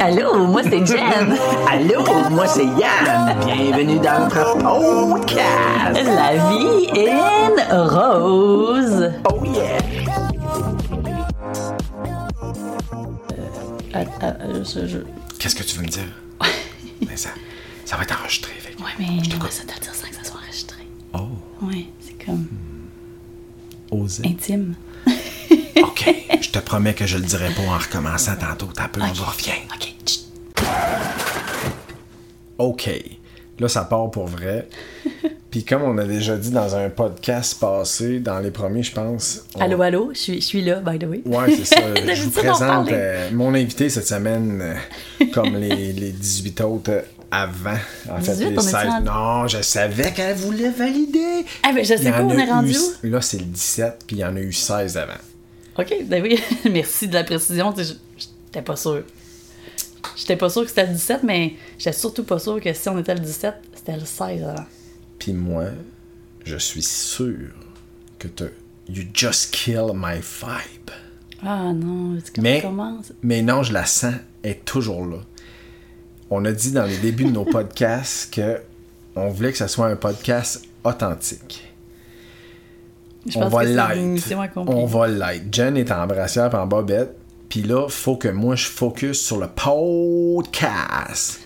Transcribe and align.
Allô, 0.00 0.46
moi 0.46 0.62
c'est 0.62 0.86
Jen. 0.86 1.36
Allô, 1.68 2.04
moi 2.30 2.46
c'est 2.46 2.64
Yann. 2.64 3.36
Bienvenue 3.44 3.98
dans 3.98 4.20
notre 4.24 4.58
podcast. 5.10 6.04
La 6.04 6.34
vie 6.50 6.86
est 6.94 7.72
rose. 7.72 9.10
Oh 9.30 9.44
yeah. 9.44 9.78
Ah, 13.94 14.04
ah, 14.20 14.32
je- 14.62 14.86
je- 14.86 14.98
Qu'est-ce 15.38 15.54
que 15.56 15.62
tu 15.62 15.76
veux 15.76 15.82
me 15.82 15.88
dire? 15.88 16.02
Mais 17.08 17.16
ça, 17.16 17.30
ça 17.84 17.96
va 17.96 18.02
être 18.02 18.18
enregistré. 18.20 18.52
fait 18.58 18.72
que- 18.74 18.82
Ouais, 18.82 18.88
mais 18.98 19.06
j'aimerais 19.24 19.50
ça 19.50 19.64
te 19.64 19.72
le 19.74 19.80
dire 19.80 19.94
sans 19.94 20.08
que 20.08 20.14
ça 20.14 20.24
soit 20.24 20.40
enregistré. 20.40 20.82
Oh, 21.14 21.28
Ouais, 21.66 21.86
c'est 22.00 22.24
comme 22.24 22.46
osé. 23.90 24.22
intime. 24.26 24.74
OK, 26.06 26.14
je 26.42 26.50
te 26.50 26.58
promets 26.58 26.94
que 26.94 27.06
je 27.06 27.16
le 27.18 27.24
dirai 27.24 27.50
pas 27.54 27.62
en 27.62 27.78
recommençant 27.78 28.36
tantôt. 28.36 28.68
T'as 28.74 28.88
peu, 28.88 29.00
on 29.02 29.12
va 29.12 29.24
reviens. 29.26 29.54
Ok. 29.74 29.94
OK. 32.58 32.90
Là, 33.60 33.68
ça 33.68 33.84
part 33.84 34.10
pour 34.10 34.26
vrai. 34.26 34.68
Puis 35.50 35.64
comme 35.64 35.82
on 35.82 35.96
a 35.98 36.04
déjà 36.04 36.36
dit 36.36 36.50
dans 36.50 36.76
un 36.76 36.90
podcast 36.90 37.58
passé, 37.58 38.20
dans 38.20 38.38
les 38.38 38.50
premiers, 38.50 38.82
je 38.82 38.92
pense... 38.92 39.40
on- 39.54 39.60
Allô, 39.60 39.80
allô, 39.80 40.10
je 40.12 40.18
suis, 40.18 40.40
je 40.42 40.46
suis 40.46 40.62
là, 40.62 40.80
by 40.80 40.98
the 40.98 41.04
way. 41.08 41.22
Ouais, 41.24 41.56
c'est 41.56 41.64
ça. 41.64 41.80
je 42.14 42.22
vous 42.22 42.28
on 42.28 42.42
présente 42.42 42.92
euh, 42.92 43.30
mon 43.32 43.54
invité 43.54 43.88
cette 43.88 44.06
semaine, 44.06 44.60
euh, 44.62 45.24
comme 45.32 45.56
les, 45.56 45.92
les 45.94 46.12
18 46.12 46.60
autres 46.60 46.90
euh, 46.92 47.00
avant. 47.30 47.78
En 48.10 48.20
fait, 48.20 48.32
18, 48.32 48.50
les 48.50 48.58
on 48.58 48.60
est-tu 48.60 48.68
16. 48.70 48.74
rendu? 48.90 49.06
Non, 49.06 49.48
je 49.48 49.62
savais 49.62 50.12
qu'elle 50.12 50.36
voulait 50.36 50.70
valider. 50.70 51.46
Ah, 51.62 51.72
mais 51.74 51.82
je 51.84 51.96
sais 51.96 52.10
pas, 52.10 52.22
on 52.22 52.30
est 52.38 52.44
rendu 52.44 52.72
eu- 52.74 52.76
où? 52.76 53.10
Là, 53.10 53.22
c'est 53.22 53.38
le 53.38 53.44
17, 53.44 54.04
puis 54.06 54.16
il 54.16 54.20
y 54.20 54.24
en 54.26 54.36
a 54.36 54.40
eu 54.40 54.52
16 54.52 54.98
avant. 54.98 55.12
Ok, 55.78 55.94
ben 56.06 56.22
oui, 56.22 56.40
merci 56.70 57.08
de 57.08 57.14
la 57.14 57.24
précision. 57.24 57.72
J'étais 57.76 58.62
pas 58.62 58.76
sûre. 58.76 59.04
J'étais 60.16 60.36
pas 60.36 60.50
sûre 60.50 60.62
que 60.62 60.68
c'était 60.68 60.86
le 60.86 60.92
17, 60.92 61.22
mais 61.22 61.54
j'étais 61.78 61.92
surtout 61.96 62.24
pas 62.24 62.38
sûre 62.38 62.60
que 62.60 62.72
si 62.72 62.88
on 62.88 62.98
était 62.98 63.14
le 63.14 63.20
17, 63.20 63.54
c'était 63.74 63.96
le 63.96 64.04
16 64.04 64.42
avant. 64.42 64.66
Puis 65.18 65.32
moi, 65.32 65.66
je 66.44 66.56
suis 66.56 66.82
sûr 66.82 67.50
que 68.18 68.28
tu 68.28 68.44
You 68.90 69.04
just 69.12 69.50
kill 69.52 69.92
my 69.94 70.14
vibe. 70.16 70.90
Ah 71.42 71.72
non, 71.74 72.18
Mais- 72.38 72.62
commence? 72.62 73.12
Mais 73.22 73.42
non, 73.42 73.62
je 73.62 73.74
la 73.74 73.84
sens, 73.84 74.14
elle 74.42 74.52
est 74.52 74.64
toujours 74.64 75.04
là. 75.04 75.18
On 76.30 76.44
a 76.46 76.52
dit 76.52 76.72
dans 76.72 76.84
les 76.84 76.96
débuts 76.96 77.26
de 77.26 77.30
nos 77.32 77.44
podcasts 77.50 78.32
que 78.32 78.62
on 79.14 79.28
voulait 79.28 79.52
que 79.52 79.58
ça 79.58 79.68
soit 79.68 79.86
un 79.88 79.96
podcast 79.96 80.64
authentique. 80.84 81.67
Je 83.28 83.38
on 83.38 83.42
pense 83.42 83.52
va 83.52 83.64
l'être. 83.64 84.56
On 84.56 84.86
va 84.86 85.08
l'être. 85.08 85.44
Jen 85.52 85.76
est 85.76 85.90
en 85.90 86.06
brassière 86.06 86.54
et 86.54 86.56
en 86.56 86.66
bobette. 86.66 87.14
Puis 87.48 87.62
là, 87.62 87.88
faut 87.88 88.16
que 88.16 88.28
moi 88.28 88.56
je 88.56 88.66
focus 88.66 89.20
sur 89.20 89.38
le 89.38 89.46
podcast. 89.48 91.40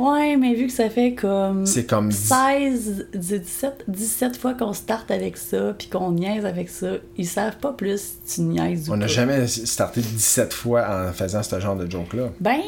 Ouais, 0.00 0.36
mais 0.36 0.54
vu 0.54 0.66
que 0.66 0.72
ça 0.72 0.88
fait 0.88 1.12
comme 1.14 1.66
C'est 1.66 1.84
comme 1.84 2.10
16, 2.10 3.08
17, 3.12 3.84
17 3.88 4.36
fois 4.38 4.54
qu'on 4.54 4.72
starte 4.72 5.10
avec 5.10 5.36
ça, 5.36 5.74
puis 5.76 5.88
qu'on 5.88 6.12
niaise 6.12 6.46
avec 6.46 6.70
ça, 6.70 6.92
ils 7.18 7.26
savent 7.26 7.58
pas 7.58 7.72
plus 7.72 8.00
si 8.26 8.36
tu 8.36 8.40
niaises 8.42 8.88
ou 8.88 8.94
On 8.94 8.96
n'a 8.96 9.06
pas. 9.06 9.12
jamais 9.12 9.46
starté 9.46 10.00
17 10.00 10.54
fois 10.54 10.86
en 10.88 11.12
faisant 11.12 11.42
ce 11.42 11.60
genre 11.60 11.76
de 11.76 11.90
joke-là. 11.90 12.30
Ben. 12.40 12.60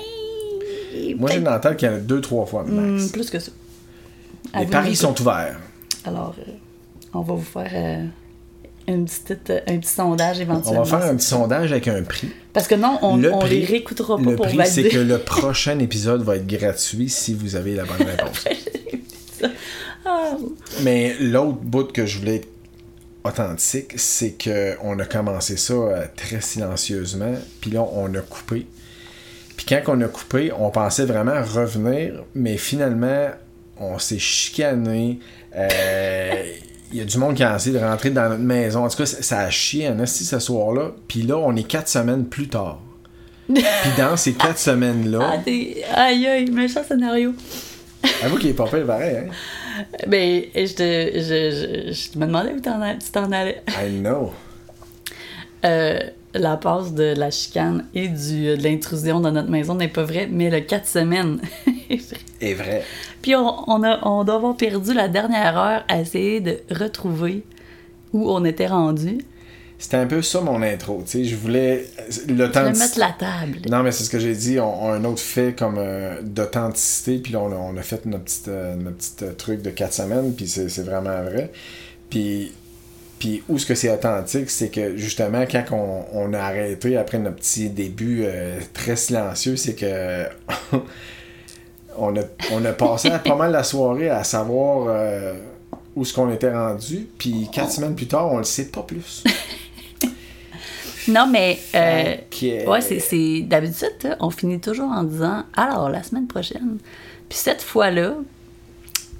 Moi, 1.16 1.30
j'ai 1.30 1.38
une 1.38 1.60
tête 1.60 1.76
qu'il 1.78 1.88
y 1.88 1.90
en 1.90 1.94
a 1.94 2.00
deux, 2.00 2.20
trois 2.20 2.44
fois 2.44 2.64
hmm, 2.64 2.96
max. 2.96 3.08
plus 3.12 3.30
que 3.30 3.38
ça. 3.38 3.50
À 4.52 4.60
Les 4.60 4.66
paris 4.66 4.94
sont 4.94 5.18
ouverts. 5.18 5.58
Alors, 6.04 6.34
euh, 6.38 6.52
on 7.14 7.22
va 7.22 7.34
vous 7.34 7.40
faire 7.40 7.70
euh, 7.72 8.04
une 8.94 9.04
petite, 9.06 9.50
euh, 9.50 9.60
un 9.66 9.78
petit 9.78 9.88
sondage 9.90 10.38
On 10.38 10.42
éventuellement. 10.42 10.82
va 10.84 10.98
faire 11.00 11.10
un 11.10 11.16
petit 11.16 11.26
sondage 11.26 11.72
avec 11.72 11.88
un 11.88 12.02
prix. 12.02 12.30
Parce 12.52 12.66
que 12.68 12.74
non, 12.74 12.98
on, 13.02 13.16
Le 13.16 13.32
on 13.32 13.38
prix- 13.40 13.60
les 13.60 13.64
réécoutera 13.66 14.16
pas 14.18 14.22
Le 14.30 14.36
pour 14.36 14.46
prix, 14.46 14.56
valider. 14.56 14.82
c'est 14.82 14.88
que 14.88 14.98
le 14.98 15.18
prochain 15.18 15.78
épisode 15.78 16.22
va 16.22 16.36
être 16.36 16.46
gratuit 16.46 17.08
si 17.08 17.34
vous 17.34 17.56
avez 17.56 17.74
la 17.74 17.84
bonne 17.84 18.06
réponse. 18.06 18.44
Ah, 20.04 20.36
Mais 20.82 21.14
l'autre 21.20 21.58
bout 21.62 21.92
que 21.92 22.06
je 22.06 22.18
voulais 22.18 22.40
authentique, 23.24 23.92
c'est 23.96 24.32
que 24.32 24.74
on 24.82 24.98
a 24.98 25.04
commencé 25.04 25.56
ça 25.56 25.74
euh, 25.74 26.04
très 26.16 26.40
silencieusement, 26.40 27.34
puis 27.60 27.70
là 27.70 27.82
on 27.92 28.12
a 28.14 28.20
coupé. 28.20 28.66
Puis 29.56 29.64
quand 29.68 29.80
on 29.88 30.00
a 30.00 30.08
coupé, 30.08 30.50
on 30.58 30.70
pensait 30.70 31.04
vraiment 31.04 31.40
revenir, 31.42 32.24
mais 32.34 32.56
finalement 32.56 33.28
on 33.78 33.98
s'est 34.00 34.18
chicané. 34.18 35.20
Euh, 35.54 36.42
Il 36.92 36.98
y 36.98 37.00
a 37.00 37.04
du 37.04 37.16
monde 37.18 37.34
qui 37.34 37.42
a 37.42 37.56
essayé 37.56 37.78
de 37.78 37.82
rentrer 37.82 38.10
dans 38.10 38.28
notre 38.28 38.42
maison. 38.42 38.84
En 38.84 38.88
tout 38.88 38.98
cas, 38.98 39.06
ça 39.06 39.40
a 39.40 39.50
chié 39.50 39.88
en 39.88 39.98
esti 39.98 40.24
ce 40.24 40.38
soir-là. 40.38 40.92
Puis 41.08 41.22
là, 41.22 41.38
on 41.38 41.56
est 41.56 41.62
quatre 41.66 41.88
semaines 41.88 42.26
plus 42.26 42.48
tard. 42.48 42.80
Puis 43.52 43.64
dans 43.98 44.16
ces 44.16 44.34
quatre 44.34 44.50
ah, 44.54 44.56
semaines-là, 44.56 45.38
des... 45.44 45.82
Aïe, 45.94 46.26
aïe, 46.26 46.50
méchant 46.50 46.82
scénario. 46.86 47.34
avoue 48.22 48.36
qu'il 48.38 48.50
est 48.50 48.54
pas 48.54 48.66
pire 48.66 48.86
pareil, 48.86 49.16
hein? 49.16 49.86
Ben, 50.06 50.42
je, 50.54 50.74
te, 50.74 50.82
je, 51.14 51.90
je, 51.90 51.92
je 52.12 52.18
me 52.18 52.26
demandais 52.26 52.52
où 52.52 52.60
t'en 52.60 52.80
allais- 52.80 52.98
tu 52.98 53.10
t'en 53.10 53.30
allais. 53.32 53.62
I 53.68 53.90
know. 53.90 54.32
Euh, 55.64 55.98
la 56.34 56.56
passe 56.56 56.92
de 56.92 57.14
la 57.16 57.30
chicane 57.30 57.86
et 57.94 58.08
du, 58.08 58.56
de 58.56 58.62
l'intrusion 58.62 59.20
dans 59.20 59.32
notre 59.32 59.50
maison 59.50 59.74
n'est 59.74 59.88
pas 59.88 60.02
vrai, 60.04 60.28
mais 60.30 60.50
le 60.50 60.60
4 60.60 60.86
semaines 60.86 61.40
est 61.92 62.08
vrai. 62.08 62.18
est 62.40 62.54
vrai. 62.54 62.82
Puis 63.20 63.34
on, 63.34 63.70
on, 63.70 63.82
a, 63.82 63.98
on 64.06 64.24
doit 64.24 64.36
avoir 64.36 64.56
perdu 64.56 64.94
la 64.94 65.08
dernière 65.08 65.56
heure 65.56 65.84
à 65.88 66.00
essayer 66.00 66.40
de 66.40 66.60
retrouver 66.70 67.44
où 68.12 68.30
on 68.30 68.44
était 68.44 68.66
rendu. 68.66 69.18
C'était 69.78 69.96
un 69.96 70.06
peu 70.06 70.22
ça 70.22 70.40
mon 70.40 70.62
intro, 70.62 71.02
tu 71.04 71.10
sais, 71.10 71.24
je 71.24 71.34
voulais 71.34 71.86
l'authenticité. 72.28 72.78
mettre 72.78 72.98
la 73.00 73.16
table. 73.18 73.68
Non, 73.68 73.82
mais 73.82 73.90
c'est 73.90 74.04
ce 74.04 74.10
que 74.10 74.20
j'ai 74.20 74.36
dit, 74.36 74.60
on, 74.60 74.84
on 74.84 74.92
a 74.92 74.96
un 74.96 75.04
autre 75.04 75.20
fait 75.20 75.58
comme 75.58 75.74
euh, 75.76 76.22
d'authenticité, 76.22 77.18
puis 77.18 77.32
là, 77.32 77.40
on 77.40 77.50
a, 77.50 77.56
on 77.56 77.76
a 77.76 77.82
fait 77.82 78.06
notre 78.06 78.22
petite, 78.22 78.46
euh, 78.46 78.76
notre 78.76 78.96
petite 78.98 79.22
euh, 79.24 79.32
truc 79.32 79.60
de 79.60 79.70
4 79.70 79.92
semaines, 79.92 80.34
puis 80.34 80.46
c'est 80.46 80.68
c'est 80.68 80.84
vraiment 80.84 81.20
vrai. 81.24 81.50
Puis, 82.10 82.52
puis 83.18 83.42
où 83.48 83.58
ce 83.58 83.66
que 83.66 83.74
c'est 83.74 83.90
authentique, 83.90 84.50
c'est 84.50 84.68
que 84.68 84.96
justement, 84.96 85.46
quand 85.50 85.64
on, 85.72 86.04
on 86.12 86.32
a 86.32 86.38
arrêté 86.38 86.96
après 86.96 87.18
notre 87.18 87.38
petit 87.38 87.68
début 87.68 88.22
euh, 88.24 88.60
très 88.74 88.94
silencieux, 88.94 89.56
c'est 89.56 89.74
que 89.74 90.26
on, 91.98 92.16
a, 92.16 92.20
on 92.52 92.64
a 92.64 92.72
passé 92.72 93.10
pas 93.24 93.34
mal 93.36 93.52
la 93.52 93.64
soirée 93.64 94.10
à 94.10 94.24
savoir 94.24 94.86
euh, 94.88 95.34
où 95.96 96.04
ce 96.04 96.12
qu'on 96.14 96.30
était 96.32 96.52
rendu, 96.52 97.08
puis 97.18 97.48
4 97.52 97.70
semaines 97.70 97.94
plus 97.94 98.06
tard, 98.08 98.30
on 98.32 98.38
le 98.38 98.44
sait 98.44 98.66
pas 98.68 98.82
plus. 98.82 99.24
Non, 101.08 101.26
mais 101.26 101.58
euh, 101.74 102.14
ouais, 102.66 102.80
c'est- 102.80 103.40
d'habitude, 103.42 104.16
on 104.20 104.30
finit 104.30 104.60
toujours 104.60 104.88
en 104.88 105.02
disant 105.02 105.42
alors 105.56 105.90
la 105.90 106.02
semaine 106.04 106.28
prochaine. 106.28 106.78
Puis 107.28 107.38
cette 107.38 107.60
fois-là, 107.60 108.14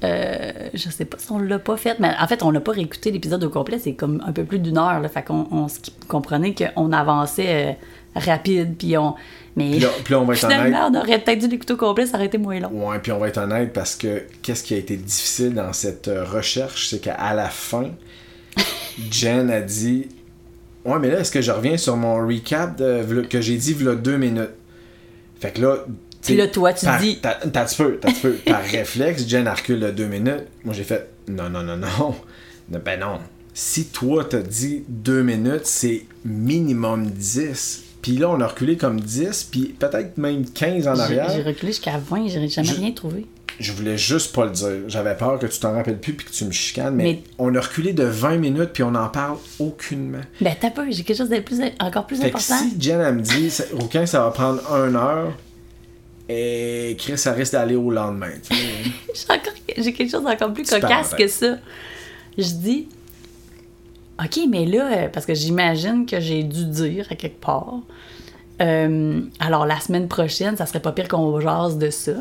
euh, 0.05 0.53
je 0.75 0.91
sais 0.91 1.05
pas 1.05 1.19
si 1.19 1.33
on 1.33 1.41
l'a 1.41 1.59
pas 1.59 1.77
fait, 1.77 1.99
mais 1.99 2.13
en 2.21 2.27
fait, 2.29 2.43
on 2.45 2.53
l'a 2.53 2.61
pas 2.61 2.71
réécouté 2.73 3.11
l'épisode 3.11 3.43
au 3.43 3.51
complet, 3.51 3.81
c'est 3.83 3.95
comme 3.95 4.23
un 4.25 4.33
peu 4.33 4.45
plus 4.45 4.61
d'une 4.61 4.79
heure, 4.79 5.01
là, 5.01 5.09
fait 5.09 5.23
qu'on 5.25 5.49
on 5.51 5.67
comprenait 6.07 6.55
qu'on 6.55 6.93
avançait 6.93 7.71
euh, 7.71 7.73
rapide, 8.15 8.77
puis 8.79 8.97
on. 8.99 9.15
Mais 9.57 9.73
Puis 9.73 9.81
là- 9.81 9.89
puis 10.03 10.13
là, 10.15 10.21
on 10.21 10.25
va 10.25 10.35
être 10.35 10.45
honnête. 10.45 10.75
on 10.75 10.95
aurait 10.99 11.19
peut-être 11.19 11.39
dû 11.41 11.49
l'écouter 11.49 11.75
au 11.75 11.77
complet, 11.77 12.07
ça 12.07 12.17
aurait 12.17 12.27
été 12.27 12.39
moins 12.39 12.59
long. 12.59 12.89
Ouais, 12.89 12.99
puis 13.01 13.13
on 13.13 13.19
va 13.19 13.29
être 13.29 13.39
honnête 13.39 13.73
parce 13.75 13.97
que 13.97 14.23
qu'est-ce 14.41 14.63
qui 14.65 14.73
a 14.75 14.79
été 14.79 14.97
difficile 14.97 15.53
dans 15.55 15.73
cette 15.75 16.09
euh, 16.09 16.25
recherche, 16.25 16.89
c'est 16.89 17.01
qu'à 17.01 17.35
la 17.35 17.49
fin, 17.51 17.91
Jen 19.11 19.51
a 19.51 19.61
dit 19.61 20.09
Ouais, 20.85 20.99
mais 20.99 21.11
là, 21.11 21.21
est-ce 21.21 21.31
que 21.31 21.41
je 21.43 21.53
reviens 21.53 21.77
sur 21.77 21.97
mon 21.97 22.27
recap 22.27 22.77
de, 22.77 23.23
que 23.29 23.41
j'ai 23.41 23.57
dit 23.57 23.73
v'là 23.75 23.95
deux 23.95 24.17
minutes? 24.17 24.51
Fait 25.41 25.51
que 25.53 25.61
là. 25.61 25.77
Puis 26.23 26.37
là, 26.37 26.47
toi, 26.49 26.73
tu 26.73 26.87
par, 26.87 27.01
dis- 27.01 27.19
T'as 27.21 27.39
un 27.45 27.49
petit 27.65 27.77
peu, 27.77 27.99
t'as 28.01 28.09
un 28.11 28.13
peu. 28.15 28.33
Par 28.33 28.63
réflexe, 28.71 29.27
Jen 29.29 29.47
a 29.47 29.55
reculé 29.55 29.81
de 29.87 29.91
deux 29.91 30.07
minutes. 30.07 30.45
Moi, 30.65 30.73
j'ai 30.75 30.85
fait 30.85 31.09
Non, 31.29 31.49
non, 31.51 31.63
non, 31.63 31.77
non. 31.77 32.15
Ben 32.69 32.99
non. 33.01 33.19
Si 33.55 33.87
toi, 33.87 34.25
t'as 34.25 34.39
dit 34.41 34.85
deux 34.89 35.23
minutes, 35.23 35.67
c'est 35.67 36.07
minimum 36.25 37.07
10. 37.11 37.83
Puis 38.03 38.17
là, 38.19 38.29
on 38.31 38.41
a 38.41 38.47
reculé 38.49 38.77
comme 38.77 39.01
10, 39.01 39.45
puis 39.51 39.75
peut-être 39.79 40.19
même 40.19 40.45
15 40.45 40.89
en 40.89 40.99
arrière. 40.99 41.31
j'ai 41.31 41.43
reculé 41.43 41.73
jusqu'à 41.73 41.99
20, 41.99 42.27
j'ai 42.29 42.49
jamais 42.49 42.69
Je- 42.69 42.75
rien 42.75 42.91
trouvé. 42.91 43.27
Je 43.61 43.71
voulais 43.73 43.97
juste 43.99 44.35
pas 44.35 44.47
le 44.47 44.51
dire. 44.51 44.71
J'avais 44.89 45.15
peur 45.17 45.39
que 45.39 45.47
tu 45.47 45.61
t'en 45.61 45.73
rappelles 45.75 46.01
plus 46.01 46.15
puis 46.15 46.27
que 46.27 46.33
tu 46.33 46.45
me 46.47 46.51
chicanes, 46.51 46.95
mais, 46.97 47.05
Mais- 47.05 47.23
on 47.39 47.55
a 47.55 47.61
reculé 47.61 47.93
de 47.93 48.03
20 48.03 48.39
minutes 48.39 48.71
puis 48.73 48.83
on 48.83 48.91
n'en 48.93 49.09
parle 49.09 49.37
aucunement. 49.61 50.23
Ben, 50.41 50.55
t'as 50.59 50.71
pas, 50.71 50.85
j'ai 50.91 51.05
quelque 51.05 51.17
chose 51.19 51.29
de 51.29 51.39
plus, 51.41 51.61
encore 51.79 52.07
plus 52.07 52.17
Fait 52.17 52.31
que 52.31 52.37
important. 52.37 52.59
si 52.59 52.81
Jen 52.81 53.01
elle 53.01 53.15
me 53.15 53.21
dit 53.23 53.51
ça- 53.51 53.65
aucun 53.81 54.05
ça 54.07 54.21
va 54.25 54.31
prendre 54.31 54.61
une 54.75 54.97
heure 54.97 55.33
et 56.29 56.97
Chris 56.99 57.19
ça 57.19 57.33
risque 57.33 57.53
d'aller 57.53 57.77
au 57.77 57.91
lendemain. 57.91 58.33
J'ai 58.51 59.35
encore- 59.35 59.53
J'ai 59.77 59.93
quelque 59.93 60.11
chose 60.11 60.25
d'encore 60.25 60.53
plus 60.53 60.69
cocasse 60.69 61.15
que 61.15 61.29
ça. 61.29 61.59
Je 62.39 62.45
dis, 62.55 62.89
OK, 64.23 64.41
mais 64.49 64.67
là, 64.67 64.93
euh, 64.93 65.09
parce 65.09 65.27
que 65.27 65.35
j'imagine 65.35 66.07
que 66.07 66.21
j'ai 66.21 66.43
dû 66.43 66.67
dire 66.67 67.07
à 67.11 67.15
quelque 67.15 67.41
part, 67.41 67.81
euh, 68.61 69.21
alors 69.41 69.67
la 69.67 69.81
semaine 69.81 70.09
prochaine, 70.09 70.57
ça 70.57 70.67
serait 70.67 70.81
pas 70.81 70.93
pire 70.93 71.09
qu'on 71.09 71.41
jase 71.41 71.79
de 71.79 71.91
ça. 71.91 72.13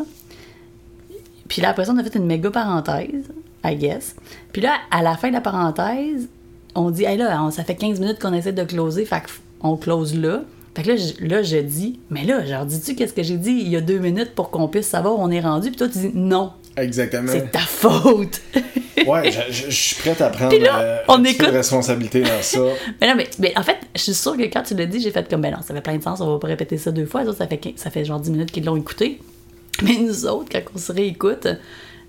Puis 1.47 1.61
là, 1.61 1.69
après 1.69 1.85
ça, 1.85 1.91
on 1.93 1.97
a 1.97 2.03
fait 2.03 2.15
une 2.15 2.25
méga 2.25 2.49
parenthèse, 2.49 3.25
I 3.63 3.75
guess. 3.75 4.15
Puis 4.53 4.61
là, 4.61 4.75
à 4.89 5.03
la 5.03 5.17
fin 5.17 5.27
de 5.27 5.33
la 5.33 5.41
parenthèse, 5.41 6.29
on 6.75 6.89
dit, 6.89 7.03
hey 7.03 7.17
là, 7.17 7.49
ça 7.51 7.63
fait 7.63 7.75
15 7.75 7.99
minutes 7.99 8.19
qu'on 8.19 8.33
essaie 8.33 8.53
de 8.53 8.63
closer, 8.63 9.05
fait 9.05 9.21
qu'on 9.59 9.75
close 9.75 10.17
là. 10.17 10.43
Fait 10.73 10.83
que 10.83 10.89
là, 10.89 10.95
je, 10.95 11.25
là, 11.25 11.43
je 11.43 11.57
dis, 11.57 11.99
mais 12.09 12.23
là, 12.23 12.45
genre, 12.45 12.65
dis-tu 12.65 12.95
qu'est-ce 12.95 13.13
que 13.13 13.23
j'ai 13.23 13.37
dit 13.37 13.51
il 13.51 13.67
y 13.67 13.75
a 13.75 13.81
deux 13.81 13.99
minutes 13.99 14.33
pour 14.33 14.49
qu'on 14.49 14.69
puisse 14.69 14.87
savoir 14.87 15.19
où 15.19 15.21
on 15.21 15.29
est 15.29 15.41
rendu? 15.41 15.67
Puis 15.67 15.77
toi, 15.77 15.89
tu 15.89 15.97
dis, 15.97 16.11
non, 16.13 16.53
Exactement. 16.77 17.31
c'est 17.31 17.51
ta 17.51 17.59
faute. 17.59 18.41
Ouais, 19.07 19.31
je, 19.49 19.69
suis 19.71 19.95
prête 19.95 20.21
à 20.21 20.29
prendre 20.29 20.55
là, 20.59 20.79
euh, 20.79 20.97
on 21.07 21.23
écoute. 21.23 21.47
de 21.47 21.51
responsabilité 21.51 22.21
dans 22.21 22.41
ça. 22.41 22.59
mais 23.01 23.07
non, 23.07 23.15
mais, 23.15 23.27
mais 23.39 23.53
en 23.57 23.63
fait, 23.63 23.77
je 23.95 24.01
suis 24.01 24.13
sûre 24.13 24.37
que 24.37 24.43
quand 24.43 24.61
tu 24.61 24.75
l'as 24.75 24.85
dit, 24.85 24.99
j'ai 24.99 25.09
fait 25.09 25.27
comme, 25.27 25.41
ben 25.41 25.51
non, 25.51 25.61
ça 25.63 25.73
fait 25.73 25.81
plein 25.81 25.97
de 25.97 26.03
sens, 26.03 26.21
on 26.21 26.31
va 26.31 26.37
pas 26.39 26.47
répéter 26.47 26.77
ça 26.77 26.91
deux 26.91 27.05
fois. 27.05 27.23
Fait, 27.33 27.73
ça 27.77 27.89
fait 27.89 28.05
genre 28.05 28.19
10 28.19 28.31
minutes 28.31 28.51
qu'ils 28.51 28.65
l'ont 28.65 28.75
écouté. 28.75 29.19
Mais 29.83 29.95
nous 29.95 30.25
autres, 30.27 30.49
quand 30.51 30.61
on 30.75 30.77
se 30.77 30.91
réécoute, 30.91 31.45
là, 31.45 31.57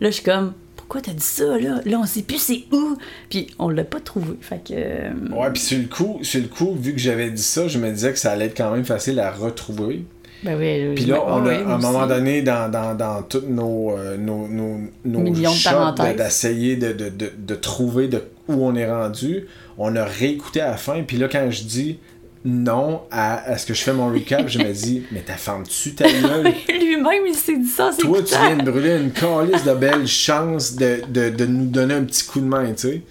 je 0.03 0.11
suis 0.11 0.23
comme, 0.23 0.53
pourquoi 0.77 1.01
t'as 1.01 1.13
dit 1.13 1.25
ça, 1.25 1.59
là? 1.59 1.81
Là, 1.85 1.99
on 2.01 2.05
sait 2.05 2.23
plus 2.23 2.39
c'est 2.39 2.65
où. 2.73 2.99
Puis 3.31 3.49
on 3.59 3.71
l'a 3.71 3.85
pas 3.85 4.01
trouvé. 4.01 4.37
Fait 4.41 4.63
que. 4.63 4.75
euh, 4.77 5.11
Ouais, 5.31 5.51
puis 5.51 5.63
sur 5.63 5.79
le 5.79 5.87
coup, 5.87 6.19
sur 6.23 6.43
le 6.43 6.49
coup, 6.49 6.75
vu 6.79 6.93
que 6.93 7.01
j'avais 7.01 7.31
dit 7.31 7.43
ça, 7.43 7.69
je 7.69 7.79
me 7.79 7.91
disais 7.91 8.13
que 8.13 8.19
ça 8.19 8.33
allait 8.33 8.47
être 8.47 8.57
quand 8.57 8.71
même 8.71 8.85
facile 8.85 9.19
à 9.21 9.31
retrouver. 9.31 10.05
Ben 10.43 10.59
oui. 10.59 10.95
Puis 10.95 11.05
là, 11.05 11.19
ouais, 11.19 11.25
on 11.27 11.47
a, 11.47 11.49
ouais, 11.49 11.63
à 11.63 11.75
un 11.75 11.79
moment 11.79 12.07
donné, 12.07 12.43
dans, 12.43 12.71
dans, 12.71 12.95
dans 12.97 13.23
tous 13.23 13.45
nos, 13.49 13.93
euh, 13.97 14.17
nos, 14.17 14.49
nos, 14.49 14.79
de 15.05 15.65
parenthèses. 15.65 16.17
d'essayer 16.17 16.77
de, 16.77 16.93
de, 16.93 17.09
de, 17.11 17.33
de 17.37 17.55
trouver 17.55 18.09
de 18.09 18.23
où 18.49 18.65
on 18.67 18.75
est 18.75 18.91
rendu, 18.91 19.47
on 19.79 19.95
a 19.95 20.05
réécouté 20.05 20.61
à 20.61 20.71
la 20.71 20.77
fin. 20.77 21.03
Puis 21.03 21.17
là, 21.17 21.29
quand 21.29 21.49
je 21.51 21.63
dis 21.63 21.99
non 22.45 23.03
à, 23.13 23.51
à 23.53 23.57
ce 23.57 23.67
que 23.67 23.75
je 23.75 23.83
fais 23.83 23.93
mon 23.93 24.09
recap, 24.13 24.49
je 24.49 24.59
me 24.59 24.73
dis, 24.73 25.05
mais 25.13 25.23
t'as 25.25 25.35
fermes-tu 25.35 25.95
ta 25.95 26.11
gueule? 26.11 26.53
Lui-même, 26.69 27.27
il 27.29 27.35
s'est 27.35 27.57
dit 27.57 27.69
ça, 27.69 27.91
c'est 27.93 28.03
Toi, 28.03 28.19
tu 28.23 28.35
viens 28.35 28.57
de 28.57 28.69
brûler 28.69 28.97
une 28.97 29.13
calice 29.13 29.65
de 29.65 29.75
belles 29.75 30.09
chances 30.09 30.75
de, 30.75 31.03
de, 31.09 31.31
de 31.31 31.47
nous 31.47 31.67
donner 31.67 31.95
un 31.95 32.05
petit 32.05 32.25
coup 32.25 32.41
de 32.41 32.47
main, 32.47 32.73
tu 32.73 32.89
sais. 32.89 33.03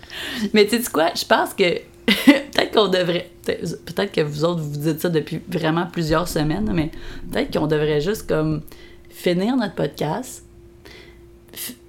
Mais 0.53 0.65
tu 0.65 0.81
sais 0.81 0.91
quoi, 0.91 1.11
je 1.15 1.23
pense 1.25 1.53
que 1.53 1.63
peut-être 2.71 2.85
qu'on 2.85 2.87
devrait. 2.91 3.29
peut-être 3.45 4.11
que 4.11 4.21
vous 4.21 4.43
autres, 4.45 4.61
vous 4.61 4.77
dites 4.77 4.99
ça 5.01 5.09
depuis 5.09 5.39
vraiment 5.49 5.87
plusieurs 5.91 6.27
semaines, 6.27 6.69
mais 6.73 6.91
peut-être 7.31 7.57
qu'on 7.57 7.67
devrait 7.67 8.01
juste 8.01 8.27
comme 8.27 8.61
finir 9.09 9.55
notre 9.57 9.75
podcast, 9.75 10.43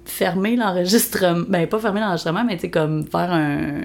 fermer 0.05 0.55
l'enregistrement. 0.55 1.45
Ben, 1.47 1.67
pas 1.67 1.79
fermer 1.79 2.01
l'enregistrement, 2.01 2.43
mais 2.43 2.57
tu 2.57 2.69
comme 2.69 3.05
faire 3.07 3.31
un, 3.31 3.81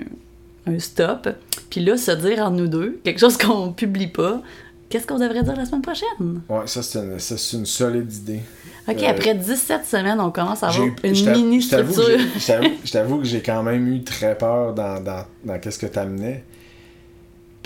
un 0.67 0.79
stop, 0.79 1.29
puis 1.71 1.81
là, 1.81 1.97
se 1.97 2.11
dire 2.13 2.41
entre 2.41 2.57
nous 2.57 2.69
deux, 2.69 3.01
quelque 3.05 3.21
chose 3.21 3.37
qu'on 3.37 3.73
publie 3.73 4.09
pas. 4.09 4.43
Qu'est-ce 4.91 5.07
qu'on 5.07 5.19
devrait 5.19 5.43
dire 5.43 5.55
la 5.55 5.67
semaine 5.67 5.83
prochaine? 5.83 6.41
Ouais, 6.49 6.67
ça, 6.67 6.83
c'est 6.83 6.99
une, 6.99 7.13
une 7.61 7.67
solide 7.67 8.11
idée. 8.11 8.41
Ok, 8.89 9.03
Euh, 9.03 9.11
après 9.11 9.35
17 9.35 9.85
semaines, 9.85 10.19
on 10.19 10.31
commence 10.31 10.63
à 10.63 10.69
avoir 10.69 10.89
une 11.05 11.31
mini 11.33 11.61
je 11.61 11.69
t'avoue 11.69 11.95
que 11.95 12.19
structure. 12.41 12.71
Je 12.87 12.93
t'avoue 12.93 13.19
que 13.19 13.25
j'ai 13.25 13.43
quand 13.43 13.63
même 13.63 13.87
eu 13.87 14.03
très 14.03 14.37
peur 14.39 14.73
dans, 14.73 14.99
dans, 15.05 15.27
dans 15.45 15.59
qu'est-ce 15.59 15.79
que 15.79 15.85
t'amenais. 15.85 16.43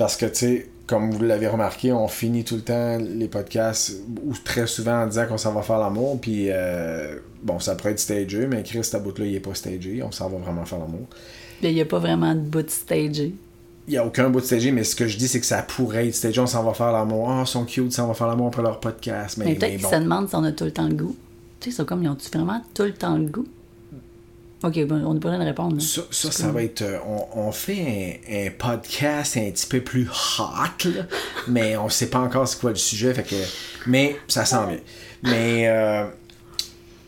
Parce 0.02 0.16
que, 0.16 0.26
tu 0.26 0.34
sais, 0.34 0.66
comme 0.88 1.12
vous 1.12 1.22
l'avez 1.22 1.46
remarqué, 1.46 1.92
on 1.92 2.08
finit 2.08 2.42
tout 2.42 2.56
le 2.56 2.62
temps 2.62 2.98
les 2.98 3.28
podcasts 3.28 4.00
ou 4.24 4.34
très 4.44 4.66
souvent 4.66 5.04
en 5.04 5.06
disant 5.06 5.26
qu'on 5.28 5.38
s'en 5.38 5.52
va 5.52 5.62
faire 5.62 5.78
l'amour. 5.78 6.20
Puis, 6.20 6.46
euh, 6.48 7.20
bon, 7.40 7.60
ça 7.60 7.76
pourrait 7.76 7.92
être 7.92 8.00
stagé, 8.00 8.48
mais 8.48 8.64
Chris, 8.64 8.80
ta 8.90 8.98
bout-là, 8.98 9.26
il 9.26 9.36
est 9.36 9.38
pas 9.38 9.54
stagé. 9.54 10.02
On 10.02 10.10
s'en 10.10 10.28
va 10.28 10.38
vraiment 10.38 10.64
faire 10.64 10.80
l'amour. 10.80 11.06
Il 11.62 11.72
n'y 11.72 11.80
a 11.80 11.84
pas 11.84 12.00
vraiment 12.00 12.34
de 12.34 12.40
bout 12.40 12.62
de 12.62 12.70
stagé. 12.70 13.32
Il 13.86 13.92
n'y 13.92 13.96
a 13.96 14.04
aucun 14.04 14.28
bout 14.28 14.40
de 14.40 14.44
stagé, 14.44 14.72
mais 14.72 14.82
ce 14.82 14.96
que 14.96 15.06
je 15.06 15.16
dis, 15.16 15.28
c'est 15.28 15.38
que 15.38 15.46
ça 15.46 15.62
pourrait 15.62 16.08
être 16.08 16.16
stagé. 16.16 16.40
On 16.40 16.48
s'en 16.48 16.64
va 16.64 16.74
faire 16.74 16.90
l'amour. 16.90 17.30
Ah, 17.30 17.44
ils 17.44 17.46
sont 17.46 17.64
cute, 17.64 17.84
ils 17.84 17.92
s'en 17.92 18.08
va 18.08 18.14
faire 18.14 18.26
l'amour 18.26 18.48
après 18.48 18.62
leur 18.62 18.80
podcast. 18.80 19.36
Mais, 19.36 19.44
Mais 19.44 19.54
peut-être 19.54 19.70
qu'ils 19.70 19.82
bon. 19.82 19.90
se 19.90 19.94
demandent 19.94 20.28
si 20.28 20.34
on 20.34 20.42
a 20.42 20.50
tout 20.50 20.64
le 20.64 20.72
temps 20.72 20.88
le 20.88 20.94
goût. 20.94 21.14
Tu 21.60 21.70
sais, 21.70 21.76
c'est 21.76 21.86
comme, 21.86 22.02
ils 22.02 22.08
ont-tu 22.08 22.28
vraiment 22.28 22.60
tout 22.74 22.82
le 22.82 22.92
temps 22.92 23.16
le 23.16 23.26
goût? 23.26 23.46
Ok, 24.64 24.74
ben, 24.86 25.04
on 25.04 25.14
n'est 25.14 25.20
pas 25.20 25.30
là 25.30 25.38
de 25.38 25.44
répondre. 25.44 25.76
là. 25.76 25.80
Ça, 25.82 26.02
ça, 26.10 26.30
ça 26.30 26.48
va 26.52 26.62
être. 26.62 26.82
euh, 26.82 26.98
on, 27.06 27.48
on 27.48 27.52
fait 27.52 28.20
un, 28.30 28.46
un 28.46 28.50
podcast 28.56 29.36
un 29.36 29.50
petit 29.50 29.66
peu 29.66 29.80
plus 29.80 30.08
hot, 30.38 30.88
là, 30.88 31.02
mais 31.48 31.76
on 31.76 31.88
sait 31.88 32.06
pas 32.08 32.20
encore 32.20 32.46
c'est 32.46 32.60
quoi 32.60 32.70
le 32.70 32.76
sujet. 32.76 33.12
Fait 33.14 33.24
que, 33.24 33.34
mais 33.86 34.16
ça 34.28 34.44
sent 34.44 34.56
bien. 34.68 34.78
Mais. 35.24 35.68
euh, 35.68 36.04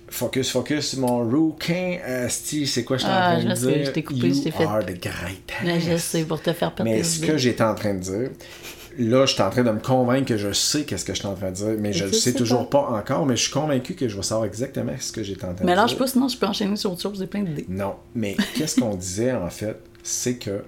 focus, 0.08 0.50
focus, 0.50 0.96
mon 0.96 1.28
rouquin. 1.28 1.98
Euh, 2.06 2.28
Steve, 2.28 2.66
c'est 2.68 2.84
quoi 2.84 2.96
je 2.98 3.02
suis 3.02 3.10
Ah, 3.12 3.34
en 3.36 3.40
je 3.40 3.46
train 3.46 3.54
de 3.54 3.58
dire? 3.58 3.86
je 3.86 3.90
t'ai 3.90 4.02
coupé, 4.04 4.28
you 4.28 4.34
je 4.34 4.40
t'ai 4.42 4.50
fait- 4.52 4.64
are 4.64 4.80
the 4.84 5.00
greatest. 5.00 5.64
Là, 5.64 5.78
je 5.80 5.96
sais, 5.96 6.22
pour 6.22 6.40
te 6.40 6.52
faire 6.52 6.72
perdre 6.72 6.88
Mais 6.90 7.02
ce 7.02 7.18
que 7.20 7.36
j'étais 7.36 7.64
en 7.64 7.74
train 7.74 7.94
de 7.94 7.98
dire, 8.00 8.30
là, 8.98 9.26
je 9.26 9.34
suis 9.34 9.42
en 9.42 9.50
train 9.50 9.62
de 9.62 9.70
me 9.70 9.80
convaincre 9.80 10.26
que 10.26 10.36
je 10.36 10.52
sais 10.52 10.84
qu'est-ce 10.84 11.04
que 11.04 11.14
je 11.14 11.18
suis 11.18 11.28
en 11.28 11.34
train 11.34 11.50
de 11.50 11.56
dire, 11.56 11.76
mais 11.78 11.92
je 11.92 12.04
tu 12.04 12.10
le 12.10 12.12
sais 12.12 12.32
sais 12.32 12.38
toujours 12.38 12.68
pas. 12.68 12.90
encore, 12.90 13.26
mais 13.26 13.36
je 13.36 13.42
suis 13.42 13.52
convaincu 13.52 13.94
que 13.94 14.08
je 14.08 14.16
vais 14.16 14.22
savoir 14.22 14.46
exactement 14.46 14.92
ce 14.98 15.12
que 15.12 15.20
en 15.20 15.54
train 15.54 15.64
Mais 15.64 15.74
dire. 15.74 15.88
je 15.88 15.96
pas, 15.96 16.06
sinon 16.06 16.28
je 16.28 16.38
peux 16.38 16.46
enchaîner 16.46 16.76
sur 16.76 16.92
autre 16.92 17.02
chose, 17.02 17.18
j'ai 17.18 17.26
plein 17.26 17.42
d'idées. 17.42 17.66
Non, 17.68 17.96
mais 18.14 18.36
qu'est-ce 18.54 18.80
qu'on 18.80 18.94
disait 18.94 19.32
en 19.32 19.50
fait, 19.50 19.78
c'est 20.02 20.36
que. 20.36 20.64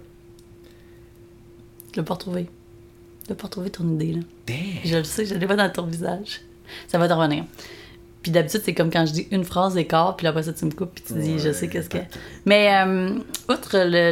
Je 1.92 2.00
l'ai 2.00 2.04
pas 2.04 2.14
retrouvé. 2.14 2.46
Je 3.24 3.30
l'ai 3.30 3.34
pas 3.34 3.44
retrouvé 3.44 3.70
ton 3.70 3.88
idée, 3.94 4.12
là. 4.12 4.20
Damn! 4.46 4.56
Je 4.84 4.96
le 4.96 5.04
sais, 5.04 5.26
je 5.26 5.34
l'ai 5.34 5.46
pas 5.46 5.56
dans 5.56 5.70
ton 5.70 5.86
visage. 5.86 6.42
Ça 6.88 6.98
va 6.98 7.08
te 7.08 7.12
revenir. 7.12 7.44
Puis 8.26 8.32
d'habitude, 8.32 8.62
c'est 8.64 8.74
comme 8.74 8.90
quand 8.90 9.06
je 9.06 9.12
dis 9.12 9.28
une 9.30 9.44
phrase 9.44 9.74
d'écart, 9.74 10.16
puis 10.16 10.26
après 10.26 10.42
ça, 10.42 10.52
tu 10.52 10.64
me 10.64 10.72
coupes, 10.72 10.92
puis 10.92 11.04
tu 11.06 11.12
dis, 11.12 11.38
je 11.38 11.52
sais 11.52 11.68
qu'est-ce 11.68 11.88
que. 11.88 11.98
Mais, 12.44 12.74
euh, 12.74 13.10
outre 13.48 13.76
le. 13.76 14.10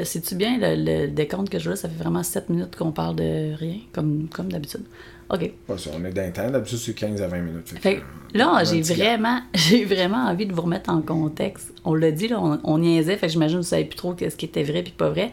le 0.00 0.04
Sais-tu 0.04 0.34
bien, 0.34 0.58
le, 0.58 0.74
le 0.74 1.06
décompte 1.06 1.48
que 1.48 1.60
je 1.60 1.70
veux, 1.70 1.76
ça 1.76 1.88
fait 1.88 2.02
vraiment 2.02 2.24
7 2.24 2.50
minutes 2.50 2.74
qu'on 2.74 2.90
parle 2.90 3.14
de 3.14 3.54
rien, 3.54 3.76
comme, 3.92 4.26
comme 4.34 4.50
d'habitude. 4.50 4.82
OK. 5.30 5.52
Ça, 5.78 5.90
on 5.96 6.04
est 6.04 6.10
d'un 6.10 6.28
temps, 6.32 6.50
d'habitude 6.50 6.78
c'est 6.78 6.94
15 6.94 7.22
à 7.22 7.28
20 7.28 7.38
minutes. 7.38 7.68
Fait 7.68 7.76
que, 7.76 7.82
Fait 7.82 7.96
que 7.98 8.02
là, 8.36 8.64
j'ai 8.64 8.82
vraiment, 8.82 9.38
j'ai 9.54 9.84
vraiment 9.84 10.26
envie 10.26 10.46
de 10.46 10.52
vous 10.52 10.62
remettre 10.62 10.90
en 10.90 11.02
contexte. 11.02 11.72
On 11.84 11.94
l'a 11.94 12.10
dit, 12.10 12.26
là, 12.26 12.40
on, 12.42 12.58
on 12.64 12.78
niaisait, 12.78 13.16
fait 13.16 13.28
que 13.28 13.32
j'imagine 13.32 13.58
que 13.58 13.62
vous 13.62 13.68
savez 13.68 13.84
plus 13.84 13.96
trop 13.96 14.16
ce 14.18 14.34
qui 14.34 14.46
était 14.46 14.64
vrai 14.64 14.82
puis 14.82 14.92
pas 14.98 15.10
vrai. 15.10 15.30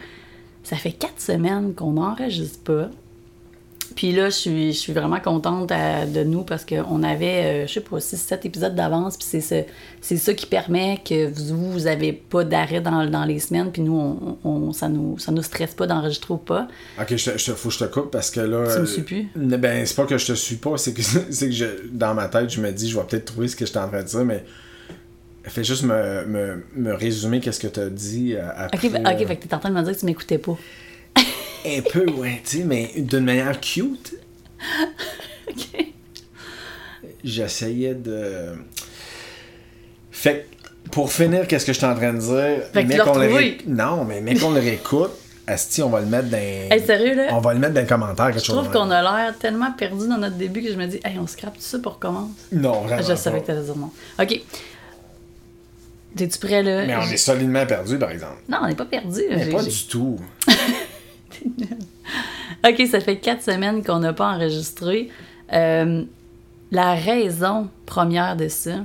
Ça 0.61 0.75
fait 0.75 0.91
quatre 0.91 1.19
semaines 1.19 1.73
qu'on 1.73 1.93
n'enregistre 1.93 2.59
pas. 2.59 2.91
Puis 4.03 4.11
là, 4.11 4.25
je 4.25 4.35
suis, 4.35 4.73
je 4.73 4.77
suis 4.77 4.91
vraiment 4.91 5.21
contente 5.21 5.71
à- 5.71 6.05
de 6.05 6.25
nous 6.25 6.43
parce 6.43 6.65
qu'on 6.65 7.03
avait, 7.03 7.63
euh, 7.63 7.67
je 7.67 7.71
sais 7.75 7.79
pas, 7.79 8.01
6-7 8.01 8.45
épisodes 8.45 8.75
d'avance. 8.75 9.15
Puis 9.15 9.25
c'est 9.29 9.39
ce- 9.39 9.63
c'est 10.01 10.17
ça 10.17 10.33
qui 10.33 10.45
permet 10.45 10.99
que 11.07 11.27
vous, 11.33 11.71
vous 11.71 11.87
avez 11.87 12.11
pas 12.11 12.43
d'arrêt 12.43 12.81
dans, 12.81 13.05
dans 13.09 13.23
les 13.23 13.39
semaines. 13.39 13.71
Puis 13.71 13.81
nous, 13.81 13.95
on, 13.95 14.37
on- 14.43 14.73
ça 14.73 14.89
nous, 14.89 15.17
ça 15.19 15.31
nous 15.31 15.41
stresse 15.41 15.73
pas 15.73 15.87
d'enregistrer 15.87 16.33
ou 16.33 16.37
pas. 16.37 16.67
Ok, 16.99 17.15
je 17.15 17.31
te, 17.31 17.37
je 17.37 17.45
te- 17.45 17.51
faut 17.55 17.69
que 17.69 17.75
je 17.75 17.79
te 17.79 17.83
coupe 17.85 18.11
parce 18.11 18.29
que 18.29 18.41
là. 18.41 18.63
Tu 18.73 18.79
me 18.79 18.83
euh, 18.83 18.85
suis 18.85 19.03
plus? 19.03 19.27
ne- 19.37 19.55
Ben, 19.55 19.85
c'est 19.85 19.95
pas 19.95 20.05
que 20.05 20.17
je 20.17 20.25
te 20.27 20.33
suis 20.33 20.57
pas, 20.57 20.75
c'est 20.77 20.93
que, 20.93 21.01
c'est 21.29 21.45
que 21.47 21.53
je, 21.55 21.65
dans 21.93 22.13
ma 22.13 22.27
tête, 22.27 22.49
je 22.49 22.59
me 22.59 22.73
dis, 22.73 22.89
je 22.89 22.97
vais 22.99 23.05
peut-être 23.05 23.23
trouver 23.23 23.47
ce 23.47 23.55
que 23.55 23.65
j'étais 23.65 23.79
en 23.79 23.87
train 23.87 24.01
de 24.03 24.07
dire, 24.07 24.25
mais. 24.25 24.43
Fais 25.45 25.63
juste 25.65 25.83
me, 25.83 26.25
me, 26.25 26.63
me 26.75 26.93
résumer 26.93 27.41
qu'est-ce 27.41 27.59
que 27.59 27.67
tu 27.67 27.79
as 27.81 27.89
dit 27.89 28.33
euh, 28.33 28.47
après. 28.55 28.87
Ok, 28.87 28.93
ok, 29.21 29.27
fait 29.27 29.35
que 29.37 29.47
t'es 29.47 29.53
en 29.53 29.59
train 29.59 29.71
de 29.71 29.75
me 29.75 29.81
dire 29.83 29.93
que 29.93 29.99
tu 29.99 30.05
m'écoutais 30.05 30.37
pas. 30.37 30.57
Un 31.65 31.81
peu, 31.81 32.09
ouais, 32.11 32.41
tu 32.45 32.57
sais, 32.59 32.63
mais 32.63 32.91
d'une 32.97 33.25
manière 33.25 33.59
cute. 33.59 34.15
Ok. 35.49 35.85
J'essayais 37.23 37.93
de. 37.95 38.53
Fait 40.11 40.47
que, 40.83 40.89
pour 40.89 41.11
finir, 41.11 41.47
qu'est-ce 41.47 41.65
que 41.65 41.73
je 41.73 41.77
suis 41.77 41.85
en 41.85 41.95
train 41.95 42.13
de 42.13 42.19
dire? 42.19 42.63
Fait 42.73 42.85
mais 42.85 42.97
qu'on 42.97 43.17
le 43.17 43.33
ré- 43.33 43.57
Non, 43.67 44.05
mais 44.05 44.21
mais 44.21 44.35
qu'on 44.35 44.51
le 44.51 44.61
réécoute, 44.61 45.11
Asti, 45.45 45.81
on 45.83 45.89
va 45.89 45.99
le 45.99 46.05
mettre 46.05 46.29
dans. 46.29 46.37
Hey, 46.37 46.81
sérieux, 46.85 47.15
là? 47.15 47.27
On 47.31 47.39
va 47.39 47.53
le 47.53 47.59
mettre 47.59 47.73
dans 47.73 47.81
les 47.81 47.87
commentaires, 47.87 48.27
quelque 48.27 48.39
Je 48.39 48.45
chose 48.45 48.55
trouve 48.55 48.71
qu'on 48.71 48.89
a 48.89 49.01
l'air 49.01 49.37
tellement 49.37 49.71
perdu 49.73 50.07
dans 50.07 50.17
notre 50.17 50.37
début 50.37 50.61
que 50.63 50.71
je 50.71 50.77
me 50.77 50.85
dis, 50.87 50.99
hey, 51.03 51.19
on 51.19 51.27
scrape 51.27 51.55
tout 51.55 51.61
ça 51.61 51.79
pour 51.79 51.99
commencer. 51.99 52.31
Non, 52.53 52.81
vraiment. 52.83 53.01
je 53.05 53.15
savais 53.15 53.41
que 53.41 53.47
t'allais 53.47 53.63
dire 53.63 53.75
non. 53.75 53.91
Ok. 54.19 54.41
T'es-tu 56.15 56.37
prêt, 56.39 56.63
là? 56.63 56.85
Mais 56.85 56.95
on 56.95 57.01
est 57.11 57.17
solidement 57.17 57.65
perdu, 57.65 57.97
par 57.97 58.11
exemple. 58.11 58.37
Non, 58.47 58.59
on 58.61 58.67
n'est 58.67 58.75
pas 58.75 58.85
perdu. 58.85 59.21
Mais 59.29 59.49
pas 59.49 59.61
du 59.63 59.83
tout. 59.87 60.17
Ok, 62.67 62.87
ça 62.89 62.99
fait 63.01 63.17
quatre 63.19 63.41
semaines 63.43 63.83
qu'on 63.83 63.99
n'a 63.99 64.13
pas 64.13 64.31
enregistré. 64.35 65.09
Euh, 65.51 66.03
la 66.71 66.93
raison 66.95 67.69
première 67.85 68.35
de 68.37 68.47
ça. 68.47 68.83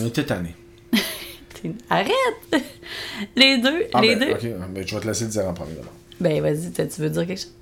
On 0.00 0.06
était 0.06 0.24
tannés. 0.24 0.54
Arrête! 1.90 2.62
Les 3.36 3.58
deux, 3.58 3.84
Ah, 3.92 4.00
les 4.00 4.16
ben, 4.16 4.28
deux. 4.28 4.32
ok, 4.34 4.68
ben, 4.72 4.86
je 4.86 4.94
vais 4.94 5.00
te 5.00 5.06
laisser 5.06 5.24
le 5.24 5.30
dire 5.30 5.46
en 5.46 5.52
premier. 5.54 5.74
d'abord. 5.74 5.92
Ben, 6.20 6.40
vas-y, 6.42 6.70
tu 6.72 7.00
veux 7.02 7.10
dire 7.10 7.26
quelque 7.26 7.38
chose? 7.38 7.52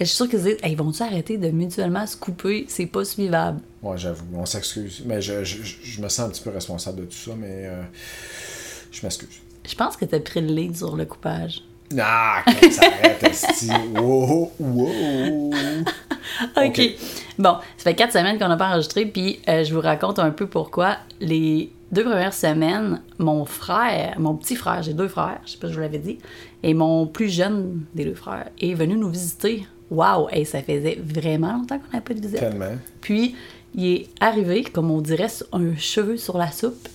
Je 0.00 0.04
suis 0.06 0.16
sûre 0.16 0.28
qu'ils 0.28 0.40
se 0.40 0.44
disent, 0.44 0.56
hey, 0.62 0.74
vont-tu 0.74 1.02
arrêter 1.02 1.38
de 1.38 1.48
mutuellement 1.50 2.04
se 2.06 2.16
couper? 2.16 2.64
C'est 2.68 2.86
pas 2.86 3.04
suivable. 3.04 3.60
Ouais, 3.82 3.96
j'avoue, 3.96 4.24
on 4.34 4.44
s'excuse. 4.46 5.02
Mais 5.06 5.22
je, 5.22 5.44
je, 5.44 5.62
je- 5.62 5.76
je 5.84 6.00
me 6.02 6.08
sens 6.08 6.26
un 6.26 6.30
petit 6.30 6.42
peu 6.42 6.50
responsable 6.50 7.00
de 7.02 7.04
tout 7.04 7.12
ça, 7.16 7.30
mais 7.38 7.66
euh, 7.66 7.80
je 8.90 9.00
m'excuse. 9.06 9.40
Je 9.68 9.74
pense 9.76 9.96
que 9.96 10.04
t'as 10.04 10.18
pris 10.20 10.40
le 10.40 10.48
lead 10.48 10.76
sur 10.76 10.96
le 10.96 11.04
coupage. 11.04 11.62
Ah, 11.98 12.42
ok, 12.46 12.72
ça 12.72 12.82
arrête. 12.86 13.24
Wow, 13.96 14.52
wow. 14.58 15.50
OK. 16.56 16.64
OK. 16.66 16.90
Bon, 17.38 17.56
ça 17.76 17.84
fait 17.84 17.94
quatre 17.94 18.12
semaines 18.12 18.38
qu'on 18.38 18.48
n'a 18.48 18.56
pas 18.56 18.68
enregistré, 18.68 19.06
puis 19.06 19.40
euh, 19.48 19.64
je 19.64 19.74
vous 19.74 19.80
raconte 19.80 20.18
un 20.18 20.30
peu 20.30 20.46
pourquoi. 20.46 20.98
Les 21.20 21.72
deux 21.90 22.04
premières 22.04 22.34
semaines, 22.34 23.00
mon 23.18 23.44
frère, 23.44 24.18
mon 24.18 24.34
petit 24.34 24.56
frère, 24.56 24.82
j'ai 24.82 24.94
deux 24.94 25.08
frères, 25.08 25.40
je 25.44 25.52
sais 25.52 25.58
pas 25.58 25.66
si 25.66 25.72
je 25.72 25.78
vous 25.78 25.82
l'avais 25.82 25.98
dit, 25.98 26.18
et 26.62 26.74
mon 26.74 27.06
plus 27.06 27.28
jeune 27.28 27.82
des 27.94 28.04
deux 28.04 28.14
frères 28.14 28.48
est 28.60 28.74
venu 28.74 28.96
nous 28.96 29.08
visiter. 29.10 29.66
Waouh! 29.90 30.28
Hey, 30.30 30.46
ça 30.46 30.62
faisait 30.62 30.98
vraiment 31.04 31.52
longtemps 31.52 31.78
qu'on 31.78 31.92
n'avait 31.92 32.04
pas 32.04 32.14
de 32.14 32.20
visite. 32.20 32.38
Tellement. 32.38 32.76
Puis, 33.00 33.36
il 33.74 33.86
est 33.86 34.08
arrivé, 34.20 34.64
comme 34.64 34.90
on 34.90 35.00
dirait, 35.00 35.28
un 35.52 35.76
cheveu 35.76 36.16
sur 36.16 36.38
la 36.38 36.50
soupe. 36.50 36.88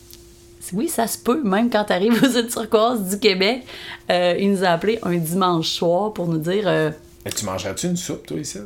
Oui, 0.74 0.88
ça 0.90 1.08
se 1.08 1.18
peut, 1.18 1.42
même 1.44 1.70
quand 1.70 1.86
tu 1.86 1.94
arrives 1.94 2.14
aux 2.24 2.38
îles 2.38 2.48
turquoises 2.48 3.10
du 3.10 3.20
Québec. 3.20 3.66
Euh, 4.12 4.36
il 4.40 4.52
nous 4.52 4.64
a 4.64 4.68
appelé 4.70 5.00
un 5.04 5.16
dimanche 5.18 5.70
soir 5.70 6.14
pour 6.14 6.28
nous 6.28 6.38
dire 6.38 6.64
euh, 6.68 6.92
tu 7.36 7.46
mangerais-tu 7.46 7.88
une 7.88 7.98
soupe, 7.98 8.26
toi, 8.28 8.38
ici? 8.38 8.60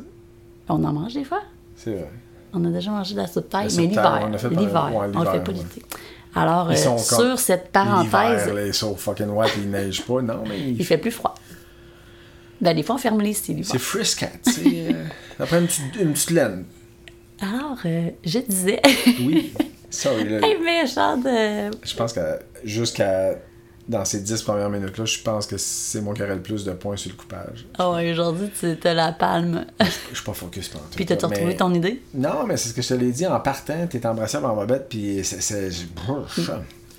On 0.68 0.82
en 0.84 0.92
mange 0.92 1.14
des 1.14 1.24
fois. 1.24 1.42
C'est 1.76 1.92
vrai. 1.94 2.10
On 2.52 2.64
a 2.64 2.68
déjà 2.70 2.90
mangé 2.90 3.14
de 3.14 3.20
la 3.20 3.26
soupe 3.26 3.48
taille, 3.48 3.68
mais 3.76 3.86
l'hiver. 3.86 4.28
L'hiver. 4.50 4.90
on 4.94 5.00
le 5.22 5.30
fait 5.30 5.40
pas 5.44 5.52
l'été. 5.52 5.82
Alors, 6.36 6.70
euh, 6.70 6.74
comme- 6.84 6.98
sur 6.98 7.38
cette 7.38 7.70
parenthèse, 7.70 8.46
L'hiver, 8.48 8.66
ils 8.66 8.74
sont 8.74 8.96
fucking 8.96 9.28
wet, 9.28 9.48
ils 9.56 9.70
neigent 9.70 10.02
pas. 10.02 10.20
Non, 10.22 10.42
mais 10.48 10.58
il- 10.58 10.76
il 10.80 10.84
fait 10.84 10.98
plus 10.98 11.10
froid. 11.12 11.34
Ben, 12.60 12.74
des 12.74 12.82
fois, 12.82 12.94
on 12.96 12.98
ferme 12.98 13.20
les 13.20 13.34
styles. 13.34 13.64
c'est 13.64 13.78
friscat, 13.78 14.30
tu 14.44 14.50
sais. 14.52 14.62
euh, 14.66 15.04
Après 15.38 15.60
une 15.60 15.66
petite, 15.66 15.96
une 16.00 16.12
petite 16.12 16.30
laine. 16.30 16.64
Alors, 17.40 17.78
je 18.24 18.38
disais. 18.40 18.80
Oui. 19.20 19.52
Sorry, 19.94 20.28
là, 20.28 20.46
hey, 20.46 20.56
euh, 20.56 21.70
je 21.82 21.94
pense 21.96 22.12
que 22.12 22.20
jusqu'à. 22.64 23.34
Dans 23.86 24.02
ces 24.06 24.20
dix 24.20 24.40
premières 24.40 24.70
minutes-là, 24.70 25.04
je 25.04 25.18
pense 25.20 25.46
que 25.46 25.58
c'est 25.58 26.00
moi 26.00 26.14
qui 26.14 26.22
aurais 26.22 26.36
le 26.36 26.40
plus 26.40 26.64
de 26.64 26.72
points 26.72 26.96
sur 26.96 27.10
le 27.10 27.16
coupage. 27.18 27.66
Oh, 27.78 27.92
ouais, 27.94 28.10
aujourd'hui, 28.12 28.48
tu 28.58 28.74
as 28.88 28.94
la 28.94 29.12
palme. 29.12 29.66
Je 30.10 30.14
suis 30.14 30.24
pas 30.24 30.32
focus 30.32 30.70
pendant 30.70 30.84
tout. 30.84 30.96
Puis, 30.96 31.04
mais- 31.10 31.16
retrouvé 31.26 31.54
ton 31.54 31.74
idée? 31.74 32.00
Non, 32.14 32.44
mais 32.46 32.56
c'est 32.56 32.70
ce 32.70 32.74
que 32.74 32.80
je 32.80 32.88
te 32.88 32.94
l'ai 32.94 33.12
dit 33.12 33.26
en 33.26 33.38
partant, 33.40 33.86
t'es 33.86 34.06
embrassé 34.06 34.38
en 34.38 34.54
bobette, 34.56 34.86
puis 34.88 35.20
c'est. 35.22 35.68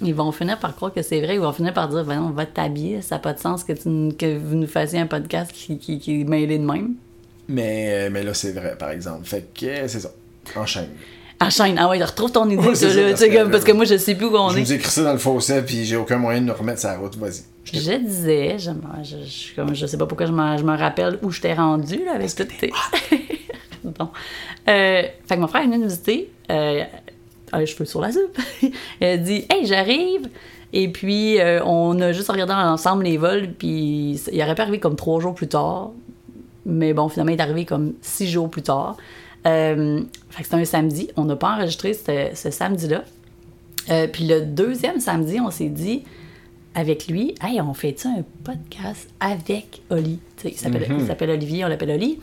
Ils 0.01 0.13
vont 0.13 0.31
finir 0.31 0.59
par 0.59 0.75
croire 0.75 0.93
que 0.93 1.01
c'est 1.01 1.21
vrai. 1.21 1.35
Ils 1.35 1.41
vont 1.41 1.53
finir 1.53 1.73
par 1.73 1.89
dire, 1.89 2.05
ben 2.05 2.21
on 2.21 2.29
va 2.29 2.45
t'habiller. 2.45 3.01
Ça 3.01 3.15
n'a 3.15 3.19
pas 3.19 3.33
de 3.33 3.39
sens 3.39 3.63
que, 3.63 3.73
tu, 3.73 3.89
nous- 3.89 4.11
que 4.13 4.37
vous 4.37 4.55
nous 4.55 4.67
fassiez 4.67 4.99
un 4.99 5.07
podcast 5.07 5.51
qui, 5.51 5.79
qui, 5.79 5.97
qui 5.99 6.21
est 6.21 6.23
mêlé 6.23 6.59
de 6.59 6.65
même. 6.65 6.93
Mais, 7.47 8.11
mais 8.11 8.21
là, 8.21 8.35
c'est 8.35 8.51
vrai, 8.51 8.75
par 8.77 8.89
exemple. 8.91 9.25
Fait 9.25 9.47
que 9.53 9.65
euh, 9.65 9.87
c'est 9.87 10.01
ça. 10.01 10.11
Enchaîne. 10.55 10.89
Enchaîne. 11.41 11.75
Ah 11.77 11.89
ouais, 11.89 12.01
retrouve 12.03 12.31
ton 12.31 12.49
idée, 12.49 12.57
Ouais, 12.65 12.75
ça, 12.75 12.87
là. 12.93 13.09
parce 13.09 13.21
que- 13.25 13.51
parce 13.51 13.63
que 13.65 13.71
moi, 13.73 13.83
je 13.85 13.97
sais 13.97 14.15
plus 14.15 14.27
où 14.27 14.35
on 14.37 14.49
Je 14.49 14.57
est. 14.59 14.61
vous 14.63 14.71
ai 14.71 14.75
écrit 14.75 14.89
ça 14.91 15.03
dans 15.03 15.11
le 15.11 15.17
fossé, 15.17 15.61
puis 15.63 15.83
j'ai 15.83 15.97
aucun 15.97 16.17
moyen 16.17 16.39
de 16.41 16.45
nous 16.45 16.53
remettre 16.53 16.79
sur 16.79 16.89
la 16.89 16.97
route. 16.97 17.15
Vas-y. 17.17 17.41
Je. 17.65 17.77
Je 17.79 17.97
disais, 17.97 18.57
je, 18.57 18.69
je, 19.03 19.15
je, 19.27 19.55
comme, 19.55 19.73
je 19.75 19.85
sais 19.85 19.97
pas 19.97 20.05
pourquoi 20.05 20.27
je 20.27 20.31
me, 20.31 20.57
je 20.57 20.63
me 20.63 20.77
rappelle 20.77 21.19
où 21.23 21.31
je 21.31 21.41
t'ai 21.41 21.53
rendu 21.53 22.03
là, 22.05 22.13
avec 22.15 22.33
toutes 22.35 22.55
tes. 22.57 22.71
bon. 23.83 24.09
Euh, 24.67 25.01
fait 25.27 25.35
que 25.35 25.39
mon 25.39 25.47
frère 25.47 25.61
est 25.63 25.65
venu 25.65 25.79
nous 25.79 25.87
visiter, 25.87 26.31
euh, 26.51 26.83
a 27.51 27.59
les 27.59 27.65
cheveux 27.65 27.85
sur 27.85 28.01
la 28.01 28.11
soupe. 28.11 28.37
Il 29.01 29.05
a 29.05 29.17
dit 29.17 29.45
Hey, 29.49 29.65
j'arrive! 29.65 30.29
Et 30.73 30.89
puis, 30.89 31.39
euh, 31.39 31.63
on 31.63 31.99
a 32.01 32.11
juste 32.11 32.29
regardé 32.29 32.53
ensemble 32.53 33.03
les 33.03 33.17
vols, 33.17 33.49
puis 33.57 34.19
il 34.31 34.41
aurait 34.41 34.55
pu 34.55 34.61
arriver 34.61 34.79
comme 34.79 34.95
trois 34.95 35.19
jours 35.21 35.33
plus 35.33 35.47
tard. 35.47 35.91
Mais 36.65 36.93
bon, 36.93 37.07
finalement, 37.07 37.31
il 37.31 37.39
est 37.39 37.41
arrivé 37.41 37.65
comme 37.65 37.93
six 38.01 38.27
jours 38.27 38.49
plus 38.49 38.61
tard. 38.63 38.97
Euh, 39.45 40.01
fait 40.29 40.43
c'était 40.43 40.55
un 40.55 40.65
samedi. 40.65 41.09
On 41.15 41.25
n'a 41.25 41.35
pas 41.35 41.55
enregistré 41.55 41.93
ce, 41.93 42.29
ce 42.33 42.51
samedi-là. 42.51 43.03
Euh, 43.89 44.07
puis 44.07 44.25
le 44.25 44.41
deuxième 44.41 44.99
samedi, 44.99 45.39
on 45.39 45.51
s'est 45.51 45.69
dit 45.69 46.03
avec 46.73 47.07
lui, 47.07 47.35
hey, 47.41 47.61
on 47.61 47.73
fait-tu 47.73 48.07
un 48.07 48.23
podcast 48.43 49.09
avec 49.19 49.81
Oli? 49.89 50.19
Il 50.43 50.53
s'appelle 50.53 50.87
il 50.89 51.07
s'appelle 51.07 51.29
Olivier, 51.29 51.63
on 51.63 51.67
l'appelle 51.67 51.91
Oli. 51.91 52.19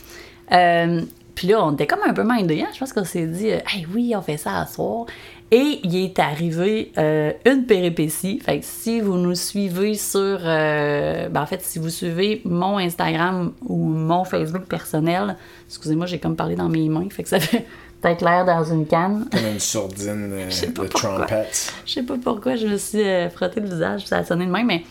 Euh, 0.53 1.03
puis 1.35 1.49
là, 1.49 1.65
on 1.65 1.73
était 1.73 1.87
comme 1.87 2.01
un 2.07 2.13
peu 2.13 2.25
mindé, 2.25 2.61
hein? 2.61 2.69
Je 2.75 2.79
pense 2.79 2.93
qu'on 2.93 3.05
s'est 3.05 3.27
dit, 3.27 3.51
euh, 3.51 3.61
hey, 3.73 3.87
oui, 3.95 4.13
on 4.15 4.21
fait 4.21 4.37
ça 4.37 4.61
à 4.61 4.67
soir. 4.67 5.07
Et 5.55 5.81
il 5.85 5.95
est 5.97 6.19
arrivé 6.19 6.93
euh, 6.97 7.31
une 7.45 7.67
péripétie. 7.67 8.41
Fait 8.41 8.61
que 8.61 8.65
si 8.65 9.03
vous 9.03 9.19
nous 9.19 9.35
suivez 9.35 9.95
sur. 9.97 10.17
euh, 10.19 11.29
ben 11.29 11.43
en 11.43 11.47
fait, 11.47 11.61
si 11.61 11.79
vous 11.79 11.91
suivez 11.91 12.41
mon 12.47 12.79
Instagram 12.79 13.53
ou 13.67 13.77
mon 13.77 14.25
Facebook 14.25 14.65
personnel, 14.65 15.37
excusez-moi, 15.69 16.07
j'ai 16.07 16.19
comme 16.19 16.37
parlé 16.37 16.57
dans 16.57 16.71
mes 16.71 16.89
mains, 16.89 17.07
fait 17.11 17.23
que 17.23 17.29
ça 17.29 17.39
fait 17.39 17.67
peut-être 18.01 18.25
l'air 18.25 18.47
dans 18.47 18.65
une 18.65 18.87
canne. 18.87 19.29
Comme 19.31 19.47
une 19.53 19.61
sourdine 19.61 20.31
de 20.31 20.87
trompette. 20.89 21.71
Je 21.85 21.93
sais 21.93 22.03
pas 22.03 22.15
pourquoi 22.17 22.57
je 22.57 22.67
me 22.67 22.79
suis 22.79 23.03
euh, 23.03 23.29
frotté 23.29 23.61
le 23.61 23.69
visage, 23.69 24.07
ça 24.07 24.17
a 24.19 24.25
sonné 24.25 24.47
de 24.47 24.51
même, 24.51 24.67
mais 24.67 24.85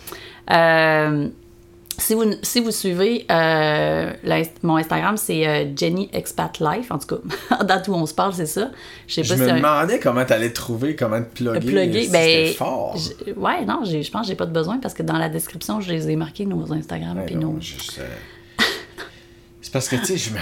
si, 2.01 2.13
vous, 2.15 2.23
si 2.41 2.59
vous 2.59 2.71
suivez 2.71 3.25
euh, 3.31 4.11
mon 4.63 4.77
Instagram, 4.77 5.17
c'est 5.17 5.47
euh, 5.47 5.65
Jenny 5.75 6.09
Expat 6.13 6.59
Life, 6.59 6.91
en 6.91 6.99
tout 6.99 7.15
cas, 7.15 7.21
en 7.59 7.63
date 7.63 7.87
où 7.87 7.93
on 7.93 8.05
se 8.05 8.13
parle, 8.13 8.33
c'est 8.33 8.45
ça. 8.45 8.71
Je 9.07 9.21
pas 9.21 9.21
me 9.21 9.23
si 9.27 9.37
c'est 9.37 9.49
un- 9.51 9.55
demandais 9.57 9.99
comment 9.99 10.25
t'allais 10.25 10.51
trouver, 10.51 10.95
comment 10.95 11.21
te 11.21 11.43
plugger. 11.43 11.59
plugger, 11.71 12.03
si 12.05 12.11
ben, 12.11 12.53
fort. 12.53 12.97
ouais, 13.37 13.65
non, 13.65 13.81
je 13.85 14.09
pense 14.11 14.21
que 14.23 14.27
j'ai 14.27 14.35
pas 14.35 14.45
de 14.45 14.53
besoin 14.53 14.77
parce 14.79 14.93
que 14.93 15.03
dans 15.03 15.17
la 15.17 15.29
description, 15.29 15.79
je 15.81 15.91
les 15.91 16.09
ai 16.09 16.15
marqués, 16.15 16.45
nos 16.45 16.71
Instagram. 16.73 17.21
Puis 17.25 17.35
non, 17.35 17.53
nos... 17.53 17.61
juste, 17.61 17.99
C'est 19.61 19.71
parce 19.71 19.87
que, 19.87 19.95
tu 19.97 20.05
sais, 20.05 20.17
je 20.17 20.31
me... 20.33 20.39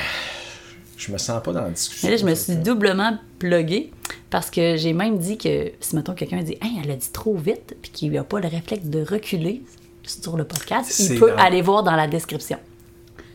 je 0.97 1.11
me 1.11 1.17
sens 1.17 1.41
pas 1.43 1.51
dans 1.51 1.61
la 1.63 1.69
discussion. 1.71 2.07
Mais 2.07 2.15
là, 2.15 2.21
je 2.21 2.25
me 2.25 2.35
suis 2.35 2.55
doublement 2.55 3.17
pluguée 3.37 3.91
parce 4.29 4.49
que 4.49 4.77
j'ai 4.77 4.93
même 4.93 5.17
dit 5.17 5.37
que 5.37 5.71
si, 5.79 5.95
mettons, 5.95 6.13
quelqu'un 6.13 6.41
dit 6.41 6.57
Hey, 6.61 6.79
elle 6.83 6.91
a 6.91 6.95
dit 6.95 7.11
trop 7.11 7.35
vite, 7.35 7.75
puis 7.81 7.91
qu'il 7.91 8.11
n'a 8.11 8.23
pas 8.23 8.39
le 8.39 8.47
réflexe 8.47 8.85
de 8.85 9.03
reculer 9.03 9.61
sur 10.09 10.37
le 10.37 10.43
podcast, 10.43 10.99
il 10.99 11.19
peut 11.19 11.33
aller 11.37 11.61
voir 11.61 11.83
dans 11.83 11.95
la 11.95 12.07
description. 12.07 12.57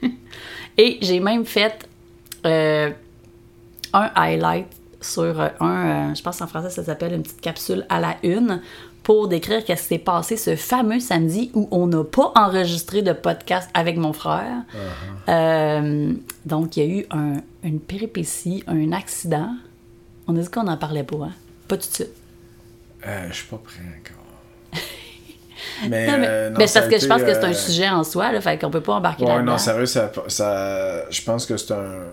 Et 0.79 0.99
j'ai 1.03 1.21
même 1.21 1.45
fait 1.45 1.89
euh, 2.47 2.91
un 3.93 4.11
highlight 4.15 4.67
sur 5.01 5.41
euh, 5.41 5.49
un, 5.61 6.11
euh, 6.11 6.15
je 6.15 6.23
pense 6.23 6.41
en 6.41 6.47
français, 6.47 6.71
ça 6.71 6.83
s'appelle 6.85 7.13
une 7.15 7.23
petite 7.23 7.41
capsule 7.41 7.87
à 7.89 8.01
la 8.01 8.17
une 8.23 8.61
pour 9.03 9.29
décrire 9.29 9.63
qu'est-ce 9.65 9.83
qui 9.83 9.89
s'est 9.89 9.99
passé 9.99 10.37
ce 10.39 10.57
fameux 10.57 10.99
samedi 10.99 11.51
où 11.55 11.69
on 11.71 11.87
n'a 11.87 12.03
pas 12.05 12.33
enregistré 12.37 13.03
de 13.03 13.13
podcast 13.13 13.69
avec 13.75 13.99
mon 13.99 14.15
frère. 14.15 14.63
Euh, 15.29 16.13
donc, 16.47 16.77
il 16.79 16.83
y 16.83 16.87
a 16.87 16.99
eu 17.01 17.07
un- 17.11 17.43
une 17.63 17.81
péripétie, 17.81 18.65
un 18.67 18.93
accident. 18.93 19.51
On 20.27 20.35
a 20.37 20.41
dit 20.41 20.49
qu'on 20.49 20.65
n'en 20.65 20.79
parlait 20.79 21.05
pas, 21.05 21.17
hein? 21.17 21.33
Pas 21.69 21.77
tout 21.77 21.87
de 21.89 21.95
suite. 21.95 22.09
Euh, 23.07 23.29
je 23.29 23.35
suis 23.35 23.47
pas 23.47 23.59
prêt 23.59 23.81
encore. 24.01 24.24
Mais, 25.89 26.07
Non, 26.07 26.19
mais, 26.19 26.27
euh, 26.29 26.51
non, 26.51 26.57
mais 26.59 26.67
parce 26.73 26.89
que 26.89 26.99
je 26.99 27.07
pense 27.07 27.23
que 27.23 27.33
c'est 27.35 27.45
euh, 27.45 27.49
un 27.49 27.53
sujet 27.53 27.89
en 27.89 28.05
soi, 28.05 28.33
là, 28.33 28.41
fait 28.41 28.59
qu'on 28.59 28.71
peut 28.71 28.81
pas 28.81 28.95
embarquer 28.95 29.25
Ouais, 29.25 29.31
là-dedans. 29.37 29.53
non, 29.53 29.59
sérieux, 29.59 29.87
ça, 29.87 30.11
ça, 30.29 31.11
je 31.11 31.23
pense 31.23 31.47
que 31.47 31.57
c'est 31.57 31.73
un, 31.73 32.05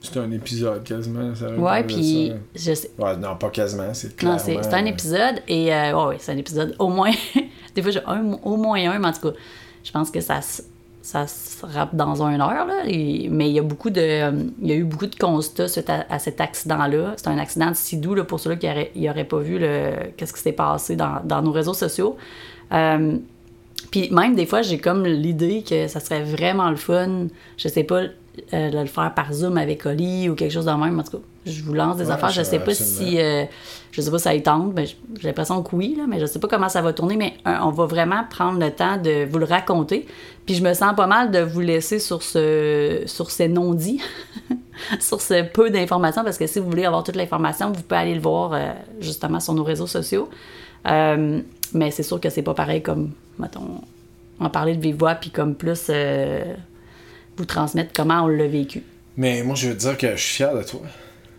c'est 0.00 0.16
un 0.18 0.30
épisode 0.30 0.82
quasiment. 0.84 1.34
Sérieux, 1.34 1.58
Ouais, 1.58 1.82
puis 1.84 2.32
je 2.54 2.74
sais. 2.74 2.90
Ouais, 2.98 3.16
non, 3.16 3.36
pas 3.36 3.50
quasiment, 3.50 3.92
c'est 3.92 4.08
Non, 4.08 4.14
clairement... 4.36 4.38
c'est 4.38 4.58
c'est 4.62 4.74
un 4.74 4.84
épisode 4.86 5.42
et 5.48 5.74
euh, 5.74 5.92
ouais, 5.94 6.06
ouais, 6.08 6.16
c'est 6.18 6.32
un 6.32 6.36
épisode 6.38 6.74
au 6.78 6.88
moins. 6.88 7.10
des 7.74 7.82
fois, 7.82 7.90
j'ai 7.90 8.00
un, 8.06 8.32
au 8.44 8.56
moins 8.56 8.78
un, 8.90 8.98
mais 8.98 9.08
en 9.08 9.12
tout 9.12 9.30
cas, 9.30 9.36
je 9.84 9.90
pense 9.92 10.10
que 10.10 10.20
ça 10.20 10.40
se 10.42 10.62
ça 11.02 11.26
se 11.26 11.64
rappe 11.64 11.94
dans 11.96 12.22
un 12.22 12.38
heure 12.40 12.66
là. 12.66 12.82
et- 12.86 13.28
mais 13.30 13.48
il 13.48 13.54
y 13.54 13.58
a 13.58 13.62
beaucoup 13.62 13.88
de, 13.88 14.00
euh, 14.02 14.32
il 14.60 14.68
y 14.68 14.72
a 14.72 14.74
eu 14.74 14.84
beaucoup 14.84 15.06
de 15.06 15.16
constats 15.16 15.66
suite 15.66 15.88
à, 15.88 16.04
à 16.10 16.18
cet 16.18 16.42
accident-là. 16.42 17.14
C'est 17.16 17.28
un 17.28 17.38
accident 17.38 17.70
de 17.70 17.74
si 17.74 17.96
doux 17.96 18.14
là, 18.14 18.22
pour 18.24 18.38
ceux-là 18.38 18.56
qui 18.56 18.66
n'auraient 18.66 18.92
auraient 19.08 19.24
pas 19.24 19.38
vu 19.38 19.58
le 19.58 19.92
qu'est-ce 20.18 20.34
qui 20.34 20.40
s'est 20.42 20.52
passé 20.52 20.96
dans, 20.96 21.20
dans 21.24 21.40
nos 21.40 21.52
réseaux 21.52 21.72
sociaux. 21.72 22.18
Euh, 22.72 23.16
puis 23.90 24.10
même 24.10 24.34
des 24.34 24.46
fois, 24.46 24.62
j'ai 24.62 24.78
comme 24.78 25.04
l'idée 25.04 25.64
que 25.68 25.88
ça 25.88 26.00
serait 26.00 26.22
vraiment 26.22 26.70
le 26.70 26.76
fun, 26.76 27.26
je 27.56 27.68
sais 27.68 27.82
pas, 27.84 28.02
euh, 28.54 28.70
de 28.70 28.78
le 28.78 28.86
faire 28.86 29.12
par 29.14 29.32
Zoom 29.32 29.58
avec 29.58 29.84
Oli 29.86 30.28
ou 30.28 30.34
quelque 30.34 30.52
chose 30.52 30.66
de 30.66 30.70
même. 30.70 30.98
En 30.98 31.02
tout 31.02 31.18
cas, 31.18 31.24
je 31.46 31.62
vous 31.62 31.74
lance 31.74 31.96
des 31.96 32.06
Ouais, 32.06 32.12
affaires. 32.12 32.30
Je 32.30 32.42
sais 32.42 32.58
pas 32.60 32.70
absolument. 32.70 33.10
si. 33.10 33.20
euh, 33.20 33.44
je 33.90 34.00
sais 34.00 34.10
pas 34.10 34.18
si 34.18 34.24
ça 34.24 34.34
y 34.34 34.42
tente, 34.42 34.72
mais 34.76 34.86
j'ai 34.86 34.96
l'impression 35.26 35.60
que 35.64 35.74
oui, 35.74 35.96
là, 35.98 36.04
mais 36.06 36.20
je 36.20 36.26
sais 36.26 36.38
pas 36.38 36.46
comment 36.46 36.68
ça 36.68 36.80
va 36.82 36.92
tourner. 36.92 37.16
Mais 37.16 37.34
euh, 37.48 37.56
on 37.62 37.70
va 37.70 37.86
vraiment 37.86 38.22
prendre 38.30 38.60
le 38.60 38.70
temps 38.70 38.98
de 38.98 39.24
vous 39.28 39.38
le 39.38 39.46
raconter. 39.46 40.06
Puis 40.46 40.54
je 40.54 40.62
me 40.62 40.72
sens 40.74 40.94
pas 40.94 41.08
mal 41.08 41.32
de 41.32 41.40
vous 41.40 41.60
laisser 41.60 41.98
sur 41.98 42.22
ce 42.22 43.02
sur 43.06 43.30
ces 43.32 43.48
non-dits, 43.48 44.00
sur 45.00 45.20
ce 45.20 45.42
peu 45.42 45.70
d'informations, 45.70 46.22
parce 46.22 46.38
que 46.38 46.46
si 46.46 46.60
vous 46.60 46.70
voulez 46.70 46.84
avoir 46.84 47.02
toute 47.02 47.16
l'information, 47.16 47.72
vous 47.72 47.82
pouvez 47.82 48.00
aller 48.00 48.14
le 48.14 48.20
voir 48.20 48.56
justement 49.00 49.40
sur 49.40 49.54
nos 49.54 49.64
réseaux 49.64 49.88
sociaux. 49.88 50.28
Mais 51.74 51.90
c'est 51.90 52.02
sûr 52.02 52.20
que 52.20 52.30
c'est 52.30 52.42
pas 52.42 52.54
pareil 52.54 52.82
comme, 52.82 53.12
mettons, 53.38 53.80
en 54.38 54.50
parler 54.50 54.74
de 54.76 54.80
vive 54.82 54.96
voix, 54.96 55.14
puis 55.14 55.30
comme 55.30 55.54
plus 55.54 55.86
euh, 55.90 56.44
vous 57.36 57.44
transmettre 57.44 57.92
comment 57.94 58.22
on 58.24 58.28
l'a 58.28 58.48
vécu. 58.48 58.82
Mais 59.16 59.42
moi, 59.42 59.54
je 59.54 59.68
veux 59.68 59.74
te 59.74 59.80
dire 59.80 59.98
que 59.98 60.10
je 60.16 60.20
suis 60.22 60.34
fier 60.36 60.54
de 60.54 60.62
toi. 60.62 60.80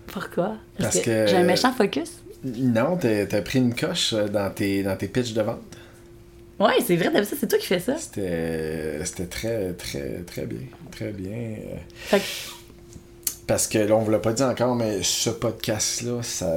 Pourquoi? 0.08 0.56
Parce 0.78 1.00
que- 1.00 1.26
j'ai 1.28 1.38
un 1.38 1.44
méchant 1.44 1.72
focus? 1.74 2.12
Non, 2.44 2.98
t'as 2.98 3.42
pris 3.42 3.60
une 3.60 3.76
coche 3.76 4.14
euh, 4.14 4.28
dans 4.28 4.50
tes, 4.52 4.84
dans 4.84 4.96
tes 4.96 5.08
pitchs 5.08 5.34
de 5.34 5.42
vente. 5.42 5.60
Ouais, 6.60 6.74
c'est 6.86 6.96
vrai, 6.96 7.10
d'habitude, 7.12 7.38
c'est 7.40 7.48
toi 7.48 7.58
qui 7.60 7.66
fais 7.68 7.80
ça. 7.80 7.98
C'était 7.98 9.04
c'était 9.06 9.26
très, 9.26 9.74
très, 9.74 10.22
très 10.28 10.46
bien. 10.46 10.60
Très 10.92 11.12
bien. 11.12 11.32
euh, 11.32 11.76
Fait 11.96 12.20
que, 12.20 12.24
Parce 13.48 13.68
que 13.68 13.80
là, 13.80 13.96
on 13.96 14.02
vous 14.02 14.12
l'a 14.12 14.20
pas 14.20 14.34
dit 14.34 14.44
encore, 14.44 14.76
mais 14.76 15.02
ce 15.02 15.30
podcast-là, 15.32 16.22
ça, 16.24 16.52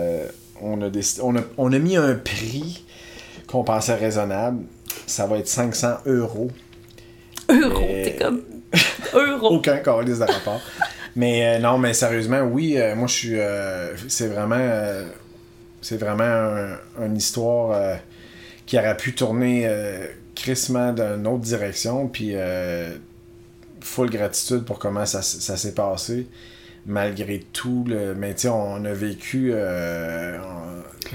on, 0.60 0.82
a 0.82 0.90
on, 1.22 1.36
a, 1.36 1.40
on 1.56 1.72
a 1.72 1.78
mis 1.78 1.96
un 1.96 2.14
prix 2.16 2.84
qu'on 3.54 3.64
pensait 3.64 3.94
raisonnable. 3.94 4.64
Ça 5.06 5.26
va 5.26 5.38
être 5.38 5.46
500 5.48 5.98
euros. 6.06 6.50
euro, 7.50 7.80
Euh, 7.88 8.04
t'es 8.04 8.16
comme. 8.16 8.42
Euro. 9.14 9.54
Aucun 9.56 9.78
calice 9.78 10.18
de 10.18 10.24
rapport. 10.24 10.60
mais 11.14 11.56
euh, 11.56 11.58
non, 11.60 11.78
mais 11.78 11.94
sérieusement, 11.94 12.40
oui, 12.40 12.74
euh, 12.76 12.96
moi 12.96 13.06
je 13.06 13.12
suis. 13.14 13.38
euh, 13.38 13.94
c'est 14.08 14.26
vraiment. 14.28 14.56
c'est 15.80 15.98
vraiment 15.98 16.24
un- 16.24 17.06
une 17.06 17.16
histoire 17.16 17.98
qui 18.66 18.78
aurait 18.78 18.96
pu 18.96 19.14
tourner 19.14 19.68
crissement 20.34 20.92
d'une 20.92 21.26
autre 21.26 21.42
direction. 21.42 22.08
Puis 22.08 22.30
euh, 22.34 22.94
full 23.80 24.10
gratitude 24.10 24.64
pour 24.64 24.78
comment 24.78 25.06
ça, 25.06 25.22
ça 25.22 25.56
s'est 25.56 25.74
passé. 25.74 26.26
Malgré 26.86 27.38
tout, 27.52 27.84
le, 27.86 28.14
mais 28.14 28.34
tu 28.34 28.48
on 28.48 28.84
a 28.84 28.92
vécu. 28.92 29.50
euh, 29.54 30.38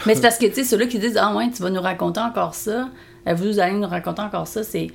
Mais 0.05 0.15
c'est 0.15 0.21
parce 0.21 0.37
que, 0.37 0.45
tu 0.45 0.53
sais, 0.55 0.63
ceux-là 0.63 0.85
qui 0.87 0.99
disent 0.99 1.17
Ah, 1.19 1.35
ouais, 1.35 1.49
tu 1.49 1.61
vas 1.61 1.69
nous 1.69 1.81
raconter 1.81 2.19
encore 2.19 2.55
ça, 2.55 2.89
euh, 3.27 3.33
vous 3.33 3.59
allez 3.59 3.75
nous 3.77 3.87
raconter 3.87 4.21
encore 4.21 4.47
ça, 4.47 4.63
c'est. 4.63 4.87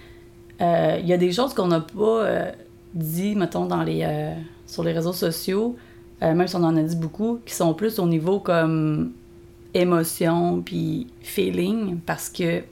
euh, 0.61 0.99
Il 1.01 1.07
y 1.07 1.13
a 1.13 1.17
des 1.17 1.33
choses 1.33 1.55
qu'on 1.55 1.67
n'a 1.69 1.81
pas. 1.81 2.01
euh, 2.25 2.53
dit, 2.95 3.35
mettons, 3.35 3.67
dans 3.67 3.83
les, 3.83 4.07
sur 4.67 4.85
les 4.85 4.93
réseaux 4.93 5.13
sociaux, 5.13 5.77
même 6.23 6.47
si 6.47 6.55
on 6.55 6.63
en 6.63 6.77
a 6.77 6.83
dit 6.83 6.95
beaucoup, 6.95 7.41
qui 7.45 7.53
sont 7.53 7.75
plus 7.75 7.99
au 7.99 8.07
niveau 8.07 8.39
comme 8.39 9.11
émotion 9.75 10.63
puis 10.65 11.09
feeling, 11.21 11.99
parce 12.07 12.29
que 12.29 12.63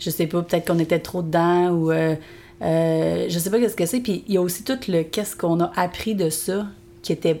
je 0.00 0.10
sais 0.10 0.26
pas, 0.26 0.42
peut-être 0.42 0.66
qu'on 0.66 0.80
était 0.80 0.98
trop 0.98 1.22
dedans 1.22 1.70
ou 1.70 1.92
je 1.92 3.38
sais 3.38 3.50
pas 3.50 3.60
qu'est-ce 3.60 3.76
que 3.76 3.86
c'est. 3.86 4.00
Puis 4.00 4.24
il 4.26 4.34
y 4.34 4.36
a 4.36 4.42
aussi 4.42 4.64
tout 4.64 4.78
le 4.88 5.04
qu'est-ce 5.04 5.36
qu'on 5.36 5.60
a 5.60 5.70
appris 5.76 6.16
de 6.16 6.28
ça 6.28 6.66
qui 7.02 7.12
était 7.12 7.40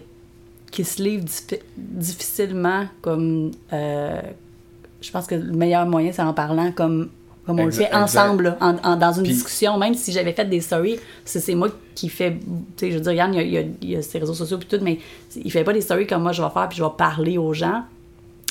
qui 0.74 0.84
se 0.84 1.02
livre 1.02 1.24
diffi- 1.24 1.60
difficilement 1.76 2.86
comme 3.00 3.52
euh, 3.72 4.20
je 5.00 5.10
pense 5.10 5.26
que 5.26 5.34
le 5.36 5.52
meilleur 5.52 5.86
moyen 5.86 6.10
c'est 6.12 6.22
en 6.22 6.34
parlant 6.34 6.72
comme 6.72 7.08
comme 7.46 7.60
on 7.60 7.66
le 7.66 7.70
fait 7.70 7.92
ensemble 7.94 8.44
là, 8.44 8.56
en- 8.60 8.76
en- 8.92 8.96
dans 8.96 9.12
une 9.12 9.22
discussion 9.24 9.76
même 9.78 9.94
si 9.94 10.10
j'avais 10.12 10.32
fait 10.32 10.46
des 10.46 10.60
stories 10.60 10.98
c'est 11.24 11.40
c'est 11.40 11.54
moi 11.54 11.68
qui 11.94 12.08
fais 12.08 12.32
tu 12.76 12.86
sais 12.86 12.90
je 12.90 12.96
veux 12.96 13.02
dire 13.02 13.12
Yann 13.12 13.34
il 13.34 13.48
y 13.50 13.58
a, 13.58 13.60
il 13.82 13.90
y 13.98 14.02
ses 14.02 14.18
réseaux 14.18 14.34
sociaux 14.34 14.58
puis 14.58 14.66
tout 14.66 14.82
mais 14.82 14.98
il 15.36 15.50
fait 15.52 15.62
pas 15.64 15.72
des 15.72 15.80
stories 15.82 16.06
comme 16.06 16.22
moi 16.22 16.32
je 16.32 16.42
vais 16.42 16.50
faire 16.50 16.68
puis 16.68 16.78
je 16.78 16.82
vais 16.84 16.90
parler 16.98 17.38
aux 17.38 17.52
gens 17.54 17.82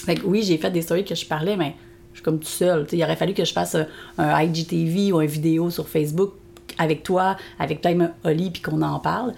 fait 0.05 0.15
que 0.15 0.25
oui, 0.25 0.43
j'ai 0.43 0.57
fait 0.57 0.69
des 0.69 0.81
stories 0.81 1.05
que 1.05 1.15
je 1.15 1.25
parlais, 1.25 1.55
mais 1.55 1.75
je 2.11 2.17
suis 2.17 2.23
comme 2.25 2.37
tout 2.37 2.45
seul. 2.45 2.85
il 2.91 3.01
aurait 3.05 3.15
fallu 3.15 3.33
que 3.33 3.45
je 3.45 3.53
fasse 3.53 3.75
un, 3.75 3.85
un 4.17 4.41
IGTV 4.41 5.13
ou 5.13 5.21
une 5.21 5.29
vidéo 5.29 5.69
sur 5.69 5.87
Facebook 5.87 6.31
avec 6.77 7.03
toi, 7.03 7.37
avec 7.57 7.81
même 7.85 8.11
Oli, 8.25 8.49
puis 8.51 8.61
qu'on 8.61 8.81
en 8.81 8.99
parle. 8.99 9.31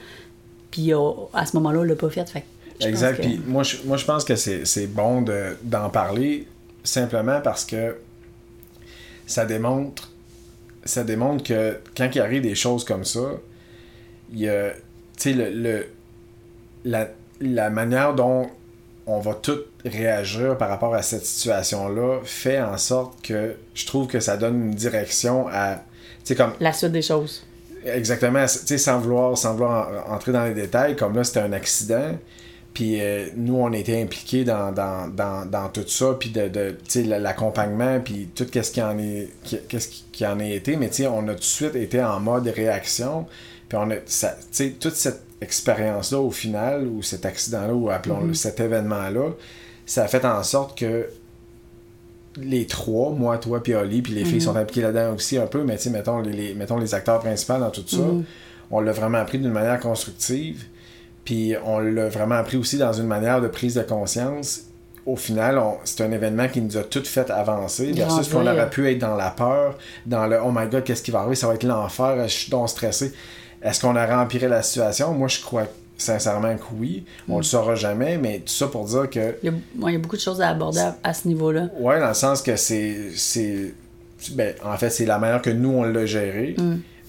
Puis 0.71 0.91
euh, 0.91 0.97
à 1.35 1.45
ce 1.45 1.55
moment-là, 1.57 1.81
on 1.81 1.83
l'a 1.83 1.95
pas 1.95 2.09
fait. 2.09 2.27
fait 2.27 2.43
je 2.81 2.87
Exact. 2.87 3.17
que- 3.17 3.21
Puis 3.21 3.41
moi, 3.45 3.63
je, 3.63 3.77
moi, 3.85 3.97
je 3.97 4.05
pense 4.05 4.23
que 4.25 4.35
c'est 4.35 4.87
bon 4.87 5.21
de- 5.21 5.55
d'en 5.63 5.89
parler 5.89 6.47
simplement 6.83 7.41
parce 7.41 7.65
que 7.65 7.95
ça 9.27 9.45
démontre 9.45 10.11
ça 10.87 11.03
démontre 11.03 11.43
que 11.43 11.79
quand 11.97 12.09
il 12.13 12.21
arrive 12.21 12.43
des 12.43 12.53
choses 12.53 12.85
comme 12.85 13.03
ça, 13.05 13.21
il 14.31 14.39
y 14.41 14.47
a, 14.49 14.69
tu 14.71 14.77
sais, 15.17 15.33
le, 15.33 15.49
le- 15.49 15.87
la, 16.83 17.07
la 17.41 17.71
manière 17.71 18.13
dont 18.13 18.47
on 19.07 19.19
va 19.19 19.33
tout 19.33 19.57
réagir 19.83 20.55
par 20.59 20.69
rapport 20.69 20.93
à 20.93 21.01
cette 21.01 21.25
situation-là 21.25 22.19
fait 22.23 22.61
en 22.61 22.77
sorte 22.77 23.19
que 23.23 23.55
je 23.73 23.85
trouve 23.87 24.05
que 24.05 24.19
ça 24.19 24.37
donne 24.37 24.61
une 24.67 24.75
direction 24.75 25.47
à, 25.47 25.75
tu 25.77 25.81
sais, 26.25 26.35
comme 26.35 26.51
La 26.59 26.71
suite 26.71 26.91
des 26.91 27.01
choses. 27.01 27.43
Exactement, 27.83 28.45
tu 28.45 28.49
sais, 28.67 28.77
sans 28.77 28.99
vouloir, 28.99 29.35
sans 29.35 29.53
vouloir 29.53 30.07
en- 30.07 30.13
entrer 30.13 30.33
dans 30.33 30.43
les 30.45 30.53
détails, 30.53 30.95
comme 30.95 31.15
là, 31.15 31.23
c'était 31.23 31.39
un 31.39 31.53
accident. 31.53 32.11
Puis 32.75 32.99
euh, 33.01 33.27
nous, 33.37 33.55
on 33.55 33.71
était 33.73 33.99
impliqués 34.01 34.43
dans, 34.43 34.71
dans, 34.71 35.07
dans, 35.07 35.45
dans 35.49 35.69
tout 35.69 35.87
ça, 35.87 36.15
puis 36.19 36.29
de, 36.29 36.47
de 36.49 36.75
l'accompagnement, 37.17 37.99
puis 38.01 38.29
tout 38.35 38.45
ce 38.53 38.69
qui 38.71 38.81
en 38.83 38.99
est 38.99 39.29
qu'est-ce 39.67 39.87
qui, 40.11 40.27
en 40.27 40.39
a 40.39 40.45
été. 40.45 40.75
Mais 40.75 40.89
tu 40.89 40.95
sais, 40.97 41.07
on 41.07 41.27
a 41.29 41.33
tout 41.33 41.39
de 41.39 41.43
suite 41.43 41.75
été 41.75 42.03
en 42.03 42.19
mode 42.19 42.47
réaction. 42.47 43.25
Puis 43.69 43.77
on 43.81 43.89
a, 43.89 43.95
ça- 44.05 44.35
toute 44.79 44.95
cette 44.95 45.21
expérience-là, 45.41 46.19
au 46.19 46.31
final, 46.31 46.85
ou 46.87 47.01
cet 47.01 47.25
accident-là, 47.25 47.73
ou 47.73 47.89
appelons-le 47.89 48.33
cet 48.35 48.59
événement-là, 48.59 49.29
ça 49.85 50.03
a 50.03 50.07
fait 50.07 50.25
en 50.25 50.43
sorte 50.43 50.77
que 50.77 51.07
les 52.37 52.65
trois, 52.67 53.11
moi, 53.11 53.37
toi, 53.37 53.63
puis 53.63 53.73
Oli, 53.75 54.01
puis 54.01 54.13
les 54.13 54.25
filles 54.25 54.41
sont 54.41 54.55
impliquées 54.57 54.81
là-dedans 54.81 55.13
aussi 55.15 55.37
un 55.37 55.47
peu, 55.47 55.63
mais 55.63 55.77
tu 55.77 55.83
sais, 55.83 55.89
mettons 55.89 56.19
les, 56.19 56.33
les- 56.33 56.53
mettons 56.53 56.77
les 56.77 56.93
acteurs 56.93 57.19
principaux 57.19 57.57
dans 57.57 57.71
tout 57.71 57.83
ça, 57.87 57.97
on 58.71 58.81
l'a 58.81 58.91
vraiment 58.91 59.19
appris 59.19 59.39
d'une 59.39 59.51
manière 59.51 59.79
constructive, 59.79 60.65
puis 61.25 61.53
on 61.65 61.79
l'a 61.79 62.07
vraiment 62.07 62.35
appris 62.35 62.55
aussi 62.57 62.77
dans 62.77 62.93
une 62.93 63.07
manière 63.07 63.41
de 63.41 63.47
prise 63.49 63.73
de 63.75 63.81
conscience. 63.81 64.61
Au 65.05 65.15
final, 65.17 65.61
c'est 65.83 66.01
un 66.03 66.11
événement 66.11 66.47
qui 66.47 66.61
nous 66.61 66.77
a 66.77 66.83
toutes 66.83 67.07
fait 67.07 67.29
avancer, 67.29 67.91
versus 67.91 68.27
qu'on 68.29 68.47
aurait 68.47 68.69
pu 68.71 68.89
être 68.89 68.97
dans 68.99 69.15
la 69.15 69.29
peur, 69.29 69.77
dans 70.07 70.25
le 70.25 70.39
«Oh 70.43 70.51
my 70.51 70.67
God, 70.67 70.83
qu'est-ce 70.83 71.03
qui 71.03 71.11
va 71.11 71.19
arriver? 71.19 71.35
Ça 71.35 71.47
va 71.47 71.53
être 71.55 71.63
l'enfer, 71.63 72.23
je 72.23 72.33
suis 72.33 72.49
donc 72.49 72.69
stressé.» 72.69 73.13
Est-ce 73.61 73.81
qu'on 73.81 73.91
aurait 73.95 74.13
empiré 74.13 74.47
la 74.47 74.61
situation? 74.63 75.13
Moi, 75.13 75.27
je 75.27 75.41
crois 75.41 75.67
sincèrement 75.97 76.55
que 76.55 76.63
oui. 76.77 77.05
On 77.29 77.37
le 77.37 77.43
saura 77.43 77.75
jamais, 77.75 78.17
mais 78.17 78.39
tout 78.39 78.51
ça 78.53 78.67
pour 78.67 78.85
dire 78.85 79.09
que 79.09 79.35
Il 79.43 79.45
y 79.45 79.49
a, 79.49 79.51
ouais, 79.83 79.91
il 79.91 79.93
y 79.93 79.95
a 79.95 79.99
beaucoup 79.99 80.17
de 80.17 80.21
choses 80.21 80.41
à 80.41 80.49
aborder 80.49 80.79
à, 80.79 80.97
à 81.03 81.13
ce 81.13 81.27
niveau-là. 81.27 81.69
Ouais, 81.79 81.99
dans 81.99 82.07
le 82.09 82.13
sens 82.15 82.41
que 82.41 82.55
c'est. 82.55 83.11
c'est 83.15 83.73
ben, 84.31 84.55
en 84.63 84.75
fait, 84.77 84.89
c'est 84.89 85.05
la 85.05 85.19
manière 85.19 85.41
que 85.41 85.51
nous, 85.51 85.69
on 85.69 85.83
l'a 85.83 86.05
géré. 86.07 86.55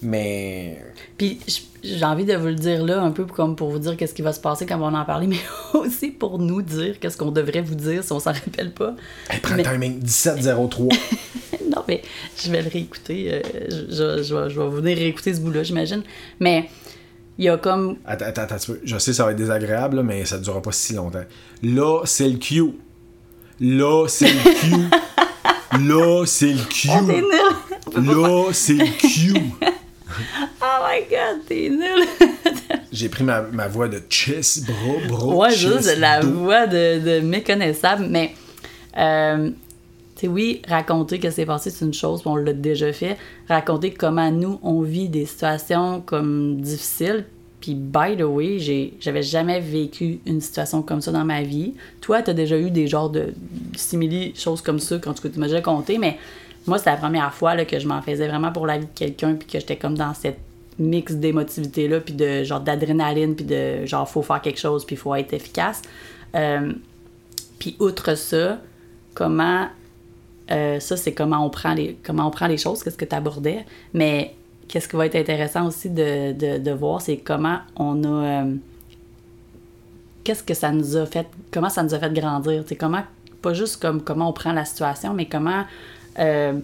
Mais. 0.01 0.77
Puis 1.17 1.39
j- 1.47 1.67
j'ai 1.97 2.03
envie 2.05 2.25
de 2.25 2.35
vous 2.35 2.47
le 2.47 2.55
dire 2.55 2.83
là, 2.85 3.01
un 3.01 3.11
peu 3.11 3.25
comme 3.25 3.55
pour 3.55 3.69
vous 3.69 3.79
dire 3.79 3.95
qu'est-ce 3.97 4.13
qui 4.13 4.21
va 4.21 4.33
se 4.33 4.39
passer 4.39 4.65
quand 4.65 4.75
on 4.81 4.89
va 4.91 4.99
en 4.99 5.05
parler, 5.05 5.27
mais 5.27 5.39
aussi 5.73 6.09
pour 6.11 6.39
nous 6.39 6.61
dire 6.61 6.99
qu'est-ce 6.99 7.17
qu'on 7.17 7.31
devrait 7.31 7.61
vous 7.61 7.75
dire 7.75 8.03
si 8.03 8.11
on 8.11 8.19
s'en 8.19 8.31
rappelle 8.33 8.71
pas. 8.71 8.95
Hey, 9.29 9.39
prends 9.39 9.55
Mais- 9.55 9.63
le 9.63 9.69
timing 9.71 9.97
1703. 10.01 10.87
non, 11.75 11.83
mais 11.87 12.01
je 12.43 12.51
vais 12.51 12.61
le 12.61 12.69
réécouter. 12.69 13.33
euh, 13.33 13.41
je, 13.69 13.93
je- 14.17 14.23
je 14.23 14.35
vais, 14.35 14.49
je 14.49 14.59
vais 14.61 14.69
venir 14.69 14.97
réécouter 14.97 15.33
ce 15.33 15.39
bout-là, 15.41 15.63
j'imagine. 15.63 16.03
Mais 16.39 16.69
il 17.37 17.45
y 17.45 17.49
a 17.49 17.57
comme. 17.57 17.97
attends, 18.05 18.25
attends, 18.25 18.41
attends. 18.43 18.73
Je 18.83 18.97
sais, 18.97 19.13
ça 19.13 19.25
va 19.25 19.31
être 19.31 19.37
désagréable, 19.37 20.01
mais 20.03 20.25
ça 20.25 20.37
ne 20.37 20.43
durera 20.43 20.61
pas 20.61 20.71
si 20.71 20.93
longtemps. 20.93 21.23
Là, 21.63 22.01
c'est 22.05 22.27
le 22.29 22.37
Q. 22.37 22.63
Là, 23.59 24.05
c'est 24.07 24.27
le 24.27 24.59
Q. 24.59 24.75
Là, 25.87 26.23
c'est 26.25 26.53
le 26.53 26.63
Q. 26.69 26.87
Là, 27.95 28.53
c'est 28.53 28.73
le 28.73 28.85
Q. 28.97 29.33
Oh 30.61 30.85
my 30.85 31.01
god, 31.09 31.45
t'es 31.47 31.69
nul! 31.69 32.05
J'ai 32.91 33.09
pris 33.09 33.23
ma, 33.23 33.41
ma 33.41 33.67
voix 33.67 33.87
de 33.87 34.01
chess, 34.09 34.63
bras, 34.63 35.07
bras. 35.07 35.35
Ouais, 35.35 35.51
juste 35.51 35.97
la 35.97 36.21
voix 36.21 36.67
de, 36.67 36.99
de 36.99 37.19
méconnaissable, 37.19 38.07
mais. 38.09 38.33
Euh, 38.97 39.51
tu 40.15 40.21
sais, 40.21 40.27
oui, 40.27 40.61
raconter 40.67 41.19
que 41.19 41.29
c'est 41.29 41.45
passé, 41.45 41.69
c'est 41.69 41.85
une 41.85 41.93
chose, 41.93 42.21
puis 42.21 42.29
on 42.29 42.35
l'a 42.35 42.53
déjà 42.53 42.91
fait. 42.91 43.17
Raconter 43.47 43.91
comment 43.91 44.31
nous, 44.31 44.59
on 44.63 44.81
vit 44.81 45.09
des 45.09 45.27
situations 45.27 46.01
comme 46.01 46.59
difficiles. 46.59 47.25
Puis, 47.61 47.75
by 47.75 48.15
the 48.17 48.23
way, 48.23 48.57
j'avais 48.99 49.21
jamais 49.21 49.59
vécu 49.59 50.19
une 50.25 50.41
situation 50.41 50.81
comme 50.81 51.01
ça 51.01 51.11
dans 51.11 51.25
ma 51.25 51.43
vie. 51.43 51.73
Toi, 52.01 52.23
t'as 52.23 52.33
déjà 52.33 52.57
eu 52.57 52.71
des 52.71 52.87
genres 52.87 53.09
de 53.09 53.33
simili 53.75 54.33
choses 54.35 54.61
comme 54.61 54.79
ça 54.79 54.97
quand 54.97 55.13
tu 55.13 55.39
m'as 55.39 55.47
déjà 55.47 55.61
compté, 55.61 55.97
mais 55.99 56.17
moi, 56.67 56.77
c'est 56.77 56.89
la 56.89 56.97
première 56.97 57.33
fois 57.33 57.55
là, 57.55 57.65
que 57.65 57.79
je 57.79 57.87
m'en 57.87 58.01
faisais 58.01 58.27
vraiment 58.27 58.51
pour 58.51 58.65
la 58.67 58.77
vie 58.77 58.85
de 58.85 58.91
quelqu'un, 58.93 59.35
puis 59.35 59.47
que 59.47 59.59
j'étais 59.59 59.77
comme 59.77 59.97
dans 59.97 60.13
cette 60.13 60.39
mix 60.79 61.13
d'émotivité-là, 61.13 62.01
puis 62.01 62.13
de 62.13 62.43
genre 62.43 62.59
d'adrénaline, 62.59 63.35
puis 63.35 63.45
de 63.45 63.85
genre, 63.85 64.07
faut 64.07 64.21
faire 64.21 64.41
quelque 64.41 64.59
chose, 64.59 64.85
puis 64.85 64.95
faut 64.95 65.15
être 65.15 65.33
efficace. 65.33 65.81
Euh, 66.35 66.73
puis, 67.59 67.75
outre 67.79 68.15
ça, 68.15 68.59
comment 69.13 69.67
euh, 70.51 70.79
ça, 70.79 70.95
c'est 70.95 71.13
comment 71.13 71.45
on 71.45 71.49
prend 71.49 71.73
les, 71.73 71.97
comment 72.03 72.27
on 72.27 72.31
prend 72.31 72.47
les 72.47 72.57
choses, 72.57 72.83
qu'est-ce 72.83 72.97
que 72.97 73.05
tu 73.05 73.15
abordais. 73.15 73.65
Mais 73.93 74.35
qu'est-ce 74.67 74.87
qui 74.87 74.95
va 74.95 75.05
être 75.05 75.15
intéressant 75.15 75.67
aussi 75.67 75.89
de, 75.89 76.33
de, 76.33 76.57
de 76.57 76.71
voir, 76.71 77.01
c'est 77.01 77.17
comment 77.17 77.59
on 77.75 78.03
a. 78.03 78.07
euh, 78.07 78.55
qu'est-ce 80.23 80.43
que 80.43 80.53
ça 80.53 80.71
nous 80.71 80.95
a 80.97 81.05
fait. 81.05 81.27
Comment 81.51 81.69
ça 81.69 81.83
nous 81.83 81.93
a 81.93 81.99
fait 81.99 82.13
grandir. 82.13 82.63
tu 82.63 82.69
sais, 82.69 82.75
comment, 82.75 83.03
pas 83.41 83.53
juste 83.53 83.81
comme 83.81 84.01
comment 84.01 84.29
on 84.29 84.33
prend 84.33 84.53
la 84.53 84.65
situation, 84.65 85.13
mais 85.13 85.25
comment. 85.25 85.63
Euh, 86.19 86.53
tu 86.53 86.59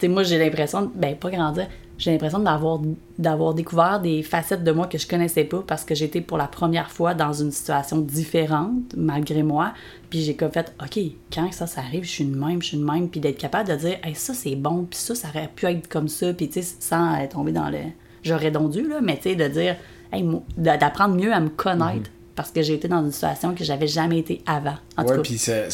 sais, 0.00 0.08
moi, 0.08 0.22
j'ai 0.22 0.38
l'impression. 0.38 0.90
Ben, 0.94 1.16
pas 1.16 1.30
grandir. 1.30 1.66
J'ai 1.96 2.10
l'impression 2.10 2.40
d'avoir, 2.40 2.80
d'avoir 3.18 3.54
découvert 3.54 4.00
des 4.00 4.24
facettes 4.24 4.64
de 4.64 4.72
moi 4.72 4.88
que 4.88 4.98
je 4.98 5.06
connaissais 5.06 5.44
pas 5.44 5.62
parce 5.64 5.84
que 5.84 5.94
j'étais 5.94 6.20
pour 6.20 6.36
la 6.36 6.48
première 6.48 6.90
fois 6.90 7.14
dans 7.14 7.32
une 7.32 7.52
situation 7.52 7.98
différente, 7.98 8.94
malgré 8.96 9.44
moi. 9.44 9.72
Puis 10.10 10.22
j'ai 10.22 10.34
comme 10.34 10.50
fait, 10.50 10.74
OK, 10.82 10.98
quand 11.32 11.52
ça, 11.52 11.68
ça 11.68 11.82
arrive, 11.82 12.02
je 12.02 12.10
suis 12.10 12.24
de 12.24 12.36
même, 12.36 12.60
je 12.60 12.68
suis 12.68 12.76
de 12.78 12.84
même. 12.84 13.08
Puis 13.08 13.20
d'être 13.20 13.38
capable 13.38 13.68
de 13.68 13.76
dire, 13.76 13.98
hey, 14.02 14.14
ça, 14.16 14.34
c'est 14.34 14.56
bon, 14.56 14.86
puis 14.90 14.98
ça, 14.98 15.14
ça 15.14 15.28
aurait 15.28 15.48
pu 15.54 15.66
être 15.66 15.86
comme 15.88 16.08
ça. 16.08 16.32
Puis 16.34 16.48
tu 16.48 16.62
sais, 16.62 16.74
sans 16.80 17.14
euh, 17.14 17.26
tomber 17.30 17.52
dans 17.52 17.70
le. 17.70 17.78
J'aurais 18.24 18.50
donc 18.50 18.70
dû, 18.70 18.88
là, 18.88 19.00
mais 19.00 19.16
tu 19.16 19.22
sais, 19.30 19.36
de 19.36 19.46
dire, 19.46 19.76
hey, 20.12 20.28
d'apprendre 20.56 21.14
mieux 21.14 21.32
à 21.32 21.38
me 21.38 21.48
connaître 21.50 22.10
parce 22.34 22.50
que 22.50 22.60
j'ai 22.62 22.74
été 22.74 22.88
dans 22.88 23.04
une 23.04 23.12
situation 23.12 23.54
que 23.54 23.62
j'avais 23.62 23.86
jamais 23.86 24.18
été 24.18 24.42
avant. 24.46 24.74
En 24.96 25.04
tout 25.04 25.10
Ouais, 25.12 25.22
puis 25.22 25.38
c'est- 25.38 25.68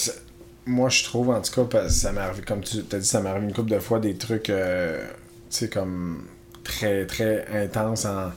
moi 0.70 0.88
je 0.88 1.04
trouve 1.04 1.30
en 1.30 1.40
tout 1.40 1.52
cas, 1.52 1.64
parce 1.64 1.86
que 1.86 1.92
ça 1.92 2.12
m'est 2.12 2.20
arrivé, 2.20 2.42
comme 2.42 2.62
tu 2.62 2.78
as 2.92 2.98
dit, 2.98 3.04
ça 3.06 3.20
m'est 3.20 3.28
arrivé 3.30 3.46
une 3.46 3.52
couple 3.52 3.70
de 3.70 3.78
fois 3.78 3.98
des 4.00 4.14
trucs, 4.16 4.50
euh, 4.50 5.04
tu 5.50 5.56
sais, 5.58 5.68
comme 5.68 6.24
très 6.64 7.06
très 7.06 7.46
intenses 7.52 8.06
en, 8.06 8.30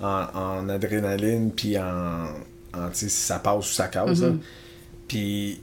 en, 0.00 0.26
en 0.34 0.68
adrénaline, 0.68 1.52
puis 1.52 1.78
en, 1.78 2.24
en 2.74 2.88
tu 2.90 2.94
sais, 2.94 3.08
si 3.08 3.20
ça 3.20 3.38
passe 3.38 3.70
ou 3.70 3.72
ça 3.74 3.88
casse. 3.88 4.20
là. 4.20 4.30
Puis, 5.08 5.60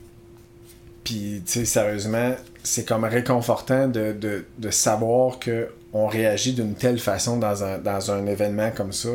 puis 1.03 1.41
tu 1.45 1.51
sais, 1.51 1.65
sérieusement, 1.65 2.33
c'est 2.63 2.87
comme 2.87 3.03
réconfortant 3.03 3.87
de, 3.87 4.13
de, 4.13 4.45
de 4.57 4.69
savoir 4.69 5.39
que 5.39 5.69
on 5.91 6.07
réagit 6.07 6.53
d'une 6.53 6.73
telle 6.75 6.99
façon 6.99 7.37
dans 7.37 7.63
un, 7.63 7.77
dans 7.77 8.11
un 8.11 8.25
événement 8.25 8.71
comme 8.71 8.93
ça 8.93 9.09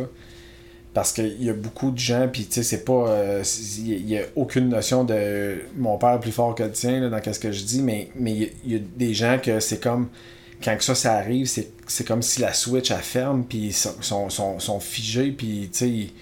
parce 0.98 1.12
qu'il 1.12 1.40
y 1.44 1.48
a 1.48 1.52
beaucoup 1.52 1.92
de 1.92 1.98
gens, 1.98 2.26
puis 2.32 2.44
tu 2.46 2.54
sais, 2.54 2.62
c'est 2.64 2.84
pas. 2.84 3.08
euh, 3.08 3.44
Il 3.78 4.04
n'y 4.04 4.18
a 4.18 4.22
aucune 4.34 4.68
notion 4.68 5.04
de 5.04 5.58
mon 5.76 5.96
père 5.96 6.14
est 6.14 6.18
plus 6.20 6.32
fort 6.32 6.56
que 6.56 6.64
le 6.64 6.72
tien 6.72 6.98
là, 6.98 7.08
dans 7.08 7.32
ce 7.32 7.38
que 7.38 7.52
je 7.52 7.62
dis, 7.62 7.82
mais 7.82 8.08
mais 8.16 8.32
il 8.32 8.42
y 8.42 8.44
a- 8.44 8.48
il 8.64 8.72
y, 8.72 8.74
a 8.74 8.80
des 8.96 9.14
gens 9.14 9.38
que 9.40 9.60
c'est 9.60 9.80
comme. 9.80 10.08
Quand 10.60 10.76
que 10.76 10.82
ça, 10.82 10.96
ça 10.96 11.12
arrive, 11.14 11.46
c'est 11.46 11.70
c'est 11.86 12.02
comme 12.04 12.20
si 12.20 12.40
la 12.40 12.52
switch 12.52 12.90
elle 12.90 12.96
ferme, 12.96 13.44
puis 13.48 13.58
ils 13.66 13.72
sont, 13.72 13.94
sont, 14.00 14.28
sont, 14.28 14.58
sont 14.58 14.80
figés, 14.80 15.30
puis 15.30 15.68
tu 15.72 15.78
sais, 15.78 15.88
ils, 15.88 16.12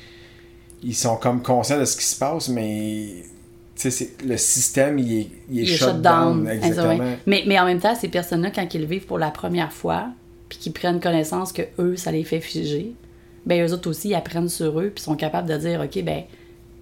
ils 0.83 0.95
sont 0.95 1.17
comme 1.17 1.43
conscients 1.43 1.81
de 1.81 1.87
ce 1.87 1.97
qui 1.97 2.05
se 2.05 2.19
passe, 2.19 2.51
mais 2.51 3.23
tu 3.77 3.91
sais, 3.91 4.11
le 4.27 4.37
système, 4.37 4.99
il 4.99 5.11
est, 5.21 5.29
il 5.51 5.61
est 5.61 5.63
il 5.63 5.71
est 5.73 5.77
shut 5.77 5.89
shut 5.89 6.03
down. 6.03 6.45
down. 6.45 6.49
Exactement. 6.51 7.17
Mais, 7.25 7.45
mais 7.47 7.59
en 7.59 7.65
même 7.65 7.81
temps, 7.81 7.95
ces 7.95 8.09
personnes-là, 8.09 8.51
quand 8.51 8.75
ils 8.75 8.81
le 8.83 8.87
vivent 8.87 9.07
pour 9.07 9.19
la 9.19 9.31
première 9.31 9.73
fois, 9.73 10.09
puis 10.51 10.59
qu'ils 10.59 10.73
prennent 10.75 11.01
connaissance 11.01 11.51
que 11.51 11.63
eux, 11.79 11.97
ça 11.97 12.13
les 12.13 12.25
fait 12.25 12.43
figer, 12.43 12.93
ben 13.47 13.65
eux 13.65 13.73
autres 13.73 13.89
aussi, 13.89 14.11
ils 14.11 14.15
apprennent 14.15 14.49
sur 14.49 14.81
eux, 14.81 14.91
puis 14.95 15.03
sont 15.03 15.17
capables 15.17 15.49
de 15.49 15.57
dire, 15.57 15.81
OK, 15.81 16.03
ben, 16.03 16.25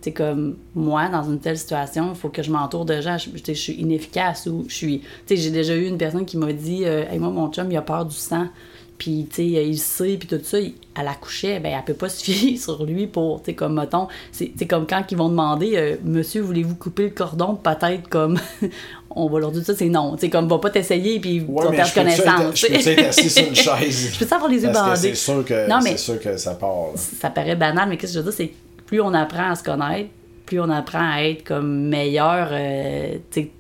c'est 0.00 0.12
comme 0.12 0.57
moi, 0.74 1.09
dans 1.09 1.22
une 1.22 1.38
telle 1.38 1.57
situation, 1.57 2.11
il 2.11 2.16
faut 2.16 2.29
que 2.29 2.42
je 2.42 2.50
m'entoure 2.50 2.85
de 2.85 3.00
gens, 3.00 3.16
je, 3.16 3.53
suis 3.53 3.72
inefficace 3.74 4.46
ou 4.46 4.64
je 4.68 4.74
suis. 4.74 5.00
Tu 5.00 5.07
sais, 5.27 5.37
j'ai 5.37 5.50
déjà 5.50 5.74
eu 5.74 5.87
une 5.87 5.96
personne 5.96 6.27
qui 6.27 6.37
m'a 6.37 6.53
dit, 6.53 6.85
euh, 6.85 7.05
hey, 7.11 7.18
moi, 7.18 7.31
mon 7.31 7.50
chum, 7.50 7.70
il 7.70 7.77
a 7.77 7.83
peur 7.83 8.05
du 8.05 8.14
sang. 8.14 8.48
Puis, 8.97 9.27
tu 9.29 9.37
sais, 9.37 9.47
il 9.67 9.77
sait, 9.79 10.17
puis 10.19 10.29
tout 10.29 10.39
ça, 10.45 10.61
il- 10.61 10.75
elle 10.99 11.09
accouchait, 11.09 11.59
ben, 11.59 11.73
elle 11.77 11.85
peut 11.85 11.95
pas 11.95 12.09
se 12.11 12.23
fier 12.23 12.57
sur 12.57 12.85
lui 12.85 13.07
pour, 13.09 13.41
tu 13.43 13.47
sais, 13.47 13.55
comme, 13.55 13.75
mettons, 13.79 14.07
c'est 14.33 14.53
comme 14.69 14.87
quand 14.87 15.03
ils 15.11 15.17
vont 15.19 15.29
demander, 15.29 15.73
euh, 15.77 15.97
monsieur, 16.05 16.43
voulez-vous 16.43 16.77
couper 16.77 17.05
le 17.05 17.11
cordon? 17.11 17.57
Peut-être 17.57 18.09
comme, 18.09 18.39
on 19.11 19.29
va 19.29 19.41
leur 19.41 19.51
dire 19.51 19.65
ça, 19.65 19.75
c'est 19.75 19.89
non. 19.89 20.15
Tu 20.15 20.21
sais, 20.23 20.31
comme, 20.31 20.49
va 20.49 20.59
pas 20.59 20.71
t'essayer, 20.71 21.19
puis 21.21 21.45
tu 21.45 21.51
Ouais, 21.51 21.65
vas 21.65 21.71
mais 21.71 21.77
perdre 21.79 21.95
connaissance. 21.95 22.57
je 22.61 22.67
peux 22.69 22.75
être 22.89 23.09
assis 23.09 23.31
sur 23.31 23.47
une 23.49 23.55
chaise? 23.55 24.11
Je 24.19 24.25
peux 24.25 24.35
avoir 24.35 24.51
les 24.51 24.63
yeux 24.63 24.71
bandés? 24.73 24.97
c'est 24.97 25.15
sûr 25.15 25.45
que, 25.45 25.69
Non, 25.69 25.81
mais- 25.83 25.97
sûr 25.97 26.21
que 26.21 26.37
ça 26.37 26.55
part. 26.55 26.71
là. 26.93 26.97
ça 26.97 27.31
paraît 27.31 27.57
banal, 27.57 27.89
mais 27.89 27.97
qu'est-ce 27.97 28.13
que 28.13 28.19
je 28.21 28.25
veux 28.25 28.31
dire, 28.31 28.37
c'est 28.37 28.49
que 28.49 28.55
plus 28.87 29.01
on 29.01 29.13
apprend 29.13 29.51
à 29.51 29.57
se 29.57 29.65
connaître, 29.65 30.11
plus 30.47 30.61
on 30.61 30.71
apprend 30.71 31.11
à 31.15 31.23
être 31.23 31.43
comme 31.45 31.89
meilleur. 31.89 32.49
euh, 32.53 33.15
tu 33.31 33.41
tu 33.41 33.41
sais, 33.43 33.51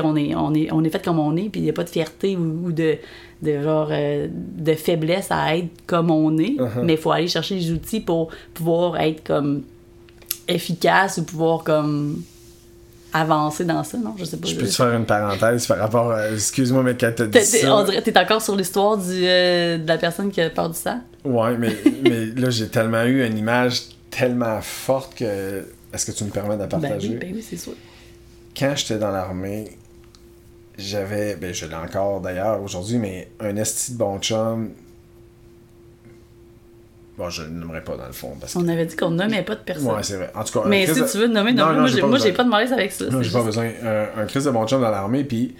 on 0.00 0.16
est, 0.16 0.34
on, 0.34 0.54
est, 0.54 0.70
on 0.72 0.82
est 0.84 0.90
fait 0.90 1.04
comme 1.04 1.18
on 1.18 1.36
est, 1.36 1.48
puis 1.48 1.60
il 1.60 1.64
n'y 1.64 1.70
a 1.70 1.72
pas 1.72 1.84
de 1.84 1.88
fierté 1.90 2.36
ou, 2.36 2.66
ou 2.66 2.72
de, 2.72 2.96
de 3.42 3.62
genre 3.62 3.88
euh, 3.90 4.28
de 4.30 4.72
faiblesse 4.74 5.28
à 5.30 5.56
être 5.56 5.68
comme 5.86 6.10
on 6.10 6.36
est, 6.38 6.56
Uh-huh. 6.58 6.82
mais 6.82 6.94
il 6.94 6.98
faut 6.98 7.12
aller 7.12 7.28
chercher 7.28 7.54
les 7.56 7.70
outils 7.72 8.00
pour 8.00 8.28
pouvoir 8.54 8.98
être 9.00 9.22
comme 9.24 9.62
efficace 10.48 11.18
ou 11.18 11.24
pouvoir 11.24 11.64
comme 11.64 12.22
avancer 13.12 13.64
dans 13.64 13.82
ça, 13.82 13.96
non? 13.98 14.14
Je 14.18 14.24
sais 14.24 14.36
pas. 14.36 14.46
Je 14.46 14.56
peux 14.56 14.66
te 14.66 14.70
faire 14.72 14.92
une 14.94 15.06
parenthèse 15.06 15.66
par 15.66 15.78
rapport 15.78 16.12
à. 16.12 16.30
Excuse-moi, 16.30 16.82
mais 16.82 16.96
quand 16.96 17.12
t'as 17.16 17.26
dit 17.26 17.40
ça. 17.40 17.74
on 17.76 17.84
dirait 17.84 18.02
t'es 18.02 18.18
encore 18.18 18.42
sur 18.42 18.54
l'histoire 18.56 18.98
du, 18.98 19.04
euh, 19.26 19.78
de 19.78 19.88
la 19.88 19.96
personne 19.98 20.30
qui 20.30 20.40
a 20.40 20.50
peur 20.50 20.68
du 20.70 20.76
sang? 20.78 21.00
Ouais, 21.24 21.56
mais, 21.56 21.74
mais 22.02 22.26
là, 22.36 22.50
j'ai 22.50 22.68
tellement 22.68 23.04
eu 23.04 23.24
une 23.26 23.38
image 23.38 23.82
tellement 24.10 24.60
forte 24.60 25.14
que. 25.16 25.64
Est-ce 25.94 26.04
que 26.06 26.12
tu 26.12 26.24
me 26.24 26.30
permets 26.30 26.56
de 26.56 26.60
la 26.60 26.66
Ben 26.66 26.78
partager? 26.80 27.08
oui, 27.08 27.14
ben 27.16 27.32
oui, 27.34 27.44
c'est 27.48 27.56
sûr. 27.56 27.72
Quand 28.58 28.74
j'étais 28.76 28.98
dans 28.98 29.10
l'armée, 29.10 29.78
j'avais. 30.78 31.36
Ben, 31.36 31.52
je 31.54 31.66
l'ai 31.66 31.74
encore 31.74 32.20
d'ailleurs 32.20 32.62
aujourd'hui, 32.62 32.98
mais 32.98 33.28
un 33.40 33.56
esti 33.56 33.92
de 33.92 33.98
bon 33.98 34.18
chum. 34.20 34.70
Bon, 37.18 37.30
je 37.30 37.44
le 37.44 37.48
nommerai 37.48 37.82
pas 37.82 37.96
dans 37.96 38.06
le 38.06 38.12
fond. 38.12 38.36
Parce 38.38 38.52
que... 38.52 38.58
On 38.58 38.68
avait 38.68 38.84
dit 38.84 38.94
qu'on 38.94 39.10
nommait 39.10 39.42
pas 39.42 39.54
de 39.54 39.60
personne. 39.60 39.86
Ouais, 39.86 40.02
c'est 40.02 40.16
vrai. 40.16 40.30
En 40.34 40.44
tout 40.44 40.60
cas, 40.60 40.68
Mais 40.68 40.86
si 40.86 41.02
tu 41.10 41.16
veux 41.18 41.28
nommer, 41.28 41.54
Non, 41.54 41.72
nomme-le. 41.72 42.00
non, 42.02 42.08
moi, 42.08 42.18
j'ai 42.18 42.32
pas 42.32 42.44
de 42.44 42.50
malaise 42.50 42.72
avec 42.74 42.92
ça. 42.92 43.06
Non, 43.06 43.22
j'ai 43.22 43.30
pas 43.32 43.42
besoin. 43.42 43.70
Un, 43.82 44.20
un 44.22 44.26
Chris 44.26 44.42
de 44.44 44.50
bon 44.50 44.66
chum 44.66 44.82
dans 44.82 44.90
l'armée, 44.90 45.24
puis 45.24 45.54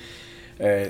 euh, 0.61 0.87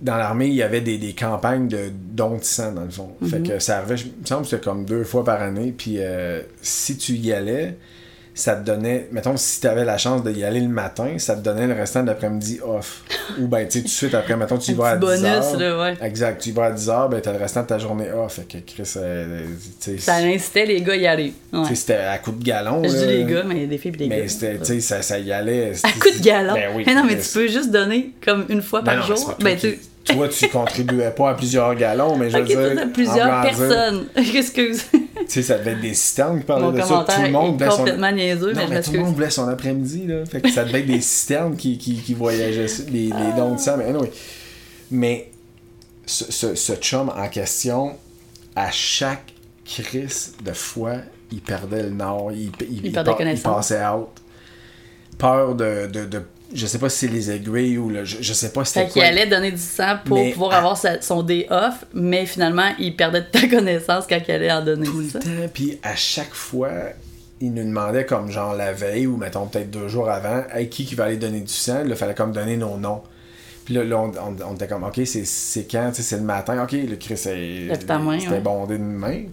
dans 0.00 0.16
l'armée, 0.16 0.46
il 0.46 0.54
y 0.54 0.62
avait 0.62 0.82
des, 0.82 0.98
des 0.98 1.14
campagnes 1.14 1.66
de 1.66 1.90
dons 1.92 2.36
de 2.36 2.44
sang, 2.44 2.70
dans 2.70 2.84
le 2.84 2.90
fond. 2.90 3.10
Fait 3.28 3.40
Mhm. 3.40 3.48
que 3.48 3.58
ça 3.58 3.78
arrivait, 3.78 3.96
je 3.96 4.04
il 4.06 4.12
me 4.20 4.26
semble 4.26 4.42
que 4.42 4.48
c'était 4.50 4.62
comme 4.62 4.84
deux 4.84 5.02
fois 5.02 5.24
par 5.24 5.42
année, 5.42 5.74
puis 5.76 5.96
euh, 5.98 6.42
si 6.62 6.96
tu 6.96 7.14
y 7.14 7.32
allais, 7.32 7.76
ça 8.38 8.54
te 8.54 8.64
donnait, 8.64 9.08
mettons, 9.10 9.36
si 9.36 9.60
tu 9.60 9.66
avais 9.66 9.84
la 9.84 9.98
chance 9.98 10.22
d'y 10.22 10.44
aller 10.44 10.60
le 10.60 10.68
matin, 10.68 11.18
ça 11.18 11.34
te 11.34 11.40
donnait 11.40 11.66
le 11.66 11.74
restant 11.74 12.02
de 12.02 12.06
l'après-midi 12.06 12.60
off. 12.64 13.02
Ou 13.40 13.48
ben, 13.48 13.66
tu 13.66 13.72
sais, 13.72 13.78
tout 13.80 13.84
de 13.86 13.90
suite 13.90 14.14
après, 14.14 14.36
mettons, 14.36 14.58
tu 14.58 14.70
y 14.70 14.74
vas 14.74 14.90
à 14.90 14.96
petit 14.96 15.00
10 15.16 15.22
bonus, 15.22 15.24
heures. 15.26 15.58
là, 15.58 15.80
ouais. 15.80 15.94
Exact, 16.06 16.40
tu 16.40 16.50
y 16.50 16.52
vas 16.52 16.66
à 16.66 16.70
10 16.70 16.88
heures, 16.88 17.08
ben, 17.08 17.20
t'as 17.20 17.32
le 17.32 17.38
restant 17.38 17.62
de 17.62 17.66
ta 17.66 17.78
journée 17.78 18.10
off. 18.12 18.34
Fait 18.34 18.42
que 18.42 18.58
Chris, 18.64 18.92
euh, 18.96 19.44
tu 19.80 19.90
sais, 19.92 19.98
Ça 19.98 20.14
incitait 20.18 20.66
les 20.66 20.80
gars 20.82 20.92
à 20.92 20.96
y 20.96 21.06
aller. 21.08 21.32
Ouais. 21.52 21.62
tu 21.62 21.68
sais, 21.70 21.74
c'était 21.74 21.94
à 21.96 22.16
coup 22.18 22.30
de 22.30 22.44
galon. 22.44 22.82
Je 22.84 22.88
dis 22.90 22.96
là. 22.96 23.06
les 23.06 23.24
gars, 23.24 23.42
mais 23.44 23.66
des 23.66 23.78
filles 23.78 23.92
et 23.94 23.96
des 23.96 24.08
gars. 24.08 24.16
Mais 24.16 24.28
c'était, 24.28 24.58
tu 24.58 24.64
sais, 24.66 24.80
ça, 24.80 25.02
ça 25.02 25.18
y 25.18 25.32
allait. 25.32 25.72
À 25.82 25.90
coup 26.00 26.16
de 26.16 26.22
galon. 26.22 26.54
Ben 26.54 26.70
oui. 26.76 26.84
mais 26.86 26.94
non, 26.94 27.02
mais 27.04 27.16
Mais 27.16 27.20
tu 27.20 27.28
peux 27.32 27.48
juste 27.48 27.72
donner 27.72 28.12
comme 28.24 28.44
une 28.48 28.62
fois 28.62 28.82
Ben 28.82 28.92
par 28.96 29.08
non, 29.10 29.16
jour. 29.16 29.34
Ben, 29.40 29.56
tu... 29.58 29.78
Toi, 30.04 30.26
tu 30.28 30.48
contribuais 30.48 31.10
pas 31.10 31.30
à 31.30 31.34
plusieurs 31.34 31.74
galons, 31.74 32.16
mais 32.16 32.30
je 32.30 32.36
veux 32.38 32.42
Ok, 32.42 32.48
dire. 32.74 32.82
en 32.84 32.88
plusieurs 32.88 33.40
personnes. 33.42 34.06
Excuse. 34.16 34.84
Tu 35.28 35.34
sais, 35.34 35.42
ça 35.42 35.58
devait 35.58 35.72
être 35.72 35.80
des 35.82 35.92
citernes 35.94 36.38
qui 36.40 36.46
parlaient 36.46 36.72
de 36.72 36.80
ça. 36.82 37.04
Tout 37.06 37.22
le 37.22 37.30
monde 37.30 37.54
voulait 37.58 37.70
son... 37.70 37.76
complètement 37.76 38.12
niaiseux, 38.12 38.52
Non, 38.54 38.60
mais 38.62 38.66
je 38.66 38.72
mais 38.72 38.82
tout 38.82 38.92
le 38.92 38.98
monde 39.00 39.14
voulait 39.14 39.30
son 39.30 39.46
après-midi, 39.48 40.06
là. 40.06 40.24
Fait 40.24 40.40
que 40.40 40.50
ça 40.50 40.64
devait 40.64 40.80
être 40.80 40.86
des 40.86 41.00
citernes 41.02 41.54
qui, 41.54 41.76
qui, 41.76 41.96
qui 41.96 42.14
voyageaient, 42.14 42.66
les, 42.90 43.08
les 43.08 43.32
dons 43.36 43.54
de 43.54 43.60
sang. 43.60 43.76
Mais 43.76 43.84
anyway. 43.84 44.10
Mais 44.90 45.30
ce, 46.06 46.32
ce, 46.32 46.54
ce 46.54 46.72
chum 46.76 47.12
en 47.14 47.28
question, 47.28 47.94
à 48.56 48.70
chaque 48.70 49.34
crise 49.66 50.32
de 50.42 50.52
fois, 50.54 50.94
il 51.30 51.42
perdait 51.42 51.82
le 51.82 51.90
nord, 51.90 52.32
il, 52.32 52.50
il, 52.62 52.86
Il 52.86 52.92
perdait 52.92 53.10
pa- 53.10 53.16
connaissance. 53.18 53.54
passait 53.68 53.84
out. 53.86 54.08
Peur 55.18 55.54
de, 55.54 55.88
de, 55.92 56.06
de- 56.06 56.22
Je 56.54 56.66
sais 56.66 56.78
pas 56.78 56.88
si 56.88 57.06
c'est 57.06 57.12
les 57.12 57.30
aiguilles 57.30 57.76
ou 57.76 57.90
le. 57.90 58.04
Je, 58.04 58.18
je 58.22 58.32
sais 58.32 58.50
pas 58.52 58.64
si 58.64 58.72
Fait 58.74 58.80
c'était 58.80 58.92
qu'il 58.92 59.02
quoi. 59.02 59.10
allait 59.10 59.26
donner 59.26 59.50
du 59.50 59.58
sang 59.58 59.96
pour 60.04 60.16
Mais 60.16 60.30
pouvoir 60.32 60.52
à- 60.52 60.56
avoir 60.58 60.76
sa- 60.78 61.00
son 61.02 61.22
day 61.22 61.46
off, 61.50 61.84
mais 61.92 62.24
finalement, 62.24 62.70
il 62.78 62.96
perdait 62.96 63.20
de 63.20 63.26
ta 63.26 63.46
connaissance 63.50 64.04
quand 64.08 64.18
il 64.26 64.30
allait 64.32 64.50
en 64.52 64.64
donner. 64.64 64.86
tout 64.86 65.00
le 65.00 65.08
ça? 65.08 65.18
temps. 65.18 65.28
Puis 65.52 65.78
à 65.82 65.94
chaque 65.94 66.32
fois, 66.32 66.70
il 67.40 67.52
nous 67.52 67.64
demandait 67.64 68.06
comme 68.06 68.30
genre 68.30 68.54
la 68.54 68.72
veille 68.72 69.06
ou 69.06 69.16
mettons 69.18 69.46
peut-être 69.46 69.70
deux 69.70 69.88
jours 69.88 70.08
avant, 70.08 70.42
hey, 70.54 70.68
qui 70.70 70.86
qui 70.86 70.94
va 70.94 71.04
aller 71.04 71.18
donner 71.18 71.40
du 71.40 71.52
sang, 71.52 71.82
il 71.86 71.94
fallait 71.96 72.14
comme 72.14 72.32
donner 72.32 72.56
nos 72.56 72.78
noms. 72.78 73.02
Puis 73.66 73.74
là, 73.74 73.84
là, 73.84 73.98
on, 73.98 74.08
on- 74.12 74.50
on 74.50 74.54
était 74.54 74.66
comme, 74.68 74.84
ok, 74.84 75.00
c'est, 75.04 75.26
c'est 75.26 75.70
quand, 75.70 75.90
c'est 75.92 76.16
le 76.16 76.22
matin, 76.22 76.62
ok, 76.64 76.72
le 76.72 76.96
Chris, 76.96 77.18
c'est, 77.18 77.68
c'était 77.74 77.92
ouais. 77.92 78.40
bondé 78.40 78.78
de 78.78 78.82
main. 78.82 79.24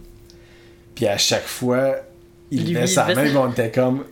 Puis 0.93 1.07
à 1.07 1.17
chaque 1.17 1.45
fois, 1.47 1.95
il 2.51 2.73
levait 2.73 2.87
sa 2.87 3.05
main, 3.15 3.33
on 3.37 3.51
était 3.51 3.71
comme, 3.71 4.03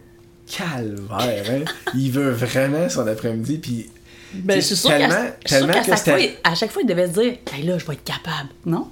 calvaire, 0.57 1.43
hein. 1.49 1.71
il 1.95 2.11
veut 2.11 2.29
vraiment 2.31 2.89
son 2.89 3.07
après-midi, 3.07 3.57
puis 3.57 3.89
Ben, 4.33 4.55
je 4.61 4.73
suis 4.75 4.87
qu'à 4.87 4.97
tellement, 4.97 5.15
tellement 5.45 5.73
qu'à 5.73 5.79
que 5.79 5.85
chaque 5.85 5.85
fois, 5.85 5.97
c'était... 6.17 6.25
il- 6.25 6.49
à 6.51 6.55
chaque 6.55 6.71
fois, 6.71 6.81
il 6.81 6.87
devait 6.87 7.07
se 7.07 7.13
dire 7.19 7.33
hey, 7.55 7.63
là, 7.63 7.77
je 7.77 7.85
vais 7.85 7.93
être 7.93 8.03
capable. 8.03 8.49
Non? 8.65 8.87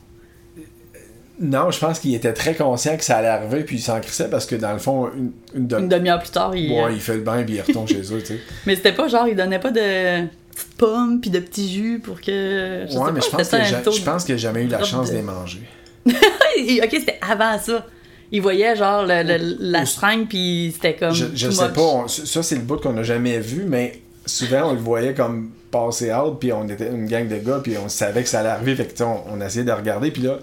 Non, 1.44 1.72
je 1.72 1.80
pense 1.80 2.00
qu'il 2.00 2.14
était 2.14 2.34
très 2.34 2.54
conscient 2.54 2.96
que 2.98 3.04
ça 3.04 3.18
allait 3.18 3.28
arriver, 3.28 3.64
puis 3.64 3.78
il 3.78 3.82
s'en 3.82 4.00
crissait 4.00 4.30
parce 4.30 4.46
que 4.46 4.56
dans 4.56 4.74
le 4.74 4.78
fond, 4.80 5.10
une, 5.16 5.32
une 5.56 5.68
demi- 5.68 5.82
Une 5.84 5.90
demi-heure 5.90 6.20
plus 6.20 6.30
tard, 6.30 6.56
il. 6.56 6.72
Ouais, 6.72 6.94
il 6.94 7.00
fait 7.02 7.16
le 7.16 7.22
bain 7.22 7.42
puis 7.44 7.56
il 7.56 7.62
retourne 7.62 7.88
chez 7.88 8.02
eux, 8.14 8.20
tu 8.20 8.26
sais. 8.28 8.40
Mais 8.68 8.76
c'était 8.76 8.94
pas 8.94 9.08
genre, 9.08 9.28
il 9.28 9.36
donnait 9.36 9.58
pas 9.58 9.72
de 9.72 10.28
petites 10.52 10.76
pommes 10.78 11.20
puis 11.20 11.32
de 11.32 11.40
petits 11.40 11.74
jus 11.74 12.00
pour 12.00 12.22
que. 12.22 12.86
Je 12.88 12.92
sais 12.92 12.98
Ouais, 12.98 13.06
pas, 13.06 13.12
mais 13.12 13.22
je 13.22 13.30
pense, 13.30 13.50
que 13.50 13.92
je 13.92 14.02
pense 14.04 14.24
que 14.24 14.34
j'ai 14.34 14.38
jamais 14.40 14.64
eu 14.64 14.68
la 14.68 14.84
chance 14.84 15.10
de 15.10 15.16
les 15.16 15.22
manger. 15.24 15.62
ok, 16.06 16.90
c'était 16.92 17.20
avant 17.28 17.58
ça. 17.58 17.88
Il 18.32 18.42
voyait 18.42 18.76
genre 18.76 19.04
le, 19.06 19.24
le- 19.24 19.58
la 19.60 19.86
seringue 19.86 20.28
puis 20.28 20.72
c'était 20.74 20.96
comme. 20.96 21.14
Je, 21.14 21.26
je 21.36 21.50
sais 21.50 21.66
much. 21.66 21.74
pas, 21.74 21.82
on- 21.82 22.08
ça 22.08 22.44
c'est 22.44 22.56
le 22.56 22.62
bout 22.62 22.78
qu'on 22.78 22.94
n'a 22.94 23.04
jamais 23.04 23.40
vu, 23.40 23.64
mais 23.68 24.02
souvent 24.26 24.70
on 24.70 24.74
le 24.74 24.80
voyait 24.80 25.14
comme 25.14 25.50
passer 25.72 26.14
out, 26.14 26.38
puis 26.40 26.52
on 26.54 26.68
était 26.68 26.88
une 26.90 27.08
gang 27.08 27.28
de 27.28 27.38
gars, 27.38 27.60
puis 27.64 27.76
on 27.84 27.88
savait 27.90 28.24
que 28.24 28.30
ça 28.30 28.40
allait 28.40 28.50
arriver, 28.50 28.76
fait 28.76 28.86
que 28.86 28.92
tu 28.92 28.98
sais, 28.98 29.04
on, 29.04 29.24
on 29.34 29.42
essayait 29.42 29.64
de 29.66 29.72
regarder, 29.72 30.12
puis 30.12 30.22
là, 30.22 30.38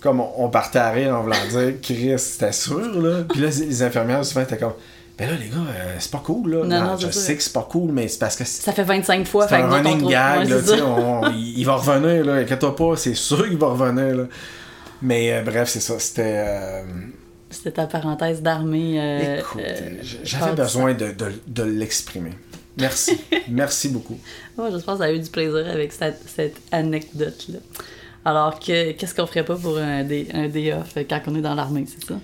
comme 0.00 0.20
on, 0.20 0.48
partait 0.48 0.78
à 0.78 0.90
rire 0.90 1.14
en 1.14 1.22
voulant 1.22 1.36
dire, 1.50 1.74
Chris, 1.82 2.18
c'était 2.18 2.52
sûr, 2.52 2.80
là. 3.00 3.18
Puis 3.28 3.40
là, 3.40 3.48
les 3.48 3.82
infirmières 3.82 4.24
souvent 4.24 4.40
étaient 4.42 4.56
comme, 4.56 4.72
ben 5.18 5.28
là, 5.30 5.36
les 5.40 5.48
gars, 5.48 5.56
euh, 5.58 5.96
c'est 5.98 6.10
pas 6.10 6.22
cool, 6.24 6.50
là. 6.54 6.64
Non, 6.64 6.84
non, 6.92 6.96
je 6.96 7.06
c'est 7.06 7.12
ça. 7.12 7.20
sais 7.26 7.36
que 7.36 7.42
c'est 7.42 7.52
pas 7.52 7.68
cool, 7.70 7.92
mais 7.92 8.08
c'est 8.08 8.18
parce 8.18 8.34
que 8.36 8.44
Ça 8.44 8.72
fait 8.72 8.82
25 8.82 9.26
fois, 9.26 9.46
fait 9.46 9.56
un 9.56 9.68
running 9.68 10.08
gag, 10.08 10.48
là, 10.48 10.56
tu 10.60 10.68
sais, 10.68 10.78
il 11.56 11.64
va 11.64 11.74
revenir, 11.74 12.24
là, 12.24 12.32
inquiète-toi 12.36 12.74
pas, 12.74 12.96
c'est 12.96 13.14
sûr 13.14 13.46
qu'il 13.48 13.58
va 13.58 13.68
revenir, 13.68 14.16
là. 14.16 14.24
Mais 15.02 15.32
euh, 15.32 15.42
bref, 15.42 15.68
c'est 15.68 15.80
ça, 15.80 15.98
c'était... 15.98 16.22
euh, 16.46 16.82
C'était 17.50 17.72
ta 17.72 17.86
parenthèse 17.86 18.42
d'armée. 18.42 19.00
euh, 19.00 19.38
écoute, 19.40 19.60
euh, 19.64 19.98
j'avais 20.24 20.54
besoin 20.54 20.94
de, 20.94 21.12
de, 21.12 21.32
de 21.46 21.62
l'exprimer. 21.62 22.32
Merci, 22.78 23.18
merci 23.48 23.88
beaucoup. 23.88 24.18
Ouais, 24.56 24.70
J'espère 24.70 24.94
que 24.94 25.00
ça 25.00 25.06
a 25.06 25.12
eu 25.12 25.18
du 25.18 25.30
plaisir 25.30 25.66
avec 25.68 25.92
cette, 25.92 26.22
cette 26.28 26.56
anecdote-là. 26.70 27.58
Alors, 28.24 28.60
que, 28.60 28.92
qu'est-ce 28.92 29.14
qu'on 29.14 29.26
ferait 29.26 29.44
pas 29.44 29.56
pour 29.56 29.78
un 29.78 30.04
day, 30.04 30.26
un 30.34 30.48
day 30.48 30.72
off 30.74 30.94
quand 31.08 31.20
on 31.26 31.34
est 31.36 31.40
dans 31.40 31.54
l'armée, 31.54 31.86
c'est 31.86 32.06
ça? 32.06 32.20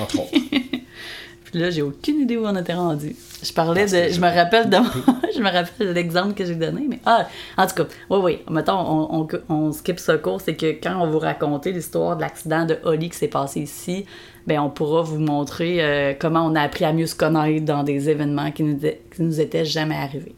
Entre 0.00 0.20
autres. 0.20 0.30
Puis 1.52 1.60
là, 1.60 1.70
j'ai 1.70 1.82
aucune 1.82 2.20
idée 2.20 2.36
où 2.36 2.46
on 2.46 2.56
était 2.56 2.72
rendu. 2.74 3.14
Je 3.42 3.52
parlais 3.52 3.82
Parce 3.82 3.92
de. 3.92 4.02
Je 4.08 4.14
je- 4.14 4.20
me 4.20 4.26
rappelle 4.34 4.70
de 4.70 4.76
je 5.36 5.40
me 5.40 5.50
rappelle 5.50 5.88
de 5.88 5.92
l'exemple 5.92 6.32
que 6.34 6.44
j'ai 6.44 6.54
donné, 6.54 6.86
mais. 6.88 6.98
Ah, 7.04 7.28
en 7.58 7.66
tout 7.66 7.74
cas, 7.74 7.84
oui, 8.10 8.18
oui. 8.22 8.38
Mettons, 8.50 8.78
on, 8.78 9.20
on, 9.20 9.54
on 9.54 9.72
skip 9.72 10.00
ce 10.00 10.12
cours, 10.12 10.40
c'est 10.40 10.54
que 10.56 10.66
quand 10.82 10.98
on 11.00 11.10
vous 11.10 11.18
raconter 11.18 11.72
l'histoire 11.72 12.16
de 12.16 12.22
l'accident 12.22 12.64
de 12.64 12.78
Holly 12.84 13.10
qui 13.10 13.18
s'est 13.18 13.28
passé 13.28 13.60
ici, 13.60 14.06
ben 14.46 14.60
on 14.60 14.70
pourra 14.70 15.02
vous 15.02 15.18
montrer 15.18 15.84
euh, 15.84 16.14
comment 16.18 16.44
on 16.46 16.54
a 16.54 16.62
appris 16.62 16.84
à 16.86 16.92
mieux 16.92 17.06
se 17.06 17.14
connaître 17.14 17.64
dans 17.64 17.82
des 17.84 18.08
événements 18.08 18.50
qui 18.50 18.62
nous, 18.62 18.78
qui 18.78 19.22
nous 19.22 19.40
étaient 19.40 19.64
jamais 19.66 19.96
arrivés. 19.96 20.34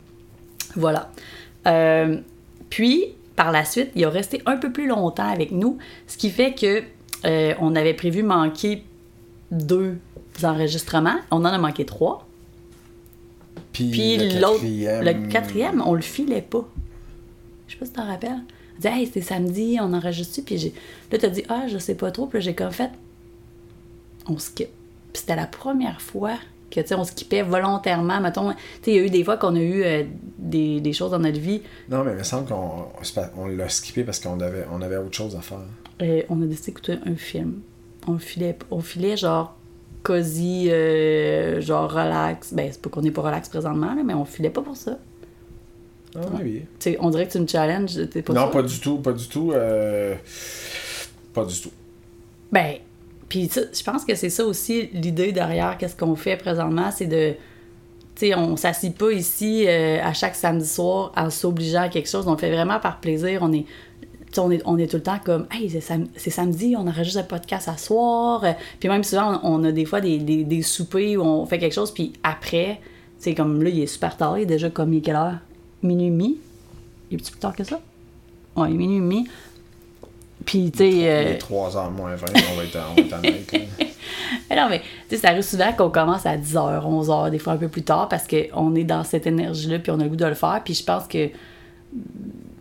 Voilà. 0.75 1.11
Euh, 1.67 2.17
puis, 2.71 3.05
par 3.37 3.53
la 3.53 3.65
suite, 3.65 3.91
il 3.95 4.05
a 4.05 4.11
resté 4.11 4.43
un 4.47 4.57
peu 4.57 4.73
plus 4.73 4.89
longtemps 4.89 5.29
avec 5.31 5.53
nous, 5.53 5.79
ce 6.09 6.17
qui 6.17 6.31
fait 6.31 6.55
que 6.55 6.83
euh, 7.25 7.55
on 7.61 7.77
avait 7.77 7.95
prévu 7.95 8.23
manquer 8.23 8.83
deux 9.51 9.97
enregistrements. 10.43 11.17
On 11.31 11.39
en 11.39 11.45
a 11.45 11.59
manqué 11.59 11.85
trois. 11.85 12.27
Puis, 13.73 13.91
Puis 13.91 14.17
le 14.17 14.41
l'autre, 14.41 14.61
quatrième... 14.61 15.05
le 15.05 15.29
quatrième, 15.29 15.83
on 15.87 15.95
le 15.95 16.03
filait 16.03 16.43
pas. 16.43 16.67
Je 17.67 17.73
sais 17.73 17.79
pas 17.79 17.87
si 17.87 17.93
tu 17.93 17.99
t'en 17.99 18.07
rappelles. 18.07 18.43
On 18.77 18.81
dit, 18.81 18.87
hey, 18.87 19.11
c'est 19.13 19.21
samedi, 19.21 19.79
on 19.81 19.93
enregistre. 19.93 20.41
Puis 20.45 20.59
j'ai... 20.59 20.75
là, 21.13 21.19
t'as 21.19 21.29
dit, 21.29 21.45
ah, 21.49 21.67
je 21.69 21.79
sais 21.79 21.95
pas 21.95 22.11
trop. 22.11 22.27
Puis 22.27 22.39
là, 22.39 22.41
j'ai 22.41 22.55
comme 22.55 22.73
fait, 22.73 22.91
on 24.29 24.39
skip. 24.39 24.69
Puis 25.13 25.21
c'était 25.21 25.37
la 25.37 25.47
première 25.47 26.01
fois 26.01 26.37
que, 26.71 26.81
tu 26.81 26.89
sais, 26.89 26.95
on 26.95 27.05
skippait 27.05 27.43
volontairement. 27.43 28.21
Mettons, 28.21 28.51
tu 28.51 28.57
sais, 28.83 28.91
il 28.93 28.95
y 28.95 28.99
a 28.99 29.03
eu 29.03 29.11
des 29.11 29.23
fois 29.23 29.37
qu'on 29.37 29.55
a 29.55 29.61
eu 29.61 29.83
euh, 29.85 30.05
des, 30.39 30.81
des 30.81 30.93
choses 30.93 31.13
dans 31.13 31.21
notre 31.21 31.39
vie. 31.39 31.63
Non, 31.89 32.03
mais 32.03 32.13
il 32.13 32.19
me 32.19 32.23
semble 32.25 32.49
qu'on 32.49 32.87
on 33.37 33.47
l'a 33.47 33.69
skippé 33.69 34.03
parce 34.03 34.19
qu'on 34.19 34.41
avait, 34.41 34.67
on 34.73 34.83
avait 34.83 34.97
autre 34.97 35.15
chose 35.15 35.37
à 35.37 35.41
faire. 35.41 35.59
Euh, 36.03 36.23
on 36.29 36.43
a 36.43 36.47
décidé 36.47 36.67
d'écouter 36.73 36.99
un 37.07 37.15
film. 37.15 37.61
on 38.07 38.19
filait, 38.19 38.57
on 38.71 38.81
filait 38.81 39.17
genre 39.17 39.57
cosy, 40.05 40.69
euh, 40.71 41.61
genre 41.61 41.91
relax. 41.91 42.53
Ben, 42.55 42.69
c'est 42.71 42.81
pas 42.81 42.91
qu'on 42.91 43.03
est 43.03 43.11
pas 43.11 43.23
relax 43.23 43.49
présentement, 43.49 43.93
là, 43.95 44.03
mais 44.05 44.15
on 44.15 44.25
filait 44.25 44.51
pas 44.51 44.63
pour 44.63 44.77
ça. 44.77 44.99
Ah 46.17 46.21
oui. 46.41 46.63
On 47.01 47.11
dirait 47.11 47.27
que 47.27 47.33
tu 47.33 47.41
me 47.41 47.47
challenges, 47.49 47.99
t'es 48.11 48.23
pas 48.23 48.33
non, 48.33 48.43
sûr? 48.43 48.51
pas 48.53 48.63
du 48.63 48.79
tout, 48.79 48.99
pas 48.99 49.13
du 49.13 49.27
tout. 49.27 49.51
euh, 49.53 50.15
Pas 51.33 51.45
du 51.45 51.61
tout. 51.61 51.73
Ben, 52.53 52.75
puis 53.29 53.51
je 53.53 53.83
pense 53.83 54.05
que 54.05 54.15
c'est 54.15 54.31
ça 54.31 54.45
aussi 54.45 54.91
l'idée 54.93 55.33
derrière 55.33 55.77
qu'est-ce 55.77 55.97
qu'on 55.97 56.15
fait 56.15 56.37
présentement, 56.37 56.91
c'est 56.93 57.07
de. 57.07 57.33
Tu 58.15 58.27
sais, 58.29 58.35
on 58.37 58.57
s'assit 58.57 58.97
pas 58.97 59.11
ici 59.11 59.65
euh, 59.67 59.99
à 60.01 60.13
chaque 60.13 60.37
samedi 60.37 60.69
soir 60.69 61.11
en 61.17 61.31
s'obligeant 61.31 61.83
à 61.83 61.89
quelque 61.89 62.09
chose. 62.09 62.29
On 62.29 62.33
le 62.33 62.39
fait 62.39 62.53
vraiment 62.53 62.79
par 62.79 63.01
plaisir. 63.01 63.41
On 63.43 63.53
est. 63.53 63.65
On 64.39 64.51
est, 64.51 64.63
on 64.65 64.79
est 64.79 64.87
tout 64.87 64.97
le 64.97 65.03
temps 65.03 65.19
comme, 65.25 65.47
hey, 65.53 65.69
c'est, 65.71 65.81
sam- 65.81 66.09
c'est 66.17 66.31
samedi, 66.31 66.75
on 66.77 66.87
enregistre 66.87 67.21
un 67.21 67.25
podcast 67.25 67.69
à 67.69 67.77
soir. 67.77 68.45
Puis 68.81 68.89
même 68.89 69.05
souvent, 69.05 69.41
on, 69.43 69.61
on 69.61 69.65
a 69.65 69.73
des 69.73 69.85
fois 69.85 70.01
des, 70.01 70.19
des, 70.19 70.45
des 70.45 70.63
soupers 70.63 71.17
où 71.17 71.23
on 71.23 71.47
fait 71.47 71.59
quelque 71.59 71.75
chose, 71.75 71.93
puis 71.93 72.13
après, 72.23 72.81
c'est 73.19 73.35
comme 73.35 73.63
là, 73.63 73.71
il 73.71 73.81
est 73.81 73.87
super 73.87 74.17
tard, 74.17 74.39
il 74.39 74.43
est 74.43 74.47
déjà 74.47 74.71
comme, 74.71 74.93
il 74.93 74.99
est 74.99 75.03
quelle 75.03 75.17
heure? 75.17 75.39
Minuit 75.83 76.07
et 76.07 76.11
demi? 76.11 76.39
Il 77.11 77.15
est 77.19 77.23
plus 77.31 77.39
tard 77.39 77.55
que 77.55 77.65
ça? 77.65 77.81
Ouais, 78.57 78.69
il 78.71 78.75
est 78.75 78.79
minuit 78.79 78.97
et 78.97 79.01
demi. 79.01 79.29
Puis, 80.45 80.71
tu 80.71 80.79
sais. 80.79 80.91
Il 80.91 81.07
euh, 81.07 81.33
est 81.35 81.43
3h 81.43 81.91
moins 81.93 82.15
20, 82.17 82.27
on 82.53 82.57
va 82.57 82.65
être, 82.65 82.79
on 82.91 82.95
va 82.95 83.03
être 83.03 83.15
honnête. 83.19 83.53
là. 83.53 83.87
mais 84.51 84.57
non, 84.57 84.69
mais 84.69 84.81
tu 85.09 85.17
sais, 85.17 85.17
ça 85.19 85.29
arrive 85.29 85.43
souvent 85.43 85.73
qu'on 85.73 85.91
commence 85.91 86.27
à 86.27 86.37
10h, 86.37 86.83
11h, 86.85 87.31
des 87.31 87.39
fois 87.39 87.55
un 87.55 87.57
peu 87.57 87.69
plus 87.69 87.83
tard, 87.83 88.09
parce 88.09 88.27
qu'on 88.27 88.75
est 88.75 88.85
dans 88.85 89.05
cette 89.05 89.27
énergie-là, 89.27 89.79
puis 89.79 89.91
on 89.91 90.01
a 90.01 90.05
le 90.05 90.11
goût 90.11 90.17
de 90.17 90.27
le 90.27 90.35
faire. 90.35 90.61
Puis 90.65 90.75
je 90.75 90.85
pense 90.85 91.07
que 91.07 91.31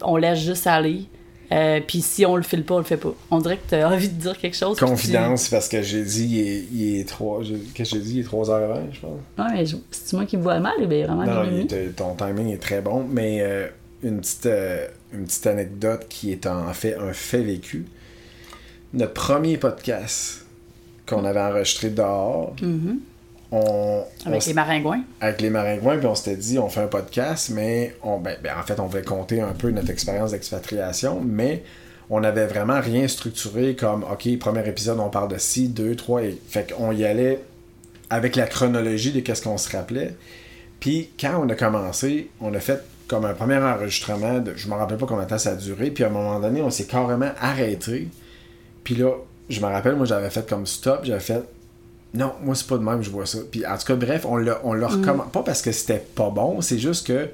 on 0.02 0.16
laisse 0.18 0.40
juste 0.40 0.68
aller. 0.68 1.06
Euh, 1.54 1.80
puis 1.86 2.02
si 2.02 2.26
on 2.26 2.36
le 2.36 2.42
file 2.42 2.64
pas, 2.64 2.76
on 2.76 2.80
le 2.80 2.84
fait 2.84 2.98
pas. 2.98 3.14
On 3.30 3.38
dirait 3.40 3.58
que 3.58 3.70
tu 3.70 3.76
as 3.76 3.88
envie 3.88 4.10
de 4.10 4.20
dire 4.20 4.38
quelque 4.38 4.56
chose. 4.58 4.78
Confidence, 4.80 5.50
parce 5.50 5.70
que 5.70 5.82
j'ai 5.84 6.04
dit, 6.04 6.26
il 6.26 6.48
est, 6.48 6.64
il 6.74 7.00
est 7.00 7.08
3. 7.08 7.44
j'ai- 7.44 7.60
Qu'est-ce 7.76 7.92
que 7.92 7.98
j'ai 7.98 8.04
dit? 8.04 8.14
Il 8.16 8.20
est 8.22 8.24
3h20, 8.24 8.82
je 8.92 9.00
pense. 9.00 9.20
Tu... 9.36 9.42
Ouais, 9.42 9.48
mais 9.54 9.66
c'est 9.92 10.14
moi 10.16 10.26
qui 10.26 10.38
me 10.38 10.42
vois 10.42 10.60
mal, 10.60 10.74
eh 10.82 10.88
bien 10.88 11.06
vraiment. 11.06 11.26
Non, 11.26 11.44
il 11.70 11.94
ton 11.94 12.16
timing 12.16 12.50
est 12.52 12.58
très 12.62 12.82
bon, 12.82 13.06
mais 13.08 13.42
euh, 13.42 13.68
une, 14.02 14.20
petite, 14.20 14.46
euh, 14.48 14.88
une 15.14 15.26
petite 15.26 15.46
anecdote 15.48 16.06
qui 16.10 16.32
est 16.32 16.48
en 16.48 16.74
fait 16.74 16.96
un 16.96 17.14
fait 17.14 17.44
vécu. 17.44 17.86
Notre 18.94 19.14
premier 19.14 19.58
podcast 19.58 20.46
qu'on 21.06 21.26
avait 21.26 21.42
enregistré 21.42 21.90
dehors, 21.90 22.56
Mhm. 22.62 22.98
on, 22.98 22.98
on 23.54 24.04
Avec 24.26 24.46
les 24.46 24.54
maringouins. 24.54 25.04
avec 25.22 25.42
les 25.42 25.52
maringouins, 25.52 25.98
puis 25.98 26.08
on 26.08 26.16
s'était 26.16 26.36
dit, 26.36 26.58
on 26.58 26.70
fait 26.70 26.82
un 26.82 26.88
podcast, 26.88 27.52
mais 27.54 27.96
on, 28.02 28.18
ben, 28.18 28.36
ben, 28.42 28.54
en 28.60 28.64
fait, 28.64 28.80
on 28.80 28.88
voulait 28.88 29.04
compter 29.04 29.42
un 29.42 29.54
peu 29.54 29.70
notre 29.70 29.92
expérience 29.92 30.32
d'expatriation, 30.32 31.22
mais 31.24 31.64
on 32.10 32.22
n'avait 32.22 32.48
vraiment 32.48 32.82
rien 32.82 33.08
structuré 33.08 33.76
comme, 33.76 34.04
OK, 34.12 34.28
premier 34.40 34.68
épisode, 34.68 35.00
on 35.00 35.10
parle 35.10 35.28
de 35.28 35.38
ci, 35.38 35.68
deux, 35.68 35.96
trois, 35.96 36.24
et 36.24 36.36
fait 36.50 36.74
qu'on 36.74 36.92
y 36.92 37.06
allait 37.06 37.42
avec 38.10 38.36
la 38.36 38.48
chronologie 38.48 39.12
de 39.12 39.20
qu'est-ce 39.20 39.44
qu'on 39.44 39.60
se 39.60 39.76
rappelait. 39.76 40.16
Puis 40.80 41.12
quand 41.20 41.40
on 41.40 41.48
a 41.50 41.56
commencé, 41.56 42.32
on 42.42 42.54
a 42.56 42.60
fait 42.60 42.84
comme 43.08 43.26
un 43.26 43.34
premier 43.34 43.58
enregistrement, 43.58 44.40
de, 44.40 44.54
je 44.56 44.68
me 44.68 44.74
rappelle 44.74 44.98
pas 44.98 45.06
combien 45.06 45.26
de 45.26 45.30
temps 45.30 45.38
ça 45.38 45.52
a 45.52 45.56
duré, 45.56 45.92
puis 45.92 46.04
à 46.04 46.08
un 46.08 46.10
moment 46.10 46.40
donné, 46.40 46.64
on 46.64 46.72
s'est 46.72 46.86
carrément 46.86 47.32
arrêté. 47.40 48.08
Puis 48.84 48.96
là, 48.96 49.12
je 49.48 49.60
me 49.62 49.68
rappelle, 49.68 49.96
moi 49.96 50.08
j'avais 50.08 50.32
fait 50.32 50.50
comme 50.50 50.66
stop, 50.66 51.02
j'avais 51.04 51.20
fait 51.20 51.44
non, 52.14 52.34
moi 52.44 52.56
c'est 52.56 52.68
pas 52.68 52.78
de 52.78 52.84
même, 52.84 53.02
je 53.02 53.10
vois 53.10 53.26
ça. 53.26 53.40
Puis 53.52 53.66
en 53.66 53.78
tout 53.78 53.86
cas, 53.86 53.96
bref, 53.96 54.26
on 54.28 54.38
l'a, 54.38 54.60
on 54.64 54.74
l'a 54.74 54.88
recommandé. 54.88 55.30
Pas 55.32 55.44
parce 55.44 55.62
que 55.62 55.72
c'était 55.72 56.04
pas 56.16 56.30
bon, 56.30 56.62
c'est 56.62 56.80
juste 56.80 57.08
que 57.08 57.30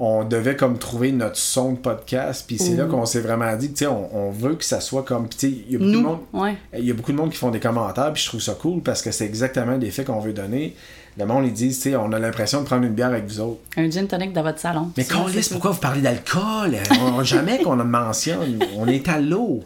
on 0.00 0.22
devait 0.22 0.54
comme 0.54 0.78
trouver 0.78 1.10
notre 1.10 1.36
son 1.36 1.72
de 1.72 1.78
podcast. 1.78 2.44
Puis 2.46 2.58
c'est 2.58 2.76
là 2.76 2.84
qu'on 2.84 3.04
s'est 3.04 3.20
vraiment 3.20 3.54
dit, 3.56 3.70
tu 3.72 3.78
sais, 3.78 3.86
on, 3.88 4.28
on 4.28 4.30
veut 4.30 4.54
que 4.54 4.64
ça 4.64 4.80
soit 4.80 5.02
comme. 5.02 5.28
Puis 5.28 5.38
tu 5.38 5.48
sais, 5.48 5.62
il 5.68 5.72
y 5.72 5.76
a 5.76 5.78
beaucoup 5.78 5.90
de 5.90 5.96
monde. 5.98 6.18
ouais. 6.32 6.56
Y 6.78 6.90
a 6.90 6.94
beaucoup 6.94 7.10
de 7.12 7.16
monde 7.16 7.30
qui 7.30 7.36
font 7.36 7.50
des 7.50 7.58
commentaires, 7.60 8.12
puis 8.12 8.22
je 8.22 8.28
trouve 8.28 8.40
ça 8.40 8.54
cool 8.54 8.80
parce 8.80 9.02
que 9.02 9.10
c'est 9.10 9.24
exactement 9.24 9.76
l'effet 9.76 10.04
qu'on 10.04 10.20
veut 10.20 10.32
donner. 10.32 10.76
Le 11.16 11.26
monde, 11.26 11.46
ils 11.46 11.52
disent, 11.52 11.80
tu 11.80 11.90
sais, 11.90 11.96
on 11.96 12.12
a 12.12 12.18
l'impression 12.20 12.60
de 12.60 12.66
prendre 12.66 12.84
une 12.84 12.92
bière 12.94 13.08
avec 13.08 13.26
vous 13.26 13.40
autres. 13.40 13.58
Un 13.76 13.90
gin 13.90 14.06
tonic 14.06 14.32
dans 14.32 14.44
votre 14.44 14.60
salon. 14.60 14.92
Mais 14.96 15.04
qu'on 15.04 15.26
laisse, 15.26 15.48
pourquoi 15.48 15.72
vous 15.72 15.80
parlez 15.80 16.00
d'alcool? 16.00 16.76
Jamais 17.24 17.58
qu'on 17.58 17.80
en 17.80 17.84
mentionne. 17.84 18.60
On 18.76 18.86
est 18.86 19.08
à 19.08 19.18
l'eau. 19.18 19.64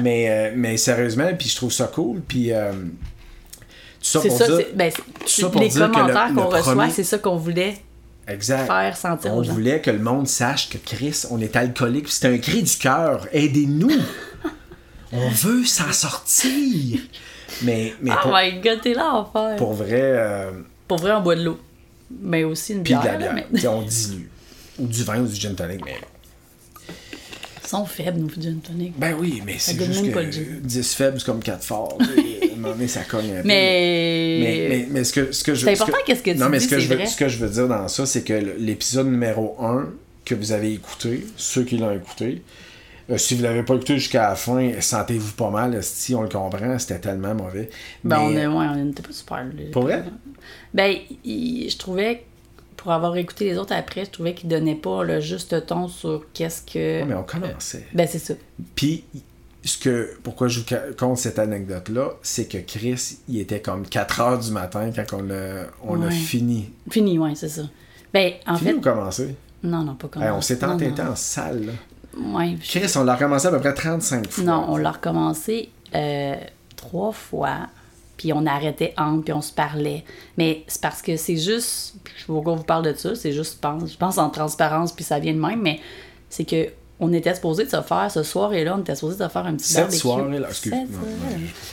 Mais, 0.00 0.30
euh, 0.30 0.54
mais 0.56 0.78
sérieusement, 0.78 1.28
puis 1.38 1.50
je 1.50 1.56
trouve 1.56 1.70
ça 1.70 1.90
cool. 1.94 2.22
Puis, 2.26 2.50
euh, 2.50 2.72
ça 4.12 4.20
C'est 4.22 4.28
pour 4.28 4.38
ça, 4.38 4.56
dire... 4.56 4.66
ben, 4.74 4.92
ça 5.26 5.48
pour 5.48 5.60
les 5.60 5.68
dire 5.68 5.90
commentaires 5.90 6.30
qu'on 6.34 6.46
reçoit, 6.46 6.74
premier- 6.74 6.90
c'est 6.92 7.04
ça 7.04 7.18
qu'on 7.18 7.36
voulait 7.36 7.76
Exact. 8.28 8.66
faire 8.66 8.96
sentir 8.96 9.32
On 9.32 9.38
aux 9.38 9.42
gens. 9.44 9.52
voulait 9.52 9.80
que 9.80 9.90
le 9.90 9.98
monde 9.98 10.28
sache 10.28 10.68
que 10.68 10.78
Chris, 10.78 11.22
on 11.30 11.40
est 11.40 11.56
alcoolique. 11.56 12.04
puis 12.04 12.12
C'est 12.12 12.28
un 12.28 12.38
cri 12.38 12.62
du 12.62 12.76
cœur. 12.76 13.26
Aidez-nous. 13.32 13.90
on 15.12 15.28
veut 15.28 15.64
s'en 15.64 15.92
sortir. 15.92 17.00
Mais, 17.62 17.94
mais 18.00 18.10
Oh 18.12 18.18
pour, 18.22 18.32
my 18.36 18.60
god, 18.60 18.80
t'es 18.80 18.94
là 18.94 19.12
en 19.14 19.24
faire. 19.24 19.56
Pour... 19.56 19.68
pour 19.68 19.74
vrai... 19.74 20.00
euh, 20.02 20.50
vrai, 20.88 21.12
on 21.12 21.20
boit 21.22 21.36
de 21.36 21.42
l'eau. 21.44 21.58
Mais 22.20 22.44
aussi 22.44 22.72
une 22.74 22.82
puis 22.84 22.94
bière. 22.94 23.02
de 23.02 23.08
la 23.24 23.32
bière. 23.32 23.46
mais- 23.50 23.66
On 23.66 23.82
dilue. 23.82 24.28
Ou 24.78 24.86
du 24.86 25.02
vin 25.04 25.20
ou 25.20 25.26
du 25.26 25.34
gin 25.34 25.54
tonic. 25.54 25.84
Mais... 25.84 25.96
Ils 27.64 27.68
sont 27.68 27.84
faibles, 27.86 28.20
nos 28.20 28.28
gin 28.28 28.60
tonic. 28.60 28.96
Ben 28.96 29.16
oui, 29.18 29.42
mais 29.44 29.56
c'est 29.58 29.80
juste 29.84 30.04
que 30.06 30.12
pas 30.14 30.22
le 30.22 30.30
gin. 30.30 30.60
10 30.62 30.94
faibles, 30.94 31.18
c'est 31.18 31.26
comme 31.26 31.42
4 31.42 31.64
forts. 31.64 31.98
donné, 32.62 32.88
ça 32.88 33.02
cogne 33.04 33.30
un 33.38 33.42
peu. 33.42 33.48
Mais... 33.48 34.38
Mais, 34.40 34.68
mais, 34.68 34.86
mais 34.90 35.04
ce 35.04 35.12
que, 35.12 35.32
ce 35.32 35.42
que 35.44 35.54
je 35.54 35.64
C'est 35.64 35.76
ce 35.76 35.82
important 35.82 35.98
qu'est-ce 36.06 36.22
que 36.22 36.30
tu 36.30 36.36
non, 36.38 36.48
mais 36.48 36.58
dis, 36.58 36.64
ce 36.64 36.70
que, 36.70 36.78
je 36.78 36.88
veux, 36.88 36.96
vrai. 36.96 37.06
ce 37.06 37.16
que 37.16 37.28
je 37.28 37.38
veux 37.38 37.48
dire 37.48 37.68
dans 37.68 37.88
ça, 37.88 38.06
c'est 38.06 38.22
que 38.22 38.34
l'épisode 38.58 39.06
numéro 39.06 39.56
1 39.60 39.88
que 40.24 40.34
vous 40.34 40.52
avez 40.52 40.72
écouté, 40.72 41.26
ceux 41.36 41.64
qui 41.64 41.78
l'ont 41.78 41.94
écouté, 41.94 42.42
euh, 43.10 43.18
si 43.18 43.36
vous 43.36 43.42
l'avez 43.44 43.62
pas 43.62 43.74
écouté 43.76 43.98
jusqu'à 43.98 44.30
la 44.30 44.34
fin, 44.34 44.72
sentez-vous 44.80 45.32
pas 45.34 45.50
mal. 45.50 45.78
Si 45.82 46.14
on 46.14 46.22
le 46.22 46.28
comprend, 46.28 46.78
c'était 46.78 46.98
tellement 46.98 47.34
mauvais. 47.34 47.70
Ben, 48.02 48.18
on 48.20 48.30
Mais- 48.30 48.40
est, 48.40 48.46
ouais, 48.48 48.66
on 48.68 48.84
n'était 48.84 49.02
pas 49.02 49.12
super. 49.12 49.46
Pour 49.72 49.82
vrai? 49.84 50.02
Ben, 50.74 50.96
je 51.24 51.76
trouvais, 51.76 52.24
pour 52.76 52.90
avoir 52.90 53.16
écouté 53.16 53.44
les 53.44 53.58
autres 53.58 53.74
après, 53.74 54.04
je 54.04 54.10
trouvais 54.10 54.34
qu'ils 54.34 54.48
donnaient 54.48 54.74
pas 54.74 55.04
le 55.04 55.20
juste 55.20 55.66
ton 55.66 55.86
sur 55.86 56.26
qu'est-ce 56.34 56.62
que. 56.62 57.00
Ouais, 57.00 57.04
mais 57.04 57.14
on 57.14 57.22
commençait. 57.22 57.86
Ben, 57.94 58.08
c'est 58.10 58.18
ça. 58.18 58.34
Puis, 58.74 59.04
ce 59.66 59.78
que, 59.78 60.16
pourquoi 60.22 60.48
je 60.48 60.60
vous 60.60 60.66
compte 60.98 61.18
cette 61.18 61.38
anecdote-là, 61.38 62.10
c'est 62.22 62.46
que 62.46 62.58
Chris, 62.58 63.18
il 63.28 63.40
était 63.40 63.60
comme 63.60 63.86
4 63.86 64.20
heures 64.20 64.38
du 64.38 64.50
matin 64.50 64.90
quand 64.94 65.16
on 65.18 65.30
a, 65.30 65.64
on 65.82 66.00
a 66.02 66.10
fini. 66.10 66.70
Fini, 66.90 67.18
ouais, 67.18 67.34
c'est 67.34 67.48
ça. 67.48 67.62
Ben, 68.14 68.32
en 68.46 68.56
Fini 68.56 68.70
fait. 68.70 68.76
ou 68.76 68.80
commencé? 68.80 69.34
Non, 69.62 69.82
non, 69.82 69.94
pas 69.94 70.08
comme 70.08 70.22
Hey, 70.22 70.30
on 70.30 70.40
s'est 70.40 70.62
entêté 70.64 71.02
en 71.02 71.16
salle. 71.16 71.66
là. 71.66 71.72
Ouais, 72.18 72.56
je- 72.62 72.78
Chris, 72.78 72.92
on 72.96 73.04
l'a 73.04 73.14
recommencé 73.14 73.46
à 73.48 73.50
peu 73.50 73.60
près 73.60 73.74
35 73.74 74.30
fois. 74.30 74.44
Non, 74.44 74.66
on 74.68 74.76
l'a 74.76 74.92
recommencé 74.92 75.68
euh, 75.94 76.34
trois 76.76 77.12
fois, 77.12 77.68
puis 78.16 78.32
on 78.32 78.46
arrêtait 78.46 78.94
entre, 78.96 79.24
puis 79.24 79.32
on 79.32 79.42
se 79.42 79.52
parlait. 79.52 80.04
Mais 80.38 80.64
c'est 80.68 80.80
parce 80.80 81.02
que 81.02 81.16
c'est 81.16 81.36
juste, 81.36 81.96
je 82.14 82.20
sais 82.20 82.26
pas 82.26 82.32
pourquoi 82.34 82.52
on 82.52 82.56
vous 82.56 82.62
parle 82.62 82.84
de 82.84 82.94
ça, 82.94 83.14
c'est 83.14 83.32
juste, 83.32 83.54
je 83.56 83.58
pense, 83.60 83.92
je 83.92 83.96
pense 83.98 84.16
en 84.18 84.30
transparence, 84.30 84.92
puis 84.92 85.04
ça 85.04 85.18
vient 85.18 85.34
de 85.34 85.40
même, 85.40 85.60
mais 85.60 85.80
c'est 86.30 86.44
que 86.44 86.68
on 86.98 87.12
était 87.12 87.34
supposé 87.34 87.64
de 87.64 87.70
se 87.70 87.82
faire, 87.82 88.10
ce 88.10 88.22
soir-là, 88.22 88.74
on 88.76 88.80
était 88.80 88.94
supposé 88.94 89.18
de 89.18 89.24
se 89.24 89.28
faire 89.28 89.46
un 89.46 89.54
petit 89.54 89.64
Cette 89.68 89.76
barbecue. 89.82 89.98
soirée-là, 89.98 90.48
excuse- 90.48 90.72
Cette 90.72 90.88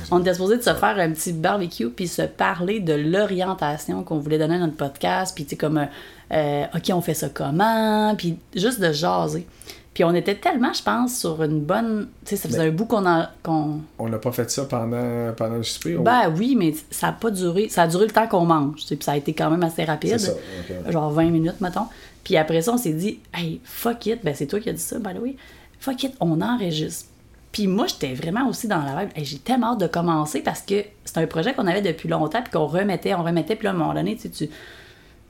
je- 0.07 0.13
On 0.13 0.19
était 0.19 0.33
supposé 0.33 0.57
de 0.57 0.61
se 0.63 0.73
faire 0.73 0.97
un 0.99 1.11
petit 1.11 1.31
barbecue, 1.33 1.89
puis 1.89 2.07
se 2.07 2.23
parler 2.23 2.79
de 2.79 2.93
l'orientation 2.93 4.03
qu'on 4.03 4.19
voulait 4.19 4.37
donner 4.37 4.55
à 4.55 4.59
notre 4.59 4.75
podcast, 4.77 5.33
puis 5.35 5.45
tu 5.45 5.51
sais, 5.51 5.55
comme, 5.55 5.77
euh, 5.77 5.85
euh, 6.33 6.63
OK, 6.75 6.91
on 6.93 7.01
fait 7.01 7.13
ça 7.13 7.29
comment, 7.29 8.13
puis 8.17 8.37
juste 8.55 8.79
de 8.81 8.91
jaser. 8.91 9.47
Puis 9.93 10.03
on 10.03 10.13
était 10.15 10.33
tellement, 10.33 10.73
je 10.73 10.81
pense, 10.81 11.19
sur 11.19 11.43
une 11.43 11.59
bonne. 11.61 12.07
Tu 12.25 12.29
sais, 12.29 12.35
ça 12.41 12.49
faisait 12.49 12.67
un 12.67 12.71
bout 12.71 12.85
qu'on 12.85 13.05
a. 13.05 13.29
qu'on- 13.43 13.79
On 13.99 14.09
n'a 14.09 14.17
pas 14.17 14.31
fait 14.31 14.49
ça 14.49 14.65
pendant, 14.65 15.31
pendant 15.37 15.57
le 15.57 15.61
souper. 15.63 15.95
on- 15.97 16.01
Ben 16.01 16.33
oui, 16.35 16.55
mais 16.57 16.73
ça 16.89 17.09
a 17.09 17.11
pas 17.11 17.29
duré. 17.29 17.69
Ça 17.69 17.83
a 17.83 17.87
duré 17.87 18.05
le 18.05 18.11
temps 18.11 18.27
qu'on 18.27 18.43
mange. 18.43 18.83
Puis 18.87 18.97
ça 19.01 19.11
a 19.11 19.17
été 19.17 19.33
quand 19.33 19.51
même 19.51 19.61
assez 19.61 19.83
rapide. 19.83 20.17
Ça, 20.17 20.31
ok. 20.31 20.91
Genre 20.91 21.11
20 21.11 21.29
minutes, 21.29 21.61
mettons. 21.61 21.85
Puis 22.23 22.37
après 22.37 22.61
ça, 22.61 22.73
on 22.73 22.77
s'est 22.77 22.93
dit, 22.93 23.19
hey, 23.33 23.59
fuck 23.63 24.05
it. 24.05 24.23
Ben 24.23 24.33
c'est 24.33 24.47
toi 24.47 24.59
qui 24.59 24.69
as 24.69 24.73
dit 24.73 24.81
ça, 24.81 24.97
by 24.99 25.13
the 25.13 25.19
way. 25.19 25.35
Fuck 25.79 26.03
it, 26.03 26.13
on 26.19 26.41
enregistre. 26.41 27.09
Puis 27.51 27.67
moi, 27.67 27.85
j'étais 27.87 28.13
vraiment 28.13 28.47
aussi 28.47 28.67
dans 28.67 28.81
la 28.81 29.01
vibe. 29.01 29.11
Hey, 29.15 29.25
j'ai 29.25 29.37
tellement 29.37 29.73
hâte 29.73 29.81
de 29.81 29.87
commencer 29.87 30.41
parce 30.41 30.61
que 30.61 30.83
c'est 31.05 31.17
un 31.17 31.27
projet 31.27 31.53
qu'on 31.53 31.67
avait 31.67 31.81
depuis 31.81 32.09
longtemps, 32.09 32.41
puis 32.41 32.51
qu'on 32.51 32.65
remettait, 32.65 33.13
on 33.13 33.23
remettait. 33.23 33.55
Puis 33.55 33.65
là, 33.65 33.71
à 33.71 33.73
un 33.73 33.77
moment 33.77 33.93
donné, 33.93 34.15
tu 34.15 34.23
sais, 34.23 34.29
tu. 34.29 34.47
Tu 34.47 34.53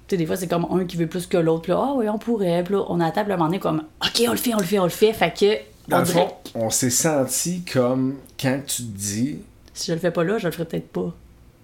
sais, 0.10 0.17
des 0.17 0.25
fois, 0.25 0.36
c'est 0.36 0.47
comme 0.47 0.67
un 0.69 0.86
qui 0.86 0.97
veut 0.97 1.08
plus 1.08 1.27
que 1.27 1.38
l'autre. 1.38 1.63
Puis 1.63 1.71
là, 1.71 1.79
ah 1.82 1.93
oui, 1.95 2.10
on 2.10 2.17
pourrait. 2.17 2.63
Puis 2.63 2.75
là, 2.75 2.84
on 2.89 2.99
a 2.99 3.08
à 3.08 3.12
table, 3.12 3.32
à 3.32 3.36
un 3.36 3.38
moment 3.38 3.49
donné, 3.49 3.60
comme, 3.60 3.84
OK, 4.06 4.23
on 4.27 4.32
le 4.32 4.38
fait, 4.38 4.53
on 4.53 4.58
le 4.58 4.63
fait, 4.63 4.79
on 4.79 4.84
le 4.84 4.89
fait. 4.89 5.13
Fait 5.13 5.34
que, 5.34 5.89
Dans 5.89 5.97
on 5.97 5.99
le 5.99 6.06
fond, 6.06 6.27
on 6.56 6.69
s'est 6.69 6.89
senti 6.89 7.63
comme 7.63 8.15
quand 8.39 8.60
tu 8.67 8.84
te 8.84 8.97
dis, 8.97 9.39
si 9.73 9.88
je 9.88 9.93
le 9.93 9.99
fais 9.99 10.12
pas 10.12 10.23
là, 10.23 10.38
je 10.38 10.45
le 10.45 10.51
ferai 10.51 10.65
peut-être 10.65 10.89
pas. 10.89 11.13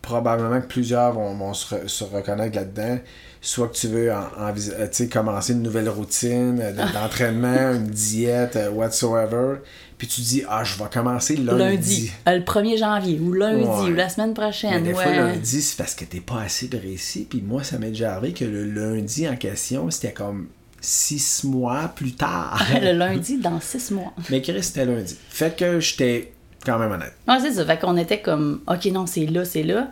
Probablement 0.01 0.61
que 0.61 0.67
plusieurs 0.67 1.13
vont, 1.13 1.33
vont 1.35 1.53
se, 1.53 1.75
re- 1.75 1.87
se 1.87 2.03
reconnaître 2.03 2.55
là-dedans. 2.55 2.99
Soit 3.41 3.69
que 3.69 3.75
tu 3.75 3.87
veux 3.87 4.11
en, 4.11 4.23
euh, 4.37 5.07
commencer 5.11 5.53
une 5.53 5.61
nouvelle 5.61 5.87
routine 5.87 6.59
euh, 6.61 6.71
de- 6.71 6.93
d'entraînement, 6.93 7.73
une 7.73 7.87
diète, 7.89 8.55
euh, 8.57 8.69
whatsoever. 8.69 9.59
Puis 9.97 10.07
tu 10.07 10.21
dis, 10.21 10.43
ah, 10.49 10.63
je 10.63 10.77
vais 10.77 10.89
commencer 10.91 11.35
lundi. 11.37 11.59
lundi, 11.59 12.11
le 12.27 12.39
1er 12.41 12.77
janvier, 12.77 13.19
ou 13.19 13.33
lundi, 13.33 13.63
Ouais. 13.65 13.91
ou 13.91 13.93
la 13.95 14.09
semaine 14.09 14.29
Mais 14.29 14.33
prochaine. 14.33 14.83
des 14.83 14.93
ouais. 14.93 15.03
fois, 15.03 15.11
lundi, 15.13 15.61
c'est 15.61 15.77
parce 15.77 15.93
que 15.95 16.05
t'es 16.05 16.19
pas 16.21 16.41
assez 16.41 16.67
précis. 16.67 17.27
Puis 17.29 17.41
moi, 17.45 17.63
ça 17.63 17.77
m'est 17.77 17.89
déjà 17.89 18.15
arrivé 18.15 18.33
que 18.33 18.45
le 18.45 18.65
lundi 18.65 19.27
en 19.27 19.35
question, 19.35 19.89
c'était 19.91 20.13
comme 20.13 20.47
six 20.81 21.43
mois 21.43 21.91
plus 21.93 22.13
tard. 22.13 22.61
le 22.81 22.91
lundi 22.97 23.37
dans 23.37 23.59
six 23.59 23.91
mois. 23.91 24.13
Mais 24.29 24.41
Chris, 24.41 24.63
c'était 24.63 24.85
lundi. 24.85 25.15
Fait 25.29 25.53
que 25.55 25.79
j'étais 25.81 26.31
quand 26.65 26.77
même 26.79 26.91
honnête. 26.91 27.13
Ouais, 27.27 27.39
c'est 27.39 27.51
ça. 27.53 27.65
Fait 27.65 27.79
qu'on 27.79 27.97
était 27.97 28.21
comme, 28.21 28.61
OK, 28.67 28.85
non, 28.85 29.05
c'est 29.05 29.25
là, 29.25 29.45
c'est 29.45 29.63
là. 29.63 29.89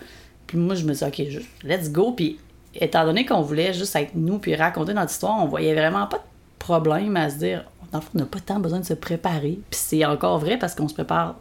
Puis 0.48 0.58
moi, 0.58 0.76
je 0.76 0.86
me 0.86 0.94
dit, 0.94 1.04
OK, 1.04 1.22
je- 1.30 1.68
let's 1.68 1.92
go. 1.92 2.12
Puis 2.12 2.38
étant 2.76 3.06
donné 3.06 3.26
qu'on 3.26 3.42
voulait 3.42 3.74
juste 3.74 3.96
être 3.96 4.12
nous 4.16 4.38
puis 4.40 4.56
raconter 4.56 4.94
notre 4.94 5.12
histoire, 5.12 5.38
on 5.42 5.48
voyait 5.48 5.74
vraiment 5.74 6.08
pas 6.08 6.18
de 6.18 6.24
problème 6.60 7.16
à 7.18 7.30
se 7.30 7.38
dire, 7.38 7.64
dans 7.92 8.00
on 8.14 8.20
n'a 8.20 8.26
pas 8.26 8.40
tant 8.40 8.60
besoin 8.60 8.80
de 8.80 8.86
se 8.86 8.94
préparer. 8.94 9.60
Puis 9.70 9.80
c'est 9.80 10.06
encore 10.06 10.40
vrai 10.40 10.58
parce 10.58 10.76
qu'on 10.76 10.88
se 10.88 10.94
prépare 10.94 11.36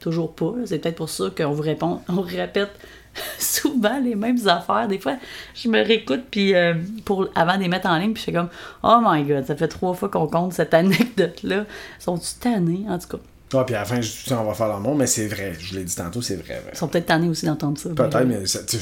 toujours 0.00 0.34
pas. 0.34 0.52
C'est 0.66 0.78
peut-être 0.80 0.96
pour 0.96 1.08
ça 1.08 1.26
qu'on 1.36 1.52
vous 1.52 1.62
répond, 1.62 2.00
on 2.08 2.20
répète 2.20 2.70
souvent 3.38 4.00
les 4.00 4.14
mêmes 4.16 4.48
affaires. 4.48 4.88
Des 4.88 4.98
fois, 4.98 5.16
je 5.54 5.68
me 5.68 5.78
réécoute 5.84 6.22
puis 6.30 6.54
euh, 6.54 6.74
pour 7.04 7.28
avant 7.34 7.56
de 7.56 7.62
les 7.62 7.68
mettre 7.68 7.88
en 7.88 7.96
ligne, 7.98 8.12
puis 8.12 8.20
je 8.20 8.24
fais 8.26 8.32
comme 8.32 8.48
Oh 8.82 8.98
my 9.04 9.22
god, 9.22 9.46
ça 9.46 9.54
fait 9.56 9.68
trois 9.68 9.94
fois 9.94 10.08
qu'on 10.08 10.26
compte 10.26 10.52
cette 10.54 10.74
anecdote-là. 10.74 11.64
Sont-tu 11.98 12.34
tannés, 12.40 12.84
en 12.88 12.98
tout 12.98 13.16
cas? 13.16 13.22
Ah, 13.54 13.64
puis 13.64 13.74
à 13.74 13.80
la 13.80 13.84
fin, 13.84 14.00
je 14.00 14.10
dis, 14.10 14.32
on 14.32 14.44
va 14.44 14.54
faire 14.54 14.68
l'amour, 14.68 14.94
mais 14.94 15.06
c'est 15.06 15.26
vrai. 15.26 15.52
Je 15.58 15.74
l'ai 15.74 15.84
dit 15.84 15.94
tantôt, 15.94 16.22
c'est 16.22 16.36
vrai. 16.36 16.62
Ils 16.72 16.76
sont 16.78 16.88
peut-être 16.88 17.06
tannés 17.06 17.28
aussi 17.28 17.44
d'entendre 17.46 17.78
ça. 17.78 17.90
Peut-être, 17.90 18.24
mais 18.24 18.46
ça, 18.46 18.60
tu- 18.64 18.78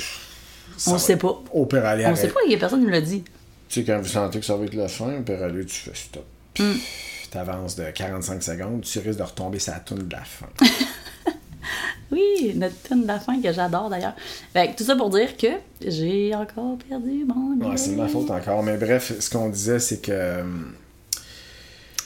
ça 0.76 0.90
On 0.90 0.94
va 0.94 0.98
sait 0.98 1.16
pas. 1.16 1.42
Au 1.52 1.66
pire, 1.66 1.84
aller 1.84 2.06
On 2.06 2.14
sait 2.16 2.28
pas, 2.28 2.40
il 2.46 2.52
y 2.52 2.54
a 2.54 2.58
personne 2.58 2.80
qui 2.80 2.86
me 2.86 2.92
l'a 2.92 3.00
dit. 3.00 3.22
Tu 3.68 3.80
sais, 3.80 3.84
quand 3.86 3.98
vous 4.00 4.08
sentez 4.08 4.40
que 4.40 4.46
ça 4.46 4.56
va 4.56 4.64
être 4.64 4.74
la 4.74 4.88
fin, 4.88 5.16
au 5.18 5.22
pire, 5.22 5.42
aller, 5.42 5.64
tu 5.66 5.74
fais 5.76 5.92
stop. 5.94 6.24
Puis, 6.54 6.64
Hmm. 6.64 6.76
t'avances 7.30 7.76
de 7.76 7.84
45 7.90 8.42
secondes, 8.42 8.80
tu 8.82 8.98
risques 8.98 9.18
de 9.18 9.22
retomber 9.24 9.58
sur 9.58 9.72
la 9.72 9.80
toune 9.80 10.06
de 10.08 10.12
la 10.12 10.24
fin. 10.24 10.46
Oui, 12.12 12.52
notre 12.56 12.74
tune 12.82 13.02
de 13.02 13.06
la 13.06 13.20
fin 13.20 13.40
que 13.40 13.52
j'adore 13.52 13.88
d'ailleurs. 13.88 14.14
Fait 14.52 14.72
que 14.72 14.76
tout 14.76 14.82
ça 14.82 14.96
pour 14.96 15.10
dire 15.10 15.36
que 15.36 15.46
j'ai 15.86 16.34
encore 16.34 16.76
perdu 16.88 17.24
mon 17.24 17.68
Ouais, 17.70 17.76
c'est 17.76 17.90
ma 17.94 18.08
faute 18.08 18.28
encore. 18.32 18.64
Mais 18.64 18.76
bref, 18.76 19.12
ce 19.20 19.30
qu'on 19.30 19.48
disait, 19.48 19.78
c'est 19.78 19.98
que. 20.00 20.10
euh, 20.10 20.42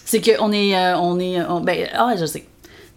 C'est 0.04 0.20
qu'on 0.20 0.52
est. 0.52 0.76
euh, 0.76 0.98
on 0.98 1.18
est 1.18 1.40
on- 1.46 1.62
ben, 1.62 1.88
ah, 1.94 2.14
je 2.18 2.26
sais. 2.26 2.44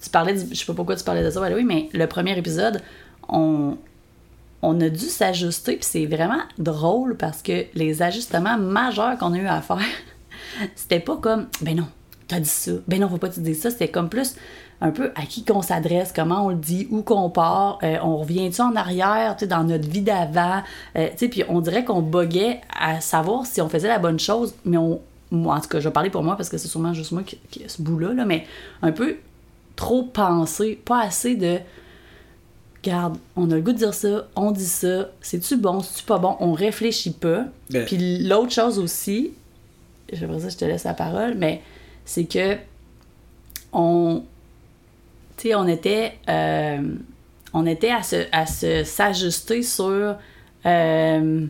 Tu 0.02 0.10
parlais, 0.10 0.34
du- 0.34 0.50
je 0.54 0.56
sais 0.60 0.66
pas 0.66 0.74
pourquoi 0.74 0.96
tu 0.96 1.04
parlais 1.04 1.24
de 1.24 1.30
ça, 1.30 1.42
way, 1.42 1.64
mais 1.64 1.90
le 1.94 2.06
premier 2.08 2.38
épisode, 2.38 2.82
on, 3.30 3.78
on 4.62 4.80
a 4.82 4.90
dû 4.90 5.06
s'ajuster, 5.06 5.76
puis 5.78 5.86
c'est 5.90 6.06
vraiment 6.06 6.42
drôle 6.58 7.16
parce 7.18 7.42
que 7.42 7.66
les 7.76 8.02
ajustements 8.02 8.58
majeurs 8.58 9.18
qu'on 9.18 9.34
a 9.34 9.38
eu 9.38 9.48
à 9.48 9.62
faire, 9.62 9.80
c'était 10.76 11.00
pas 11.00 11.18
comme, 11.18 11.48
ben 11.62 11.76
non, 11.76 11.88
t'as 12.28 12.40
dit 12.40 12.50
ça, 12.50 12.72
ben 12.88 13.00
non, 13.00 13.10
faut 13.10 13.18
pas 13.18 13.30
te 13.30 13.40
dire 13.40 13.56
ça, 13.56 13.70
c'était 13.70 13.90
comme 13.90 14.10
plus 14.10 14.36
un 14.80 14.92
peu 14.92 15.12
à 15.16 15.24
qui 15.24 15.44
qu'on 15.44 15.64
s'adresse, 15.64 16.14
comment 16.16 16.46
on 16.46 16.50
le 16.50 16.56
dit, 16.56 16.88
où 16.92 17.02
qu'on 17.02 17.32
part, 17.32 17.80
euh, 17.82 17.98
on 18.04 18.18
revient-tu 18.18 18.62
en 18.62 18.76
arrière, 18.76 19.36
tu 19.36 19.46
sais, 19.46 19.48
dans 19.48 19.64
notre 19.64 19.90
vie 19.90 20.02
d'avant, 20.04 20.62
euh, 20.96 21.08
tu 21.14 21.18
sais, 21.18 21.28
puis 21.30 21.44
on 21.50 21.62
dirait 21.62 21.84
qu'on 21.84 22.04
boguait 22.04 22.62
à 22.80 23.02
savoir 23.02 23.48
si 23.48 23.60
on 23.60 23.70
faisait 23.70 23.88
la 23.88 23.98
bonne 23.98 24.20
chose, 24.20 24.54
mais 24.66 24.78
on, 24.78 25.02
moi, 25.32 25.56
en 25.56 25.62
tout 25.62 25.68
cas, 25.70 25.80
je 25.80 25.88
vais 25.88 25.94
parler 25.94 26.12
pour 26.12 26.22
moi 26.22 26.36
parce 26.38 26.50
que 26.50 26.60
c'est 26.60 26.68
sûrement 26.68 26.94
juste 26.94 27.12
moi 27.12 27.24
qui, 27.24 27.40
qui 27.50 27.64
ce 27.68 27.82
bout-là, 27.82 28.14
là, 28.14 28.24
mais 28.26 28.46
un 28.84 28.92
peu 28.92 29.18
trop 29.78 30.04
penser, 30.04 30.78
pas 30.84 31.02
assez 31.04 31.36
de 31.36 31.60
Regarde, 32.84 33.18
on 33.36 33.50
a 33.52 33.56
le 33.56 33.62
goût 33.62 33.74
de 33.74 33.78
dire 33.80 33.94
ça, 33.94 34.28
on 34.36 34.52
dit 34.52 34.64
ça, 34.66 35.10
c'est-tu 35.20 35.58
bon, 35.58 35.82
c'est-tu 35.82 36.04
pas 36.06 36.20
bon, 36.20 36.38
on 36.40 36.54
réfléchit 36.54 37.12
pas. 37.12 37.46
Ben- 37.70 37.86
Puis 37.86 38.20
l'autre 38.20 38.52
chose 38.52 38.80
aussi, 38.80 39.32
j'aimerais 40.14 40.40
ça, 40.42 40.50
je 40.50 40.56
te 40.58 40.64
laisse 40.64 40.84
la 40.86 40.94
parole, 40.94 41.34
mais 41.36 41.62
c'est 42.06 42.26
que 42.26 42.56
on, 43.74 44.24
tu 45.38 45.50
sais, 45.50 45.56
on 45.56 45.68
était, 45.68 46.14
euh, 46.30 46.82
on 47.54 47.66
était 47.66 47.90
à 47.92 48.04
se, 48.04 48.26
à 48.32 48.46
se 48.46 48.84
s'ajuster 48.86 49.64
sur, 49.64 50.16
euh, 50.66 51.46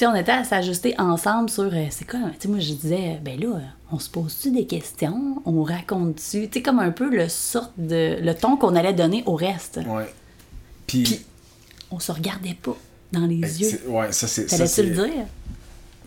sais, 0.00 0.06
on 0.06 0.14
était 0.14 0.32
à 0.32 0.44
s'ajuster 0.44 0.94
ensemble 0.98 1.48
sur, 1.50 1.64
euh, 1.72 1.86
c'est 1.90 2.08
quoi, 2.08 2.20
tu 2.32 2.40
sais, 2.40 2.48
moi 2.48 2.58
je 2.60 2.72
disais, 2.72 3.20
ben 3.22 3.38
là, 3.40 3.60
on 3.92 3.98
se 3.98 4.08
pose-tu 4.10 4.50
des 4.50 4.66
questions, 4.66 5.42
on 5.44 5.62
raconte-tu, 5.62 6.48
tu 6.48 6.50
sais, 6.52 6.62
comme 6.62 6.78
un 6.80 6.90
peu 6.90 7.08
le 7.14 7.28
sort 7.28 7.70
de, 7.78 8.18
le 8.20 8.34
ton 8.34 8.56
qu'on 8.56 8.74
allait 8.74 8.92
donner 8.92 9.22
au 9.26 9.34
reste. 9.34 9.80
Ouais. 9.86 10.12
Puis. 10.86 11.02
Puis, 11.04 11.20
on 11.90 12.00
se 12.00 12.10
regardait 12.12 12.56
pas 12.60 12.76
dans 13.12 13.26
les 13.26 13.36
ben, 13.36 13.50
yeux. 13.50 13.80
ouais, 13.88 14.10
ça, 14.12 14.26
c'est. 14.26 14.48
ça, 14.50 14.56
T'allais-tu 14.58 14.82
le 14.82 14.90
dire? 14.94 15.24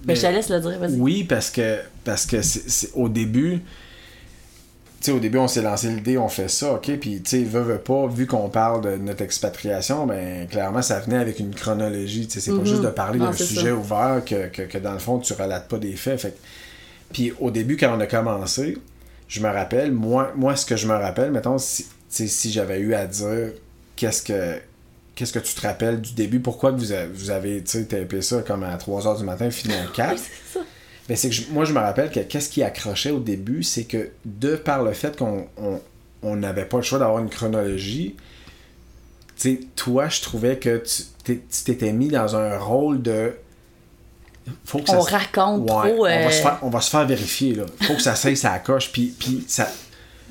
Mais- 0.05 0.13
Ben, 0.13 0.15
je 0.15 0.21
te 0.21 0.27
laisse 0.27 0.49
le 0.49 0.59
dire, 0.59 0.79
vas-y. 0.79 0.99
Oui, 0.99 1.23
parce 1.23 1.49
que, 1.49 1.79
parce 2.03 2.25
que 2.25 2.41
c'est, 2.41 2.69
c'est- 2.69 2.91
au 2.93 3.07
début, 3.09 3.61
au 5.09 5.19
début, 5.19 5.37
on 5.37 5.47
s'est 5.47 5.61
lancé 5.61 5.89
l'idée, 5.89 6.17
on 6.17 6.27
fait 6.27 6.49
ça, 6.49 6.73
OK? 6.73 6.91
Puis, 6.99 7.21
tu 7.21 7.29
sais, 7.29 7.43
veut, 7.43 7.61
veut 7.61 7.77
pas, 7.77 8.07
vu 8.07 8.25
qu'on 8.27 8.49
parle 8.49 8.81
de 8.83 8.95
notre 8.97 9.21
expatriation, 9.23 10.05
ben, 10.05 10.47
clairement, 10.47 10.81
ça 10.81 10.99
venait 10.99 11.17
avec 11.17 11.39
une 11.39 11.53
chronologie, 11.55 12.27
tu 12.27 12.33
sais, 12.33 12.39
c'est 12.39 12.51
pas 12.51 12.57
Mhm. 12.57 12.65
juste 12.65 12.81
de 12.81 12.89
parler 12.89 13.19
d'un 13.19 13.31
sujet 13.33 13.69
ça. 13.69 13.75
ouvert 13.75 14.21
que, 14.25 14.47
que, 14.47 14.63
que, 14.63 14.77
dans 14.77 14.93
le 14.93 14.99
fond, 14.99 15.19
tu 15.19 15.33
relates 15.33 15.67
pas 15.67 15.77
des 15.77 15.93
faits. 15.93 16.19
Fait 16.19 16.37
Puis, 17.13 17.31
au 17.39 17.51
début, 17.51 17.77
quand 17.77 17.95
on 17.95 17.99
a 17.99 18.07
commencé, 18.07 18.77
je 19.27 19.39
me 19.41 19.47
rappelle, 19.49 19.91
moi, 19.91 20.31
moi 20.35 20.55
ce 20.55 20.65
que 20.65 20.75
je 20.75 20.87
me 20.87 20.93
rappelle, 20.95 21.31
mettons, 21.31 21.57
si, 21.57 21.85
si 22.09 22.51
j'avais 22.51 22.79
eu 22.79 22.93
à 22.93 23.05
dire 23.07 23.49
qu'est-ce 23.95 24.21
que 24.23 24.59
qu'est-ce 25.15 25.33
que 25.33 25.39
tu 25.39 25.55
te 25.55 25.61
rappelles 25.65 25.99
du 25.99 26.13
début, 26.13 26.39
pourquoi 26.39 26.71
que 26.71 26.77
vous 26.77 26.91
avez, 26.91 27.07
vous 27.07 27.31
avez 27.31 27.63
tu 27.63 27.71
sais, 27.79 27.85
tapé 27.85 28.21
ça 28.21 28.43
comme 28.45 28.61
à 28.63 28.77
3h 28.77 29.17
du 29.17 29.23
matin, 29.23 29.49
fini 29.49 29.73
à 29.73 29.85
4 29.91 30.21
Oui, 30.55 30.61
ben, 31.07 31.15
c'est 31.15 31.29
que 31.29 31.35
je- 31.35 31.49
moi, 31.51 31.65
je 31.65 31.73
me 31.73 31.79
rappelle 31.79 32.11
que 32.11 32.19
qu'est-ce 32.19 32.49
qui 32.49 32.63
accrochait 32.63 33.11
au 33.11 33.19
début, 33.19 33.63
c'est 33.63 33.83
que 33.85 34.09
de 34.25 34.55
par 34.55 34.83
le 34.83 34.93
fait 34.93 35.17
qu'on 35.17 35.47
on- 35.57 35.79
on 36.23 36.35
n'avait 36.35 36.65
pas 36.65 36.77
le 36.77 36.83
choix 36.83 36.99
d'avoir 36.99 37.19
une 37.19 37.29
chronologie, 37.29 38.15
tu 39.37 39.67
toi, 39.75 40.09
je 40.09 40.21
trouvais 40.21 40.57
que 40.57 40.83
tu 41.23 41.37
t'étais 41.63 41.93
mis 41.93 42.07
dans 42.09 42.35
un 42.35 42.57
rôle 42.57 43.01
de. 43.01 43.33
Faut 44.65 44.79
que 44.79 44.89
On 44.91 45.01
se- 45.01 45.11
raconte 45.11 45.61
Ouais, 45.69 45.91
trop, 45.93 45.99
On, 45.99 46.03
va 46.03 46.09
euh, 46.09 46.29
se 46.31 46.41
faire, 46.41 46.59
on 46.61 46.69
va 46.69 46.81
se 46.81 46.89
faire 46.89 47.05
vérifier, 47.05 47.53
là. 47.53 47.65
Faut 47.81 47.95
que 47.95 48.01
ça 48.01 48.15
coche, 48.59 48.91
puis, 48.91 49.13
puis 49.17 49.43
ça. 49.47 49.69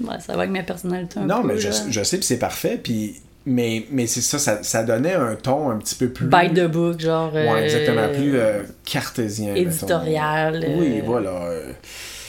Ouais, 0.00 0.18
ça 0.20 0.32
va 0.34 0.40
avec 0.40 0.50
ma 0.50 0.62
personnalité 0.62 1.20
un 1.20 1.26
Non, 1.26 1.42
peu, 1.42 1.48
mais 1.48 1.58
je, 1.58 1.70
je 1.90 2.02
sais, 2.02 2.16
puis 2.18 2.26
c'est 2.26 2.38
parfait, 2.38 2.78
puis. 2.82 3.20
Mais, 3.48 3.86
mais 3.92 4.08
c'est 4.08 4.22
ça, 4.22 4.40
ça, 4.40 4.62
ça 4.64 4.82
donnait 4.82 5.14
un 5.14 5.36
ton 5.36 5.70
un 5.70 5.76
petit 5.78 5.94
peu 5.94 6.08
plus. 6.08 6.26
By 6.26 6.52
the 6.52 6.66
book, 6.66 6.98
genre... 6.98 7.32
Ouais, 7.32 7.48
euh, 7.48 7.64
exactement, 7.64 8.08
plus 8.08 8.36
euh, 8.36 8.62
cartésien. 8.84 9.54
éditorial, 9.54 10.64
euh, 10.64 10.76
Oui, 10.76 11.00
voilà. 11.04 11.30
euh, 11.30 11.72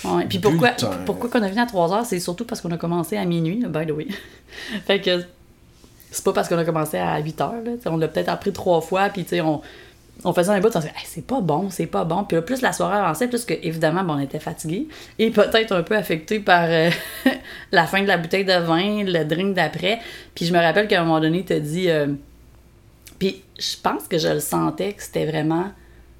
Ouais, 0.05 0.25
Puis 0.29 0.37
pourquoi, 0.37 0.69
pourquoi 1.07 1.27
qu'on 1.29 1.41
a 1.41 1.47
fini 1.47 1.59
à 1.59 1.65
3 1.65 1.91
heures, 1.91 2.05
c'est 2.05 2.19
surtout 2.19 2.45
parce 2.45 2.61
qu'on 2.61 2.71
a 2.71 2.77
commencé 2.77 3.17
à 3.17 3.25
minuit, 3.25 3.65
by 3.67 3.87
the 3.87 3.91
way. 3.91 4.07
fait 4.85 5.01
que 5.01 5.23
c'est 6.11 6.23
pas 6.23 6.33
parce 6.33 6.47
qu'on 6.47 6.57
a 6.59 6.63
commencé 6.65 6.97
à 6.97 7.17
8 7.19 7.41
heures, 7.41 7.53
là. 7.65 7.71
On 7.87 7.97
l'a 7.97 8.07
peut-être 8.07 8.29
appris 8.29 8.53
trois 8.53 8.79
fois, 8.81 9.09
puis 9.09 9.23
tu 9.23 9.31
sais, 9.31 9.41
on, 9.41 9.61
on 10.23 10.33
faisait 10.33 10.51
un 10.51 10.59
bout, 10.59 10.69
on 10.69 10.71
se 10.73 10.87
disait, 10.87 10.93
Hey, 10.97 11.05
c'est 11.05 11.25
pas 11.25 11.41
bon, 11.41 11.69
c'est 11.69 11.85
pas 11.85 12.03
bon. 12.03 12.23
Puis 12.23 12.35
là, 12.35 12.41
plus 12.41 12.61
la 12.61 12.73
soirée 12.73 12.97
avançait, 12.97 13.27
plus 13.27 13.45
que, 13.45 13.53
évidemment, 13.53 14.03
bon, 14.03 14.13
on 14.15 14.19
était 14.19 14.39
fatigués 14.39 14.87
et 15.19 15.29
peut-être 15.31 15.73
un 15.73 15.83
peu 15.83 15.95
affectés 15.95 16.39
par 16.39 16.65
euh, 16.69 16.89
la 17.71 17.85
fin 17.87 18.01
de 18.01 18.07
la 18.07 18.17
bouteille 18.17 18.45
de 18.45 18.53
vin, 18.59 19.03
le 19.03 19.23
drink 19.25 19.53
d'après. 19.55 19.99
Puis 20.35 20.45
je 20.45 20.53
me 20.53 20.59
rappelle 20.59 20.87
qu'à 20.87 21.01
un 21.01 21.05
moment 21.05 21.19
donné, 21.21 21.43
t'as 21.45 21.59
dit. 21.59 21.89
euh, 21.89 22.07
puis 23.19 23.43
je 23.57 23.75
pense 23.81 24.07
que 24.07 24.17
je 24.17 24.27
le 24.27 24.39
sentais 24.39 24.93
que 24.93 25.01
c'était 25.03 25.25
vraiment 25.25 25.71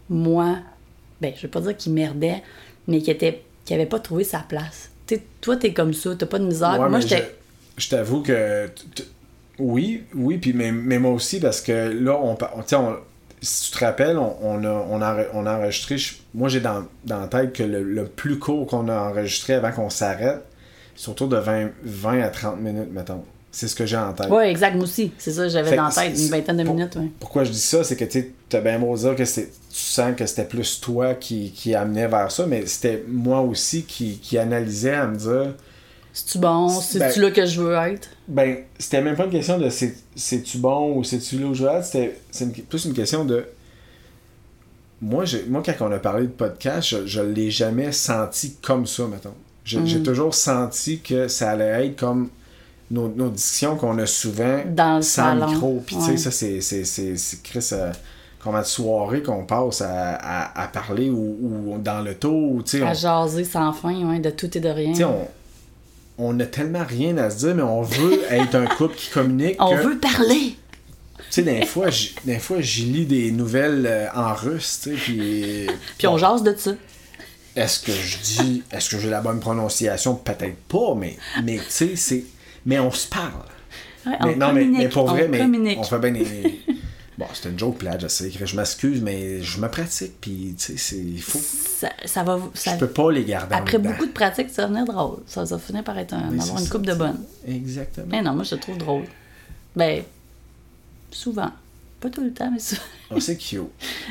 moi, 0.10 0.58
ben 1.22 1.34
je 1.36 1.42
veux 1.44 1.48
pas 1.52 1.62
dire 1.62 1.76
qu'il 1.78 1.94
merdait, 1.94 2.42
mais 2.88 3.02
qui 3.02 3.12
était 3.12 3.44
qui 3.66 3.74
avait 3.74 3.86
pas 3.86 4.00
trouvé 4.00 4.24
sa 4.24 4.40
place. 4.40 4.90
Tu 5.06 5.16
sais, 5.16 5.24
toi 5.42 5.58
t'es 5.58 5.74
comme 5.74 5.94
ça, 5.94 6.12
t'as 6.18 6.26
pas 6.26 6.40
de 6.40 6.46
misère. 6.46 6.80
Ouais, 6.80 6.90
moi 6.90 7.00
j'étais 7.00 7.36
je, 7.78 7.90
t'avoue 7.90 8.22
que. 8.24 8.70
Oui, 9.60 10.04
oui, 10.16 10.38
puis 10.38 10.54
mais, 10.54 10.72
mais 10.72 10.98
moi 11.00 11.12
aussi, 11.12 11.40
parce 11.40 11.62
que 11.62 11.72
là, 11.72 12.18
on, 12.20 12.36
tu 12.36 12.76
on- 12.76 12.98
si 13.42 13.72
tu 13.72 13.78
te 13.78 13.86
rappelles, 13.86 14.18
on, 14.18 14.36
on 14.42 14.64
a, 14.64 14.70
on, 14.90 15.02
a, 15.02 15.18
on 15.34 15.46
a 15.46 15.58
enregistré. 15.58 15.98
je- 15.98 16.16
moi, 16.34 16.50
j'ai 16.50 16.60
dans, 16.60 16.86
dans 17.06 17.20
la 17.22 17.28
tête 17.28 17.54
que 17.54 17.64
le, 17.64 17.84
le 17.84 18.06
plus 18.06 18.40
court 18.40 18.66
qu'on 18.68 18.88
a 18.90 18.96
enregistré 19.10 19.54
avant 19.54 19.72
qu'on 19.72 19.90
s'arrête, 19.90 20.44
c'est 20.96 21.10
autour 21.10 21.28
de 21.28 21.38
20, 21.38 21.70
20 21.84 22.22
à 22.22 22.30
30 22.30 22.60
minutes, 22.60 22.90
mettons. 22.92 23.24
C'est 23.52 23.68
ce 23.68 23.76
que 23.76 23.86
j'ai 23.86 23.98
en 23.98 24.14
tête. 24.14 24.30
Ouais, 24.30 24.52
exact, 24.52 24.76
moi 24.76 24.84
aussi. 24.84 25.12
C'est 25.18 25.32
ça, 25.32 25.48
j'avais 25.48 25.76
dans 25.76 25.86
la 25.86 25.92
tête 25.92 26.18
une 26.18 26.28
vingtaine 26.30 26.58
de 26.58 26.64
pour- 26.64 26.76
minutes, 26.76 26.96
ouais. 26.96 27.10
Pourquoi 27.20 27.44
je 27.44 27.52
dis 27.52 27.60
ça, 27.62 27.84
c'est 27.84 27.96
que 27.96 28.04
tu 28.06 28.34
as 28.56 28.62
bien 28.62 28.78
beau 28.78 28.96
dire 28.96 29.16
que 29.16 29.26
c'est- 29.26 29.50
tu 29.70 29.80
sens 29.80 30.16
que 30.16 30.26
c'était 30.26 30.44
plus 30.46 30.80
toi 30.82 31.14
qui, 31.16 31.52
qui 31.52 31.74
amenait 31.74 32.08
vers 32.08 32.32
ça, 32.32 32.46
mais 32.46 32.66
c'était 32.68 33.04
moi 33.08 33.42
aussi 33.42 33.84
qui, 33.84 34.18
qui 34.20 34.38
analysais 34.38 34.94
à 34.94 35.08
me 35.08 35.16
dire. 35.16 35.54
C'est-tu 36.14 36.40
bon? 36.40 36.68
C'est- 36.70 37.00
C'est-tu 37.00 37.20
ben- 37.20 37.28
là 37.28 37.32
que 37.32 37.46
je 37.46 37.62
veux 37.62 37.74
être? 37.76 38.10
Ben, 38.28 38.58
c'était 38.80 39.02
même 39.02 39.16
pas 39.16 39.26
une 39.26 39.32
question 39.32 39.58
de 39.58 39.70
c'est- 39.70 39.96
c'est-tu 40.18 40.58
bon 40.58 40.98
ou 40.98 41.04
c'est-tu 41.04 41.38
là 41.40 41.82
c'était 41.84 42.20
c'est 42.32 42.52
plus 42.68 42.86
une 42.86 42.94
question 42.94 43.24
de. 43.26 43.46
Moi, 45.02 45.26
moi, 45.48 45.62
quand 45.64 45.74
on 45.88 45.92
a 45.92 46.00
parlé 46.00 46.24
de 46.24 46.32
podcast, 46.32 46.88
je, 46.90 47.06
je 47.06 47.22
l'ai 47.22 47.52
jamais 47.52 47.92
senti 47.92 48.56
comme 48.62 48.88
ça, 48.88 49.06
mettons. 49.06 49.34
J'ai 49.64 49.80
Mm. 49.80 49.86
j'ai 49.86 50.02
toujours 50.04 50.34
senti 50.34 51.00
que 51.02 51.28
ça 51.28 51.52
allait 51.52 51.88
être 51.88 51.98
comme 52.00 52.30
nos, 52.90 53.08
nos 53.10 53.30
discussions 53.30 53.76
qu'on 53.76 53.98
a 54.00 54.06
souvent 54.08 54.62
Dans 54.66 54.96
le 54.98 55.02
sans 55.04 55.24
salon. 55.38 55.48
micro. 55.52 55.84
Puis, 55.86 55.98
tu 55.98 56.02
sais, 56.02 56.18
ça, 56.18 56.32
c'est- 56.32 57.44
Chris. 57.44 57.70
euh, 57.74 57.92
combien 58.44 58.62
de 58.62 58.66
soirées 58.66 59.22
qu'on 59.22 59.44
passe 59.44 59.82
à, 59.82 60.16
à- 60.16 60.64
à 60.64 60.68
parler 60.70 61.10
ou, 61.10 61.38
ou 61.74 61.78
dans 61.80 62.02
le 62.02 62.16
taux, 62.16 62.32
ou, 62.32 62.64
on- 62.82 62.86
À 62.88 62.94
jaser 62.94 63.44
sans 63.44 63.74
fin, 63.74 63.94
ouais, 64.10 64.20
de 64.20 64.30
tout 64.30 64.56
et 64.58 64.62
de 64.62 64.70
rien. 64.70 64.94
on, 65.06 65.28
on 66.18 66.40
a 66.40 66.46
tellement 66.46 66.84
rien 66.88 67.18
à 67.18 67.30
se 67.30 67.38
dire, 67.46 67.56
mais 67.56 67.62
on 67.64 67.82
veut 67.82 68.20
être 68.30 68.56
un 68.56 68.66
couple 68.66 68.96
qui 68.96 69.10
communique. 69.10 69.56
On 69.60 69.76
que- 69.76 69.82
veut 69.82 69.98
parler! 70.00 70.56
Tu 71.30 71.44
sais, 71.44 71.44
des 71.44 71.66
fois, 72.40 72.62
j'y 72.62 72.84
lis 72.86 73.06
des 73.06 73.32
nouvelles 73.32 73.86
euh, 73.86 74.08
en 74.16 74.34
russe, 74.34 74.80
tu 74.84 74.92
sais, 74.92 74.96
puis... 74.96 75.68
Puis 75.98 76.08
on 76.08 76.18
jase 76.18 76.42
de 76.44 76.56
ça. 76.58 76.72
Est-ce 77.56 77.80
que 77.82 77.92
je 77.92 78.18
dis... 78.20 78.64
Est-ce 78.72 78.92
que 78.92 79.00
j'ai 79.00 79.10
la 79.10 79.20
bonne 79.20 79.40
prononciation? 79.42 80.16
Peut-être 80.16 80.56
pas, 80.70 80.96
mais, 80.96 81.18
mais 81.44 81.58
tu 81.58 81.64
sais, 81.70 81.96
c'est... 81.96 82.24
Mais 82.66 82.80
on 82.80 82.92
se 82.92 83.08
parle. 83.08 83.32
Ouais, 84.06 84.14
Mais, 84.24 84.34
on 84.36 84.38
non, 84.38 84.54
mais, 84.54 84.66
mais 84.66 84.88
pour 84.88 85.08
vrai, 85.08 85.26
on 85.28 85.30
mais 85.32 85.40
communique. 85.40 85.78
on 85.80 85.84
fait 85.84 86.00
bien 86.00 86.12
des. 86.12 86.62
Bon, 87.18 87.26
c'était 87.34 87.50
une 87.50 87.58
joke 87.58 87.80
plate, 87.80 88.02
je 88.02 88.08
sais. 88.08 88.30
Je 88.32 88.56
m'excuse, 88.56 89.02
mais 89.02 89.42
je 89.42 89.60
me 89.60 89.68
pratique, 89.70 90.14
puis 90.22 90.54
tu 90.58 90.64
sais, 90.74 90.78
c'est. 90.78 90.98
Il 90.98 91.22
faut. 91.22 91.40
Ça, 91.40 91.90
ça 92.06 92.24
va... 92.24 92.40
Ça... 92.54 92.74
Je 92.76 92.78
peux 92.80 92.88
pas 92.90 93.12
les 93.12 93.24
garder 93.26 93.56
Après 93.56 93.80
beaucoup 93.80 94.06
de 94.06 94.12
pratique, 94.12 94.50
ça 94.52 94.64
va 94.64 94.68
venir 94.68 94.86
drôle. 94.86 95.18
Ça 95.26 95.44
va 95.44 95.58
finir 95.58 95.84
par 95.84 95.98
être 95.98 96.14
un, 96.14 96.30
Mais 96.32 96.40
avoir 96.42 96.60
c'est 96.60 96.66
une 96.66 96.70
coupe 96.70 96.86
de 96.86 96.92
c'est- 96.92 96.98
bonne. 96.98 97.20
Exactement. 97.48 98.08
Mais 98.10 98.22
non, 98.22 98.34
moi, 98.34 98.44
je 98.44 98.54
le 98.56 98.62
trouve 98.62 98.78
drôle. 98.78 99.04
Ben, 99.76 100.04
souvent. 101.12 101.50
Pas 102.00 102.10
tout 102.12 102.22
le 102.22 102.32
temps, 102.32 102.52
mais 102.54 102.60
souvent. 102.60 102.82
Oh, 103.16 103.20
c'est 103.20 103.38
cute. 103.38 103.64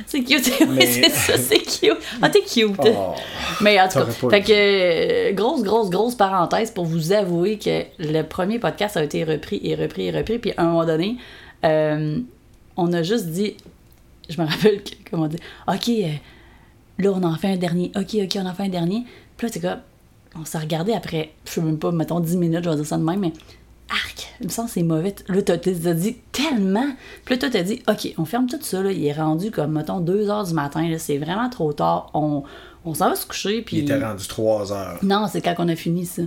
C'est 0.07 0.25
cute, 0.25 0.51
oui, 0.63 0.67
Mais- 0.71 0.87
c'est 0.87 1.09
ça, 1.11 1.39
c'est 1.39 1.61
cute. 1.61 1.99
Ah, 2.21 2.29
t'es 2.29 2.41
cute. 2.41 2.73
Oh. 2.85 3.15
Mais 3.61 3.81
en 3.81 3.89
tout 3.89 4.01
cas, 4.01 4.07
fait 4.31 4.43
que, 4.43 5.31
euh, 5.31 5.33
grosse, 5.33 5.63
grosse, 5.63 5.91
grosse 5.91 6.17
parenthèse 6.17 6.73
pour 6.73 6.85
vous 6.85 7.13
avouer 7.13 7.59
que 7.59 7.85
le 8.01 8.23
premier 8.23 8.59
podcast 8.59 8.97
a 8.97 9.05
été 9.05 9.23
repris 9.23 9.61
et 9.63 9.77
repris 9.77 10.09
et 10.09 10.11
repris. 10.11 10.39
Puis 10.41 10.53
à 10.57 10.63
un 10.63 10.67
moment 10.67 10.85
donné, 10.85 11.17
euh, 11.65 12.19
on 12.77 12.93
a 12.93 13.03
juste 13.03 13.27
dit, 13.27 13.57
je 14.29 14.41
me 14.41 14.47
rappelle 14.47 14.83
comment 15.11 15.25
on 15.25 15.29
dit, 15.29 15.39
OK, 15.69 15.89
euh, 15.89 16.13
là, 16.99 17.13
on 17.13 17.23
en 17.23 17.37
fait 17.37 17.53
un 17.53 17.57
dernier. 17.57 17.93
OK, 17.97 18.17
OK, 18.23 18.37
on 18.37 18.47
en 18.47 18.55
fait 18.55 18.65
un 18.65 18.69
dernier. 18.69 19.05
Puis 19.37 19.47
là, 19.47 19.53
c'est 19.53 19.61
comme, 19.61 19.81
on 20.39 20.45
s'est 20.45 20.59
regardé 20.59 20.93
après, 20.93 21.33
je 21.45 21.53
sais 21.53 21.61
même 21.61 21.79
pas, 21.79 21.93
mettons 21.93 22.21
10 22.21 22.37
minutes, 22.37 22.65
je 22.65 22.71
vais 22.71 22.77
dire 22.77 22.87
ça 22.87 22.99
de 22.99 23.03
même, 23.03 23.21
mais 23.21 23.33
arc, 23.89 24.35
il 24.41 24.47
me 24.47 24.51
semble 24.51 24.69
c'est 24.69 24.83
mauvais. 24.83 25.15
Là, 25.29 25.43
t'as 25.43 25.59
t'as 25.59 25.95
dit 25.95 26.17
tellement. 26.33 26.87
Puis 27.25 27.35
là, 27.35 27.41
toi, 27.41 27.51
t'as 27.51 27.63
dit, 27.63 27.83
OK, 27.89 28.15
on 28.19 28.25
ferme 28.25 28.47
tout 28.47 28.59
ça, 28.61 28.83
là. 28.83 28.91
Il 28.93 29.05
est 29.05 29.13
rendu 29.13 29.51
comme, 29.51 29.73
mettons, 29.73 30.01
2 30.01 30.29
heures 30.29 30.45
du 30.45 30.55
matin. 30.55 30.95
C'est 30.99 31.19
vraiment 31.19 31.49
trop 31.49 31.73
tard. 31.73 32.11
On, 32.15 32.43
on 32.85 32.95
s'en 32.95 33.11
va 33.11 33.17
se 33.17 33.27
coucher, 33.27 33.63
puis. 33.63 33.79
Il 33.79 33.85
était 33.85 34.03
rendu 34.03 34.27
3 34.27 34.73
heures. 34.73 34.99
Non, 35.03 35.27
c'est 35.31 35.41
quand 35.41 35.55
on 35.59 35.69
a 35.69 35.77
fini 35.77 36.05
ça. 36.05 36.23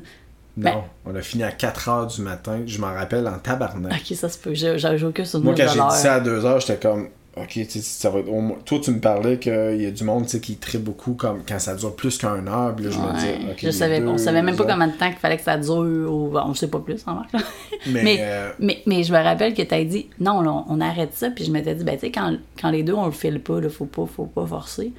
Non, 0.59 0.71
Ben- 0.71 0.83
on 1.05 1.15
a 1.15 1.21
fini 1.21 1.43
à 1.43 1.51
4 1.51 1.89
heures 1.89 2.07
du 2.07 2.21
matin. 2.21 2.61
Je 2.65 2.79
m'en 2.79 2.93
rappelle 2.93 3.27
en 3.27 3.37
tabarnak. 3.39 3.93
Ok, 3.93 4.15
ça 4.17 4.29
se 4.29 4.37
peut. 4.37 4.53
J'ai 4.53 4.75
aucun 5.05 5.25
souvenir 5.25 5.51
Moi, 5.51 5.55
quand 5.65 5.71
j'ai 5.73 5.79
dit 5.79 6.01
ça 6.01 6.15
à 6.15 6.19
2 6.19 6.45
heures, 6.45 6.59
j'étais 6.59 6.77
comme, 6.77 7.07
ok, 7.37 7.47
tu 7.47 7.65
sais, 7.65 7.79
ça 7.81 8.09
va 8.09 8.19
être 8.19 8.63
Toi, 8.65 8.79
tu 8.83 8.91
me 8.91 8.99
parlais 8.99 9.37
qu'il 9.39 9.81
y 9.81 9.85
a 9.85 9.91
du 9.91 10.03
monde 10.03 10.25
tu 10.27 10.39
qui 10.41 10.55
trie 10.57 10.77
beaucoup 10.79 11.13
comme 11.13 11.41
quand 11.47 11.59
ça 11.59 11.75
dure 11.75 11.95
plus 11.95 12.17
qu'un 12.17 12.45
heure. 12.47 12.75
Puis 12.75 12.85
là, 12.85 12.91
je 12.91 12.97
me 12.99 13.05
Ouais, 13.07 13.13
disais, 13.13 13.35
ok. 13.51 13.57
je 13.61 13.67
il 13.67 13.73
savais, 13.73 14.01
on 14.01 14.11
deux 14.13 14.17
savait 14.17 14.41
même 14.41 14.55
pas 14.55 14.63
heures. 14.63 14.69
combien 14.71 14.87
de 14.87 14.93
temps 14.97 15.09
qu'il 15.09 15.19
fallait 15.19 15.37
que 15.37 15.43
ça 15.43 15.57
dure, 15.57 15.73
ou 16.13 16.29
bon, 16.29 16.53
je 16.53 16.59
sais 16.59 16.67
pas 16.67 16.79
plus, 16.79 17.01
en 17.07 17.13
marche. 17.15 17.31
Mais, 17.87 18.03
Mais, 18.03 18.17
euh, 18.19 18.49
mais, 18.59 18.81
mais 18.85 19.03
je 19.03 19.13
me 19.13 19.23
rappelle 19.23 19.53
que 19.53 19.61
t'as 19.61 19.81
dit, 19.85 20.09
non, 20.19 20.41
là, 20.41 20.65
on 20.67 20.81
arrête 20.81 21.13
ça, 21.13 21.29
puis 21.29 21.45
je 21.45 21.51
m'étais 21.51 21.75
dit, 21.75 21.85
ben, 21.85 21.93
tu 21.95 22.01
sais, 22.01 22.11
quand, 22.11 22.35
quand 22.59 22.71
les 22.71 22.83
deux, 22.83 22.93
on 22.93 23.05
le 23.05 23.11
file 23.13 23.39
pas, 23.39 23.61
là, 23.61 23.69
faut 23.69 23.85
pas, 23.85 24.05
faut 24.05 24.25
pas 24.25 24.45
forcer. 24.45 24.91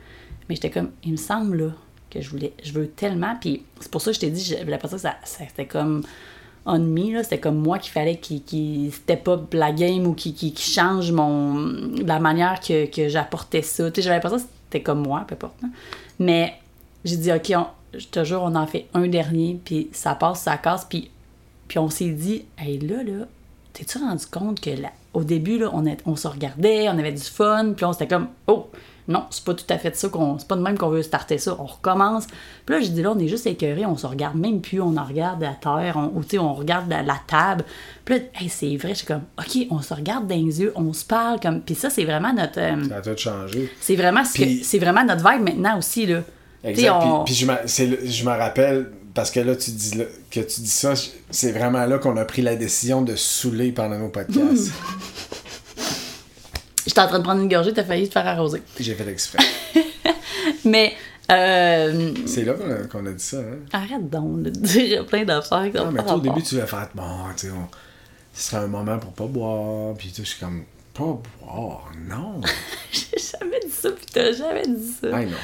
Mais 0.48 0.54
j'étais 0.54 0.70
comme, 0.70 0.90
il 1.04 1.12
me 1.12 1.16
semble, 1.18 1.58
là, 1.58 1.70
que 2.10 2.20
je 2.20 2.30
voulais, 2.30 2.52
je 2.62 2.72
veux 2.72 2.88
tellement, 2.88 3.36
puis 3.40 3.62
c'est 3.80 3.90
pour 3.90 4.00
ça 4.02 4.10
que 4.10 4.16
je 4.16 4.20
t'ai 4.20 4.30
dit, 4.30 4.42
j'avais 4.44 4.70
l'impression 4.70 4.96
que 4.96 5.02
ça, 5.02 5.14
ça- 5.24 5.44
c'était 5.48 5.66
comme 5.66 6.02
on 6.66 6.78
me, 6.78 7.14
là, 7.14 7.22
c'était 7.22 7.40
comme 7.40 7.56
moi 7.56 7.78
qu'il 7.78 7.90
fallait 7.92 8.18
qu'il 8.18 8.42
qu'il 8.42 8.92
step 8.92 9.26
up 9.28 9.54
la 9.54 9.72
game 9.72 10.06
ou 10.06 10.12
qu'il- 10.14 10.34
qu'il 10.34 10.56
change 10.58 11.10
mon, 11.10 11.72
la 12.04 12.18
manière 12.20 12.60
que, 12.60 12.84
que 12.86 13.08
j'apportais 13.08 13.62
ça. 13.62 13.90
Tu 13.90 13.96
sais, 13.96 14.02
j'avais 14.02 14.16
l'impression 14.16 14.38
que 14.38 14.44
c'était 14.66 14.82
comme 14.82 15.00
moi, 15.02 15.24
peu 15.26 15.34
importe. 15.34 15.54
Mais 16.18 16.54
j'ai 17.04 17.16
dit, 17.16 17.32
OK, 17.32 17.52
on- 17.56 17.98
je 17.98 18.06
te 18.06 18.22
jure, 18.24 18.42
on 18.42 18.54
en 18.54 18.66
fait 18.66 18.86
un 18.94 19.08
dernier, 19.08 19.58
puis 19.64 19.88
ça 19.92 20.14
passe, 20.14 20.42
ça 20.42 20.58
casse, 20.58 20.84
puis, 20.84 21.10
puis 21.66 21.78
on 21.78 21.88
s'est 21.88 22.10
dit, 22.10 22.44
hey, 22.58 22.78
là, 22.78 23.02
là, 23.02 23.24
t'es-tu 23.72 23.98
rendu 23.98 24.26
compte 24.26 24.60
que 24.60 24.70
là, 24.70 24.90
au 25.14 25.24
début, 25.24 25.58
là, 25.58 25.70
on, 25.72 25.86
est- 25.86 26.02
on 26.04 26.14
se 26.14 26.28
regardait, 26.28 26.88
on 26.88 26.98
avait 26.98 27.10
du 27.12 27.22
fun, 27.22 27.72
puis 27.74 27.84
on 27.86 27.92
s'était 27.92 28.06
comme, 28.08 28.28
oh, 28.48 28.68
non, 29.10 29.24
c'est 29.30 29.44
pas 29.44 29.52
tout 29.54 29.64
à 29.68 29.76
fait 29.76 29.94
ça 29.96 30.08
qu'on. 30.08 30.38
C'est 30.38 30.48
pas 30.48 30.56
de 30.56 30.62
même 30.62 30.78
qu'on 30.78 30.88
veut 30.88 31.02
starter 31.02 31.36
ça. 31.38 31.56
On 31.58 31.66
recommence. 31.66 32.26
Puis 32.64 32.74
là, 32.74 32.80
j'ai 32.80 32.88
dit 32.88 33.02
là, 33.02 33.12
on 33.12 33.18
est 33.18 33.28
juste 33.28 33.46
écœurés, 33.46 33.84
on 33.84 33.96
se 33.96 34.06
regarde 34.06 34.36
même 34.36 34.60
plus, 34.60 34.80
on 34.80 34.96
en 34.96 35.04
regarde 35.04 35.42
la 35.42 35.52
terre, 35.54 35.94
on, 35.96 36.18
ou 36.18 36.22
tu 36.22 36.30
sais, 36.30 36.38
on 36.38 36.54
regarde 36.54 36.88
la, 36.88 37.02
la 37.02 37.16
table. 37.26 37.64
Puis 38.04 38.14
là, 38.14 38.20
hey, 38.40 38.48
c'est 38.48 38.76
vrai, 38.76 38.90
je 38.90 38.94
suis 38.98 39.06
comme, 39.06 39.22
OK, 39.38 39.66
on 39.70 39.82
se 39.82 39.92
regarde 39.92 40.26
dans 40.26 40.34
les 40.36 40.60
yeux, 40.60 40.72
on 40.76 40.92
se 40.92 41.04
parle 41.04 41.40
comme. 41.40 41.60
Puis 41.60 41.74
ça, 41.74 41.90
c'est 41.90 42.04
vraiment 42.04 42.32
notre. 42.32 42.58
euh, 42.60 42.88
ça 42.88 42.96
a 42.96 43.00
tout 43.02 43.16
changé. 43.20 43.70
c'est 43.80 43.96
vraiment 43.96 44.24
ce 44.24 44.32
que- 44.34 44.42
Puis- 44.42 44.64
c'est 44.64 44.78
vraiment 44.78 45.04
notre 45.04 45.28
vibe 45.28 45.42
maintenant 45.42 45.76
aussi, 45.78 46.06
là. 46.06 46.20
Exact. 46.64 46.92
on- 47.02 47.24
Puis, 47.24 47.34
puis 47.46 48.10
je 48.12 48.24
me 48.24 48.30
rappelle, 48.36 48.90
parce 49.14 49.30
que 49.30 49.40
là, 49.40 49.56
tu 49.56 49.70
dis 49.72 49.96
là- 49.98 50.04
que 50.30 50.40
tu 50.40 50.60
dis 50.60 50.68
ça, 50.68 50.92
c'est 51.30 51.50
vraiment 51.52 51.84
là 51.86 51.98
qu'on 51.98 52.16
a 52.16 52.24
pris 52.24 52.42
la 52.42 52.54
décision 52.54 53.02
de 53.02 53.16
saouler 53.16 53.72
pendant 53.72 53.98
nos 53.98 54.08
podcasts. 54.08 54.70
J'étais 56.90 57.02
en 57.02 57.06
train 57.06 57.18
de 57.20 57.22
prendre 57.22 57.40
une 57.40 57.48
gorgée, 57.48 57.72
t'as 57.72 57.84
failli 57.84 58.08
te 58.08 58.12
faire 58.14 58.26
arroser. 58.26 58.64
J'ai 58.80 58.94
fait 58.96 59.06
exprès. 59.08 59.38
Mais, 60.64 60.92
euh, 61.30 62.12
c'est 62.26 62.44
là 62.44 62.54
qu'on 62.90 63.06
a, 63.06 63.12
dit 63.12 63.22
ça, 63.22 63.36
hein? 63.36 63.58
arrête 63.72 64.10
donc 64.10 64.42
de 64.42 64.50
dire 64.50 65.06
plein 65.06 65.24
d'affaires. 65.24 65.70
Non, 65.72 65.92
mais 65.92 66.02
toi, 66.02 66.14
au 66.16 66.20
début, 66.20 66.42
tu 66.42 66.56
vas 66.56 66.66
faire, 66.66 66.88
bon, 66.92 67.04
tu 67.36 67.46
sais, 67.46 67.52
on- 67.52 67.68
ce 68.34 68.50
serait 68.50 68.64
un 68.64 68.66
moment 68.66 68.98
pour 68.98 69.12
pas 69.12 69.26
boire. 69.26 69.94
Puis 69.96 70.08
tu 70.08 70.14
sais, 70.16 70.22
je 70.24 70.28
suis 70.30 70.40
comme, 70.40 70.64
pas 70.94 71.18
boire, 71.40 71.90
non. 72.08 72.40
J'ai 72.92 73.18
jamais 73.38 73.60
dit 73.64 73.70
ça, 73.72 73.90
puis 73.90 74.06
t'as 74.12 74.32
jamais 74.32 74.66
dit 74.66 74.92
ça. 75.00 75.08
Hey, 75.20 75.26
non. 75.26 75.36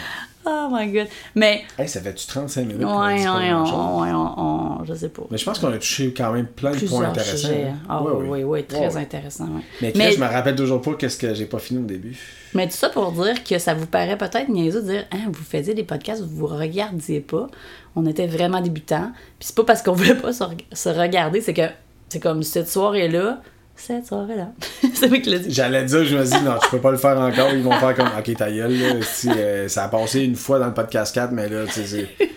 Oh 0.49 0.69
my 0.71 0.87
god. 0.93 1.09
Mais, 1.35 1.65
Hey, 1.77 1.89
ça 1.89 2.01
fait-tu 2.01 2.25
35 2.27 2.67
minutes 2.69 2.85
ouais, 2.87 2.89
ouais, 2.95 3.17
dit 3.19 3.27
on, 3.29 4.01
ouais, 4.01 4.11
on- 4.13 4.41
on- 4.81 4.85
je 4.85 4.95
sais 4.95 5.09
pas. 5.09 5.23
Mais 5.29 5.39
je 5.39 5.45
pense 5.45 5.59
qu'on 5.59 5.73
a 5.73 5.79
touché 5.79 6.15
quand 6.17 6.33
même 6.33 6.47
plein 6.47 6.71
de 6.71 6.87
points 6.87 7.09
intéressants. 7.09 7.49
hein. 7.49 7.75
Ah 7.89 8.01
Ouais, 8.01 8.13
oui, 8.15 8.27
oui, 8.29 8.43
oui, 8.45 8.65
très 8.65 8.79
Ouais, 8.87 8.95
ouais. 8.95 9.01
intéressant. 9.03 9.47
ouais. 9.47 9.63
Mais, 9.83 9.93
Mais, 9.97 10.13
je 10.13 10.21
me 10.21 10.27
rappelle 10.27 10.55
toujours 10.55 10.81
pas 10.81 10.95
qu'est-ce 10.95 11.17
que 11.19 11.35
j'ai 11.35 11.47
pas 11.47 11.59
fini 11.59 11.81
au 11.81 11.85
début. 11.87 12.17
mais 12.55 12.67
tout 12.69 12.77
ça 12.77 12.91
pour 12.91 13.11
dire 13.11 13.43
que 13.43 13.59
ça 13.59 13.75
vous 13.75 13.87
paraît 13.87 14.17
peut-être 14.17 14.49
niaiseux 14.49 14.83
de 14.83 14.89
dire 14.93 15.05
hein, 15.11 15.25
vous 15.33 15.43
faisiez 15.43 15.75
des 15.75 15.83
podcasts, 15.83 16.23
vous 16.23 16.37
vous 16.37 16.47
regardiez 16.47 17.21
pas. 17.21 17.49
On 17.97 18.07
était 18.07 18.29
vraiment 18.29 18.61
débutants. 18.61 19.11
Puis 19.41 19.49
c'est 19.49 19.57
pas 19.57 19.65
parce 19.65 19.83
qu'on 19.83 19.95
voulait 19.95 20.15
pas 20.15 20.33
se 20.33 20.89
regarder, 20.89 21.41
c'est 21.41 21.55
que 21.55 21.63
c'est 22.09 22.21
comme 22.21 22.45
cette 22.45 22.69
soirée-là. 22.69 23.41
Cette 23.77 24.07
soirée-là. 24.07 24.49
c'est 24.95 25.09
moi 25.09 25.19
qui 25.19 25.31
l'ai 25.31 25.39
dit. 25.41 25.53
J'allais 25.53 25.85
dire, 25.85 26.05
je 26.05 26.17
me 26.17 26.25
dis, 26.25 26.45
non, 26.45 26.57
tu 26.63 26.71
peux 26.71 26.81
pas 26.81 26.91
le 26.91 26.97
faire 26.97 27.19
encore. 27.21 27.51
Ils 27.53 27.63
vont 27.63 27.73
faire 27.73 27.95
comme, 27.95 28.09
ok, 28.19 28.35
ta 28.37 28.51
gueule, 28.51 28.79
là. 28.79 29.03
Si, 29.03 29.29
euh, 29.31 29.69
ça 29.69 29.85
a 29.85 29.89
passé 29.89 30.23
une 30.23 30.35
fois 30.37 30.59
dans 30.59 30.67
le 30.67 30.75
podcast 30.75 31.15
4, 31.15 31.31
mais 31.33 31.49
là, 31.49 31.67
tu 31.67 31.73
sais, 31.73 31.87
c'est, 31.87 32.29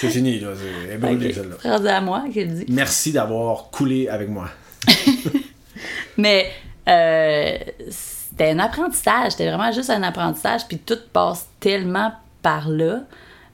c'est 0.00 0.08
fini, 0.08 0.40
là. 0.40 0.48
C'est 0.56 0.96
Ok, 0.96 1.34
celle-là. 1.34 1.96
à 1.96 2.00
moi 2.00 2.24
qui 2.32 2.44
le 2.44 2.52
dit. 2.52 2.64
Merci 2.68 3.12
d'avoir 3.12 3.70
coulé 3.70 4.08
avec 4.08 4.28
moi. 4.28 4.48
Mais 6.16 6.50
euh, 6.88 7.56
c'était 7.90 8.50
un 8.50 8.58
apprentissage, 8.58 9.32
c'était 9.32 9.48
vraiment 9.48 9.70
juste 9.72 9.90
un 9.90 10.02
apprentissage, 10.02 10.66
puis 10.66 10.78
tout 10.78 10.98
passe 11.12 11.46
tellement 11.60 12.12
par 12.42 12.68
là. 12.68 13.02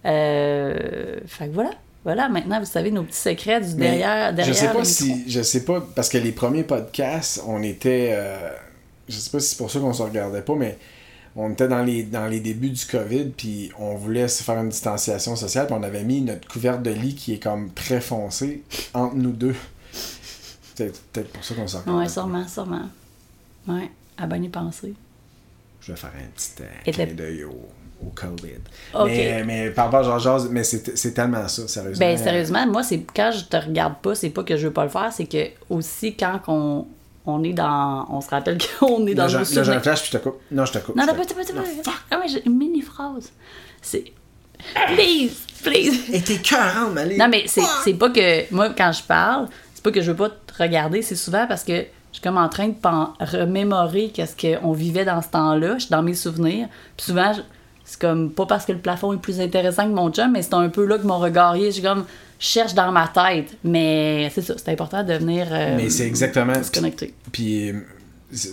Euh, 0.07 1.18
fait 1.26 1.49
que 1.49 1.53
voilà. 1.53 1.70
Voilà, 2.05 2.29
maintenant 2.29 2.61
vous 2.61 2.67
savez 2.67 2.91
nos 2.91 3.03
petits 3.03 3.19
secrets 3.19 3.63
du 3.63 3.75
derrière, 3.75 4.35
derrière 4.35 4.55
je 4.55 4.59
sais 4.59 4.73
pas 4.73 4.85
si, 4.85 5.25
je 5.27 5.41
sais 5.41 5.65
pas, 5.65 5.81
parce 5.95 6.11
que 6.11 6.19
les 6.19 6.33
premiers 6.33 6.63
podcasts, 6.63 7.43
on 7.47 7.63
était, 7.63 8.11
euh, 8.13 8.51
je 9.09 9.17
sais 9.17 9.31
pas 9.31 9.41
si 9.41 9.51
c'est 9.51 9.57
pour 9.57 9.71
ça 9.71 9.81
qu'on 9.81 9.95
se 9.95 10.03
regardait 10.03 10.43
pas, 10.43 10.55
mais 10.55 10.79
on 11.35 11.51
était 11.51 11.67
dans 11.67 11.83
les, 11.83 12.03
dans 12.03 12.27
les 12.27 12.41
débuts 12.41 12.71
du 12.71 12.85
COVID, 12.85 13.31
puis 13.37 13.73
on 13.79 13.95
voulait 13.95 14.29
se 14.29 14.43
faire 14.43 14.59
une 14.59 14.69
distanciation 14.69 15.35
sociale, 15.35 15.67
puis 15.67 15.75
on 15.79 15.83
avait 15.83 16.05
mis 16.05 16.21
notre 16.21 16.47
couverte 16.47 16.83
de 16.83 16.91
lit 16.91 17.15
qui 17.15 17.35
est 17.35 17.43
comme 17.43 17.73
très 17.73 18.03
foncé 18.03 18.63
entre 18.93 19.17
nous 19.17 19.33
deux. 19.33 19.57
C'est 20.75 20.93
peut-être 21.13 21.33
pour 21.33 21.43
ça 21.43 21.55
qu'on 21.55 21.67
s'en 21.67 21.81
regardait 21.81 22.03
Ouais, 22.03 22.09
sûrement, 22.09 22.47
sûrement. 22.47 22.89
Ouais, 23.67 23.91
à 24.19 24.27
bonne 24.27 24.45
y 24.45 24.49
penser. 24.51 24.93
Je 25.81 25.93
vais 25.93 25.99
faire 25.99 26.13
un 26.17 26.29
petit 26.35 26.53
euh, 26.61 26.93
clin 26.93 27.15
d'œil 27.15 27.45
au, 27.45 27.69
au 28.07 28.11
COVID. 28.15 29.05
Mais, 29.07 29.45
mais 29.45 29.71
par 29.71 29.87
rapport 29.87 30.01
à 30.01 30.19
Jean-Jazz, 30.19 30.49
mais 30.51 30.65
c'est 30.65 31.13
tellement 31.15 31.47
ça, 31.49 31.67
sérieusement. 31.69 32.07
Ben 32.07 32.17
sérieusement, 32.17 32.67
moi 32.67 32.83
c'est 32.83 33.05
quand 33.15 33.31
je 33.33 33.45
te 33.45 33.57
regarde 33.57 33.95
pas, 34.03 34.15
c'est 34.15 34.31
pas 34.31 34.43
que 34.45 34.57
je 34.57 34.67
veux 34.67 34.73
pas 34.73 34.85
le 34.85 34.91
faire, 34.91 35.13
c'est 35.13 35.27
que 35.27 35.49
aussi 35.71 36.15
quand 36.17 36.41
on, 36.49 36.87
on 37.27 37.43
est 37.43 37.53
dans. 37.53 38.07
On 38.11 38.21
se 38.21 38.29
rappelle 38.31 38.59
qu'on 38.79 39.07
est 39.07 39.15
dans 39.15 39.27
nos 39.27 39.39
là, 39.39 39.45
j'ai 39.45 39.73
un 39.73 39.81
flash, 39.81 40.03
puis 40.03 40.11
je 40.13 40.19
te 40.19 40.23
coupe. 40.23 40.41
Non, 40.51 40.65
je 40.67 40.73
te 40.73 40.79
coupe. 40.79 40.97
Non, 40.97 41.05
je 41.05 41.11
non, 41.11 41.17
pas, 41.17 41.25
pas, 41.25 41.63
pas! 41.85 41.93
Ah 42.11 42.19
ouais, 42.19 42.29
j'ai 42.29 42.45
une 42.47 42.57
mini 42.57 42.83
phrase. 42.83 43.31
C'est. 43.81 44.05
Please, 44.95 45.33
please. 45.63 46.11
Et 46.13 46.21
t'es 46.23 46.39
cœurant, 46.39 46.91
Malé. 46.91 47.17
Non, 47.17 47.29
mais 47.29 47.45
c'est 47.47 47.63
c'est 47.85 47.95
pas 47.95 48.11
que. 48.11 48.53
Moi, 48.53 48.71
quand 48.77 48.93
je 48.93 49.03
parle, 49.03 49.49
c'est 49.75 49.83
pas 49.83 49.91
que 49.91 50.01
je 50.01 50.11
veux 50.11 50.17
pas 50.17 50.31
te 50.31 50.63
regarder, 50.63 51.03
c'est 51.03 51.17
souvent 51.17 51.47
parce 51.47 51.65
que 51.65 51.73
je 51.77 52.19
suis 52.19 52.23
comme 52.23 52.39
en 52.39 52.49
train 52.49 52.69
de 52.69 52.75
remémorer 53.39 54.11
qu'est-ce 54.15 54.37
qu'on 54.61 54.73
vivait 54.73 55.05
dans 55.05 55.21
ce 55.21 55.29
temps-là. 55.29 55.75
Je 55.75 55.81
suis 55.81 55.91
dans 55.91 56.03
mes 56.03 56.15
souvenirs. 56.15 56.69
Puis 56.97 57.07
souvent, 57.07 57.33
je- 57.33 57.41
c'est 57.85 58.01
comme. 58.01 58.30
Pas 58.30 58.47
parce 58.47 58.64
que 58.64 58.72
le 58.72 58.78
plafond 58.78 59.12
est 59.12 59.18
plus 59.18 59.41
intéressant 59.41 59.85
que 59.89 59.95
mon 59.95 60.11
chum, 60.11 60.32
mais 60.32 60.43
c'est 60.43 60.55
un 60.55 60.68
peu 60.68 60.85
là 60.87 60.99
que 60.99 61.07
mon 61.07 61.18
regard 61.18 61.55
est. 61.57 61.66
Je 61.66 61.70
suis 61.72 61.82
comme. 61.82 62.05
Je 62.41 62.47
cherche 62.47 62.74
dans 62.74 62.91
ma 62.93 63.09
tête. 63.09 63.57
Mais 63.64 64.30
c'est 64.35 64.43
ça, 64.43 64.55
c'est 64.57 64.70
important 64.70 65.03
de 65.05 65.14
venir. 65.14 65.47
euh, 65.51 65.76
Mais 65.76 65.89
c'est 65.91 66.07
exactement. 66.07 66.62
se 66.62 66.70
connecter. 66.70 67.14
Puis 67.32 67.72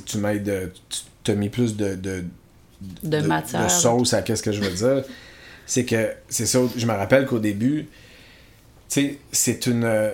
tu 0.05 0.17
m'aides. 0.17 0.49
euh, 0.49 0.67
Tu 0.89 0.99
t'as 1.23 1.36
mis 1.36 1.49
plus 1.49 1.75
de. 1.75 1.95
de 1.95 2.23
De 3.03 3.19
matière. 3.21 3.63
de 3.65 3.69
sauce 3.69 4.13
à 4.13 4.21
qu'est-ce 4.21 4.43
que 4.43 4.51
je 4.51 4.61
veux 4.61 4.69
dire. 4.71 5.03
C'est 5.65 5.86
que, 5.86 6.09
c'est 6.27 6.45
ça, 6.47 6.59
je 6.75 6.86
me 6.86 6.91
rappelle 6.91 7.25
qu'au 7.25 7.39
début, 7.39 7.88
tu 8.89 9.01
sais, 9.01 9.17
c'est 9.32 9.67
une. 9.67 9.84
euh, 9.86 10.11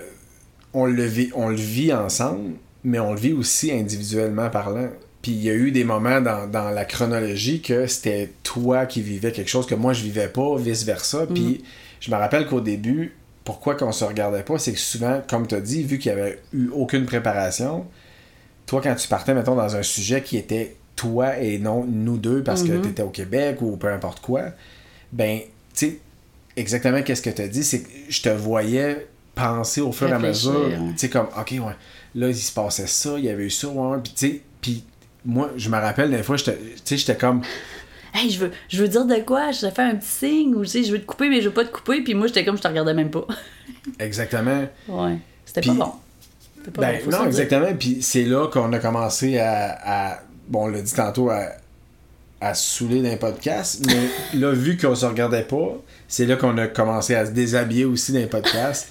On 0.74 0.86
le, 0.86 1.04
vit, 1.06 1.32
on 1.34 1.48
le 1.50 1.56
vit 1.56 1.92
ensemble, 1.94 2.52
mais 2.84 3.00
on 3.00 3.14
le 3.14 3.20
vit 3.20 3.34
aussi 3.34 3.72
individuellement 3.72 4.50
parlant. 4.50 4.90
Puis 5.28 5.36
il 5.36 5.44
y 5.44 5.50
a 5.50 5.54
eu 5.56 5.72
des 5.72 5.84
moments 5.84 6.22
dans, 6.22 6.50
dans 6.50 6.70
la 6.70 6.86
chronologie 6.86 7.62
que 7.62 7.86
c'était 7.86 8.30
toi 8.44 8.86
qui 8.86 9.02
vivais 9.02 9.34
quelque 9.34 9.50
chose 9.50 9.66
que 9.66 9.76
moi 9.76 9.92
je 9.92 10.02
vivais 10.02 10.30
pas, 10.30 10.56
vice-versa. 10.56 11.28
Puis 11.28 11.66
je 12.00 12.10
me 12.12 12.16
rappelle 12.16 12.48
qu'au 12.48 12.62
début, 12.62 13.14
pourquoi 13.44 13.76
qu'on 13.76 13.92
se 13.92 14.06
regardait 14.06 14.44
pas, 14.44 14.58
c'est 14.58 14.72
que 14.72 14.80
souvent, 14.80 15.22
comme 15.30 15.46
tu 15.46 15.56
as 15.56 15.60
dit, 15.60 15.84
vu 15.84 16.00
qu'il 16.00 16.14
n'y 16.14 16.22
avait 16.22 16.42
eu 16.54 16.70
aucune 16.70 17.06
préparation, 17.06 17.86
toi, 18.68 18.80
quand 18.82 18.96
tu 18.96 19.10
partais, 19.10 19.34
mettons, 19.34 19.56
dans 19.56 19.76
un 19.76 19.84
sujet 19.84 20.22
qui 20.22 20.38
était 20.38 20.78
toi 20.96 21.38
et 21.38 21.60
non 21.60 21.84
nous 21.84 22.16
deux 22.16 22.42
parce 22.42 22.64
que 22.64 22.82
tu 22.82 22.88
étais 22.88 23.04
au 23.04 23.10
Québec 23.10 23.62
ou 23.62 23.76
peu 23.76 23.92
importe 23.92 24.22
quoi, 24.22 24.44
ben, 25.12 25.40
tu 25.40 25.48
sais, 25.74 26.00
exactement 26.56 27.02
qu'est-ce 27.02 27.22
que 27.22 27.32
tu 27.32 27.42
as 27.42 27.50
dit, 27.50 27.66
c'est 27.66 27.82
que 27.82 27.90
je 28.08 28.22
te 28.22 28.30
voyais 28.30 29.08
penser 29.36 29.82
au 29.82 29.92
fur 29.92 30.08
et 30.08 30.14
à 30.14 30.20
mesure, 30.20 30.72
tu 30.92 31.00
sais, 31.00 31.10
comme, 31.10 31.28
ok, 31.38 31.52
ouais, 31.52 31.76
là, 32.16 32.30
il 32.30 32.34
se 32.38 32.54
passait 32.54 32.88
ça, 32.88 33.16
il 33.18 33.26
y 33.26 33.30
avait 33.30 33.44
eu 33.44 33.50
ça, 33.50 33.68
ouais, 33.68 33.98
puis 34.02 34.14
tu 34.16 34.28
sais, 34.28 34.42
puis 34.62 34.86
moi, 35.26 35.52
je 35.58 35.70
me 35.70 35.78
rappelle, 35.78 36.12
des 36.12 36.24
fois, 36.24 36.38
j'étais- 36.38 36.58
tu 36.58 36.72
sais, 36.86 36.98
j'étais 36.98 37.16
comme, 37.18 37.42
Hey, 38.14 38.30
je 38.32 38.40
veux, 38.40 38.52
je 38.70 38.82
veux 38.82 38.88
dire 38.88 39.06
de 39.06 39.16
quoi? 39.20 39.52
Je 39.52 39.62
te 39.62 39.70
fais 39.70 39.82
un 39.84 39.96
petit 39.96 40.08
signe 40.08 40.56
ou 40.56 40.62
tu 40.64 40.70
sais, 40.72 40.84
je 40.84 40.92
veux 40.92 41.00
te 41.00 41.06
couper, 41.06 41.30
mais 41.30 41.42
je 41.42 41.50
veux 41.50 41.54
pas 41.54 41.66
te 41.66 41.72
couper. 41.72 42.02
Puis 42.02 42.14
moi, 42.16 42.26
j'étais 42.28 42.44
comme, 42.46 42.58
je 42.58 42.62
te 42.64 42.68
regardais 42.68 42.94
même 42.94 43.12
pas. 43.12 43.28
exactement, 44.00 44.66
ouais. 44.88 45.18
C'était 45.46 45.62
pas 45.62 45.74
bon. 45.74 45.92
C'était 46.58 46.72
pas 46.72 46.82
Ben, 46.82 47.00
bon, 47.06 47.12
non, 47.12 47.26
exactement. 47.26 47.74
Puis 47.78 48.02
c'est 48.02 48.24
là 48.24 48.48
qu'on 48.48 48.72
a 48.74 48.80
commencé 48.80 49.38
à, 49.40 49.78
à- 50.14 50.20
Bon, 50.48 50.64
on 50.64 50.68
l'a 50.68 50.82
dit 50.82 50.94
tantôt, 50.94 51.30
à, 51.30 51.48
à 52.40 52.54
se 52.54 52.78
saouler 52.80 53.02
d'un 53.02 53.18
podcast. 53.18 53.84
Mais 53.86 54.08
là, 54.40 54.52
vu 54.54 54.78
qu'on 54.78 54.96
se 54.96 55.06
regardait 55.06 55.44
pas, 55.44 55.76
c'est 56.08 56.26
là 56.26 56.38
qu'on 56.38 56.58
a 56.58 56.68
commencé 56.68 57.14
à 57.14 57.26
se 57.26 57.32
déshabiller 57.32 57.84
aussi 57.86 58.14
d'un 58.14 58.28
podcast. 58.28 58.88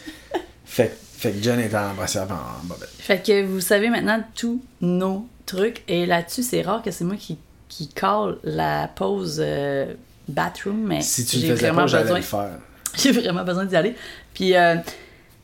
fait, 0.66 0.96
fait 1.16 1.32
que 1.32 1.42
Jen 1.42 1.58
était 1.60 1.76
en 1.76 1.94
brassière 1.94 2.28
en 2.30 2.64
bobette. 2.66 2.90
Fait 2.98 3.24
que 3.26 3.42
vous 3.44 3.60
savez 3.60 3.88
maintenant 3.88 4.22
tous 4.34 4.62
nos 4.82 5.26
trucs. 5.46 5.82
Et 5.88 6.04
là-dessus, 6.06 6.42
c'est 6.42 6.62
rare 6.62 6.82
que 6.82 6.90
c'est 6.90 7.04
moi 7.04 7.16
qui, 7.16 7.38
qui 7.68 7.88
call 7.88 8.38
la 8.44 8.88
pause 8.88 9.40
euh, 9.44 9.94
bathroom, 10.28 10.78
mais 10.86 11.00
Si 11.02 11.24
tu 11.24 11.36
le 11.36 11.42
j'ai 11.42 11.48
faisais 11.54 11.66
vraiment 11.70 11.82
besoin. 11.82 12.16
le 12.16 12.22
faire. 12.22 12.50
J'ai 12.96 13.12
vraiment 13.12 13.44
besoin 13.44 13.64
d'y 13.66 13.76
aller. 13.76 13.94
Puis 14.34 14.56
euh, 14.56 14.76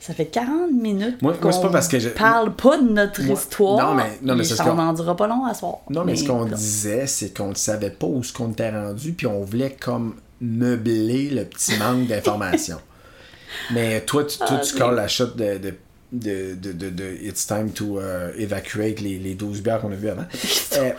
ça 0.01 0.15
fait 0.15 0.25
40 0.27 0.73
minutes 0.73 1.21
Moi- 1.21 1.35
qu'on 1.35 1.51
pas 1.51 1.69
parce 1.69 1.87
que 1.89 1.99
je- 1.99 2.09
parle 2.09 2.55
pas 2.57 2.79
de 2.79 2.89
notre 2.89 3.23
Moi- 3.23 3.35
histoire. 3.35 3.89
non, 3.91 3.95
mais- 3.95 4.19
non, 4.23 4.35
mais 4.35 4.43
c'est 4.45 4.59
on 4.63 4.65
qu'on- 4.65 4.75
n'en 4.75 4.93
dira 4.95 5.15
pas 5.17 5.27
long 5.27 5.45
à 5.45 5.53
soir. 5.55 5.79
Non, 5.91 6.05
mais 6.05 6.17
ce 6.17 6.25
qu'on 6.25 6.47
disait, 6.47 7.07
c'est 7.07 7.37
qu'on 7.37 7.49
ne 7.51 7.55
savait 7.55 7.91
pas 7.91 8.07
où 8.07 8.23
ce 8.25 8.33
qu'on 8.33 8.51
était 8.53 8.71
rendu, 8.71 9.13
puis 9.13 9.27
on 9.27 9.43
voulait 9.45 9.77
comme 9.79 10.15
meubler 10.41 11.29
le 11.31 11.45
petit 11.45 11.77
manque 11.77 12.07
d'informations. 12.09 12.81
mais 13.75 14.01
toi, 14.01 14.25
tu, 14.25 14.39
toi, 14.39 14.47
Ah, 14.53 14.59
tu 14.61 14.83
oui. 14.83 14.97
la 14.97 15.09
shot 15.09 15.27
de, 15.37 15.59
de, 15.59 15.75
de, 16.13 16.55
de, 16.55 16.73
de- 16.73 16.91
de 16.91 17.17
It's 17.23 17.47
time 17.47 17.71
to 17.73 17.99
uh, 18.01 18.39
evacuate 18.39 19.01
les, 19.01 19.19
les 19.19 19.35
12 19.35 19.63
bières 19.63 19.81
qu'on 19.81 19.93
a 19.93 19.97
vues 19.97 20.09
avant. 20.11 20.27
Euh, 20.79 20.91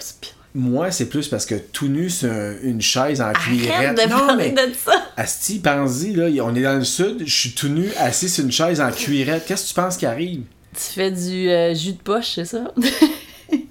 moi, 0.55 0.91
c'est 0.91 1.07
plus 1.07 1.27
parce 1.29 1.47
que 1.47 1.55
tout 1.55 1.87
nu 1.87 2.11
sur 2.11 2.31
un- 2.31 2.53
une 2.61 2.79
chaise 2.81 3.21
en 3.21 3.33
cuirette. 3.33 3.97
de 3.97 4.07
non, 4.09 4.35
mais 4.37 4.51
de 4.51 4.71
ça. 4.85 4.93
Asti, 5.17 5.57
pense-y, 5.59 6.13
là, 6.13 6.25
on 6.43 6.53
est 6.55 6.61
dans 6.61 6.77
le 6.77 6.83
sud, 6.83 7.23
je 7.25 7.33
suis 7.35 7.51
tout 7.53 7.69
nu, 7.69 7.89
assis 7.97 8.29
sur 8.29 8.43
une 8.45 8.51
chaise 8.51 8.79
en 8.79 8.91
cuirette. 8.91 9.45
Qu'est-ce 9.47 9.63
que 9.63 9.67
tu 9.69 9.73
penses 9.73 9.97
qui 9.97 10.05
arrive? 10.05 10.41
Tu 10.75 10.93
fais 10.93 11.09
du 11.11 11.49
euh, 11.49 11.73
jus 11.73 11.93
de 11.93 11.97
poche, 12.01 12.33
c'est 12.35 12.45
ça? 12.45 12.71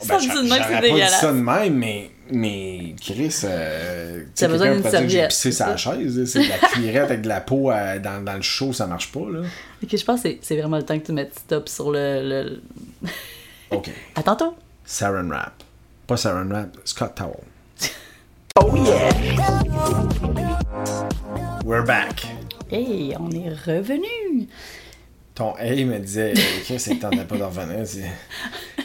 ça 0.01 0.09
Ben, 0.09 0.15
me 0.17 0.21
dit 0.21 0.29
de 0.29 0.35
même, 0.35 0.63
c'est 0.67 0.73
pas 0.75 0.81
dit 0.81 0.81
dégueulasse. 0.89 1.21
ça 1.21 1.33
de 1.33 1.39
même, 1.39 1.75
mais, 1.75 2.11
mais 2.31 2.95
Chris, 3.01 3.35
euh, 3.45 4.25
tu 4.35 4.47
besoin 4.47 4.73
d'une 4.73 4.81
dire, 4.83 4.91
j'ai 4.93 4.99
serviette, 4.99 5.31
pissé 5.31 5.53
sa 5.53 5.77
ça. 5.77 5.77
chaise, 5.77 6.25
c'est 6.25 6.41
de 6.41 6.49
la 6.49 6.59
cuirette 6.69 7.03
avec 7.05 7.23
de 7.23 7.29
la 7.29 7.41
peau 7.41 7.71
euh, 7.71 7.99
dans, 7.99 8.25
dans 8.25 8.35
le 8.35 8.43
chaud, 8.43 8.73
ça 8.73 8.87
marche 8.87 9.11
pas, 9.13 9.29
là. 9.31 9.41
Ok, 9.83 9.97
je 9.97 10.05
pense 10.05 10.23
que 10.23 10.37
c'est- 10.41 10.57
vraiment 10.57 10.77
le 10.79 10.85
temps 10.85 10.99
que 10.99 11.05
tu 11.07 11.13
mettes 11.13 11.39
stop 11.39 11.69
sur 11.69 11.91
le. 11.91 12.21
le... 12.23 12.63
OK. 13.71 13.91
À 14.15 14.23
tantôt! 14.23 14.55
Saran 14.85 15.29
wrap. 15.29 15.53
Pas 16.07 16.17
saran 16.17 16.47
wrap, 16.49 16.77
Scott 16.85 17.15
Towel. 17.15 17.35
Oh 18.61 18.77
yeah! 18.77 19.11
We're 21.65 21.85
back. 21.87 22.27
Hey, 22.71 23.15
on 23.19 23.31
est 23.31 23.49
revenu! 23.49 24.47
Ton 25.35 25.55
hey 25.59 25.85
me 25.87 25.99
disait, 25.99 26.35
Chris, 26.65 26.79
c'est 26.79 26.97
temps 26.97 27.09
pas 27.09 27.37
de 27.39 27.43
revenir. 27.43 27.87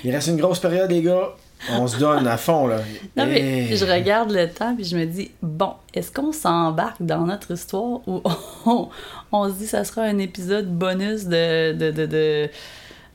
Il 0.06 0.12
reste 0.16 0.28
une 0.30 0.38
grosse 0.38 0.60
période, 0.60 0.90
les 0.90 1.02
gars. 1.02 1.36
On 1.72 1.88
se 1.88 1.98
donne 1.98 2.28
à 2.28 2.38
fond, 2.38 2.68
là. 2.68 2.78
Non, 3.16 3.26
mais 3.26 3.40
Hey. 3.42 3.76
je 3.78 3.84
regarde 3.86 4.32
le 4.32 4.48
temps 4.50 4.76
puis 4.76 4.86
je 4.86 4.96
me 4.96 5.06
dis, 5.06 5.32
bon, 5.42 5.74
est-ce 5.94 6.12
qu'on 6.12 6.32
s'embarque 6.32 7.02
dans 7.02 7.26
notre 7.26 7.52
histoire 7.52 8.08
ou 8.08 8.22
on, 8.66 8.90
on 9.32 9.50
se 9.50 9.56
dit 9.58 9.68
ça 9.68 9.84
sera 9.84 10.04
un 10.04 10.18
épisode 10.20 10.68
bonus 10.68 11.26
de, 11.26 11.74
de, 11.74 11.92
de, 11.92 12.06
de 12.06 12.50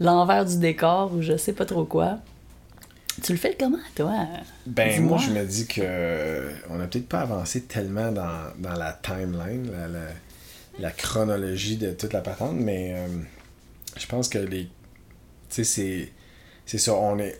l'envers 0.01 0.45
du 0.45 0.59
décor 0.59 1.12
ou 1.14 1.22
je 1.22 1.36
sais 1.36 1.53
pas 1.53 1.64
trop 1.64 1.84
quoi? 1.84 2.18
Tu 3.22 3.32
le 3.32 3.38
fais 3.38 3.57
comment, 3.59 3.78
toi? 3.95 4.12
Ben, 4.66 5.01
moi, 5.03 5.18
je 5.18 5.30
me 5.30 5.45
dis 5.45 5.66
que 5.66 5.80
euh, 5.84 6.51
on 6.70 6.76
n'a 6.78 6.86
peut-être 6.86 7.09
pas 7.09 7.20
avancé 7.20 7.62
tellement 7.62 8.11
dans, 8.11 8.51
dans 8.59 8.72
la 8.72 8.93
timeline, 9.03 9.70
la, 9.70 9.86
la, 9.86 10.07
la 10.80 10.90
chronologie 10.90 11.76
de 11.76 11.93
toute 11.93 12.12
la 12.14 12.22
patente, 12.22 12.57
mais 12.57 12.95
euh, 12.97 13.07
je 13.99 14.07
pense 14.07 14.28
que 14.28 14.38
les. 14.38 14.64
Tu 14.64 14.70
sais, 15.51 15.64
c'est. 15.64 16.12
C'est 16.64 16.78
ça, 16.78 16.95
on 16.95 17.18
est. 17.18 17.38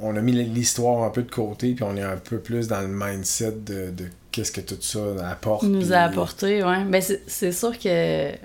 On 0.00 0.16
a 0.16 0.20
mis 0.20 0.32
l'histoire 0.32 1.04
un 1.04 1.10
peu 1.10 1.22
de 1.22 1.30
côté, 1.30 1.74
puis 1.74 1.84
on 1.84 1.96
est 1.96 2.02
un 2.02 2.16
peu 2.16 2.38
plus 2.38 2.66
dans 2.68 2.80
le 2.80 2.88
mindset 2.88 3.52
de, 3.64 3.90
de 3.90 4.04
qu'est-ce 4.32 4.50
que 4.52 4.60
tout 4.60 4.76
ça 4.80 5.00
apporte. 5.30 5.62
nous 5.64 5.92
a 5.92 5.98
apporté, 5.98 6.64
ouais. 6.64 6.84
Ben, 6.84 7.00
c'est- 7.00 7.52
sûr 7.52 7.78
que. 7.78 8.30
ben, 8.32 8.36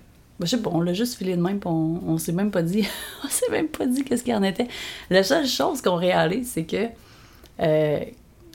je 0.42 0.46
sais 0.48 0.58
pas, 0.62 0.70
on 0.74 0.82
l'a 0.82 0.94
juste 0.94 1.16
filé 1.18 1.36
de 1.36 1.42
même, 1.42 1.60
puis 1.60 1.70
on, 1.70 2.02
on 2.08 2.18
s'est 2.20 2.32
même 2.32 2.52
pas 2.52 2.62
dit. 2.62 2.88
on 3.26 3.28
s'est 3.30 3.50
même 3.50 3.68
pas 3.70 3.86
dit 3.88 4.04
qu'est-ce 4.04 4.24
qu'il 4.24 4.36
en 4.36 4.44
était. 4.44 4.68
La 5.10 5.24
seule 5.24 5.48
chose 5.48 5.82
qu'on 5.82 5.96
réalise, 5.96 6.52
c'est 6.54 6.66
que. 6.66 6.86
euh, 7.62 8.00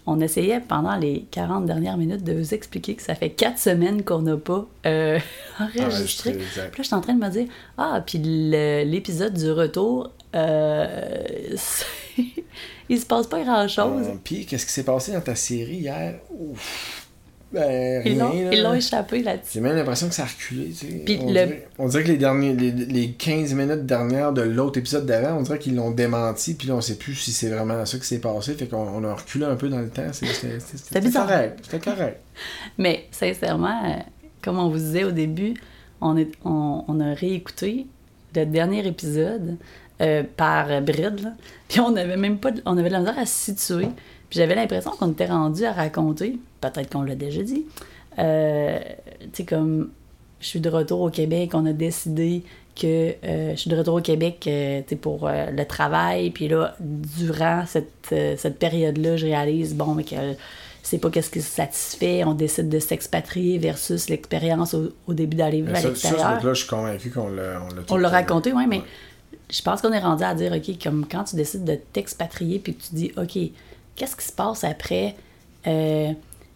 on 0.04 0.20
essayait 0.20 0.58
pendant 0.58 0.96
les 0.96 1.26
40 1.30 1.64
dernières 1.64 1.96
minutes 1.96 2.24
de 2.24 2.32
vous 2.32 2.54
expliquer 2.54 2.96
que 2.96 3.02
ça 3.02 3.14
fait 3.14 3.30
4 3.30 3.56
semaines 3.56 4.02
qu'on 4.02 4.22
n'a 4.22 4.36
pas 4.36 4.66
euh, 4.84 5.16
enregistré. 5.60 6.32
Puis 6.32 6.40
là, 6.56 6.70
je 6.78 6.82
suis 6.82 6.94
en 6.94 7.00
train 7.00 7.14
de 7.14 7.24
me 7.24 7.30
dire 7.30 7.46
Ah, 7.78 8.02
puis 8.04 8.18
l'épisode 8.18 9.32
du 9.34 9.50
retour, 9.52 10.10
euh, 10.34 11.24
il 12.88 13.00
se 13.00 13.06
passe 13.06 13.26
pas 13.26 13.42
grand-chose. 13.42 14.06
Euh, 14.08 14.14
Puis, 14.22 14.46
qu'est-ce 14.46 14.66
qui 14.66 14.72
s'est 14.72 14.84
passé 14.84 15.12
dans 15.12 15.20
ta 15.20 15.34
série 15.34 15.76
hier? 15.76 16.14
Ouf. 16.30 16.98
Ben, 17.52 18.00
Ils 18.06 18.12
rien, 18.14 18.24
l'ont 18.24 18.44
là. 18.44 18.50
ils 18.54 18.62
l'ont 18.62 18.72
échappé 18.72 19.22
là-dessus. 19.22 19.50
J'ai 19.54 19.60
même 19.60 19.76
l'impression 19.76 20.08
que 20.08 20.14
ça 20.14 20.22
a 20.22 20.26
reculé, 20.26 20.68
tu 20.70 20.86
sais. 20.86 21.02
Puis 21.04 21.18
on, 21.20 21.26
le- 21.26 21.32
dirait, 21.32 21.68
on 21.78 21.86
dirait 21.86 22.02
que 22.04 22.08
les, 22.08 22.16
derniers, 22.16 22.54
les, 22.54 22.70
les 22.70 23.10
15 23.12 23.52
minutes 23.52 23.84
dernières 23.84 24.32
de 24.32 24.40
l'autre 24.40 24.78
épisode 24.78 25.04
d'avant, 25.04 25.36
on 25.38 25.42
dirait 25.42 25.58
qu'ils 25.58 25.74
l'ont 25.76 25.90
démenti, 25.90 26.54
puis 26.54 26.68
là, 26.68 26.76
on 26.76 26.80
sait 26.80 26.94
plus 26.94 27.14
si 27.14 27.30
c'est 27.30 27.50
vraiment 27.50 27.84
ça 27.84 27.98
qui 27.98 28.06
s'est 28.06 28.20
passé, 28.20 28.54
fait 28.54 28.68
qu'on 28.68 28.78
on 28.88 29.04
a 29.04 29.12
reculé 29.14 29.44
un 29.44 29.56
peu 29.56 29.68
dans 29.68 29.80
le 29.80 29.90
temps. 29.90 30.10
c'est- 30.12 30.24
C'était 30.26 30.58
c'était 30.60 31.00
bizarre. 31.02 31.26
correct. 31.26 31.58
C'était 31.62 31.90
correct. 31.90 32.20
Mais 32.78 33.04
sincèrement, 33.10 33.82
euh, 33.84 33.98
comme 34.40 34.58
on 34.58 34.70
vous 34.70 34.78
disait 34.78 35.04
au 35.04 35.10
début, 35.12 35.52
on, 36.00 36.16
est, 36.16 36.30
on, 36.46 36.86
on 36.88 37.00
a 37.00 37.12
réécouté 37.12 37.86
le 38.34 38.46
dernier 38.46 38.86
épisode 38.86 39.58
euh, 40.02 40.22
par 40.36 40.80
bride, 40.82 41.20
là. 41.22 41.30
puis 41.68 41.80
on 41.80 41.94
avait 41.96 42.16
même 42.16 42.38
pas, 42.38 42.50
de- 42.50 42.62
on 42.66 42.76
avait 42.76 42.88
de 42.88 42.94
la 42.94 43.00
misère 43.00 43.18
à 43.18 43.26
se 43.26 43.52
situer. 43.52 43.86
Puis 44.30 44.38
j'avais 44.38 44.54
l'impression 44.54 44.90
qu'on 44.92 45.12
était 45.12 45.26
rendu 45.26 45.64
à 45.64 45.72
raconter, 45.72 46.38
peut-être 46.60 46.90
qu'on 46.90 47.02
l'a 47.02 47.14
déjà 47.14 47.42
dit, 47.42 47.64
euh, 48.18 48.78
tu 49.20 49.28
sais 49.34 49.44
comme 49.44 49.90
je 50.40 50.46
suis 50.46 50.60
de 50.60 50.68
retour 50.68 51.00
au 51.02 51.10
Québec, 51.10 51.50
on 51.54 51.66
a 51.66 51.72
décidé 51.72 52.42
que 52.74 53.14
euh, 53.24 53.50
je 53.52 53.56
suis 53.56 53.70
de 53.70 53.76
retour 53.76 53.94
au 53.96 54.00
Québec 54.00 54.44
euh, 54.46 54.80
pour 55.00 55.28
euh, 55.28 55.46
le 55.50 55.64
travail, 55.66 56.30
puis 56.30 56.48
là, 56.48 56.74
durant 56.80 57.64
cette, 57.66 57.92
cette 58.10 58.58
période-là, 58.58 59.16
je 59.16 59.26
réalise, 59.26 59.74
bon, 59.74 59.94
mais 59.94 60.04
que 60.04 60.16
c'est 60.82 60.98
pas 60.98 61.10
qu'est-ce 61.10 61.30
qui 61.30 61.42
se 61.42 61.50
satisfait, 61.50 62.24
on 62.24 62.32
décide 62.34 62.68
de 62.68 62.78
s'expatrier 62.80 63.58
versus 63.58 64.08
l'expérience 64.08 64.74
au, 64.74 64.88
au 65.06 65.14
début 65.14 65.36
d'aller 65.36 65.62
à 65.68 65.74
ça, 65.76 65.80
ça, 65.82 65.88
l'extérieur. 65.90 66.40
ce 66.40 66.46
là 66.46 66.54
je 66.54 66.58
suis 66.60 66.68
convaincu 66.68 67.10
qu'on 67.10 67.28
l'a 67.28 67.60
on 67.90 67.96
l'a 67.96 68.08
raconté, 68.08 68.52
oui, 68.52 68.64
mais 68.66 68.80
je 69.52 69.62
pense 69.62 69.82
qu'on 69.82 69.92
est 69.92 70.00
rendu 70.00 70.24
à 70.24 70.34
dire, 70.34 70.52
OK, 70.52 70.82
comme 70.82 71.06
quand 71.08 71.24
tu 71.24 71.36
décides 71.36 71.64
de 71.64 71.78
t'expatrier, 71.92 72.58
puis 72.58 72.74
que 72.74 72.82
tu 72.82 72.94
dis, 72.94 73.12
OK, 73.16 73.38
qu'est-ce 73.94 74.16
qui 74.16 74.24
se 74.24 74.32
passe 74.32 74.64
après? 74.64 75.14
Euh, 75.66 76.12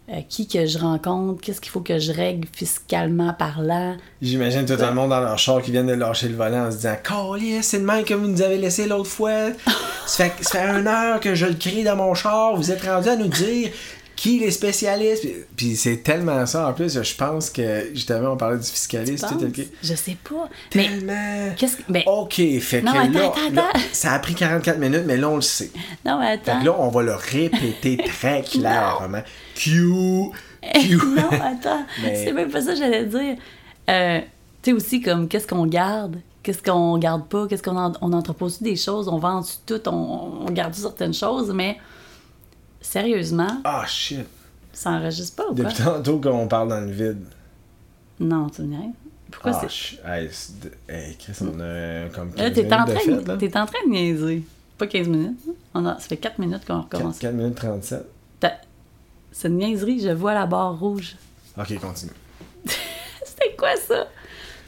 euh, 0.09 0.20
qui 0.28 0.49
que 0.49 0.66
je 0.66 0.78
rencontre? 0.78 1.40
Qu'est-ce 1.42 1.61
qu'il 1.61 1.70
faut 1.70 1.80
que 1.80 1.99
je 1.99 2.12
règle 2.12 2.49
fiscalement 2.53 3.34
parlant? 3.34 3.97
J'imagine 4.22 4.64
tout 4.64 4.76
le 4.78 4.94
monde 4.94 5.11
dans 5.11 5.20
leur 5.20 5.38
char 5.38 5.61
qui 5.61 5.72
viennent 5.72 5.88
de 5.88 5.94
lâcher 5.94 6.28
le 6.28 6.36
volant 6.36 6.68
en 6.68 6.70
se 6.70 6.76
disant 6.76 6.97
Calice, 7.03 7.66
c'est 7.66 7.78
le 7.78 7.84
même 7.84 8.05
que 8.05 8.14
vous 8.14 8.28
nous 8.28 8.40
avez 8.40 8.57
laissé 8.57 8.86
l'autre 8.86 9.11
fois. 9.11 9.51
Ça 10.07 10.30
fait, 10.30 10.44
ça 10.44 10.61
fait 10.61 10.68
une 10.68 10.86
heure 10.86 11.18
que 11.18 11.34
je 11.34 11.47
le 11.47 11.55
crie 11.55 11.82
dans 11.82 11.97
mon 11.97 12.14
char. 12.14 12.55
Vous 12.55 12.70
êtes 12.70 12.84
rendu 12.84 13.09
à 13.09 13.16
nous 13.16 13.26
dire 13.26 13.70
qui 14.16 14.38
les 14.40 14.50
spécialistes? 14.50 15.26
Puis, 15.56 15.76
c'est 15.76 15.98
tellement 15.98 16.44
ça 16.46 16.68
en 16.68 16.72
plus. 16.72 17.00
Je 17.02 17.14
pense 17.14 17.50
que 17.50 17.90
justement, 17.92 18.30
on 18.32 18.36
parlait 18.36 18.56
du 18.58 18.64
fiscaliste. 18.66 19.26
Tu 19.28 19.52
tout 19.52 19.62
Je 19.82 19.94
sais 19.94 20.16
pas. 20.28 20.48
Mais 20.74 20.88
Tellement. 20.88 21.54
qu'est-ce 21.56 21.76
que. 21.76 21.82
Ben, 21.88 22.02
Ok, 22.06 22.40
fait 22.60 22.82
Non, 22.82 22.92
que 22.92 22.98
attends, 22.98 23.10
là, 23.12 23.26
attends, 23.26 23.50
là, 23.54 23.68
attends. 23.70 23.78
ça 23.92 24.12
a 24.12 24.18
pris 24.18 24.34
44 24.34 24.78
minutes, 24.78 25.02
mais 25.06 25.16
là, 25.18 25.28
on 25.28 25.36
le 25.36 25.42
sait. 25.42 25.70
non, 26.04 26.18
mais 26.18 26.38
Fait 26.38 26.50
attends. 26.50 26.60
que 26.60 26.64
là, 26.66 26.76
on 26.78 26.88
va 26.88 27.02
le 27.02 27.14
répéter 27.14 27.98
très 27.98 28.42
clairement. 28.50 29.22
Q, 29.54 29.82
Q. 30.74 30.96
non, 31.16 31.28
attends. 31.32 31.84
Mais- 32.02 32.24
C'est 32.24 32.32
même 32.32 32.50
pas 32.50 32.60
ça 32.62 32.72
que 32.72 32.78
j'allais 32.78 33.04
dire. 33.04 33.36
Euh, 33.90 34.20
tu 34.62 34.70
sais 34.70 34.72
aussi, 34.76 35.00
comme, 35.00 35.28
qu'est-ce 35.28 35.46
qu'on 35.46 35.66
garde? 35.66 36.16
Qu'est-ce 36.42 36.62
qu'on 36.62 36.96
garde 36.98 37.26
pas? 37.28 37.46
Qu'est-ce 37.48 37.62
qu'on 37.62 37.76
en- 37.76 37.92
on 38.00 38.12
entrepose 38.12 38.60
des 38.62 38.76
choses? 38.76 39.08
On 39.08 39.18
vend 39.18 39.42
tout? 39.66 39.80
On, 39.88 40.46
on 40.46 40.50
garde 40.52 40.74
certaines 40.74 41.14
choses? 41.14 41.52
Mais 41.52 41.76
sérieusement, 42.91 43.61
Ah, 43.64 43.84
shit. 43.87 44.26
ça 44.72 44.91
enregistre 44.91 45.37
pas 45.37 45.45
ou 45.51 45.55
quoi? 45.55 45.64
Depuis 45.64 45.82
tantôt 45.82 46.20
qu'on 46.20 46.47
parle 46.49 46.68
dans 46.68 46.80
le 46.80 46.91
vide. 46.91 47.24
Non, 48.20 48.49
tu 48.49 48.62
me. 48.62 48.93
Pourquoi 49.30 49.53
Ah, 49.55 49.66
c'est. 49.68 49.97
je- 49.97 50.09
hey, 50.09 50.30
hey, 50.89 51.16
Chris, 51.16 51.32
on 51.43 51.59
a 51.61 52.09
comme 52.14 52.30
15 52.32 52.45
Là, 52.45 52.51
t'es 52.51 52.72
en, 52.72 52.78
minutes 52.78 52.87
de 52.87 52.93
train 52.95 53.07
de, 53.12 53.16
fête, 53.18 53.28
là. 53.28 53.37
t'es 53.37 53.57
en 53.59 53.66
train 53.66 53.78
de 53.87 53.91
niaiser. 53.91 54.43
Pas 54.78 54.87
15 54.87 55.09
minutes. 55.09 55.39
On 55.74 55.84
a, 55.87 55.95
ça 55.99 56.09
fait 56.09 56.16
4 56.16 56.39
minutes 56.39 56.64
qu'on 56.66 56.82
4, 56.82 56.97
recommence. 56.99 57.22
minutes 57.22 57.55
37. 57.57 58.05
T'as- 58.41 58.53
C'est 59.32 59.49
une 59.49 59.59
niaiserie, 59.59 60.01
je 60.01 60.11
vois 60.11 60.32
la 60.34 60.47
barre 60.47 60.78
rouge. 60.78 61.16
Ok, 61.59 61.78
continue. 61.80 62.12
C'était 63.24 63.55
quoi 63.59 63.74
ça? 63.76 64.07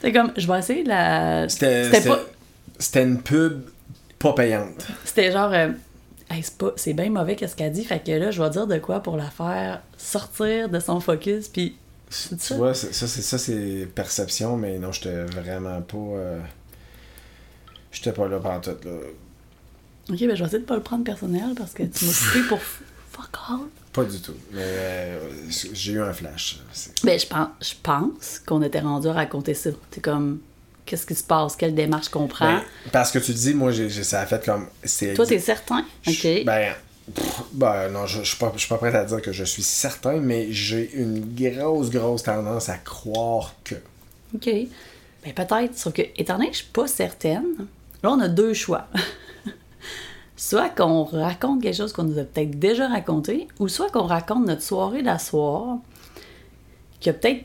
C'est 0.01 0.11
comme, 0.11 0.31
je 0.37 0.47
vais 0.47 0.59
essayer 0.59 0.83
de 0.83 0.89
la. 0.89 1.47
C'était 1.49 1.83
C'était 1.85 1.97
c'était- 1.97 2.09
pas. 2.09 2.19
c'était 2.79 3.03
une 3.03 3.21
pub 3.21 3.61
pas 4.17 4.33
payante. 4.33 4.87
C'était 5.05 5.31
genre. 5.31 5.51
euh, 5.53 5.69
Hey, 6.29 6.43
c'est 6.43 6.53
c'est 6.75 6.93
bien 6.93 7.09
mauvais 7.09 7.35
qu'est-ce 7.35 7.55
qu'elle 7.55 7.71
dit, 7.71 7.83
fait 7.83 8.03
que 8.03 8.11
là, 8.11 8.29
je 8.31 8.41
vais 8.41 8.49
dire 8.51 8.67
de 8.67 8.77
quoi 8.77 8.99
pour 9.01 9.17
la 9.17 9.29
faire 9.29 9.81
sortir 9.97 10.69
de 10.69 10.79
son 10.79 10.99
focus, 10.99 11.47
puis. 11.47 11.75
Tu 12.09 12.15
ça? 12.39 12.55
vois, 12.55 12.73
c'est- 12.73 12.91
ça, 12.93 13.07
c'est 13.07 13.21
ça, 13.21 13.37
c'est 13.37 13.87
perception, 13.93 14.57
mais 14.57 14.79
non, 14.79 14.91
j'étais 14.91 15.23
vraiment 15.25 15.81
pas. 15.81 15.97
euh, 15.97 16.39
J'étais 17.91 18.11
pas 18.11 18.27
là 18.27 18.39
pendant 18.39 18.59
tout, 18.61 18.69
là. 18.85 18.91
Ok, 20.11 20.17
ben 20.19 20.19
je 20.19 20.25
vais 20.25 20.45
essayer 20.47 20.59
de 20.59 20.65
pas 20.65 20.75
le 20.75 20.81
prendre 20.83 21.03
personnel 21.03 21.53
parce 21.55 21.71
que 21.73 21.83
tu 21.83 22.05
m'as 22.05 22.11
coupé 22.13 22.47
pour 22.47 22.59
fuck 23.11 23.29
all. 23.49 23.59
Pas 23.93 24.03
du 24.03 24.19
tout. 24.21 24.33
Mais 24.53 24.61
euh, 24.63 25.19
j'ai 25.73 25.93
eu 25.93 26.01
un 26.01 26.13
flash. 26.13 26.59
C'est- 26.71 27.03
Ben, 27.03 27.19
je 27.19 27.25
pense, 27.27 27.47
je 27.61 27.73
pense 27.81 28.39
qu'on 28.39 28.61
était 28.61 28.79
rendu 28.79 29.07
à 29.07 29.13
raconter 29.13 29.53
ça. 29.53 29.69
C'est 29.91 30.01
comme, 30.01 30.39
qu'est-ce 30.89 31.05
qui 31.05 31.13
se 31.13 31.23
passe, 31.23 31.55
quelle 31.55 31.75
démarche 31.75 32.09
qu'on 32.09 32.27
prend. 32.27 32.55
Ben, 32.55 32.63
parce 32.91 33.11
que 33.11 33.19
tu 33.19 33.31
dis, 33.31 33.53
moi, 33.53 33.71
j'ai, 33.71 33.89
ça 33.89 34.21
a 34.21 34.25
fait 34.25 34.43
comme. 34.43 34.67
Toi, 35.15 35.25
t'es 35.27 35.37
certain? 35.37 35.85
Ok. 36.07 36.27
Ben, 36.45 36.73
pff, 37.13 37.43
ben, 37.53 37.89
non, 37.89 38.07
je, 38.07 38.23
je 38.23 38.29
suis 38.29 38.37
pas, 38.37 38.51
je 38.55 38.59
suis 38.59 38.67
pas 38.67 38.77
prêt 38.77 38.95
à 38.95 39.05
dire 39.05 39.21
que 39.21 39.31
je 39.31 39.43
suis 39.43 39.61
certain, 39.61 40.17
mais 40.17 40.51
j'ai 40.51 40.91
une 40.93 41.35
grosse, 41.35 41.91
grosse 41.91 42.23
tendance 42.23 42.69
à 42.69 42.77
croire 42.77 43.53
que. 43.63 43.75
OK. 44.33 44.49
Ben 45.23 45.33
peut-être, 45.33 45.77
sauf 45.77 45.93
que, 45.93 46.01
étant 46.15 46.37
donné 46.37 46.47
que 46.47 46.53
je 46.53 46.63
suis 46.63 46.71
pas 46.71 46.87
certaine, 46.87 47.67
là, 48.01 48.11
on 48.11 48.19
a 48.19 48.27
deux 48.27 48.53
choix. 48.53 48.87
soit 50.37 50.69
qu'on 50.69 51.03
raconte 51.03 51.61
quelque 51.61 51.75
chose 51.75 51.93
qu'on 51.93 52.05
nous 52.05 52.17
a 52.17 52.23
peut-être 52.23 52.57
déjà 52.57 52.87
raconté, 52.87 53.47
ou 53.59 53.67
soit 53.67 53.91
qu'on 53.91 54.07
raconte 54.07 54.47
notre 54.47 54.63
soirée 54.63 55.03
d'asseoir, 55.03 55.77
qui 56.99 57.09
a 57.09 57.13
peut-être 57.13 57.43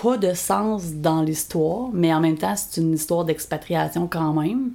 pas 0.00 0.16
de 0.16 0.32
sens 0.34 0.94
dans 0.94 1.22
l'histoire, 1.22 1.88
mais 1.92 2.14
en 2.14 2.20
même 2.20 2.38
temps, 2.38 2.54
c'est 2.56 2.80
une 2.80 2.94
histoire 2.94 3.24
d'expatriation 3.24 4.06
quand 4.06 4.32
même. 4.32 4.70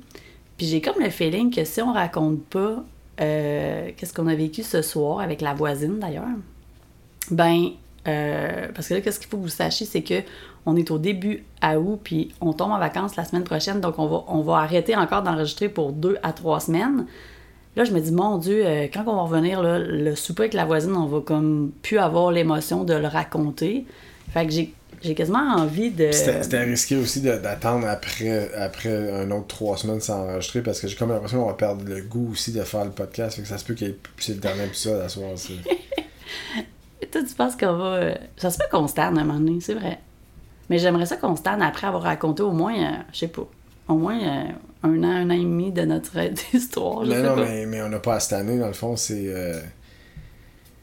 Puis 0.58 0.68
j'ai 0.68 0.82
comme 0.82 1.02
le 1.02 1.10
feeling 1.10 1.54
que 1.54 1.64
si 1.64 1.82
on 1.82 1.94
raconte 1.94 2.44
pas 2.46 2.84
euh, 3.22 3.92
qu'est-ce 3.96 4.14
qu'on 4.14 4.28
a 4.28 4.36
vécu 4.36 4.64
ce 4.64 4.82
soir 4.82 5.20
avec 5.20 5.42
la 5.42 5.54
voisine 5.54 6.00
d'ailleurs, 6.00 6.26
ben, 7.32 7.70
euh, 8.08 8.68
parce 8.76 8.90
que 8.90 8.96
là, 8.96 9.02
qu'est-ce 9.02 9.20
qu'il 9.20 9.30
faut 9.30 9.38
que 9.38 9.44
vous 9.44 9.50
sachiez, 9.50 9.86
c'est 9.86 10.02
que 10.02 10.22
on 10.66 10.76
est 10.76 10.92
au 10.92 10.98
début 10.98 11.44
à 11.62 11.80
août, 11.80 12.00
puis 12.04 12.34
on 12.42 12.54
tombe 12.54 12.72
en 12.72 12.80
vacances 12.80 13.16
la 13.16 13.26
semaine 13.26 13.44
prochaine, 13.44 13.82
donc 13.82 14.00
on 14.00 14.08
va, 14.08 14.24
on 14.28 14.42
va 14.42 14.58
arrêter 14.58 14.96
encore 14.96 15.22
d'enregistrer 15.22 15.70
pour 15.70 15.92
deux 15.92 16.18
à 16.24 16.34
trois 16.34 16.60
semaines. 16.60 17.06
Là, 17.76 17.86
je 17.86 17.92
me 17.92 18.00
dis, 18.00 18.12
mon 18.12 18.38
Dieu, 18.38 18.66
euh, 18.66 18.88
quand 18.94 19.04
on 19.08 19.16
va 19.16 19.22
revenir, 19.24 19.62
là, 19.62 19.80
le 19.80 20.16
souper 20.16 20.44
avec 20.44 20.54
la 20.54 20.66
voisine, 20.66 20.96
on 20.96 21.06
va 21.06 21.22
comme 21.22 21.72
plus 21.82 21.98
avoir 21.98 22.32
l'émotion 22.32 22.84
de 22.84 22.94
le 22.94 23.08
raconter. 23.08 23.86
Fait 24.32 24.46
que 24.46 24.52
j'ai, 24.52 24.74
j'ai 25.04 25.16
quasiment 25.16 25.56
envie 25.58 25.92
de... 25.92 26.12
C'était, 26.12 26.64
risqué 26.64 26.96
aussi 26.96 27.22
d'attendre 27.22 27.88
après, 27.88 28.52
après 28.56 29.12
un 29.12 29.30
autre 29.32 29.48
trois 29.48 29.78
semaines 29.78 30.00
sans 30.02 30.24
enregistrer 30.30 30.62
parce 30.64 30.80
que 30.80 30.88
j'ai 30.88 30.96
comme 30.96 31.10
l'impression 31.10 31.42
qu'on 31.42 31.48
va 31.48 31.54
perdre 31.54 31.84
le 31.86 32.02
goût 32.02 32.30
aussi 32.32 32.52
de 32.52 32.62
faire 32.64 32.86
le 32.86 32.92
podcast. 32.92 33.36
Fait 33.36 33.42
que 33.42 33.48
ça 33.48 33.58
se 33.58 33.66
peut 33.66 33.74
qu'il 33.74 33.88
y 33.88 33.92
ait 33.92 33.98
c'est 34.20 34.34
le 34.34 34.40
dernier 34.40 34.66
épisode 34.66 35.02
à 35.02 35.10
soir. 35.10 35.32
c'est- 35.36 35.54
Toi, 37.12 37.22
tu 37.28 37.36
penses 37.36 37.56
qu'on 37.56 37.74
va... 37.78 37.86
euh, 37.96 38.16
Ça 38.38 38.50
se 38.50 38.58
peut 38.58 38.66
qu'on 38.72 38.88
se 38.88 38.94
tanne 38.96 39.18
à 39.18 39.22
un 39.22 39.26
moment 39.26 39.40
donné, 39.40 39.60
c'est 39.62 39.76
vrai. 39.76 40.00
Mais 40.70 40.80
j'aimerais 40.80 41.06
ça 41.06 41.18
qu'on 41.18 41.36
se 41.36 41.42
tanne 41.44 41.62
après 41.62 41.88
avoir 41.88 42.04
raconté 42.04 42.42
au 42.42 42.52
moins, 42.52 42.74
euh, 42.76 42.96
je 43.12 43.20
sais 43.20 43.28
pas, 43.28 43.46
au 43.90 43.96
moins 43.96 44.18
euh, 44.20 44.44
un 44.84 45.04
an, 45.04 45.12
un 45.12 45.30
an 45.30 45.34
et 45.34 45.40
demi 45.40 45.72
de 45.72 45.82
notre 45.84 46.12
histoire, 46.56 47.04
non, 47.06 47.36
pas. 47.36 47.36
mais, 47.36 47.66
mais 47.66 47.82
on 47.82 47.90
n'a 47.90 48.00
pas 48.00 48.16
à 48.18 48.36
année, 48.36 48.58
dans 48.58 48.68
le 48.68 48.74
fond, 48.74 48.96
c'est. 48.96 49.26
euh, 49.28 49.60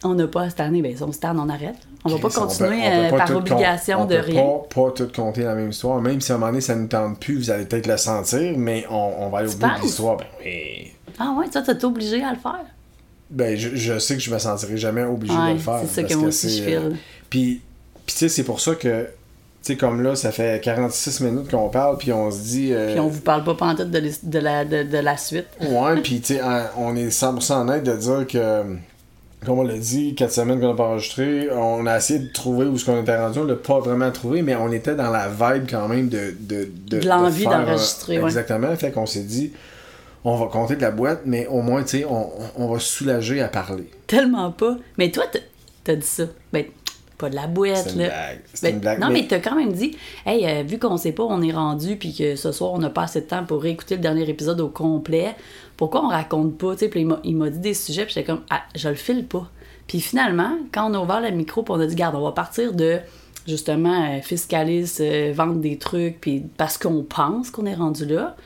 On 0.04 0.14
n'a 0.14 0.28
pas 0.28 0.42
à 0.42 0.50
se 0.50 0.56
tanner, 0.56 0.82
ben 0.82 0.94
si 0.96 1.02
on 1.02 1.10
se 1.10 1.18
tanne, 1.18 1.38
on 1.40 1.48
arrête. 1.48 1.78
On 2.04 2.08
va 2.08 2.18
pas 2.18 2.28
on 2.38 2.46
continuer 2.46 2.68
peut- 2.70 2.76
on 2.76 2.90
peut 2.90 3.06
euh, 3.06 3.10
pas 3.10 3.16
par 3.26 3.36
obligation 3.36 4.00
on 4.00 4.04
de 4.06 4.16
peut 4.16 4.22
rien. 4.22 4.42
Pas, 4.42 4.82
pas 4.86 4.90
tout 4.92 5.08
compter 5.14 5.42
la 5.42 5.54
même 5.54 5.70
histoire. 5.70 6.00
Même 6.00 6.20
si 6.20 6.32
à 6.32 6.36
un 6.36 6.38
moment 6.38 6.50
donné, 6.50 6.60
ça 6.62 6.74
ne 6.74 6.80
nous 6.82 6.86
tente 6.88 7.20
plus, 7.20 7.36
vous 7.36 7.50
allez 7.50 7.66
peut-être 7.66 7.86
le 7.86 7.96
sentir, 7.98 8.54
mais 8.56 8.86
on, 8.90 9.28
va 9.28 9.38
aller 9.38 9.48
au 9.48 9.52
Tu 9.52 9.58
bout 9.58 9.66
de 9.66 9.82
l'histoire. 9.82 10.16
Ben, 10.16 10.24
oui. 10.44 10.92
Ah 11.18 11.34
ouais, 11.38 11.46
ça, 11.52 11.60
t'es 11.62 11.84
obligé 11.84 12.22
à 12.24 12.30
le 12.32 12.38
faire. 12.38 12.64
Ben, 13.28 13.56
je, 13.56 13.76
je 13.76 13.98
sais 13.98 14.14
que 14.14 14.20
je 14.22 14.32
me 14.32 14.38
sentirai 14.38 14.76
jamais 14.76 15.02
obligé 15.04 15.34
Ouais, 15.36 15.48
de 15.50 15.52
le 15.54 15.58
faire. 15.58 15.80
c'est 15.86 16.02
ça 16.02 16.08
que 16.08 16.14
moi 16.14 16.28
aussi, 16.28 16.56
je 16.58 16.62
euh, 16.62 16.66
file. 16.90 16.96
Puis, 17.28 17.60
puis 18.06 18.14
tu 18.14 18.18
sais, 18.18 18.28
c'est 18.28 18.42
pour 18.44 18.60
ça 18.60 18.74
que, 18.74 19.02
tu 19.04 19.08
sais, 19.62 19.76
comme 19.76 20.02
là, 20.02 20.16
ça 20.16 20.32
fait 20.32 20.60
46 20.64 21.20
minutes 21.20 21.50
qu'on 21.50 21.68
parle, 21.68 21.98
puis 21.98 22.12
on 22.12 22.30
se 22.30 22.38
dit. 22.38 22.70
euh, 22.72 22.92
Puis 22.92 23.00
on 23.00 23.08
vous 23.08 23.20
parle 23.20 23.44
pas 23.44 23.54
pantoute 23.54 23.90
de, 23.90 24.02
de, 24.22 24.38
la, 24.38 24.64
de, 24.64 24.82
de 24.84 24.98
la 24.98 25.16
suite. 25.18 25.46
Ouais, 25.60 26.00
puis 26.02 26.20
tu 26.20 26.34
sais, 26.34 26.42
en- 26.42 26.64
on 26.78 26.96
est 26.96 27.08
100% 27.10 27.52
honnête 27.60 27.84
de 27.84 27.94
dire 27.94 28.26
que, 28.26 28.64
comme 29.44 29.58
on 29.58 29.62
l'a 29.62 29.78
dit, 29.78 30.14
4 30.14 30.30
semaines 30.30 30.60
qu'on 30.60 30.68
n'a 30.68 30.74
pas 30.74 30.84
enregistré, 30.88 31.48
on 31.50 31.86
a 31.86 31.96
essayé 31.96 32.18
de 32.20 32.32
trouver 32.32 32.66
où 32.66 32.76
ce 32.76 32.84
qu'on 32.84 33.00
était 33.00 33.16
rendu, 33.16 33.38
on 33.38 33.44
l'a 33.44 33.54
pas 33.56 33.80
vraiment 33.80 34.10
trouvé, 34.10 34.42
mais 34.42 34.54
on 34.56 34.70
était 34.70 34.94
dans 34.94 35.10
la 35.10 35.28
vibe 35.28 35.66
quand 35.70 35.88
même 35.88 36.08
de... 36.08 36.34
De, 36.40 36.68
De 36.86 37.08
l'envie 37.08 37.46
un- 37.46 37.50
d'enregistrer, 37.64 38.18
ouais. 38.18 38.24
Exactement, 38.26 38.74
fait 38.76 38.90
qu'on 38.92 39.06
s'est 39.06 39.22
dit, 39.22 39.52
on 40.24 40.36
va 40.36 40.46
compter 40.46 40.76
de 40.76 40.82
la 40.82 40.90
boîte, 40.90 41.22
mais 41.24 41.46
au 41.46 41.62
moins, 41.62 41.82
tu 41.82 42.00
sais, 42.00 42.04
on, 42.04 42.28
on 42.56 42.70
va 42.72 42.78
soulager 42.78 43.40
à 43.40 43.48
parler. 43.48 43.88
Tellement 44.06 44.50
pas. 44.52 44.76
Mais 44.98 45.10
toi, 45.10 45.24
t'as 45.84 45.94
dit 45.94 46.06
ça. 46.06 46.24
Ben, 46.52 46.66
pas 47.20 47.30
de 47.30 47.34
la 47.34 47.46
boîte, 47.46 47.76
C'est 47.76 47.92
une 47.92 47.98
là. 48.00 48.08
blague. 48.08 48.40
C'est 48.54 48.70
une 48.70 48.78
blague. 48.78 48.98
non, 49.00 49.10
mais, 49.10 49.26
t'as 49.28 49.38
quand 49.38 49.54
même 49.54 49.72
dit, 49.72 49.96
hey, 50.24 50.46
euh, 50.46 50.62
vu 50.62 50.78
qu'on 50.78 50.96
sait 50.96 51.12
pas 51.12 51.22
où 51.22 51.28
on 51.30 51.42
est 51.42 51.52
rendu, 51.52 51.96
puis 51.96 52.14
que 52.14 52.34
ce 52.36 52.50
soir, 52.50 52.72
on 52.72 52.78
n'a 52.78 52.90
pas 52.90 53.02
assez 53.02 53.20
de 53.20 53.26
temps 53.26 53.44
pour 53.44 53.62
réécouter 53.62 53.96
le 53.96 54.00
dernier 54.00 54.28
épisode 54.28 54.60
au 54.60 54.68
complet, 54.68 55.36
pourquoi 55.76 56.04
on 56.04 56.08
raconte 56.08 56.56
pas, 56.58 56.72
tu 56.72 56.80
sais, 56.80 56.88
puis 56.88 57.06
il 57.24 57.36
m'a 57.36 57.50
dit 57.50 57.58
des 57.58 57.74
sujets, 57.74 58.04
puis 58.04 58.14
j'étais 58.14 58.26
comme, 58.26 58.42
ah, 58.50 58.62
je 58.74 58.88
le 58.88 58.94
file 58.94 59.26
pas. 59.26 59.48
Puis 59.86 60.00
finalement, 60.00 60.56
quand 60.72 60.90
on 60.90 60.94
a 60.94 60.98
ouvert 60.98 61.20
le 61.20 61.30
micro, 61.30 61.62
puis 61.62 61.74
on 61.76 61.80
a 61.80 61.86
dit, 61.86 61.94
garde, 61.94 62.14
on 62.14 62.22
va 62.22 62.32
partir 62.32 62.72
de, 62.72 62.98
justement, 63.46 64.04
euh, 64.04 64.20
fiscaliste, 64.20 65.00
euh, 65.00 65.32
vendre 65.34 65.56
des 65.56 65.78
trucs, 65.78 66.20
puis 66.20 66.44
parce 66.56 66.78
qu'on 66.78 67.02
pense 67.02 67.50
qu'on 67.50 67.66
est 67.66 67.74
rendu 67.74 68.06
là, 68.06 68.36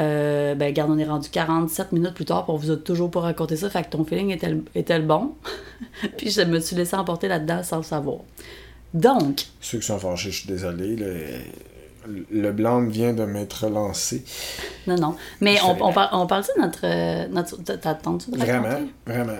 euh, 0.00 0.54
ben, 0.54 0.72
garde, 0.72 0.90
on 0.90 0.98
est 0.98 1.04
rendu 1.04 1.28
47 1.30 1.92
minutes 1.92 2.14
plus 2.14 2.24
tard, 2.26 2.44
puis 2.44 2.52
on 2.52 2.56
vous 2.56 2.70
a 2.70 2.76
toujours 2.76 3.10
pas 3.10 3.20
raconté 3.20 3.56
ça, 3.56 3.70
fait 3.70 3.82
que 3.84 3.90
ton 3.90 4.04
feeling 4.04 4.30
était 4.30 4.50
le, 4.50 4.64
était 4.74 4.98
le 4.98 5.04
bon? 5.04 5.34
puis 6.18 6.30
je 6.30 6.42
me 6.42 6.60
suis 6.60 6.76
laissé 6.76 6.96
emporter 6.96 7.28
là-dedans 7.28 7.62
sans 7.62 7.78
le 7.78 7.82
savoir. 7.82 8.18
Donc, 8.94 9.46
Ceux 9.60 9.78
qui 9.78 9.86
sont 9.86 9.98
fâchés, 9.98 10.30
je 10.30 10.38
suis 10.40 10.48
désolé. 10.48 10.96
Le, 10.96 12.24
le 12.30 12.52
blanc 12.52 12.84
vient 12.86 13.12
de 13.12 13.24
m'être 13.24 13.68
lancé. 13.68 14.24
non, 14.86 14.96
non. 14.96 15.16
Mais 15.40 15.56
on, 15.64 15.76
on, 15.84 15.92
par- 15.92 16.10
on 16.12 16.26
parle-tu 16.26 16.50
de 16.56 16.64
notre. 16.64 16.80
euh, 16.84 17.26
notre 17.28 17.56
t'as- 17.62 17.78
T'attends-tu 17.78 18.30
de 18.30 18.38
raconter? 18.38 18.58
Vraiment, 18.60 18.86
vraiment. 19.06 19.38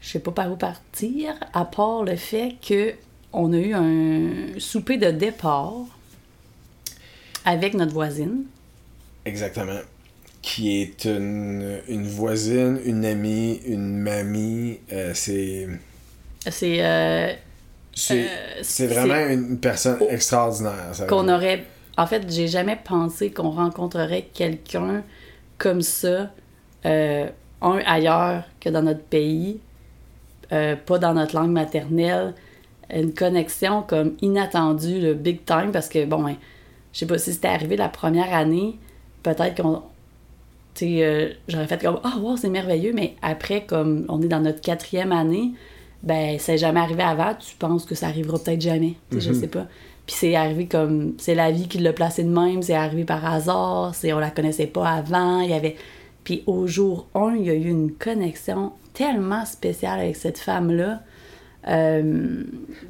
Je 0.00 0.08
sais 0.10 0.18
pas 0.18 0.32
par 0.32 0.50
où 0.52 0.56
partir, 0.56 1.34
à 1.52 1.64
part 1.64 2.02
le 2.04 2.16
fait 2.16 2.56
que 2.66 2.94
on 3.32 3.52
a 3.52 3.56
eu 3.58 3.74
un 3.74 4.58
souper 4.58 4.96
de 4.96 5.10
départ 5.10 5.74
avec 7.44 7.74
notre 7.74 7.92
voisine. 7.92 8.44
Exactement. 9.24 9.78
Qui 10.42 10.80
est 10.82 11.04
une, 11.04 11.80
une 11.88 12.06
voisine, 12.06 12.78
une 12.84 13.04
amie, 13.04 13.60
une 13.66 13.98
mamie. 13.98 14.78
euh, 14.92 15.12
c'est. 15.14 15.68
C'est 16.48 16.84
euh, 16.84 17.32
C'est 17.94 18.20
Euh, 18.22 18.26
c'est 18.62 18.64
c'est- 18.64 18.86
vraiment 18.86 19.28
une 19.28 19.58
personne 19.58 19.98
extraordinaire. 20.08 20.92
qu'on 21.08 21.28
aurait. 21.28 21.64
En 21.96 22.06
fait, 22.06 22.30
j'ai 22.30 22.46
jamais 22.46 22.76
pensé 22.82 23.32
qu'on 23.32 23.50
rencontrerait 23.50 24.28
quelqu'un 24.32 25.02
comme 25.58 25.82
ça, 25.82 26.30
euh, 26.86 27.26
un 27.60 27.78
ailleurs 27.84 28.44
que 28.60 28.68
dans 28.68 28.82
notre 28.82 29.02
pays, 29.02 29.58
euh, 30.52 30.76
pas 30.76 30.98
dans 31.00 31.12
notre 31.12 31.34
langue 31.34 31.50
maternelle, 31.50 32.34
une 32.94 33.12
connexion 33.12 33.82
comme 33.82 34.14
inattendue, 34.22 35.00
le 35.00 35.14
big 35.14 35.44
time, 35.44 35.72
parce 35.72 35.88
que 35.88 36.04
bon, 36.04 36.24
hein, 36.28 36.36
je 36.92 37.00
sais 37.00 37.06
pas 37.06 37.18
si 37.18 37.32
c'était 37.32 37.48
arrivé 37.48 37.76
la 37.76 37.88
première 37.88 38.32
année, 38.32 38.78
peut-être 39.34 39.60
qu'on. 39.62 39.82
Tu 40.74 40.84
sais, 40.86 41.04
euh, 41.04 41.28
j'aurais 41.48 41.66
fait 41.66 41.80
comme 41.82 41.98
Ah, 42.04 42.16
wow, 42.20 42.36
c'est 42.36 42.48
merveilleux, 42.50 42.92
mais 42.94 43.14
après, 43.22 43.64
comme 43.64 44.04
on 44.08 44.22
est 44.22 44.28
dans 44.28 44.40
notre 44.40 44.60
quatrième 44.60 45.12
année, 45.12 45.52
ben, 46.02 46.36
c'est 46.38 46.58
jamais 46.58 46.80
arrivé 46.80 47.02
avant, 47.02 47.34
tu 47.34 47.56
penses 47.56 47.84
que 47.84 47.94
ça 47.94 48.06
arrivera 48.06 48.38
peut-être 48.38 48.60
jamais. 48.60 48.94
Tu 49.10 49.20
sais, 49.20 49.28
Je 49.28 49.32
sais 49.32 49.48
pas. 49.48 49.66
Puis 50.06 50.16
c'est 50.18 50.36
arrivé 50.36 50.66
comme. 50.66 51.14
C'est 51.18 51.34
la 51.34 51.50
vie 51.50 51.68
qui 51.68 51.78
l'a 51.78 51.92
placé 51.92 52.22
de 52.24 52.28
même, 52.30 52.62
c'est 52.62 52.74
arrivé 52.74 53.04
par 53.04 53.24
hasard, 53.24 53.94
c'est 53.94 54.12
on 54.12 54.18
la 54.18 54.30
connaissait 54.30 54.66
pas 54.66 54.88
avant, 54.88 55.40
il 55.40 55.50
y 55.50 55.54
avait. 55.54 55.76
Puis 56.24 56.42
au 56.46 56.66
jour 56.66 57.08
1, 57.14 57.36
il 57.38 57.46
y 57.46 57.50
a 57.50 57.54
eu 57.54 57.68
une 57.68 57.92
connexion 57.92 58.72
tellement 58.94 59.44
spéciale 59.46 60.00
avec 60.00 60.16
cette 60.16 60.38
femme-là. 60.38 61.00
Euh, 61.68 62.42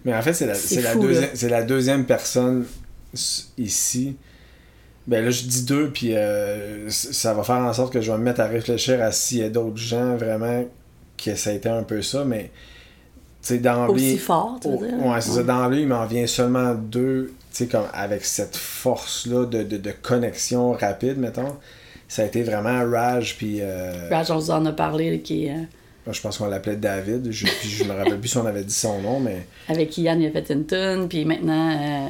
Mais 0.05 0.15
en 0.15 0.23
fait, 0.23 0.33
c'est 0.35 0.47
la, 0.47 0.55
la, 0.83 0.95
deuxième- 0.95 1.31
c'est 1.35 1.49
la 1.49 1.63
deuxième 1.63 2.05
personne 2.05 2.67
ici. 3.57 4.17
Ben 5.09 5.25
là, 5.25 5.31
je 5.31 5.43
dis 5.45 5.65
deux, 5.65 5.89
puis 5.91 6.15
euh, 6.15 6.89
ça 6.91 7.33
va 7.35 7.43
faire 7.43 7.57
en 7.57 7.73
sorte 7.73 7.93
que 7.93 8.01
je 8.01 8.13
vais 8.13 8.19
me 8.19 8.23
mettre 8.25 8.41
à 8.41 8.47
réfléchir 8.47 9.03
à 9.03 9.11
s'il 9.11 9.39
y 9.39 9.43
a 9.43 9.49
d'autres 9.49 9.77
gens 9.79 10.17
vraiment 10.17 10.65
que 11.23 11.35
ça 11.35 11.51
a 11.51 11.53
été 11.55 11.69
un 11.69 11.83
peu 11.83 12.03
ça, 12.03 12.25
mais 12.25 12.51
sais, 13.41 13.59
dans 13.59 13.87
lui. 13.87 13.93
Aussi 14.13 14.19
fort, 14.19 14.59
tu 14.61 14.69
veux 14.69 14.75
Oh, 14.81 14.85
dire? 14.85 15.07
Ouais, 15.07 15.21
c'est 15.21 15.31
ça. 15.31 15.43
Dans 15.43 15.67
lui, 15.69 15.81
il 15.83 15.89
m'en 15.89 16.05
vient 16.07 16.27
seulement 16.27 16.75
deux, 16.75 17.33
tu 17.53 17.65
sais, 17.65 17.67
comme 17.67 17.87
avec 17.95 18.25
cette 18.25 18.57
force-là 18.57 19.47
de, 19.47 19.63
de, 19.63 19.77
de 19.79 19.91
connexion 20.03 20.73
rapide, 20.73 21.17
mettons. 21.19 21.57
Ça 22.07 22.23
a 22.23 22.25
été 22.27 22.43
vraiment 22.43 22.85
Raj, 22.91 23.37
puis. 23.37 23.59
euh, 23.61 24.09
Raj, 24.11 24.31
on 24.31 24.39
vous 24.39 24.51
en 24.51 24.65
a 24.67 24.73
parlé, 24.73 25.21
qui, 25.21 25.49
euh, 25.49 25.55
moi, 26.07 26.13
je 26.13 26.21
pense 26.21 26.39
qu'on 26.39 26.47
l'appelait 26.49 26.77
David. 26.77 27.31
Je, 27.31 27.47
puis 27.47 27.69
je 27.69 27.85
me 27.85 27.93
rappelle 27.93 28.19
plus 28.21 28.29
si 28.29 28.37
on 28.39 28.47
avait 28.47 28.65
dit 28.65 28.75
son 28.75 29.01
nom, 29.01 29.21
mais. 29.21 29.47
avec 29.69 29.91
qui 29.91 30.03
Yann 30.03 30.21
il 30.21 30.27
a 30.29 30.31
fait 30.31 30.53
une 30.53 30.67
tune, 30.67 31.07
puis 31.09 31.25
maintenant, 31.25 31.71
euh, 31.71 32.09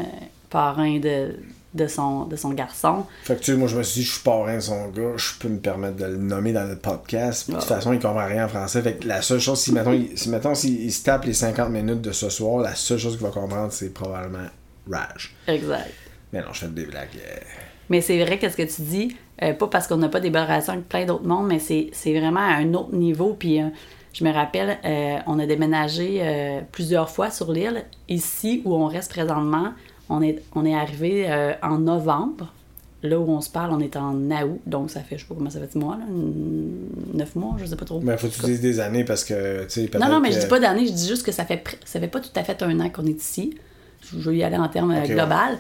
parrain 0.51 0.99
de, 0.99 1.37
de, 1.75 1.87
son, 1.87 2.25
de 2.25 2.35
son 2.37 2.51
garçon. 2.51 3.05
Fait 3.25 3.35
que 3.37 3.41
tu 3.41 3.53
sais, 3.53 3.57
moi, 3.59 3.69
je 3.69 3.77
me 3.77 3.83
suis 3.83 4.01
dit, 4.01 4.07
je 4.07 4.13
suis 4.15 4.23
parrain 4.23 4.57
de 4.57 4.61
son 4.61 4.89
gars, 4.89 5.13
je 5.17 5.33
peux 5.39 5.49
me 5.49 5.59
permettre 5.59 5.97
de 5.97 6.05
le 6.07 6.17
nommer 6.17 6.53
dans 6.53 6.65
le 6.69 6.77
podcast. 6.77 7.45
Puis, 7.45 7.55
De 7.55 7.61
toute 7.61 7.71
Ah. 7.71 7.75
façon, 7.77 7.93
il 7.93 7.99
comprend 8.01 8.27
rien 8.27 8.47
en 8.47 8.49
français. 8.49 8.81
Fait 8.83 8.95
que 8.95 9.07
la 9.07 9.21
seule 9.23 9.41
chose, 9.41 9.61
si 9.61 9.73
mettons, 9.73 9.93
il, 9.93 10.17
si, 10.17 10.31
mettons, 10.31 10.55
il 10.55 10.93
se 10.93 11.03
tape 11.05 11.25
les 11.25 11.35
50 11.35 11.71
minutes 11.71 12.01
de 12.01 12.13
ce 12.13 12.31
soir, 12.31 12.59
la 12.63 12.75
seule 12.75 12.99
chose 12.99 13.17
qu'il 13.17 13.27
va 13.27 13.33
comprendre, 13.33 13.73
c'est 13.73 13.93
probablement 13.93 14.47
Raj. 14.91 15.35
Exact. 15.47 15.93
Mais 16.33 16.41
non, 16.41 16.49
je 16.53 16.61
fais 16.61 16.69
des 16.69 16.87
blagues. 16.87 17.09
Mais 17.91 18.01
c'est 18.01 18.23
vrai 18.23 18.39
qu'est-ce 18.39 18.57
que 18.57 18.63
tu 18.63 18.83
dis, 18.83 19.17
euh, 19.43 19.53
pas 19.55 19.67
parce 19.67 19.87
qu'on 19.87 19.97
n'a 19.97 20.09
pas 20.09 20.21
des 20.21 20.31
bonnes 20.31 20.43
relations 20.45 20.75
avec 20.75 20.89
plein 20.89 21.05
d'autres 21.07 21.25
mondes, 21.27 21.47
mais 21.47 21.59
c'est 21.59 21.89
c'est 21.93 22.19
vraiment 22.19 22.41
à 22.41 22.57
un 22.57 22.75
autre 22.75 22.95
niveau. 22.95 23.35
Puis 23.39 23.63
euh, 23.63 23.69
je 24.13 24.25
me 24.25 24.33
rappelle, 24.33 24.79
euh, 24.85 25.19
on 25.27 25.39
a 25.39 25.47
déménagé 25.47 26.63
plusieurs 26.73 27.09
fois 27.11 27.31
sur 27.31 27.51
l'île. 27.53 27.85
Ici, 28.09 28.63
où 28.65 28.75
on 28.75 28.87
reste 28.89 29.11
présentement, 29.11 29.73
on 30.09 30.23
est, 30.23 30.43
on 30.55 30.65
est 30.65 30.75
arrivé 30.75 31.27
euh, 31.31 31.53
en 31.63 31.79
novembre. 31.79 32.53
Là 33.05 33.17
où 33.21 33.31
on 33.31 33.41
se 33.41 33.49
parle, 33.49 33.71
on 33.73 33.79
est 33.79 33.97
en 33.97 34.13
août, 34.15 34.59
donc 34.67 34.91
ça 34.91 35.01
fait, 35.01 35.17
je 35.17 35.23
sais 35.23 35.29
pas 35.29 35.37
comment 35.37 35.51
ça 35.51 35.61
fait, 35.61 35.69
10 35.73 35.79
mois, 35.79 35.97
là, 35.99 36.05
n- 36.09 36.89
neuf 37.15 37.37
mois, 37.37 37.55
je 37.61 37.65
sais 37.67 37.77
pas 37.77 37.85
trop. 37.85 38.01
Mais 38.01 38.17
faut 38.19 38.27
que 38.27 38.35
tu 38.35 38.45
dises 38.47 38.61
des 38.61 38.81
années 38.81 39.05
parce 39.05 39.23
que, 39.23 39.63
tu 39.63 39.71
sais, 39.71 39.87
peut-être. 39.87 40.05
Non, 40.05 40.11
non, 40.11 40.21
mais 40.21 40.31
que- 40.31 40.35
je 40.35 40.41
dis 40.41 40.47
pas 40.49 40.59
d'année, 40.59 40.85
je 40.87 40.93
dis 40.93 41.07
juste 41.07 41.25
que 41.25 41.31
ça 41.31 41.45
fait, 41.45 41.63
ça 41.85 42.01
fait 42.01 42.09
pas 42.09 42.19
tout 42.19 42.31
à 42.35 42.43
fait 42.43 42.61
un 42.65 42.81
an 42.81 42.91
qu'on 42.91 43.07
est 43.07 43.21
ici. 43.23 43.57
Je 44.03 44.17
veux 44.19 44.35
y 44.35 44.43
aller 44.43 44.57
en 44.57 44.69
termes 44.69 44.91
euh, 44.91 45.03
Ok, 45.05 45.11
global. 45.13 45.59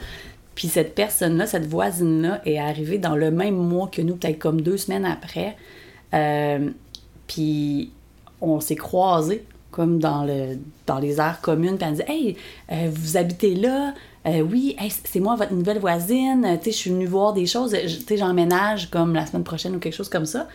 Puis 0.57 0.66
cette 0.66 0.96
personne-là, 0.96 1.46
cette 1.46 1.66
voisine-là, 1.66 2.40
est 2.44 2.59
arrivée 2.59 2.99
dans 2.99 3.14
le 3.14 3.30
même 3.30 3.55
mois 3.57 3.86
que 3.86 4.03
nous, 4.03 4.16
peut-être 4.16 4.40
comme 4.40 4.61
deux 4.61 4.76
semaines 4.76 5.05
après. 5.05 5.57
Euh, 6.14 6.70
puis 7.28 7.92
on 8.40 8.59
s'est 8.61 8.74
croisés 8.74 9.44
comme 9.70 10.01
dans, 10.01 10.24
le, 10.24 10.59
dans 10.86 10.99
les 10.99 11.20
aires 11.20 11.38
communes. 11.40 11.76
Puis 11.78 11.86
elle 11.88 11.94
dit 11.94 12.03
Hey, 12.09 12.36
euh, 12.72 12.90
vous 12.92 13.16
habitez 13.16 13.55
là? 13.55 13.94
Euh, 14.26 14.40
Oui, 14.40 14.74
hey, 14.78 14.90
c'est 15.04 15.20
moi, 15.20 15.36
votre 15.36 15.52
nouvelle 15.52 15.78
voisine. 15.78 16.44
Euh, 16.44 16.56
Tu 16.56 16.64
sais, 16.64 16.70
je 16.72 16.76
suis 16.76 16.90
venue 16.90 17.06
voir 17.06 17.32
des 17.32 17.46
choses. 17.46 17.74
Je- 17.74 17.96
Tu 17.98 18.04
sais, 18.04 18.16
j'emménage 18.16 18.90
comme 18.90 19.14
la 19.14 19.26
semaine 19.26 19.44
prochaine 19.44 19.74
ou 19.76 19.78
quelque 19.78 19.94
chose 19.94 20.08
comme 20.08 20.26
ça. 20.26 20.48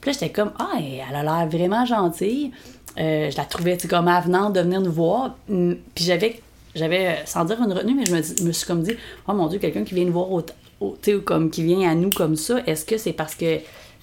Puis 0.00 0.10
là, 0.10 0.12
j'étais 0.18 0.30
comme 0.32 0.52
Ah, 0.58 0.78
elle 0.80 1.14
a 1.14 1.22
l'air 1.22 1.48
vraiment 1.48 1.84
gentille. 1.84 2.50
Euh, 2.98 3.30
je 3.30 3.36
la 3.36 3.44
trouvais 3.44 3.76
tu 3.76 3.82
sais, 3.82 3.88
comme 3.88 4.08
avenante 4.08 4.54
de 4.54 4.60
venir 4.60 4.80
nous 4.80 4.92
voir. 4.92 5.36
Hum, 5.50 5.76
Puis 5.94 6.04
j'avais, 6.04 6.40
j'avais, 6.74 7.18
sans 7.26 7.44
dire 7.44 7.58
une 7.62 7.72
retenue, 7.72 7.94
mais 7.94 8.06
je 8.06 8.14
me, 8.14 8.20
dis- 8.20 8.42
me 8.42 8.52
suis 8.52 8.66
comme 8.66 8.82
dit 8.82 8.96
Oh 9.28 9.32
mon 9.32 9.46
Dieu, 9.48 9.58
quelqu'un 9.58 9.84
qui 9.84 9.94
vient 9.94 10.04
nous 10.06 10.12
voir 10.12 10.30
au, 10.32 10.42
au- 10.80 10.96
tu 11.02 11.10
sais, 11.10 11.14
ou 11.16 11.20
comme 11.22 11.50
qui 11.50 11.62
vient 11.62 11.88
à 11.90 11.94
nous 11.94 12.10
comme 12.10 12.36
ça, 12.36 12.58
est-ce 12.66 12.84
que 12.84 12.96
c'est 12.96 13.12
parce 13.12 13.34
que 13.34 13.58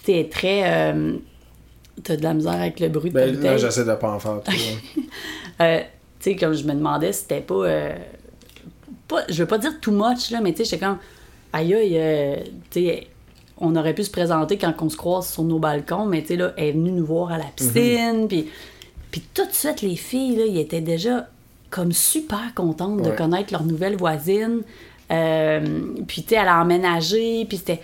tu 0.05 0.11
es 0.13 0.30
très. 0.30 0.61
euh, 0.93 1.13
T'as 2.03 2.15
de 2.15 2.22
la 2.22 2.36
misère 2.36 2.53
avec 2.53 2.80
le 2.80 2.89
bruit 2.89 3.09
de 3.09 3.15
ta 3.15 3.26
Ben, 3.26 3.32
là, 3.32 3.38
bouteille? 3.39 3.57
j'essaie 3.59 3.84
de 3.84 3.95
pas 3.95 4.11
en 4.11 4.20
faire 4.20 4.39
hein. 5.59 5.82
Tu 6.20 6.32
sais, 6.32 6.36
comme 6.36 6.53
je 6.53 6.63
me 6.63 6.74
demandais 6.74 7.11
si 7.13 7.22
c'était 7.22 7.41
pas, 7.41 7.65
pas. 9.08 9.24
Je 9.30 9.41
veux 9.43 9.47
pas 9.47 9.58
dire 9.58 9.80
too 9.80 9.91
much, 9.91 10.32
là, 10.32 10.41
mais 10.41 10.51
tu 10.51 10.60
sais, 10.60 10.66
j'étais 10.66 10.86
comme. 10.86 10.97
Aïe, 11.53 11.74
aïe, 11.74 11.97
euh, 11.97 12.36
tu 12.70 12.82
sais, 12.86 13.08
on 13.58 13.76
aurait 13.76 13.93
pu 13.93 14.03
se 14.03 14.12
présenter 14.12 14.58
quand 14.58 14.74
on 14.82 14.89
se 14.89 14.97
croise 14.97 15.28
sur 15.30 15.43
nos 15.43 15.60
balcons, 15.60 16.05
mais 16.05 16.22
tu 16.22 16.28
sais, 16.30 16.36
là, 16.36 16.53
elle 16.58 16.66
est 16.66 16.72
venue 16.74 16.91
nous 16.91 17.05
voir 17.05 17.32
à 17.32 17.38
la 17.38 17.45
piscine, 17.55 18.28
puis. 18.28 18.47
Puis 19.10 19.24
tout 19.34 19.45
de 19.45 19.53
suite, 19.53 19.82
les 19.82 19.95
filles, 19.95 20.36
là, 20.36 20.45
ils 20.45 20.60
étaient 20.60 20.82
déjà 20.82 21.28
comme 21.70 21.91
super 21.93 22.53
contentes 22.53 23.01
de 23.01 23.10
connaître 23.12 23.51
leur 23.53 23.64
nouvelle 23.64 23.95
voisine. 23.95 24.62
Euh, 25.12 25.60
puis, 26.08 26.24
tu 26.24 26.30
sais, 26.30 26.36
elle 26.36 26.47
a 26.49 26.62
emménagé, 26.62 27.45
puis 27.45 27.58
c'était. 27.58 27.82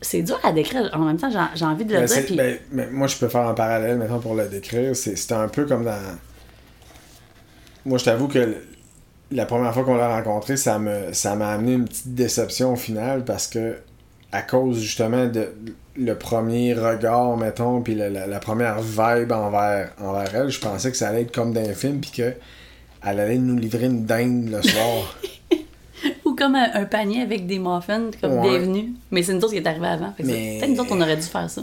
C'est 0.00 0.22
dur 0.22 0.40
à 0.42 0.50
décrire. 0.52 0.90
En 0.94 1.00
même 1.00 1.18
temps, 1.18 1.30
j'ai 1.54 1.64
envie 1.64 1.84
de 1.84 1.92
le 1.92 2.00
Ben, 2.00 2.06
dire. 2.06 2.24
puis- 2.24 2.36
ben, 2.36 2.58
mais 2.72 2.88
moi, 2.90 3.06
je 3.06 3.16
peux 3.16 3.28
faire 3.28 3.46
un 3.46 3.54
parallèle 3.54 3.96
maintenant 3.98 4.18
pour 4.18 4.34
le 4.34 4.48
décrire. 4.48 4.96
C'est- 4.96 5.14
C'était 5.14 5.34
un 5.34 5.46
peu 5.48 5.66
comme 5.66 5.84
dans. 5.84 6.16
Moi, 7.84 7.98
je 7.98 8.04
t'avoue 8.04 8.26
que 8.28 8.56
la 9.32 9.46
première 9.46 9.72
fois 9.74 9.84
qu'on 9.84 9.96
l'a 9.96 10.14
rencontré, 10.16 10.56
ça 10.56 10.78
me 10.78 11.12
ça 11.12 11.34
m'a 11.34 11.50
amené 11.52 11.72
une 11.74 11.84
petite 11.86 12.14
déception 12.14 12.72
au 12.72 12.76
final 12.76 13.24
parce 13.24 13.46
que, 13.46 13.76
à 14.32 14.42
cause 14.42 14.80
justement 14.80 15.26
de 15.26 15.48
le 15.96 16.14
premier 16.16 16.72
regard, 16.74 17.36
mettons, 17.36 17.82
puis 17.82 17.94
la, 17.94 18.08
la- 18.08 18.26
la 18.26 18.38
première 18.40 18.80
vibe 18.80 19.32
envers, 19.32 19.92
envers 20.00 20.34
elle, 20.34 20.48
je 20.50 20.58
pensais 20.60 20.90
que 20.90 20.96
ça 20.96 21.08
allait 21.08 21.22
être 21.22 21.34
comme 21.34 21.52
dans 21.52 21.60
un 21.68 21.74
film, 21.74 22.00
puis 22.00 22.10
que 22.10 22.32
elle 23.04 23.20
allait 23.20 23.36
nous 23.38 23.58
livrer 23.58 23.86
une 23.86 24.04
dinde 24.06 24.48
le 24.50 24.62
soir. 24.62 25.18
Ou 26.24 26.34
comme 26.34 26.54
un, 26.54 26.70
un 26.74 26.84
panier 26.86 27.20
avec 27.22 27.46
des 27.46 27.58
muffins, 27.58 28.10
comme 28.20 28.38
Ouais. 28.38 28.50
bienvenue. 28.58 28.92
Mais 29.10 29.22
c'est 29.22 29.32
une 29.32 29.38
autre 29.38 29.50
qui 29.50 29.56
est 29.58 29.66
arrivée 29.66 29.86
avant. 29.88 30.12
Fait 30.16 30.22
que 30.22 30.28
ça- 30.30 30.34
Mais- 30.34 30.58
Peut-être 30.60 30.70
nous 30.72 30.80
autres, 30.80 30.92
on 30.92 31.00
aurait 31.00 31.16
dû 31.16 31.22
faire 31.22 31.50
ça. 31.50 31.62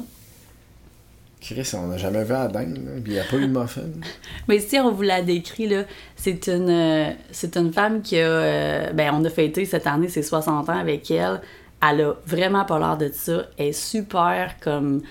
Chris, 1.42 1.72
on 1.74 1.88
n'a 1.88 1.98
jamais 1.98 2.24
vu 2.26 2.32
là, 2.34 2.50
puis 2.50 2.64
il 3.08 3.14
n'y 3.14 3.20
a 3.20 3.24
pas 3.24 3.38
eu 3.38 3.48
de 3.48 3.58
muffin. 3.60 3.82
Mais 4.50 4.60
si 4.60 4.78
on 4.78 4.92
vous 4.92 5.04
l'a 5.04 5.22
décrit, 5.22 5.72
c'est 6.18 6.48
une, 6.48 6.70
euh, 6.70 7.12
c'est 7.32 7.56
une 7.56 7.72
femme 7.72 8.02
qui 8.02 8.20
a. 8.20 8.28
euh, 8.28 8.92
ben, 8.94 9.12
on 9.14 9.24
a 9.24 9.30
fêté 9.30 9.64
cette 9.64 9.88
année 9.88 10.10
ses 10.10 10.22
60 10.22 10.68
ans 10.70 10.78
avec 10.78 11.10
elle. 11.12 11.40
Elle 11.82 12.02
a 12.02 12.14
vraiment 12.26 12.66
pas 12.66 12.78
l'air 12.78 12.98
de 12.98 13.10
ça. 13.14 13.46
Elle 13.58 13.68
est 13.68 13.72
super 13.72 14.56
comme 14.60 15.02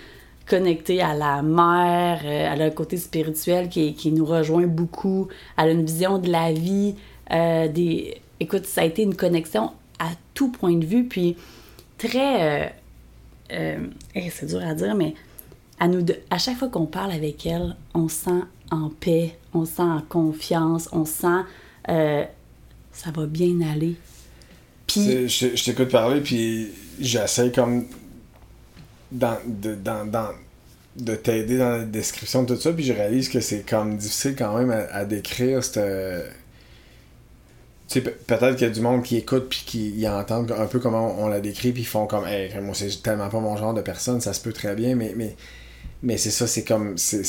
connectée 0.47 1.01
à 1.01 1.15
la 1.15 1.41
mère. 1.41 2.21
euh, 2.25 2.53
elle 2.53 2.61
a 2.63 2.65
un 2.67 2.71
côté 2.71 2.99
spirituel 2.99 3.71
qui, 3.71 3.95
qui 3.95 4.13
nous 4.13 4.27
rejoint 4.27 4.67
beaucoup. 4.67 5.29
Elle 5.57 5.69
a 5.69 5.71
une 5.71 5.87
vision 5.87 6.19
de 6.19 6.31
la 6.31 6.53
vie. 6.53 6.95
Écoute, 8.41 8.67
ça 8.67 8.83
a 8.83 8.85
été 8.85 9.03
une 9.03 9.17
connexion 9.17 9.71
à 9.99 10.11
tout 10.35 10.53
point 10.53 10.75
de 10.77 10.85
vue. 10.85 11.05
Puis 11.05 11.37
très. 11.97 12.75
eh, 13.51 14.31
c'est 14.31 14.47
dur 14.47 14.61
à 14.63 14.75
dire, 14.75 14.95
mais 14.95 15.15
à, 15.81 15.89
nous 15.89 16.05
à 16.31 16.39
chaque 16.39 16.57
fois 16.59 16.69
qu'on 16.69 16.87
parle 16.87 17.13
avec 17.13 17.47
elle, 17.47 17.77
on 17.95 18.09
se 18.09 18.25
sent 18.25 18.41
en 18.71 18.91
paix, 18.91 19.37
on 19.55 19.65
se 19.65 19.77
sent 19.77 19.83
en 19.83 20.01
confiance, 20.03 20.89
on 20.93 21.05
se 21.05 21.13
sent 21.13 21.41
euh, 21.89 22.25
ça 22.93 23.11
va 23.11 23.27
bien 23.27 23.61
aller. 23.61 23.97
Puis, 24.87 25.29
Je, 25.29 25.65
t'écoute 25.65 25.91
parler, 25.91 26.21
puis 26.21 26.69
j'essaie 26.99 27.53
comme 27.53 27.85
dans, 29.13 29.37
de, 29.47 29.75
dans, 29.75 30.05
dans- 30.07 30.33
de 30.97 31.15
t'aider 31.15 31.59
dans 31.59 31.71
la 31.71 31.85
description 31.85 32.43
de 32.43 32.55
tout 32.55 32.61
ça, 32.61 32.73
puis 32.73 32.83
je 32.85 32.93
réalise 32.93 33.29
que 33.29 33.39
c'est 33.41 33.61
comme 33.69 33.97
difficile 33.97 34.35
quand 34.37 34.57
même 34.59 34.71
à, 34.91 35.05
décrire 35.05 35.63
cette. 35.63 35.79
Tu 37.89 37.95
sais, 37.95 38.01
pe- 38.03 38.11
peut-être 38.27 38.57
qu'il 38.57 38.67
y 38.67 38.71
a 38.71 38.73
du 38.73 38.81
monde 38.81 39.03
qui 39.03 39.17
écoute 39.17 39.47
puis 39.49 39.63
qui 39.65 39.91
y 39.91 40.09
entendent 40.09 40.53
un 40.53 40.67
peu 40.67 40.79
comment 40.79 41.23
on, 41.23 41.29
la 41.29 41.41
décrit, 41.41 41.73
puis 41.73 41.83
ils 41.83 41.87
font 41.87 42.07
comme, 42.07 42.27
hey, 42.27 42.53
moi 42.61 42.75
c'est 42.75 43.03
tellement 43.03 43.29
pas 43.29 43.41
mon 43.41 43.57
genre 43.57 43.73
de 43.73 43.81
personne, 43.81 44.21
ça 44.21 44.33
se 44.33 44.41
peut 44.41 44.53
très 44.53 44.75
bien, 44.75 44.95
mais, 44.95 45.15
mais 46.03 46.17
c'est 46.17 46.31
ça, 46.31 46.47
c'est 46.47 46.65
comme. 46.65 46.97
C'est, 46.97 47.23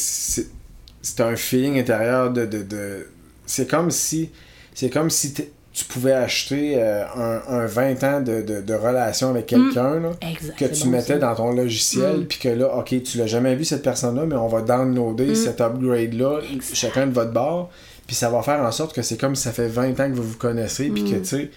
un 1.19 1.35
feeling 1.35 1.79
intérieur 1.79 2.31
de. 2.31 2.45
de, 2.45 2.61
de- 2.63 3.07
c'est 3.45 3.69
comme 3.69 3.91
si. 3.91 4.29
C'est 4.73 4.89
comme 4.89 5.09
si 5.09 5.33
tu 5.33 5.85
pouvais 5.85 6.13
acheter 6.13 6.73
euh, 6.81 7.03
un, 7.15 7.41
un 7.61 7.65
20 7.65 8.03
ans 8.03 8.21
de, 8.21 8.41
de, 8.41 8.61
de 8.61 8.73
relation 8.73 9.29
avec 9.29 9.45
quelqu'un, 9.45 9.99
là, 9.99 10.11
Exact, 10.21 10.57
que 10.57 10.65
tu 10.65 10.83
bon, 10.85 10.89
mettais 10.91 11.13
ça. 11.13 11.19
dans 11.19 11.35
ton 11.35 11.51
logiciel, 11.51 12.21
Mm. 12.21 12.25
puis 12.25 12.39
que 12.39 12.49
là, 12.49 12.75
ok, 12.77 13.03
tu 13.03 13.17
l'as 13.17 13.27
jamais 13.27 13.55
vu 13.55 13.65
cette 13.65 13.83
personne-là, 13.83 14.25
mais 14.25 14.35
on 14.35 14.47
va 14.47 14.61
downloader 14.61 15.35
cet 15.35 15.61
upgrade-là, 15.61 16.39
chacun 16.73 17.07
de 17.07 17.13
votre 17.13 17.31
bord, 17.31 17.69
puis 18.07 18.15
ça 18.15 18.29
va 18.29 18.41
faire 18.41 18.61
en 18.61 18.71
sorte 18.71 18.93
que 18.95 19.01
c'est 19.03 19.17
comme 19.17 19.35
si 19.35 19.43
ça 19.43 19.51
fait 19.51 19.67
20 19.67 19.99
ans 19.99 20.09
que 20.09 20.15
vous 20.15 20.23
vous 20.23 20.37
connaissez, 20.37 20.89
puis 20.89 21.03
que, 21.03 21.15
Mm. 21.17 21.21
tu 21.21 21.27
sais, 21.27 21.51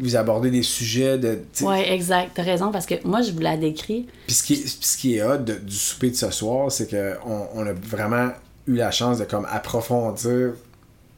vous 0.00 0.16
abordez 0.16 0.50
des 0.50 0.62
sujets 0.62 1.18
de... 1.18 1.38
ouais, 1.62 1.92
exact, 1.92 2.32
t'as 2.34 2.42
raison, 2.42 2.72
parce 2.72 2.86
que 2.86 2.94
moi, 3.04 3.22
je 3.22 3.30
vous 3.32 3.40
la 3.40 3.56
décrit. 3.56 4.06
Puis 4.26 4.34
ce 4.34 4.42
qui 4.42 4.54
est, 4.54 4.66
ce 4.84 4.96
qui 4.96 5.16
est 5.16 5.22
hot 5.22 5.36
de- 5.38 5.54
du 5.54 5.74
souper 5.76 6.10
de 6.10 6.16
ce 6.16 6.30
soir, 6.30 6.72
c'est 6.72 6.88
qu'on 6.90 7.46
on 7.54 7.66
a 7.66 7.72
vraiment 7.72 8.30
eu 8.66 8.74
la 8.74 8.90
chance 8.90 9.18
de 9.18 9.24
comme 9.24 9.46
approfondir 9.50 10.52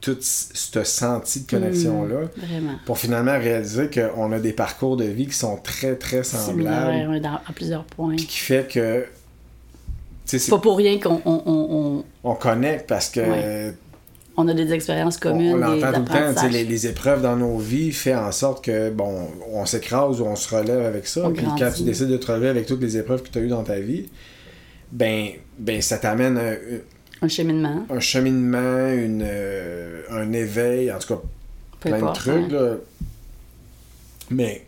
tout 0.01 0.17
ce 0.21 0.83
senti 0.83 1.41
de 1.41 1.49
connexion-là. 1.49 2.21
Mm, 2.25 2.45
vraiment. 2.45 2.73
Pour 2.85 2.97
finalement 2.97 3.39
réaliser 3.39 3.89
qu'on 3.89 4.31
a 4.33 4.39
des 4.39 4.51
parcours 4.51 4.97
de 4.97 5.05
vie 5.05 5.27
qui 5.27 5.33
sont 5.37 5.55
très 5.55 5.95
très 5.95 6.23
semblables. 6.23 7.21
Dans- 7.21 7.39
à 7.47 7.53
plusieurs 7.55 7.85
points. 7.85 8.15
Puis 8.17 8.25
qui 8.27 8.37
fait 8.39 8.67
que. 8.69 9.05
C'est- 10.25 10.49
Pas 10.49 10.57
pour 10.59 10.77
rien 10.77 10.99
qu'on 10.99 11.21
on, 11.25 11.43
on, 11.45 11.67
on- 11.71 12.05
on 12.31 12.35
connecte 12.35 12.87
parce 12.87 13.09
que. 13.09 13.19
Ouais. 13.21 13.73
On 14.37 14.47
a 14.47 14.53
des 14.53 14.73
expériences 14.73 15.17
On, 15.17 15.19
communes, 15.29 15.53
on 15.53 15.75
des 15.75 15.81
l'entend 15.81 16.03
tout 16.03 16.13
le 16.13 16.33
temps, 16.33 16.47
les, 16.49 16.63
les 16.63 16.87
épreuves 16.87 17.21
dans 17.21 17.35
nos 17.35 17.57
vies 17.57 17.91
fait 17.91 18.15
en 18.15 18.31
sorte 18.31 18.63
que, 18.65 18.89
bon, 18.89 19.27
on 19.51 19.65
s'écrase 19.65 20.21
ou 20.21 20.25
on 20.25 20.35
se 20.35 20.53
relève 20.55 20.81
avec 20.85 21.05
ça. 21.07 21.25
On 21.25 21.31
Puis 21.31 21.45
quand 21.57 21.71
tu 21.71 21.83
décides 21.83 22.07
de 22.09 22.17
te 22.17 22.31
relever 22.31 22.49
avec 22.49 22.65
toutes 22.65 22.81
les 22.81 22.97
épreuves 22.97 23.21
que 23.23 23.29
tu 23.29 23.37
as 23.37 23.41
eues 23.41 23.47
dans 23.49 23.63
ta 23.63 23.79
vie, 23.79 24.07
ben, 24.91 25.29
ben 25.57 25.81
ça 25.81 25.97
t'amène 25.97 26.37
un, 26.37 26.55
Un 27.21 27.27
cheminement, 27.27 27.85
un 27.89 27.99
cheminement, 27.99 28.87
une, 28.93 29.23
euh, 29.25 30.01
un 30.09 30.31
éveil, 30.33 30.91
en 30.91 30.99
tout 30.99 31.15
cas, 31.15 31.21
peu 31.79 31.89
plein 31.89 31.97
importe. 31.99 32.15
de 32.27 32.31
trucs. 32.31 32.53
hein. 32.53 32.57
Là. 32.57 32.75
Mais 34.29 34.63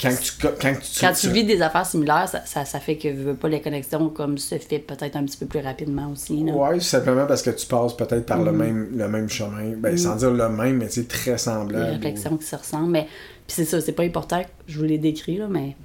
quand 0.00 0.10
tu, 0.20 0.32
quand 0.60 0.74
tu, 0.74 1.00
Quand 1.00 1.12
tu 1.12 1.30
vis 1.30 1.44
des 1.44 1.62
affaires 1.62 1.86
similaires, 1.86 2.28
ça, 2.28 2.44
ça, 2.44 2.64
ça 2.64 2.80
fait 2.80 2.96
que 2.96 3.08
veux 3.08 3.34
pas 3.34 3.48
les 3.48 3.60
connexions 3.62 4.08
comme 4.10 4.36
se 4.36 4.58
fait 4.58 4.78
peut-être 4.78 5.16
un 5.16 5.24
petit 5.24 5.38
peu 5.38 5.46
plus 5.46 5.60
rapidement 5.60 6.10
aussi. 6.12 6.34
Ouais, 6.44 6.80
simplement 6.80 7.24
parce 7.26 7.42
que 7.42 7.50
tu 7.50 7.66
passes 7.66 7.96
peut-être 7.96 8.26
par 8.26 8.42
le, 8.42 8.52
Mm. 8.52 8.56
même, 8.56 8.88
le 8.96 9.08
même 9.08 9.28
chemin. 9.30 9.72
Ben, 9.78 9.96
sans 9.96 10.16
dire 10.16 10.30
le 10.32 10.48
même, 10.50 10.76
mais 10.78 10.88
tu 10.88 11.00
sais, 11.00 11.04
très 11.04 11.32
Des 11.32 11.38
semblable. 11.38 11.92
réflexions 11.92 12.36
qui 12.36 12.44
se 12.44 12.56
ressemblent. 12.56 12.90
Mais 12.90 13.04
puis 13.46 13.54
c'est 13.54 13.64
ça, 13.64 13.80
c'est 13.80 13.92
pas 13.92 14.02
important 14.02 14.42
que 14.42 14.48
je 14.66 14.78
vous 14.78 14.84
les 14.84 14.98
décris, 14.98 15.38
là, 15.38 15.46
mais 15.48 15.76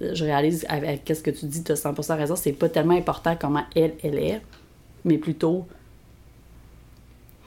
je 0.00 0.24
réalise 0.24 0.66
avec 0.68 1.04
qu'est-ce 1.04 1.22
que 1.22 1.30
tu 1.30 1.46
dis, 1.46 1.62
tu 1.62 1.72
as 1.72 1.76
100% 1.76 2.16
raison, 2.16 2.34
c'est 2.36 2.52
pas 2.52 2.68
tellement 2.68 2.96
important 2.96 3.36
comment 3.40 3.62
elle, 3.76 3.94
elle 4.02 4.18
est, 4.18 4.40
mais 5.04 5.16
plutôt, 5.18 5.66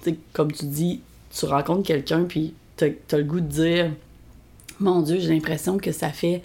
tu 0.03 0.17
comme 0.33 0.51
tu 0.51 0.65
dis, 0.65 1.01
tu 1.37 1.45
rencontres 1.45 1.83
quelqu'un, 1.85 2.23
puis 2.23 2.53
t'as 2.77 2.87
as 3.11 3.17
le 3.17 3.23
goût 3.23 3.41
de 3.41 3.47
dire, 3.47 3.91
mon 4.79 5.01
Dieu, 5.01 5.19
j'ai 5.19 5.29
l'impression 5.29 5.77
que 5.77 5.91
ça 5.91 6.09
fait 6.09 6.41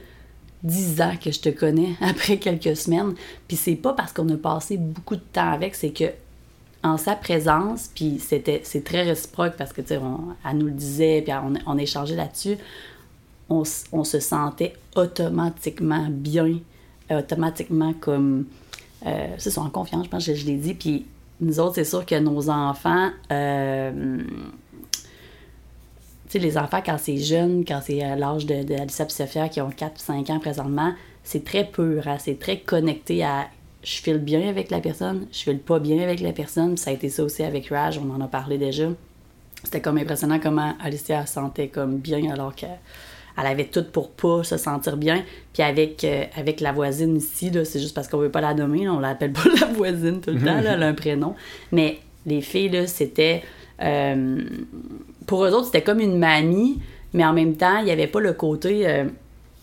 10 0.63 1.01
ans 1.01 1.15
que 1.23 1.31
je 1.31 1.41
te 1.41 1.49
connais 1.49 1.91
après 2.01 2.39
quelques 2.39 2.77
semaines. 2.77 3.15
Puis 3.49 3.57
c'est 3.57 3.77
pas 3.77 3.93
parce 3.93 4.13
qu'on 4.13 4.29
a 4.29 4.37
passé 4.37 4.77
beaucoup 4.77 5.17
de 5.17 5.23
temps 5.33 5.51
avec, 5.51 5.75
c'est 5.75 5.91
que 5.91 6.07
en 6.85 6.97
sa 6.97 7.15
présence, 7.15 7.91
puis 7.95 8.19
c'était 8.19 8.61
c'est 8.65 8.83
très 8.83 9.03
réciproque 9.03 9.55
parce 9.57 9.73
que 9.73 9.83
tu 9.83 9.89
sais, 9.89 10.01
elle 10.45 10.59
nous 10.59 10.67
le 10.67 10.73
disait, 10.73 11.23
puis 11.23 11.33
on, 11.67 11.79
échangeait 11.79 12.17
là-dessus, 12.17 12.57
on, 13.49 13.65
se 13.65 14.19
sentait 14.19 14.75
automatiquement 14.97 16.09
bien, 16.11 16.59
euh, 17.11 17.21
automatiquement 17.21 17.93
comme 17.93 18.47
euh, 19.07 19.29
c'est 19.39 19.57
en 19.59 19.71
confiance, 19.71 20.07
je 20.07 20.11
pense 20.11 20.27
que 20.27 20.35
je, 20.35 20.41
je 20.41 20.47
l'ai 20.47 20.57
dit. 20.57 20.75
Puis 20.75 21.07
nous 21.41 21.61
autres, 21.61 21.75
c'est 21.75 21.85
sûr 21.85 22.07
que 22.07 22.19
nos 22.19 22.51
enfants, 22.51 23.11
euh, 23.31 24.23
tu 26.33 26.39
sais, 26.41 26.45
les 26.47 26.57
enfants, 26.57 26.81
quand 26.85 26.97
c'est 26.99 27.19
jeune, 27.19 27.63
quand 27.67 27.81
c'est 27.85 28.03
à 28.03 28.17
l'âge 28.17 28.47
de, 28.47 28.63
de 28.63 28.73
et 28.75 29.49
qui 29.51 29.61
ont 29.61 29.69
4-5 29.69 30.33
ans 30.33 30.39
présentement, 30.39 30.95
c'est 31.23 31.45
très 31.45 31.65
pur, 31.65 32.09
hein, 32.09 32.17
c'est 32.19 32.39
très 32.39 32.59
connecté 32.59 33.23
à 33.23 33.49
je 33.85 34.01
file 34.01 34.19
bien 34.19 34.49
avec 34.49 34.71
la 34.71 34.81
personne, 34.81 35.27
je 35.31 35.41
file 35.41 35.59
pas 35.59 35.79
bien 35.79 36.01
avec 36.03 36.21
la 36.21 36.33
personne. 36.33 36.79
Ça 36.79 36.91
a 36.91 36.93
été 36.95 37.11
ça 37.11 37.25
aussi 37.25 37.43
avec 37.43 37.69
Raj, 37.69 37.99
on 37.99 38.11
en 38.15 38.21
a 38.23 38.29
parlé 38.29 38.57
déjà. 38.57 38.89
C'était 39.63 39.83
comme 39.83 39.99
impressionnant 39.99 40.39
comment 40.41 40.75
Alicia 40.83 41.27
se 41.27 41.35
sentait 41.35 41.69
comme 41.69 41.99
bien 41.99 42.31
alors 42.31 42.55
qu'elle 42.55 42.79
elle 43.37 43.47
avait 43.47 43.67
tout 43.67 43.85
pour 43.85 44.11
pas 44.13 44.43
se 44.45 44.57
sentir 44.57 44.97
bien. 44.97 45.23
Puis 45.53 45.63
avec, 45.63 46.05
euh, 46.05 46.25
avec 46.37 46.61
la 46.61 46.73
voisine 46.73 47.17
ici, 47.17 47.51
c'est 47.65 47.81
juste 47.81 47.95
parce 47.95 48.09
qu'on 48.09 48.19
veut 48.19 48.31
pas 48.31 48.41
la 48.41 48.55
nommer, 48.55 48.89
on 48.89 49.01
l'appelle 49.01 49.33
pas 49.33 49.51
la 49.61 49.67
voisine 49.67 50.21
tout 50.21 50.31
le 50.31 50.39
temps, 50.39 50.61
là, 50.61 50.75
elle 50.75 50.83
a 50.83 50.87
un 50.87 50.95
prénom. 50.95 51.35
Mais 51.73 51.99
les 52.25 52.41
filles, 52.41 52.85
c'était... 52.87 53.43
euh, 53.83 54.39
pour 55.27 55.45
eux 55.45 55.51
autres, 55.53 55.67
c'était 55.67 55.83
comme 55.83 56.01
une 56.01 56.19
mamie, 56.19 56.81
mais 57.13 57.25
en 57.25 57.33
même 57.33 57.57
temps, 57.57 57.79
il 57.79 57.85
n'y 57.87 57.91
avait 57.91 58.07
pas 58.07 58.21
le 58.21 58.33
côté... 58.33 58.87
euh, 58.89 59.05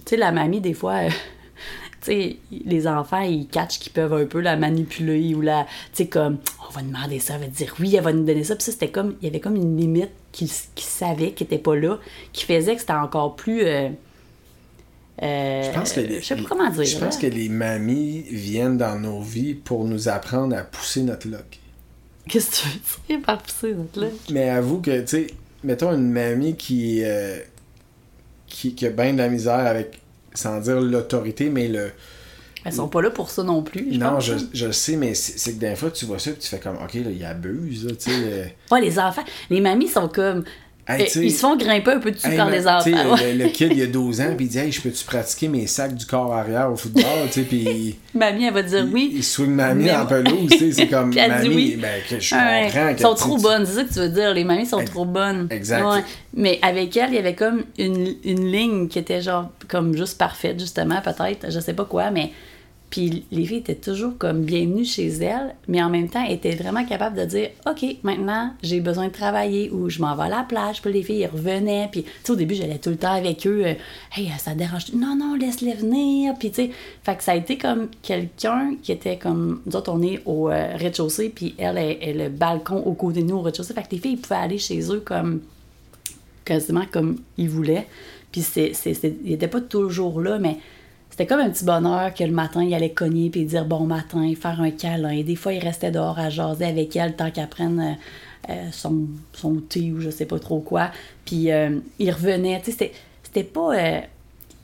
tu 0.05 0.11
sais, 0.11 0.17
la 0.17 0.31
mamie, 0.31 0.61
des 0.61 0.73
fois... 0.73 1.05
euh, 1.05 1.09
tu 2.01 2.11
sais, 2.11 2.37
les 2.65 2.87
enfants, 2.87 3.21
ils 3.21 3.47
catchent 3.47 3.79
qu'ils 3.79 3.91
peuvent 3.91 4.13
un 4.13 4.25
peu 4.25 4.39
la 4.39 4.55
manipuler 4.55 5.35
ou 5.35 5.41
la. 5.41 5.63
Tu 5.93 6.03
sais, 6.03 6.07
comme, 6.07 6.37
on 6.67 6.71
va 6.71 6.81
demander 6.81 7.19
ça, 7.19 7.33
elle 7.35 7.41
va 7.41 7.47
dire 7.47 7.75
oui, 7.79 7.95
elle 7.95 8.03
va 8.03 8.13
nous 8.13 8.23
donner 8.25 8.43
ça. 8.43 8.55
Puis 8.55 8.63
ça, 8.63 8.71
c'était 8.71 8.89
comme, 8.89 9.15
il 9.21 9.25
y 9.25 9.29
avait 9.29 9.39
comme 9.41 9.55
une 9.55 9.75
limite 9.77 10.11
qu'ils 10.31 10.49
savaient 10.77 11.31
qui 11.31 11.43
n'était 11.43 11.57
pas 11.57 11.75
là, 11.75 11.97
qui 12.31 12.45
faisait 12.45 12.75
que 12.75 12.81
c'était 12.81 12.93
encore 12.93 13.35
plus. 13.35 13.63
euh, 13.63 13.89
euh, 15.21 15.63
Je 15.63 15.77
pense 15.77 15.91
que 15.91 15.99
les, 15.99 16.21
je 16.21 16.25
sais 16.25 16.35
pas 16.37 16.43
comment 16.47 16.69
dire. 16.69 16.85
Je 16.85 16.97
pense 16.97 17.17
que 17.17 17.27
les 17.27 17.49
mamies 17.49 18.21
viennent 18.31 18.77
dans 18.77 18.97
nos 18.97 19.21
vies 19.21 19.53
pour 19.53 19.83
nous 19.83 20.07
apprendre 20.07 20.55
à 20.55 20.61
pousser 20.61 21.03
notre 21.03 21.27
lock. 21.27 21.59
Qu'est-ce 22.29 22.51
que 22.51 22.55
tu 22.55 22.67
veux 22.69 23.17
dire 23.17 23.25
par 23.25 23.39
pousser 23.41 23.73
notre 23.73 23.99
là? 23.99 24.07
Mais 24.31 24.49
avoue 24.49 24.79
que, 24.79 25.01
tu 25.01 25.07
sais, 25.07 25.27
mettons 25.63 25.93
une 25.93 26.11
mamie 26.11 26.55
qui, 26.55 27.01
euh, 27.03 27.39
qui, 28.47 28.75
qui 28.75 28.85
a 28.85 28.89
bien 28.89 29.13
de 29.13 29.17
la 29.17 29.29
misère 29.29 29.65
avec, 29.65 30.01
sans 30.33 30.59
dire 30.59 30.79
l'autorité, 30.79 31.49
mais 31.49 31.67
le. 31.67 31.91
Elles 32.65 32.73
sont 32.73 32.89
pas 32.89 33.01
là 33.01 33.09
pour 33.09 33.29
ça 33.29 33.41
non 33.41 33.63
plus. 33.63 33.87
Je 33.93 33.97
non, 33.97 34.11
pense, 34.11 34.25
je, 34.25 34.33
hein. 34.33 34.49
je 34.53 34.65
le 34.65 34.73
sais, 34.73 34.97
mais 34.97 35.13
c'est 35.13 35.53
que 35.53 35.59
des 35.59 35.75
fois, 35.75 35.91
tu 35.91 36.05
vois 36.05 36.19
ça 36.19 36.31
et 36.31 36.35
tu 36.35 36.47
fais 36.47 36.59
comme, 36.59 36.75
OK, 36.75 36.93
là, 36.93 37.09
il 37.09 37.23
abuse, 37.23 37.85
là, 37.85 37.91
tu 37.95 38.11
sais. 38.11 38.55
Ouais, 38.69 38.81
les 38.81 38.99
enfants. 38.99 39.23
Les 39.49 39.61
mamies 39.61 39.87
sont 39.87 40.09
comme. 40.09 40.43
Hey, 40.89 41.07
ils 41.15 41.31
se 41.31 41.39
font 41.39 41.55
grimper 41.55 41.91
un 41.91 41.99
peu 41.99 42.11
dessus 42.11 42.27
Hey, 42.27 42.37
par 42.37 42.49
les 42.49 42.67
enfants. 42.67 42.89
le, 42.89 43.37
le 43.43 43.49
kid, 43.49 43.71
il 43.75 43.81
a 43.83 43.85
12 43.87 44.21
ans, 44.21 44.33
puis 44.35 44.47
il 44.47 44.49
dit, 44.49 44.57
hey, 44.57 44.71
je 44.71 44.81
peux-tu 44.81 45.05
pratiquer 45.05 45.47
mes 45.47 45.67
sacs 45.67 45.93
du 45.95 46.05
corps 46.05 46.33
arrière 46.33 46.71
au 46.71 46.75
football, 46.75 47.03
puis. 47.47 47.97
Mamie, 48.15 48.45
elle 48.45 48.53
va 48.53 48.63
dire 48.63 48.85
oui. 48.91 49.11
Il 49.13 49.23
swing 49.23 49.51
mamie 49.51 49.83
Mais- 49.85 49.95
en 49.95 50.05
pelouse, 50.05 50.49
c'est 50.73 50.87
comme 50.87 51.09
Puis 51.11 51.19
elle 51.19 51.41
dit 51.41 51.49
mamie, 51.49 51.55
oui. 51.55 51.77
ben, 51.79 52.01
que 52.09 52.19
je 52.19 52.33
Ouais, 52.35 52.63
comprends. 52.65 52.87
Elles 52.87 52.95
que, 52.95 53.01
sont 53.01 53.13
trop 53.15 53.37
bonnes, 53.37 53.65
c'est 53.65 53.73
ça 53.75 53.83
que 53.83 53.93
tu 53.93 53.99
veux 53.99 54.09
dire. 54.09 54.33
Les 54.33 54.43
mamies 54.43 54.65
sont 54.65 54.83
trop 54.83 55.05
bonnes. 55.05 55.47
exact. 55.51 55.85
Ouais. 55.85 56.03
Mais 56.33 56.59
avec 56.61 56.95
elle, 56.97 57.09
il 57.11 57.15
y 57.15 57.19
avait 57.19 57.35
comme 57.35 57.63
une, 57.77 58.15
une 58.23 58.51
ligne 58.51 58.87
qui 58.87 58.97
était 58.99 59.21
genre 59.21 59.49
comme 59.67 59.95
juste 59.95 60.17
parfaite, 60.17 60.59
justement, 60.59 61.01
peut-être. 61.01 61.51
Je 61.51 61.59
sais 61.59 61.73
pas 61.73 61.85
quoi, 61.85 62.09
mais. 62.11 62.31
Puis 62.89 63.23
les 63.31 63.45
filles 63.45 63.57
étaient 63.57 63.75
toujours 63.75 64.17
comme 64.17 64.41
bienvenues 64.41 64.83
chez 64.85 65.07
elle, 65.09 65.53
mais 65.67 65.81
en 65.83 65.89
même 65.89 66.09
temps 66.09 66.25
étaient 66.25 66.55
vraiment 66.55 66.83
capables 66.85 67.15
de 67.15 67.23
dire 67.25 67.49
OK, 67.69 67.85
maintenant 68.01 68.51
j'ai 68.63 68.79
besoin 68.79 69.09
de 69.09 69.13
travailler 69.13 69.69
ou 69.69 69.89
je 69.89 70.01
m'en 70.01 70.15
vais 70.15 70.23
à 70.23 70.29
la 70.29 70.43
plage. 70.43 70.81
Puis 70.81 70.91
les 70.91 71.03
filles 71.03 71.19
ils 71.19 71.27
revenaient. 71.27 71.87
Puis 71.91 72.01
tu 72.03 72.09
sais, 72.23 72.31
au 72.31 72.35
début, 72.35 72.55
j'allais 72.55 72.79
tout 72.79 72.89
le 72.89 72.97
temps 72.97 73.13
avec 73.13 73.45
eux. 73.45 73.61
euh, 73.63 73.73
hey, 74.17 74.31
ça 74.39 74.55
dérange 74.55 74.91
Non, 74.93 75.15
non, 75.15 75.35
laisse-les 75.35 75.75
venir. 75.75 76.33
Puis 76.39 76.49
tu 76.49 76.55
sais, 76.63 76.71
fait 77.03 77.15
que 77.15 77.23
ça 77.23 77.33
a 77.33 77.35
été 77.35 77.57
comme 77.59 77.89
quelqu'un 78.01 78.73
qui 78.81 78.91
était 78.91 79.17
comme. 79.17 79.61
Nous 79.67 79.75
autres, 79.75 79.91
on 79.93 80.01
est 80.01 80.21
au 80.25 80.49
euh, 80.49 80.75
rez-de-chaussée, 80.75 81.29
puis 81.29 81.53
elle 81.59 81.77
est, 81.77 82.13
le 82.13 82.29
balcon 82.29 82.77
au 82.77 82.93
côté 82.93 83.21
de 83.21 83.27
nous 83.27 83.35
au 83.35 83.41
rez-de-chaussée. 83.41 83.73
Fait 83.75 83.83
que 83.83 83.91
les 83.91 83.99
filles 83.99 84.13
ils 84.13 84.21
pouvaient 84.21 84.35
aller 84.41 84.57
chez 84.57 84.81
eux 84.91 85.01
comme 85.05 85.41
quasiment 86.45 86.85
comme 86.91 87.17
ils 87.37 87.49
voulaient. 87.49 87.87
Puis 88.31 88.41
c'est, 88.41 88.73
c'est, 88.73 88.93
c'est- 88.93 89.15
il 89.23 89.33
était 89.33 89.47
pas 89.47 89.61
toujours 89.61 90.21
là, 90.21 90.39
mais 90.39 90.57
c'était 91.19 91.35
comme 91.35 91.41
un 91.45 91.49
petit 91.49 91.65
bonheur 91.65 92.13
que 92.13 92.23
le 92.23 92.31
matin, 92.31 92.63
il 92.63 92.73
allait 92.73 92.91
cogner 92.93 93.29
puis 93.29 93.43
dire 93.43 93.65
bon 93.65 93.81
matin, 93.85 94.31
faire 94.39 94.61
un 94.61 94.71
câlin. 94.71 95.21
Des 95.21 95.35
fois, 95.35 95.51
il 95.51 95.59
restait 95.61 95.91
dehors 95.91 96.17
à 96.17 96.29
jaser 96.29 96.63
avec 96.63 96.95
elle 96.95 97.13
tant 97.17 97.29
qu'elle 97.29 97.49
prenne 97.49 97.97
euh, 98.47 98.51
euh, 98.53 98.67
son, 98.71 99.01
son 99.33 99.55
thé 99.55 99.91
ou 99.91 99.99
je 99.99 100.09
sais 100.11 100.23
pas 100.25 100.39
trop 100.39 100.61
quoi. 100.61 100.91
Puis 101.25 101.51
euh, 101.51 101.77
il 101.99 102.09
revenait. 102.11 102.61
C'était, 102.63 102.93
c'était 103.21 103.43
pas. 103.43 103.75
euh, 103.75 103.99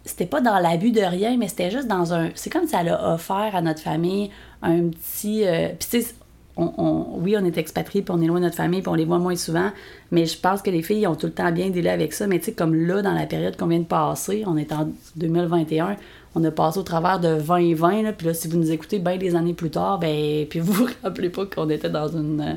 c'était 0.05 0.27
pas 0.27 0.39
dans 0.39 0.57
l'abus 0.59 0.91
de 0.91 1.01
rien, 1.01 1.35
mais 1.35 1.49
c'était 1.49 1.71
juste 1.71 1.89
dans 1.89 2.13
un. 2.13 2.29
C'est 2.35 2.49
comme 2.49 2.65
si 2.67 2.75
elle 2.79 2.87
a 2.87 3.13
offert 3.15 3.51
à 3.53 3.61
notre 3.61 3.81
famille 3.81 4.29
un 4.61 4.83
petit. 4.87 5.43
Puis 5.77 5.89
tu 5.89 6.01
sais, 6.03 6.13
on, 6.55 6.71
on- 6.77 7.19
oui, 7.19 7.35
on 7.37 7.43
est 7.43 7.57
expatriés, 7.57 8.01
puis 8.01 8.15
on 8.17 8.21
est 8.21 8.27
loin 8.27 8.39
de 8.39 8.45
notre 8.45 8.55
famille, 8.55 8.79
puis 8.81 8.87
on 8.89 8.93
les 8.95 9.03
voit 9.03 9.19
moins 9.19 9.35
souvent, 9.35 9.71
mais 10.11 10.25
je 10.25 10.37
pense 10.39 10.61
que 10.61 10.69
les 10.69 10.83
filles 10.83 11.05
ont 11.05 11.15
tout 11.15 11.25
le 11.25 11.33
temps 11.33 11.51
bien 11.51 11.69
délai 11.69 11.89
avec 11.89 12.13
ça. 12.13 12.27
Mais 12.27 12.39
tu 12.39 12.45
sais, 12.45 12.53
comme 12.53 12.75
là, 12.75 13.01
dans 13.01 13.11
la 13.13 13.25
période 13.25 13.57
qu'on 13.57 13.67
vient 13.67 13.79
de 13.79 13.83
passer, 13.83 14.43
on 14.47 14.55
est 14.55 14.71
en 14.71 14.87
2021, 15.17 15.97
on 16.35 16.43
a 16.43 16.51
passé 16.51 16.77
au 16.77 16.83
travers 16.83 17.19
de 17.19 17.39
2020, 17.39 18.03
là, 18.03 18.13
puis 18.13 18.27
là, 18.27 18.33
si 18.33 18.49
vous 18.49 18.57
nous 18.57 18.71
écoutez 18.71 18.99
bien 18.99 19.17
des 19.17 19.35
années 19.35 19.53
plus 19.53 19.71
tard, 19.71 19.99
ben, 19.99 20.45
puis 20.47 20.59
vous 20.59 20.73
vous 20.85 20.87
rappelez 21.01 21.29
pas 21.29 21.45
qu'on 21.45 21.69
était 21.69 21.89
dans 21.89 22.09
une. 22.09 22.41
euh, 22.41 22.53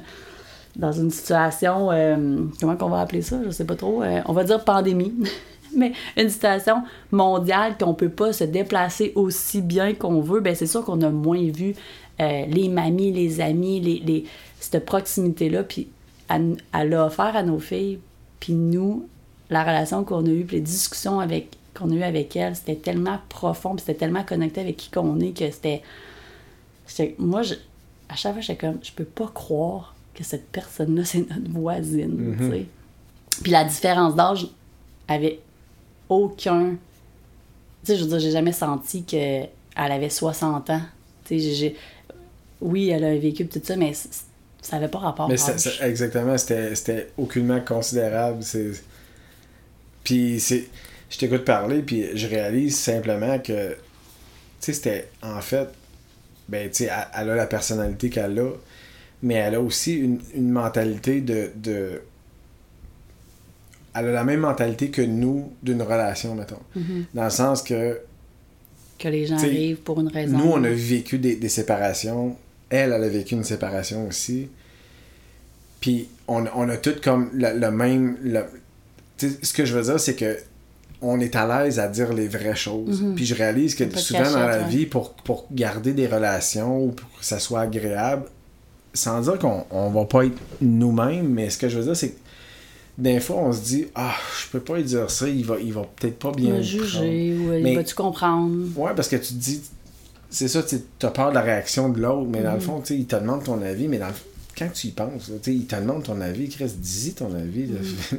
dans 0.77 0.93
une 0.93 1.11
situation, 1.11 1.91
euh, 1.91 2.39
comment 2.61 2.77
qu'on 2.77 2.89
va 2.89 3.01
appeler 3.01 3.23
ça, 3.23 3.41
je 3.45 3.51
sais 3.51 3.65
pas 3.65 3.75
trop, 3.75 4.01
euh, 4.03 4.21
on 4.27 4.33
va 4.33 4.45
dire 4.45 4.63
pandémie, 4.63 5.13
mais 5.77 5.93
une 6.17 6.29
situation 6.29 6.83
mondiale 7.11 7.77
qu'on 7.79 7.95
peut 7.95 8.11
pas 8.11 8.33
se 8.33 8.45
déplacer 8.45 9.11
aussi 9.17 9.61
bien 9.61 9.95
qu'on 9.95 10.21
veut, 10.21 10.39
ben 10.39 10.55
c'est 10.55 10.69
sûr 10.69 10.85
qu'on 10.85 11.01
a 11.03 11.11
moins 11.11 11.43
vu 11.51 11.75
les 12.21 12.69
mamies, 12.69 13.13
les 13.13 13.41
amis, 13.41 13.81
les, 13.81 14.03
les, 14.05 14.25
cette 14.61 14.85
proximité-là, 14.85 15.65
puis 15.65 15.89
elle, 16.29 16.57
elle 16.73 16.95
a 16.95 17.07
offert 17.07 17.35
à 17.35 17.43
nos 17.43 17.59
filles, 17.59 17.99
puis 18.39 18.53
nous, 18.53 19.09
la 19.51 19.63
relation 19.63 20.05
qu'on 20.05 20.25
a 20.27 20.31
eue, 20.31 20.45
puis 20.45 20.57
les 20.57 20.63
discussions 20.63 21.19
avec 21.19 21.49
qu'on 21.79 21.91
a 21.91 21.95
eues 21.95 22.03
avec 22.03 22.35
elle, 22.37 22.55
c'était 22.57 22.77
tellement 22.77 23.19
profond, 23.29 23.71
puis 23.75 23.85
c'était 23.87 23.99
tellement 23.99 24.25
connecté 24.25 24.61
avec 24.61 24.77
qui 24.77 24.91
qu'on 24.91 25.19
est 25.21 25.37
que 25.37 25.51
c'était... 25.51 25.83
Moi, 27.19 27.43
je, 27.43 27.55
à 28.09 28.17
chaque 28.17 28.33
fois, 28.33 28.41
j'étais 28.41 28.67
comme, 28.67 28.79
je 28.83 28.93
peux 28.93 29.05
pas 29.05 29.31
croire 29.33 29.95
que 30.15 30.25
cette 30.25 30.49
personne-là, 30.49 31.05
c'est 31.05 31.29
notre 31.31 31.51
voisine, 31.51 32.37
tu 32.39 32.51
sais. 32.51 32.67
Puis 33.43 33.53
la 33.53 33.65
différence 33.65 34.15
d'âge 34.17 34.49
avait 35.07 35.39
aucun... 36.09 36.71
Tu 37.85 37.93
sais, 37.93 37.97
je 37.97 38.03
veux 38.03 38.09
dire, 38.11 38.19
j'ai 38.19 38.31
jamais 38.33 38.53
senti 38.53 39.05
qu'elle 39.05 39.49
avait 39.77 40.11
60 40.11 40.71
ans. 40.71 40.81
Tu 41.25 41.41
sais. 41.41 41.75
Oui, 42.61 42.89
elle 42.89 43.05
a 43.05 43.09
un 43.09 43.19
véhicule, 43.19 43.49
tout 43.49 43.61
ça, 43.63 43.77
mais 43.77 43.93
ça 44.61 44.77
avait 44.77 44.89
pas 44.89 44.99
rapport 44.99 45.29
Mais 45.29 45.37
c'est- 45.37 45.81
exactement, 45.83 46.37
c'était 46.37 47.13
aucunement 47.17 47.61
considérable. 47.61 48.43
Puis 50.03 50.41
c'est. 50.41 50.67
Je 51.11 51.19
t'écoute 51.19 51.45
parler, 51.45 51.83
puis 51.83 52.17
je 52.17 52.27
réalise 52.27 52.77
simplement 52.79 53.39
que. 53.39 53.71
Tu 53.71 53.77
sais, 54.61 54.73
c'était. 54.75 55.09
En 55.23 55.41
fait. 55.41 55.69
Ben, 56.49 56.69
tu 56.71 56.85
sais, 56.85 56.91
elle, 57.15 57.31
a 57.31 57.35
la 57.35 57.47
personnalité 57.47 58.09
qu'elle 58.11 58.39
a, 58.39 58.51
mais 59.23 59.35
elle 59.35 59.55
a 59.57 59.61
aussi 59.61 59.95
une, 59.95 60.21
une 60.35 60.51
mentalité 60.51 61.21
de, 61.21 61.51
de. 61.57 62.01
Elle 63.95 64.07
a 64.09 64.13
la 64.13 64.25
même 64.25 64.41
mentalité 64.41 64.91
que 64.91 65.03
nous 65.03 65.53
d'une 65.63 65.83
relation, 65.83 66.35
mettons. 66.35 66.61
Dans 67.15 67.25
le 67.25 67.31
sens 67.31 67.63
que 67.63 68.01
que 68.99 69.09
les 69.09 69.27
gens 69.27 69.37
arrivent 69.37 69.77
pour 69.77 70.01
une 70.01 70.09
raison. 70.09 70.37
nous, 70.39 70.51
on 70.53 70.65
a 70.65 70.71
vécu 70.71 71.19
des, 71.19 71.37
des 71.37 71.49
séparations. 71.49 72.37
Elle, 72.69 72.93
elle 72.93 73.05
a 73.05 73.09
vécu 73.09 73.35
une 73.35 73.45
séparation 73.45 74.07
aussi. 74.09 74.49
Puis, 75.81 76.09
on, 76.27 76.45
on 76.55 76.69
a 76.69 76.77
toutes 76.77 77.01
comme 77.01 77.31
le, 77.33 77.59
le 77.59 77.71
même. 77.71 78.17
le- 78.23 78.45
ce 79.19 79.53
que 79.53 79.65
je 79.65 79.75
veux 79.77 79.83
dire, 79.85 80.01
c'est 80.01 80.15
que 80.17 80.39
on 81.01 81.21
est 81.21 81.37
à 81.37 81.47
l'aise 81.65 81.79
à 81.79 81.89
dire 81.89 82.13
les 82.13 82.29
vraies 82.29 82.57
choses. 82.57 83.05
Puis 83.15 83.25
je 83.27 83.35
réalise 83.35 83.75
que 83.75 83.85
Mhm. 83.85 83.97
Souvent 83.97 84.31
dans 84.33 84.47
la 84.47 84.59
ouais. 84.59 84.69
vie, 84.69 84.87
pour, 84.87 85.13
pour 85.15 85.47
garder 85.53 85.93
des 85.93 86.07
relations 86.07 86.85
ou 86.85 86.91
pour 86.93 87.09
que 87.19 87.25
ça 87.25 87.39
soit 87.39 87.61
agréable, 87.61 88.25
sans 88.95 89.21
dire 89.21 89.39
qu'on 89.39 89.65
on 89.71 89.91
va 89.91 90.05
pas 90.07 90.25
être 90.27 90.37
nous-mêmes, 90.61 91.29
mais 91.29 91.51
ce 91.51 91.59
que 91.59 91.69
je 91.69 91.79
veux 91.79 91.85
dire, 91.85 91.97
c'est 91.97 92.11
que 92.11 92.19
des 92.99 93.21
fois, 93.21 93.37
on 93.37 93.53
se 93.53 93.61
dit 93.61 93.87
Ah, 93.95 94.15
je 94.43 94.49
peux 94.51 94.61
pas 94.61 94.77
lui 94.77 94.83
dire 94.85 95.09
ça, 95.11 95.29
il 95.29 95.45
va, 95.45 95.57
il 95.61 95.73
va 95.73 95.83
peut-être 95.97 96.19
pas 96.19 96.33
bien. 96.33 96.51
me 96.51 96.57
le 96.57 96.63
juger 96.63 97.37
ou 97.39 97.51
euh, 97.53 97.61
Mais- 97.63 97.77
vas-tu 97.77 97.95
comprendre? 97.95 98.67
Ouais, 98.77 98.91
parce 98.97 99.07
que 99.09 99.17
tu 99.17 99.35
te 99.35 99.39
dis, 99.39 99.63
c'est 100.31 100.49
ça, 100.49 100.63
tu 100.65 100.77
as 101.07 101.11
peur 101.11 101.31
de 101.31 101.35
la 101.37 101.43
réaction 101.43 101.91
de 101.91 102.01
l'autre, 102.01 102.29
mais 102.29 102.43
dans 102.43 102.49
Mhm. 102.51 102.55
le 102.57 102.61
fond, 102.61 102.81
tu 102.81 102.87
sais, 102.89 102.97
il 102.99 103.07
te 103.07 103.15
demande 103.15 103.45
ton 103.45 103.63
avis, 103.63 103.87
mais 103.87 103.99
dans 103.99 104.09
le- 104.09 104.15
quand 104.59 104.69
tu 104.75 104.89
y 104.89 104.91
penses, 104.91 105.31
il 105.47 105.67
te 105.67 105.77
demande 105.77 106.03
ton 106.03 106.21
avis, 106.21 106.49
Chris, 106.49 106.73
dis-y 106.77 107.13
ton 107.13 107.33
avis. 107.35 107.67
là. 107.67 107.79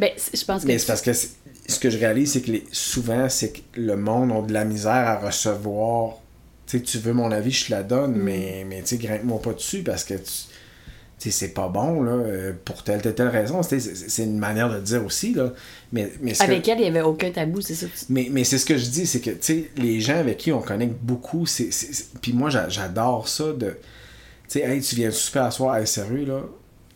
Ben, 0.00 0.10
je 0.16 0.44
pense 0.44 0.62
que 0.62 0.66
mais 0.68 0.78
c'est 0.78 0.86
parce 0.86 1.02
que 1.02 1.12
c'est- 1.12 1.30
ce 1.66 1.78
que 1.78 1.90
je 1.90 1.98
réalise, 1.98 2.32
c'est 2.32 2.42
que 2.42 2.50
les- 2.52 2.64
souvent, 2.72 3.28
c'est 3.28 3.52
que 3.52 3.60
le 3.80 3.96
monde 3.96 4.32
a 4.32 4.42
de 4.46 4.52
la 4.52 4.64
misère 4.64 4.92
à 4.92 5.18
recevoir. 5.18 6.14
Tu 6.66 6.78
sais, 6.78 6.82
tu 6.84 6.98
veux 6.98 7.12
mon 7.12 7.30
avis, 7.30 7.50
je 7.50 7.66
te 7.66 7.70
la 7.70 7.82
donne, 7.82 8.12
Mhm. 8.12 8.22
mais, 8.22 8.66
mais 8.68 8.80
tu 8.82 8.88
sais, 8.88 8.96
grimpe-moi 8.98 9.40
pas 9.42 9.52
dessus 9.52 9.82
parce 9.82 10.04
que 10.04 10.14
tu. 10.14 10.22
sais, 11.18 11.30
c'est 11.30 11.48
pas 11.54 11.68
bon, 11.68 12.02
là, 12.02 12.12
euh, 12.12 12.52
pour 12.66 12.82
telle, 12.82 13.00
telle, 13.00 13.14
telle 13.14 13.28
raison. 13.28 13.62
C'est 13.62 14.24
une 14.24 14.36
manière 14.38 14.68
de 14.68 14.74
le 14.74 14.80
dire 14.82 15.02
aussi, 15.06 15.32
là. 15.32 15.52
Mais, 15.92 16.12
mais 16.20 16.32
que- 16.32 16.42
avec 16.42 16.68
elle, 16.68 16.78
il 16.78 16.82
n'y 16.82 16.88
avait 16.88 17.00
aucun 17.02 17.30
tabou, 17.30 17.62
c'est 17.62 17.74
ça. 17.76 17.86
mais, 18.10 18.28
mais 18.30 18.44
c'est 18.44 18.58
ce 18.58 18.66
que 18.66 18.76
je 18.76 18.86
dis, 18.90 19.06
c'est 19.06 19.20
que, 19.20 19.30
tu 19.30 19.36
sais, 19.40 19.70
les 19.78 20.00
gens 20.00 20.18
avec 20.18 20.36
qui 20.38 20.52
on 20.52 20.60
connecte 20.60 20.96
beaucoup, 21.00 21.46
c'est... 21.46 21.70
Puis 22.20 22.32
moi, 22.34 22.50
j'a- 22.50 22.68
j'adore 22.68 23.28
ça 23.28 23.52
de... 23.52 23.70
Tu 23.70 23.74
sais, 24.48 24.60
hey, 24.62 24.80
tu 24.82 24.96
viens 24.96 25.10
super 25.10 25.44
à 25.44 25.50
soir, 25.50 25.76
hey, 25.78 25.86
sérieux, 25.86 26.26
là? 26.26 26.42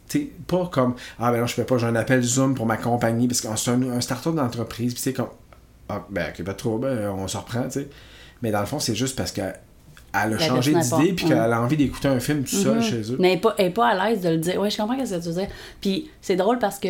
Tu 0.09 0.19
sais, 0.19 0.31
pas 0.47 0.67
comme, 0.73 0.95
ah 1.19 1.31
ben 1.33 1.41
non, 1.41 1.47
je 1.47 1.55
peux 1.57 1.65
pas, 1.65 1.77
j'ai 1.79 1.87
un 1.87 1.97
appel 1.97 2.23
Zoom 2.23 2.55
pour 2.55 2.67
ma 2.67 2.77
compagnie, 2.77 3.29
parce 3.29 3.41
que 3.41 3.49
c'est 3.57 3.71
un, 3.71 3.83
un 3.83 4.01
start-up 4.01 4.35
d'entreprise, 4.35 4.95
puis 4.95 5.03
c'est 5.03 5.13
comme, 5.13 5.29
ah 5.89 6.05
ben, 6.11 6.27
ok, 6.31 6.45
pas 6.45 6.53
de 6.53 6.57
trouble, 6.57 6.87
ben, 6.89 7.11
on 7.11 7.29
se 7.29 7.37
reprend, 7.37 7.65
tu 7.65 7.71
sais. 7.73 7.89
Mais 8.43 8.51
dans 8.51 8.61
le 8.61 8.67
fond, 8.67 8.79
c'est 8.79 8.95
juste 8.95 9.17
parce 9.17 9.33
qu'elle 9.33 9.59
elle 10.15 10.33
a 10.35 10.39
changé 10.39 10.73
d'idée, 10.75 11.13
puis 11.13 11.27
qu'elle 11.27 11.39
a 11.39 11.61
envie 11.61 11.77
d'écouter 11.77 12.09
un 12.09 12.21
film 12.21 12.43
tout 12.45 12.55
seul 12.57 12.77
Mhm. 12.77 12.83
chez 12.83 13.13
eux. 13.13 13.17
Mais 13.21 13.29
elle 13.29 13.35
n'est 13.35 13.41
pas, 13.41 13.55
elle 13.59 13.67
est 13.67 13.71
pas 13.71 13.89
à 13.89 14.09
l'aise 14.11 14.23
de 14.23 14.31
le 14.31 14.39
dire. 14.39 14.59
Ouais, 14.61 14.71
je 14.71 14.77
comprends 14.79 14.97
ce 15.05 15.15
que 15.15 15.21
tu 15.21 15.29
veux 15.29 15.35
dire. 15.35 15.49
Puis 15.83 16.11
c'est 16.23 16.37
drôle 16.37 16.59
parce 16.59 16.79
que 16.79 16.89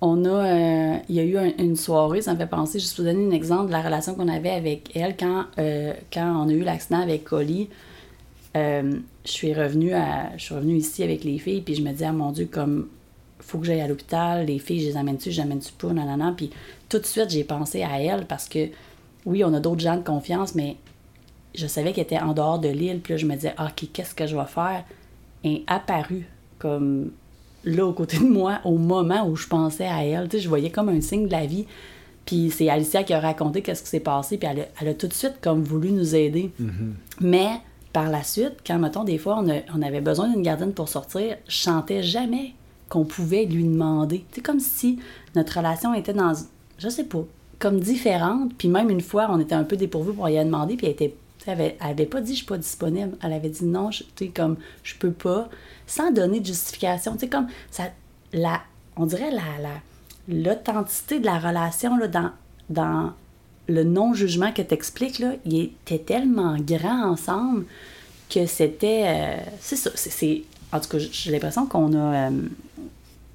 on 0.00 0.24
a, 0.24 0.28
euh, 0.28 0.96
il 1.08 1.14
y 1.14 1.20
a 1.20 1.22
eu 1.22 1.38
un- 1.38 1.52
une 1.58 1.76
soirée, 1.76 2.20
ça 2.22 2.34
me 2.34 2.38
fait 2.38 2.46
penser, 2.46 2.78
juste 2.80 2.96
pour 2.96 3.04
donner 3.04 3.24
un 3.26 3.30
exemple 3.30 3.68
de 3.68 3.72
la 3.72 3.82
relation 3.82 4.14
qu'on 4.14 4.28
avait 4.28 4.50
avec 4.50 4.94
elle 4.96 5.16
quand, 5.16 5.44
euh, 5.58 5.92
quand 6.12 6.44
on 6.44 6.48
a 6.48 6.52
eu 6.52 6.64
l'accident 6.64 7.00
avec 7.00 7.24
Collie. 7.24 7.68
Euh, 8.56 8.92
je 9.24 9.30
suis 9.30 9.54
revenue 9.54 9.94
à, 9.94 10.36
je 10.36 10.44
suis 10.44 10.54
revenue 10.54 10.76
ici 10.76 11.02
avec 11.02 11.24
les 11.24 11.38
filles, 11.38 11.62
puis 11.62 11.74
je 11.74 11.82
me 11.82 11.92
dis, 11.92 12.04
ah 12.04 12.12
mon 12.12 12.32
Dieu, 12.32 12.48
comme, 12.50 12.88
faut 13.40 13.58
que 13.58 13.64
j'aille 13.64 13.80
à 13.80 13.88
l'hôpital, 13.88 14.46
les 14.46 14.58
filles, 14.58 14.80
je 14.80 14.88
les 14.88 14.96
amène-tu, 14.96 15.30
je 15.30 15.36
les 15.36 15.42
amène-tu 15.42 15.72
pas, 15.72 15.92
nanana. 15.92 16.34
Puis 16.36 16.50
tout 16.88 16.98
de 16.98 17.06
suite, 17.06 17.30
j'ai 17.30 17.44
pensé 17.44 17.82
à 17.82 18.00
elle 18.00 18.26
parce 18.26 18.48
que, 18.48 18.68
oui, 19.24 19.44
on 19.44 19.54
a 19.54 19.60
d'autres 19.60 19.80
gens 19.80 19.96
de 19.96 20.02
confiance, 20.02 20.54
mais 20.54 20.76
je 21.54 21.66
savais 21.66 21.92
qu'elle 21.92 22.04
était 22.04 22.18
en 22.18 22.34
dehors 22.34 22.58
de 22.58 22.68
l'île, 22.68 23.00
puis 23.00 23.14
là, 23.14 23.16
je 23.18 23.26
me 23.26 23.34
disais, 23.34 23.54
Ah, 23.56 23.66
OK, 23.66 23.88
qu'est-ce 23.92 24.14
que 24.14 24.26
je 24.26 24.36
vais 24.36 24.46
faire? 24.46 24.84
Est 25.44 25.62
apparue 25.66 26.26
comme 26.58 27.10
là, 27.64 27.86
aux 27.86 27.92
côtés 27.92 28.18
de 28.18 28.24
moi, 28.24 28.60
au 28.64 28.78
moment 28.78 29.26
où 29.26 29.36
je 29.36 29.46
pensais 29.46 29.86
à 29.86 30.04
elle. 30.04 30.28
Tu 30.28 30.36
sais, 30.36 30.42
je 30.42 30.48
voyais 30.48 30.70
comme 30.70 30.88
un 30.88 31.00
signe 31.00 31.26
de 31.26 31.32
la 31.32 31.46
vie. 31.46 31.66
Puis 32.26 32.50
c'est 32.50 32.68
Alicia 32.68 33.02
qui 33.02 33.12
a 33.12 33.20
raconté 33.20 33.62
qu'est-ce 33.62 33.82
qui 33.82 33.88
s'est 33.88 34.00
passé, 34.00 34.38
puis 34.38 34.48
elle 34.48 34.60
a, 34.60 34.64
elle 34.80 34.88
a 34.88 34.94
tout 34.94 35.08
de 35.08 35.12
suite 35.12 35.34
comme 35.40 35.62
voulu 35.64 35.90
nous 35.90 36.14
aider. 36.14 36.52
Mais 37.20 37.60
par 37.92 38.10
la 38.10 38.22
suite, 38.22 38.56
quand, 38.66 38.78
mettons, 38.78 39.04
des 39.04 39.18
fois, 39.18 39.42
on, 39.42 39.82
avait 39.82 40.00
besoin 40.00 40.28
d'une 40.28 40.42
gardienne 40.42 40.72
pour 40.72 40.88
sortir, 40.88 41.36
je 41.46 41.56
sentais 41.56 42.02
jamais 42.02 42.54
qu'on 42.88 43.04
pouvait 43.04 43.44
lui 43.44 43.64
demander. 43.64 44.24
C'est 44.32 44.40
comme 44.40 44.60
si 44.60 44.98
notre 45.34 45.58
relation 45.58 45.94
était 45.94 46.12
dans, 46.12 46.32
je 46.78 46.88
sais 46.88 47.04
pas, 47.04 47.24
comme 47.58 47.80
différente. 47.80 48.52
Puis 48.56 48.68
même 48.68 48.90
une 48.90 49.00
fois, 49.00 49.28
on 49.30 49.40
était 49.40 49.54
un 49.54 49.64
peu 49.64 49.76
dépourvu 49.76 50.12
pour 50.12 50.28
y 50.28 50.36
aller 50.36 50.46
demander, 50.46 50.76
puis 50.76 50.86
elle 50.86 50.92
était, 50.92 51.16
avait, 51.46 52.06
pas 52.06 52.20
dit 52.20 52.32
je 52.32 52.38
suis 52.38 52.46
pas 52.46 52.58
disponible. 52.58 53.16
Elle 53.22 53.32
avait 53.32 53.48
dit 53.48 53.64
non, 53.64 53.90
je- 53.90 54.04
comme 54.34 54.56
je 54.82 54.94
peux 54.96 55.12
pas, 55.12 55.48
sans 55.86 56.10
donner 56.10 56.40
de 56.40 56.46
justification. 56.46 57.16
Comme 57.30 57.48
ça, 57.70 57.84
la, 58.32 58.60
on 58.96 59.06
dirait 59.06 59.30
la, 59.30 59.42
la, 59.60 59.74
l'authenticité 60.28 61.20
de 61.20 61.26
la 61.26 61.38
relation 61.38 61.98
dans 62.70 63.12
le 63.68 63.84
non-jugement 63.84 64.52
que 64.52 64.62
tu 64.62 64.74
expliques, 64.74 65.18
là, 65.18 65.32
il 65.44 65.70
était 65.86 65.98
tellement 65.98 66.56
grand 66.58 67.10
ensemble 67.12 67.64
que 68.28 68.46
c'était. 68.46 69.02
euh, 69.06 69.36
c'est 69.60 69.76
ça. 69.76 69.90
c'est- 69.94 70.42
en 70.72 70.80
tout 70.80 70.88
cas, 70.88 70.98
j'ai 70.98 71.30
l'impression 71.30 71.66
qu'on 71.66 71.92
a. 71.94 72.28
euh, 72.28 72.30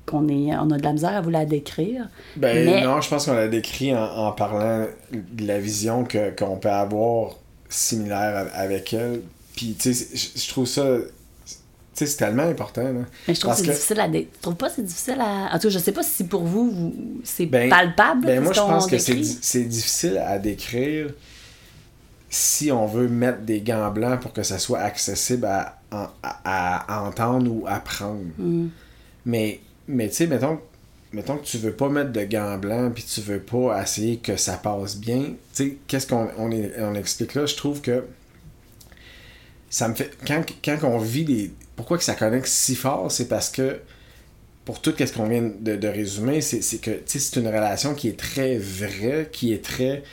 qu'on 0.05 0.30
est, 0.30 0.55
on 0.55 0.71
a 0.71 0.78
de 0.78 0.84
la 0.84 0.93
misère 0.93 1.15
à 1.17 1.21
vous 1.21 1.30
la 1.30 1.45
décrire. 1.45 2.07
Ben 2.38 2.65
Mais- 2.65 2.82
non, 2.86 3.01
je 3.01 3.09
pense 3.09 3.25
qu'on 3.25 3.34
l'a 3.34 3.49
décrit 3.49 3.93
en, 3.93 4.03
en 4.05 4.32
parlant 4.32 4.86
de 5.11 5.45
la 5.45 5.59
vision 5.59 6.05
que, 6.05 6.30
qu'on 6.34 6.55
peut 6.55 6.69
avoir 6.69 7.36
similaire 7.67 8.47
avec 8.53 8.93
elle. 8.93 9.21
Puis, 9.57 9.75
tu 9.78 9.93
sais, 9.93 10.07
je 10.36 10.47
trouve 10.49 10.65
ça. 10.65 10.86
Sais, 11.98 12.06
c'est 12.06 12.18
tellement 12.18 12.43
important. 12.43 12.84
Là. 12.84 13.02
Mais 13.28 13.34
je 13.34 13.39
trouve 13.39 13.50
Parce 13.52 13.62
que 13.62 13.66
c'est 13.68 13.74
difficile 13.74 14.00
à. 14.00 14.08
dé- 14.08 14.30
trouves 14.41 14.56
pas 14.56 14.70
c'est 14.70 14.84
difficile 14.86 15.18
à. 15.20 15.50
En 15.54 15.58
tout 15.58 15.68
cas, 15.68 15.70
je 15.74 15.80
sais 15.80 15.91
pas 15.91 16.04
si 16.04 16.24
pour 16.26 16.43
vous, 16.43 16.70
vous- 16.70 17.22
c'est 17.24 17.48
Ben, 17.48 17.70
palpable. 17.70 18.26
Ben 18.28 18.43
moi, 18.43 18.54
je 18.54 18.60
pense 18.60 18.86
que 18.88 18.98
c'est, 19.00 19.16
di- 19.16 19.39
c'est 19.41 19.64
difficile 19.64 20.18
à 20.20 20.38
décrire 20.38 21.10
si 22.30 22.72
on 22.72 22.86
veut 22.86 23.08
mettre 23.08 23.39
des 23.41 23.62
gants 23.62 23.89
blancs 23.89 24.20
pour 24.22 24.32
que 24.34 24.43
ça 24.43 24.60
soit 24.60 24.80
accessible 24.80 25.45
à, 25.45 25.80
à- 25.91 26.12
à- 26.24 26.98
à 26.98 27.08
entendre 27.08 27.50
ou 27.52 27.66
apprendre. 27.68 28.26
Mm. 28.38 28.68
Mais, 29.26 29.60
mais 29.88 30.08
tu 30.10 30.16
sais, 30.16 30.28
mettons, 30.28 30.60
mettons 31.14 31.38
que 31.38 31.45
tu 31.45 31.58
veux 31.58 31.72
pas 31.74 31.89
mettre 31.89 32.12
de 32.12 32.24
gants 32.26 32.58
blancs 32.60 32.93
puis 32.93 33.06
tu 33.12 33.22
veux 33.22 33.39
pas 33.39 33.82
essayer 33.82 34.18
que 34.18 34.36
ça 34.38 34.54
passe 34.58 34.98
bien. 34.98 35.22
Tu 35.22 35.34
sais, 35.54 35.78
qu'est-ce 35.88 36.06
qu'on 36.06 36.28
on, 36.38 36.52
est- 36.52 36.74
on 36.80 36.93
explique 36.93 37.34
là? 37.34 37.45
Je 37.48 37.56
trouve 37.56 37.82
que 37.82 38.04
ça 39.70 39.88
me 39.88 39.95
fait. 39.95 40.12
Quand, 40.28 40.43
quand 40.64 40.78
on 40.84 40.98
vit 41.00 41.26
des. 41.26 41.52
Pourquoi 41.78 41.97
que 41.97 42.03
ça 42.03 42.15
connecte 42.15 42.47
si 42.47 42.75
fort? 42.75 43.09
C'est 43.11 43.30
parce 43.30 43.49
que 43.49 43.80
pour 44.65 44.82
tout 44.82 44.93
ce 44.97 45.13
qu'on 45.13 45.28
vient 45.30 45.49
de, 45.61 45.78
de 45.78 45.88
résumer, 45.88 46.41
c'est 46.41 46.59
que 46.82 46.91
tu 46.91 47.01
sais, 47.05 47.19
c'est 47.19 47.39
une 47.39 47.47
relation 47.47 47.93
qui 47.93 48.09
est 48.09 48.19
très 48.19 48.57
vraie, 48.57 49.30
qui 49.32 49.53
est 49.53 49.63
très. 49.63 50.03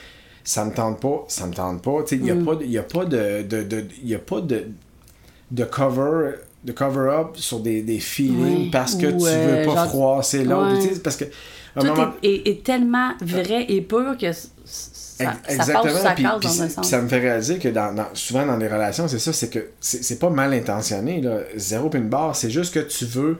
Ça 0.45 0.63
me 0.63 0.71
tente 0.73 1.01
pas, 1.01 1.25
ça 1.27 1.45
me 1.47 1.53
tente 1.53 1.81
pas. 1.81 2.05
Il 2.11 2.21
n'y 2.21 2.31
a, 2.31 2.35
Mm. 2.35 2.45
pas 2.45 2.55
de- 2.55 2.63
il 2.63 2.71
y 2.71 2.77
a 2.77 2.83
pas 2.83 3.03
de. 3.05 3.41
de, 3.41 3.63
de- 3.63 3.85
y 4.03 4.15
a 4.15 4.19
pas 4.19 4.39
de, 4.39 4.67
de 5.51 5.63
cover. 5.65 6.35
De 6.63 6.71
cover-up 6.71 7.35
sur 7.37 7.59
des, 7.59 7.83
des 7.83 7.99
feelings 7.99 8.71
parce 8.71 8.95
que 8.95 9.05
Ou, 9.05 9.19
tu 9.19 9.25
euh, 9.27 9.59
veux 9.61 9.65
pas 9.67 9.75
genre- 9.75 9.87
froisser 9.87 10.43
l'autre. 10.43 10.79
Ouais. 10.81 10.99
Parce 11.03 11.15
que. 11.15 11.25
Tout 11.25 11.85
moment- 11.85 12.13
est, 12.23 12.27
est- 12.27 12.47
est 12.49 12.63
tellement 12.63 13.11
vrai 13.21 13.65
et 13.69 13.81
pur 13.81 14.17
que 14.19 14.31
ça, 15.17 15.33
Ex- 15.47 15.65
ça 15.65 15.73
passe 15.73 16.01
ça 16.01 16.11
puis- 16.11 16.23
puis 16.23 16.23
dans 16.23 16.39
puis 16.39 16.49
me 17.01 17.07
fait 17.07 17.19
réaliser 17.19 17.57
que 17.57 17.69
dans, 17.69 17.93
dans- 17.93 18.07
souvent 18.13 18.45
dans 18.45 18.57
les 18.57 18.67
relations, 18.67 19.07
c'est 19.07 19.19
ça, 19.19 19.31
c'est 19.33 19.49
que 19.49 19.67
c'est 19.79 20.19
pas 20.19 20.29
mal 20.29 20.53
intentionné, 20.53 21.21
là. 21.21 21.39
Zéro 21.55 21.89
puis 21.89 21.99
une 21.99 22.09
barre, 22.09 22.35
c'est 22.35 22.49
juste 22.49 22.73
que 22.73 22.79
tu 22.81 23.05
veux 23.05 23.37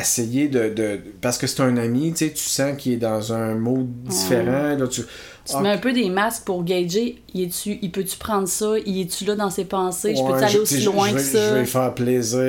essayer 0.00 0.48
de. 0.48 0.68
de- 0.68 1.00
parce 1.20 1.38
que 1.38 1.46
c'est 1.46 1.62
un 1.62 1.76
ami, 1.76 2.12
tu 2.12 2.26
sais, 2.26 2.32
tu 2.32 2.42
sens 2.42 2.76
qu'il 2.76 2.94
est 2.94 2.96
dans 2.96 3.32
un 3.32 3.54
mode 3.54 3.86
différent. 4.04 4.74
Là, 4.76 4.86
tu, 4.88 5.02
Tu 5.48 5.52
Ah, 5.54 5.60
mets 5.60 5.70
un 5.70 5.78
peu 5.78 5.92
des 5.92 6.10
masques 6.10 6.42
pour 6.42 6.64
gager. 6.64 7.22
Il, 7.32 7.42
est-tu, 7.44 7.78
il 7.80 7.92
peut-tu 7.92 8.16
prendre 8.18 8.48
ça? 8.48 8.72
Il 8.84 9.00
est-tu 9.00 9.24
là 9.26 9.36
dans 9.36 9.48
ses 9.48 9.64
pensées? 9.64 10.12
je 10.16 10.20
peux-tu 10.20 10.42
aller 10.42 10.58
aussi 10.58 10.74
tu 10.74 10.80
je- 10.80 10.90
loin 10.90 11.06
je 11.10 11.14
que 11.14 11.20
ça? 11.20 11.50
Je 11.50 11.54
vais 11.60 11.64
faire 11.66 11.94
plaisir. 11.94 12.40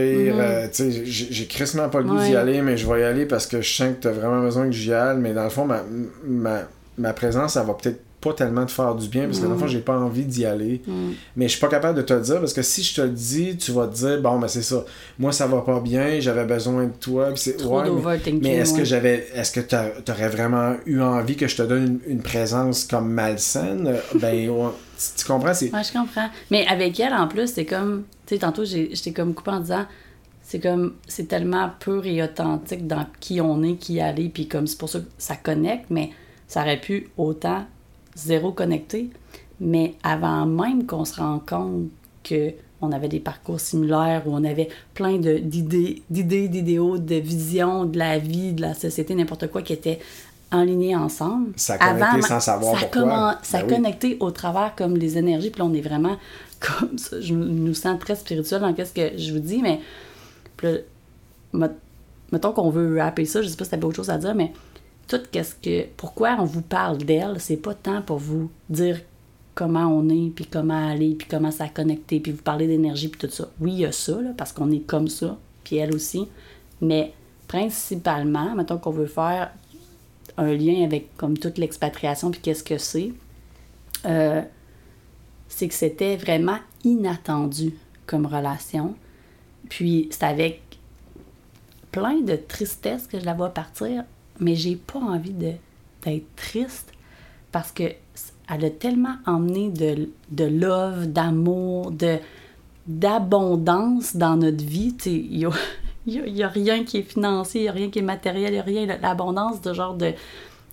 tu 0.73 0.91
sais, 0.91 1.05
j'ai 1.05 1.45
crissement 1.45 1.89
pas 1.89 1.99
le 1.99 2.05
goût 2.05 2.17
d'y 2.17 2.35
aller, 2.35 2.59
mais 2.63 2.75
je 2.75 2.91
vais 2.91 3.01
y 3.01 3.03
aller 3.03 3.27
parce 3.27 3.45
que 3.45 3.61
je 3.61 3.71
sens 3.71 3.89
que 3.89 4.01
t'as 4.01 4.11
vraiment 4.11 4.41
besoin 4.41 4.65
que 4.65 4.71
j'y 4.71 4.91
aille. 4.93 5.17
Mais 5.19 5.33
dans 5.33 5.43
le 5.43 5.51
fond, 5.51 5.65
ma, 5.65 5.83
ma, 6.25 6.61
ma 6.97 7.13
présence, 7.13 7.53
ça 7.53 7.61
va 7.61 7.75
peut-être 7.75 8.01
pas 8.19 8.33
tellement 8.33 8.65
te 8.65 8.71
faire 8.71 8.95
du 8.95 9.07
bien 9.09 9.25
parce 9.25 9.39
que 9.39 9.45
dans 9.45 9.53
le 9.53 9.57
fond, 9.59 9.67
j'ai 9.67 9.79
pas 9.79 9.97
envie 9.97 10.25
d'y 10.25 10.43
aller. 10.45 10.81
Mm. 10.87 11.11
Mais 11.35 11.45
je 11.47 11.51
suis 11.51 11.59
pas 11.59 11.67
capable 11.67 11.97
de 11.97 12.01
te 12.01 12.13
le 12.13 12.21
dire 12.21 12.39
parce 12.39 12.53
que 12.53 12.63
si 12.63 12.81
je 12.81 12.95
te 12.95 13.01
le 13.01 13.09
dis, 13.09 13.57
tu 13.57 13.71
vas 13.71 13.87
te 13.87 13.95
dire 13.95 14.21
bon 14.21 14.39
ben 14.39 14.47
c'est 14.47 14.63
ça. 14.63 14.83
Moi 15.19 15.31
ça 15.31 15.45
va 15.45 15.61
pas 15.61 15.79
bien, 15.79 16.19
j'avais 16.19 16.45
besoin 16.45 16.85
de 16.85 16.93
toi. 16.99 17.29
c'est 17.35 17.57
Trop 17.57 17.81
ouais, 17.81 18.19
mais, 18.41 18.55
est-ce 18.55 18.73
que 18.73 18.83
j'avais 18.83 19.27
est-ce 19.35 19.51
que 19.51 19.59
t'a- 19.59 19.89
t'aurais 20.03 20.29
vraiment 20.29 20.75
eu 20.87 20.99
envie 21.01 21.35
que 21.35 21.47
je 21.47 21.55
te 21.57 21.61
donne 21.61 21.99
une, 22.07 22.13
une 22.13 22.21
présence 22.21 22.85
comme 22.85 23.09
malsaine? 23.09 23.95
Ben 24.15 24.49
ouais, 24.49 24.69
tu, 24.97 25.05
tu 25.21 25.25
comprends 25.25 25.53
c'est 25.53 25.71
Ouais, 25.71 25.83
je 25.83 25.93
comprends. 25.93 26.29
Mais 26.49 26.65
avec 26.67 26.99
elle, 26.99 27.13
en 27.13 27.27
plus, 27.27 27.53
c'est 27.53 27.65
comme. 27.65 28.03
Tu 28.25 28.33
sais, 28.35 28.39
tantôt, 28.41 28.65
j'ai- 28.65 28.89
j'étais 28.93 29.11
comme 29.13 29.33
coupé 29.35 29.51
en 29.51 29.59
disant. 29.59 29.85
C'est 30.41 30.59
comme. 30.59 30.93
C'est 31.07 31.27
tellement 31.27 31.69
pur 31.79 32.05
et 32.05 32.23
authentique 32.23 32.87
dans 32.87 33.05
qui 33.19 33.41
on 33.41 33.61
est, 33.63 33.75
qui 33.75 33.99
aller. 33.99 34.29
Puis 34.29 34.47
comme 34.47 34.65
c'est 34.65 34.77
pour 34.79 34.89
ça 34.89 34.99
que 34.99 35.05
ça 35.19 35.35
connecte, 35.35 35.85
mais 35.91 36.09
ça 36.47 36.61
aurait 36.61 36.79
pu 36.81 37.09
autant 37.17 37.65
zéro 38.17 38.51
connecté. 38.51 39.09
Mais 39.59 39.95
avant 40.03 40.45
même 40.45 40.85
qu'on 40.85 41.05
se 41.05 41.15
rende 41.19 41.45
compte 41.45 41.85
que 42.23 42.51
on 42.79 42.91
avait 42.91 43.07
des 43.07 43.19
parcours 43.19 43.59
similaires, 43.59 44.21
où 44.27 44.35
on 44.35 44.43
avait 44.43 44.69
plein 44.93 45.17
d'idées, 45.17 46.03
d'idées, 46.11 46.47
d'idéaux, 46.47 46.99
de 46.99 47.15
visions 47.15 47.85
de 47.85 47.97
la 47.97 48.19
vie, 48.19 48.53
de 48.53 48.61
la 48.61 48.75
société, 48.75 49.15
n'importe 49.15 49.47
quoi 49.47 49.63
qui 49.63 49.73
était 49.73 49.97
enligné 50.51 50.95
ensemble. 50.95 51.53
Ça 51.55 51.73
a 51.73 51.77
connecté 51.79 52.03
Avant- 52.05 52.21
sans 52.21 52.39
savoir 52.39 52.79
ça 52.79 52.85
pourquoi. 52.85 53.39
Ça 53.41 53.59
Ben 53.63 53.67
oui. 53.67 53.73
connecté 53.75 54.17
au 54.19 54.29
travers 54.29 54.75
comme 54.75 54.95
les 54.95 55.17
énergies. 55.17 55.49
Puis 55.49 55.59
là, 55.59 55.65
on 55.65 55.73
est 55.73 55.81
vraiment 55.81 56.17
comme 56.59 56.97
ça. 56.99 57.19
Je 57.19 57.33
nous 57.33 57.73
sens 57.73 57.99
très 57.99 58.15
spirituel 58.15 58.61
dans 58.61 58.75
ce 58.77 58.93
que 58.93 59.17
je 59.17 59.33
vous 59.33 59.39
dis, 59.39 59.61
mais 59.63 59.79
puis 60.55 60.67
là, 60.67 60.77
met- 61.53 61.71
mettons 62.31 62.51
qu'on 62.53 62.69
veut 62.69 62.99
rapper 62.99 63.25
ça, 63.25 63.41
je 63.41 63.47
sais 63.47 63.57
pas 63.57 63.65
si 63.65 63.71
t'avais 63.71 63.85
autre 63.85 63.95
chose 63.95 64.09
à 64.11 64.17
dire, 64.19 64.35
mais 64.35 64.51
tout 65.07 65.21
qu'est-ce 65.31 65.55
que. 65.55 65.87
Pourquoi 65.95 66.37
on 66.39 66.45
vous 66.45 66.61
parle 66.61 66.97
d'elle, 66.97 67.39
c'est 67.39 67.57
pas 67.57 67.73
tant 67.73 68.01
pour 68.01 68.17
vous 68.17 68.51
dire 68.69 69.01
comment 69.55 69.87
on 69.87 70.07
est, 70.09 70.29
puis 70.29 70.45
comment 70.45 70.89
aller, 70.89 71.15
puis 71.15 71.27
comment 71.27 71.49
ça 71.49 71.65
a 71.65 71.69
connecté, 71.69 72.19
puis 72.19 72.31
vous 72.31 72.43
parler 72.43 72.67
d'énergie, 72.67 73.07
puis 73.07 73.19
tout 73.19 73.33
ça. 73.33 73.49
Oui, 73.59 73.71
il 73.71 73.79
y 73.79 73.85
a 73.85 73.91
ça, 73.91 74.17
parce 74.37 74.51
qu'on 74.51 74.69
est 74.71 74.85
comme 74.85 75.07
ça, 75.07 75.37
puis 75.63 75.77
elle 75.77 75.95
aussi. 75.95 76.27
Mais 76.81 77.13
principalement, 77.47 78.53
mettons 78.53 78.77
qu'on 78.77 78.91
veut 78.91 79.07
faire 79.07 79.51
un 80.37 80.53
lien 80.53 80.83
avec 80.83 81.15
comme 81.17 81.37
toute 81.37 81.57
l'expatriation, 81.57 82.29
puis 82.29 82.39
qu'est-ce 82.41 82.63
que 82.63 82.77
c'est, 82.77 83.13
euh, 84.05 84.43
c'est 85.47 85.67
que 85.67 85.73
c'était 85.73 86.17
vraiment 86.17 86.59
inattendu 86.83 87.73
comme 88.05 88.25
relation. 88.25 88.95
Puis 89.69 90.07
c'est 90.11 90.23
avec 90.23 90.61
plein 91.91 92.21
de 92.21 92.35
tristesse 92.35 93.07
que 93.07 93.19
je 93.19 93.25
la 93.25 93.33
vois 93.33 93.49
partir, 93.49 94.03
mais 94.39 94.55
j'ai 94.55 94.75
pas 94.75 94.99
envie 94.99 95.33
d'être 95.33 96.35
triste 96.35 96.91
parce 97.51 97.71
que 97.71 97.83
elle 98.49 98.63
a 98.63 98.69
tellement 98.69 99.15
emmené 99.25 99.69
de, 99.69 100.09
de 100.31 100.45
love, 100.45 101.07
d'amour, 101.07 101.91
de, 101.91 102.17
d'abondance 102.87 104.15
dans 104.15 104.37
notre 104.37 104.63
vie. 104.63 104.95
Il 105.05 105.37
n'y 105.37 105.45
a, 105.45 106.45
a, 106.47 106.49
rien 106.49 106.85
qui 106.85 106.99
est 106.99 107.01
financier, 107.01 107.61
il 107.61 107.63
n'y 107.63 107.69
a 107.69 107.73
rien 107.73 107.89
qui 107.89 107.99
est 107.99 108.03
matériel, 108.03 108.51
il 108.51 108.53
n'y 108.53 108.59
a 108.59 108.63
rien. 108.63 108.85
L'abondance 109.01 109.61
de 109.61 109.73
genre 109.73 109.95
de, 109.95 110.13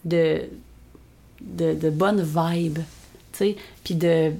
de, 0.04 0.42
de, 1.40 1.74
de 1.74 1.90
bonne 1.90 2.22
vibe, 2.22 2.78
puis 3.32 3.94
de, 3.94 4.30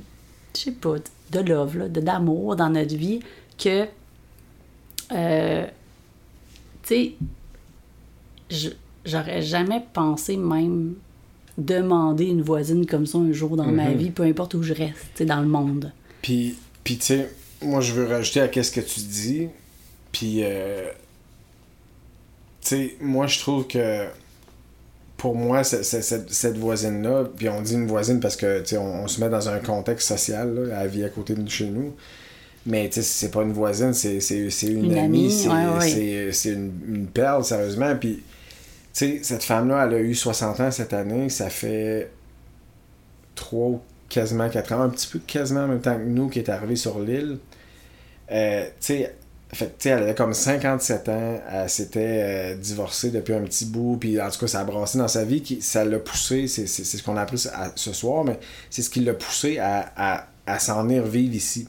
je 0.55 0.61
sais 0.61 0.71
pas, 0.71 0.95
de 1.33 1.41
love, 1.41 1.79
là, 1.79 1.89
de, 1.89 2.01
d'amour 2.01 2.55
dans 2.55 2.71
notre 2.71 2.95
vie 2.95 3.21
que, 3.59 3.87
euh, 5.13 5.67
tu 6.85 7.15
sais, 8.51 8.75
j'aurais 9.05 9.43
jamais 9.43 9.83
pensé 9.93 10.37
même 10.37 10.95
demander 11.57 12.25
une 12.27 12.43
voisine 12.43 12.85
comme 12.87 13.07
ça 13.07 13.19
un 13.19 13.33
jour 13.33 13.57
dans 13.57 13.67
ma 13.71 13.91
Mhm. 13.91 13.97
vie, 13.97 14.11
peu 14.11 14.25
importe 14.25 14.55
où 14.55 14.63
je 14.63 14.73
reste, 14.75 15.23
dans 15.23 15.41
le 15.41 15.47
monde. 15.47 15.93
Puis, 16.23 16.57
puis 16.83 16.97
tu 16.99 17.05
sais, 17.07 17.31
moi, 17.63 17.81
je 17.81 17.93
veux 17.93 18.07
rajouter 18.07 18.41
à 18.41 18.49
qu'est-ce 18.49 18.73
que 18.73 18.81
tu 18.81 19.01
dis. 19.01 19.49
Puis, 20.11 20.41
euh, 20.43 20.89
tu 22.61 22.69
sais, 22.69 22.95
moi, 23.01 23.27
je 23.27 23.39
trouve 23.39 23.67
que 23.67 24.07
pour 25.17 25.37
moi, 25.37 25.65
c'est- 25.65 25.83
c'est- 25.85 26.03
cette, 26.03 26.31
cette 26.33 26.59
voisine-là, 26.59 27.25
puis 27.37 27.49
on 27.49 27.63
dit 27.63 27.75
une 27.75 27.87
voisine 27.87 28.21
parce 28.21 28.37
que, 28.37 28.61
tu 28.61 28.71
sais, 28.71 28.77
on, 28.77 29.05
on 29.05 29.09
se 29.09 29.21
met 29.21 29.29
dans 29.31 29.49
un 29.49 29.59
contexte 29.59 30.09
social, 30.09 30.55
là, 30.55 30.83
elle 30.83 30.89
vit 30.91 31.05
à 31.05 31.09
côté 31.09 31.35
de 31.35 31.49
chez 31.49 31.67
nous. 31.67 31.95
Mais, 32.67 32.89
tu 32.89 32.95
sais, 32.97 33.03
c'est 33.03 33.31
pas 33.31 33.43
une 33.43 33.53
voisine, 33.53 33.93
c'est 33.95 34.19
une, 34.19 34.85
Une 34.87 34.93
amie, 34.93 34.99
amie, 34.99 35.31
c'est 35.31 35.49
ouais, 35.49 35.79
ouais. 35.79 36.53
une, 36.53 36.73
une 36.95 37.07
perle, 37.07 37.45
sérieusement. 37.45 37.95
Puis, 37.97 38.23
sais, 38.95 39.21
cette 39.23 39.43
femme-là, 39.43 39.87
elle 39.87 39.95
a 39.95 39.99
eu 40.01 40.15
60 40.15 40.61
ans 40.61 40.71
cette 40.71 40.93
année, 40.93 41.29
ça 41.29 41.51
fait 41.51 42.11
3 43.35 43.67
ou 43.69 43.81
quasiment 44.09 44.49
4 44.49 44.73
ans, 44.73 44.83
un 44.83 44.89
petit 44.89 45.09
peu 45.09 45.19
quasiment 45.19 45.65
en 45.65 45.69
même 45.69 45.81
temps 45.81 45.97
que 45.97 46.05
nous 46.05 46.29
qui 46.29 46.39
est 46.39 46.49
arrivé 46.49 46.77
sur 46.77 47.01
l'île. 47.01 47.39
Euh, 48.31 48.67
tu 48.81 48.87
sais, 48.87 49.15
elle 49.85 50.03
avait 50.03 50.15
comme 50.15 50.35
57 50.35 51.09
ans, 51.09 51.41
elle 51.51 51.71
s'était 51.71 52.01
euh, 52.23 52.57
divorcée 52.57 53.11
depuis 53.11 53.35
un 53.35 53.43
petit 53.43 53.67
bout, 53.67 53.97
puis 53.99 54.21
en 54.21 54.31
tout 54.31 54.39
cas, 54.39 54.47
ça 54.47 54.61
a 54.61 54.65
brassé 54.65 54.99
dans 54.99 55.09
sa 55.09 55.25
vie, 55.25 55.61
ça 55.61 55.85
l'a 55.85 55.99
poussé, 55.99 56.47
c'est 56.47 56.67
ce 56.67 57.03
qu'on 57.03 57.17
a 57.17 57.23
appris 57.23 57.39
ce 57.75 57.93
soir, 57.93 58.25
mais 58.25 58.39
c'est 58.71 58.83
ce 58.83 58.91
qui 58.91 59.01
l'a 59.01 59.15
poussé 59.15 59.59
à, 59.59 60.27
s'en 60.59 60.83
venir 60.85 61.05
vivre 61.05 61.35
ici. 61.35 61.69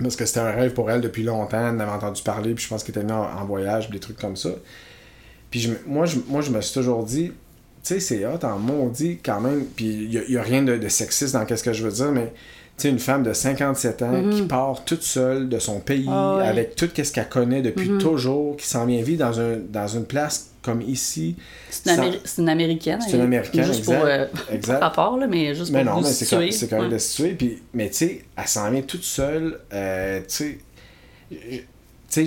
Parce 0.00 0.14
que 0.14 0.26
c'était 0.26 0.40
un 0.40 0.52
rêve 0.52 0.74
pour 0.74 0.90
elle 0.90 1.00
depuis 1.00 1.24
longtemps, 1.24 1.58
elle 1.58 1.74
en 1.74 1.80
avait 1.80 1.90
entendu 1.90 2.22
parler, 2.22 2.54
puis 2.54 2.64
je 2.64 2.68
pense 2.68 2.84
qu'elle 2.84 2.96
était 2.96 3.00
venue 3.00 3.12
en, 3.12 3.24
en 3.24 3.44
voyage, 3.44 3.90
des 3.90 3.98
trucs 3.98 4.18
comme 4.18 4.36
ça. 4.36 4.50
Puis 5.50 5.60
je 5.60 5.70
moi, 5.86 6.04
je, 6.06 6.18
moi, 6.28 6.40
je 6.42 6.50
me 6.50 6.60
suis 6.60 6.74
toujours 6.74 7.04
dit, 7.04 7.28
tu 7.28 7.32
sais, 7.82 8.00
c'est 8.00 8.26
hot 8.26 8.44
en 8.44 8.58
maudit 8.58 9.18
quand 9.24 9.40
même, 9.40 9.64
puis 9.76 9.86
il 10.12 10.24
n'y 10.28 10.36
a, 10.36 10.42
rien 10.42 10.62
de, 10.62 10.76
de 10.76 10.88
sexiste 10.88 11.32
dans 11.34 11.46
ce 11.48 11.62
que 11.62 11.72
je 11.72 11.82
veux 11.84 11.92
dire, 11.92 12.12
mais 12.12 12.32
tu 12.76 12.82
sais, 12.82 12.88
une 12.90 12.98
femme 12.98 13.22
de 13.24 13.32
57 13.32 14.02
ans 14.02 14.30
qui 14.30 14.42
part 14.42 14.84
toute 14.84 15.02
seule 15.02 15.48
de 15.48 15.58
son 15.58 15.80
pays, 15.80 16.02
Mhm. 16.06 16.12
Ah 16.12 16.36
ouais. 16.36 16.46
avec 16.46 16.76
tout 16.76 16.88
ce 16.94 17.12
qu'elle 17.12 17.28
connaît 17.28 17.62
depuis 17.62 17.88
Mhm. 17.88 17.98
toujours, 17.98 18.56
qui 18.56 18.66
s'en 18.66 18.84
vient 18.86 19.02
vivre 19.02 19.18
dans, 19.26 19.40
un, 19.40 19.56
dans 19.56 19.88
une 19.88 20.04
place 20.04 20.50
comme 20.62 20.82
ici. 20.82 21.34
C'est 21.70 21.88
une, 21.90 21.96
sans- 21.96 22.02
Améri- 22.02 22.20
c'est 22.24 22.42
une 22.42 22.48
américaine. 22.48 23.00
C'est 23.00 23.12
une 23.12 23.16
elle- 23.20 23.22
Américaine, 23.22 23.64
Juste 23.64 23.78
exact. 23.80 23.96
pour. 23.96 24.04
euh, 24.06 24.26
Exact. 24.52 24.80
rapport, 24.80 25.16
là, 25.16 25.26
mais 25.26 25.54
juste 25.54 25.72
Mais 25.72 25.82
pour 25.84 25.94
non, 25.94 26.00
vous 26.00 26.06
mais 26.06 26.12
c'est 26.12 26.26
correct 26.28 26.72
Ouais. 26.72 26.88
de 26.90 26.98
situer. 26.98 27.30
Puis, 27.34 27.62
mais 27.72 27.88
tu 27.88 27.94
sais, 27.94 28.24
elle 28.36 28.46
s'en 28.46 28.70
vient 28.70 28.82
toute 28.82 29.02
seule. 29.04 29.58
euh, 29.72 30.20
tu 30.28 30.58
sais, 31.30 31.66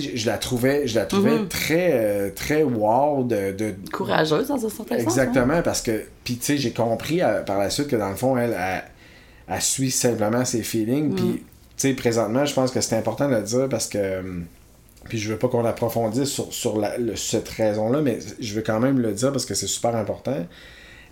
je, 0.00 0.16
je 0.16 0.26
la 0.26 0.38
trouvais, 0.38 0.86
je 0.86 0.94
la 0.94 1.06
trouvais 1.06 1.38
Mhm. 1.38 1.48
très, 1.48 1.90
euh, 1.92 2.30
très 2.34 2.62
wow 2.62 3.24
de, 3.24 3.52
de, 3.52 3.74
Courageuse 3.92 4.48
dans 4.48 4.54
un 4.56 4.68
certain 4.68 4.84
sens. 4.84 4.90
hein. 4.92 4.96
Exactement, 4.98 5.62
parce 5.62 5.80
que, 5.82 6.02
puis 6.24 6.36
tu 6.36 6.44
sais, 6.44 6.56
j'ai 6.58 6.72
compris 6.72 7.22
euh, 7.22 7.42
par 7.42 7.58
la 7.58 7.70
suite 7.70 7.88
que 7.88 7.96
dans 7.96 8.10
le 8.10 8.16
fond, 8.16 8.36
elle, 8.36 8.56
elle, 8.58 8.84
elle 9.48 9.60
suit 9.62 9.90
simplement 9.90 10.44
ses 10.44 10.62
feelings. 10.62 11.14
Puis, 11.14 11.24
tu 11.76 11.88
sais, 11.88 11.94
présentement, 11.94 12.44
je 12.44 12.54
pense 12.54 12.70
que 12.70 12.80
c'est 12.80 12.96
important 12.96 13.28
de 13.28 13.34
le 13.36 13.42
dire 13.42 13.68
parce 13.68 13.88
que, 13.88 14.20
hum, 14.20 14.44
puis 15.08 15.18
je 15.18 15.30
veux 15.32 15.38
pas 15.38 15.48
qu'on 15.48 15.64
approfondisse 15.64 16.28
sur, 16.30 16.52
sur 16.52 16.78
la- 16.78 16.96
le- 16.98 17.16
cette 17.16 17.48
raison-là, 17.48 18.00
mais 18.02 18.18
je 18.40 18.54
veux 18.54 18.62
quand 18.62 18.78
même 18.80 19.00
le 19.00 19.12
dire 19.12 19.32
parce 19.32 19.44
que 19.46 19.54
c'est 19.54 19.66
super 19.66 19.96
important. 19.96 20.46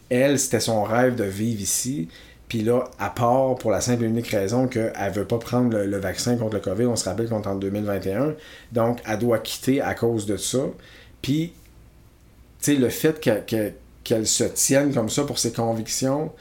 Elle, 0.08 0.38
c'était 0.38 0.60
son 0.60 0.82
rêve 0.82 1.14
de 1.14 1.24
vivre 1.24 1.60
ici. 1.60 2.08
Puis 2.50 2.62
là, 2.62 2.84
à 2.98 3.08
part 3.10 3.54
pour 3.54 3.70
la 3.70 3.80
simple 3.80 4.04
et 4.04 4.06
unique 4.08 4.26
raison 4.26 4.66
qu'elle 4.66 4.92
veut 5.14 5.24
pas 5.24 5.38
prendre 5.38 5.70
le, 5.70 5.86
le 5.86 5.96
vaccin 5.98 6.36
contre 6.36 6.54
le 6.54 6.60
COVID, 6.60 6.84
on 6.86 6.96
se 6.96 7.08
rappelle 7.08 7.28
qu'on 7.28 7.40
est 7.40 7.46
en 7.46 7.54
2021. 7.54 8.34
Donc, 8.72 8.98
elle 9.08 9.18
doit 9.18 9.38
quitter 9.38 9.80
à 9.80 9.94
cause 9.94 10.26
de 10.26 10.36
ça. 10.36 10.58
Puis, 11.22 11.52
tu 12.60 12.72
sais, 12.72 12.74
le 12.74 12.88
fait 12.90 13.18
que- 13.20 13.40
que- 13.46 13.72
qu'elle 14.04 14.26
se 14.26 14.44
tienne 14.44 14.92
comme 14.92 15.08
ça 15.08 15.22
pour 15.24 15.38
ses 15.38 15.52
convictions, 15.52 16.32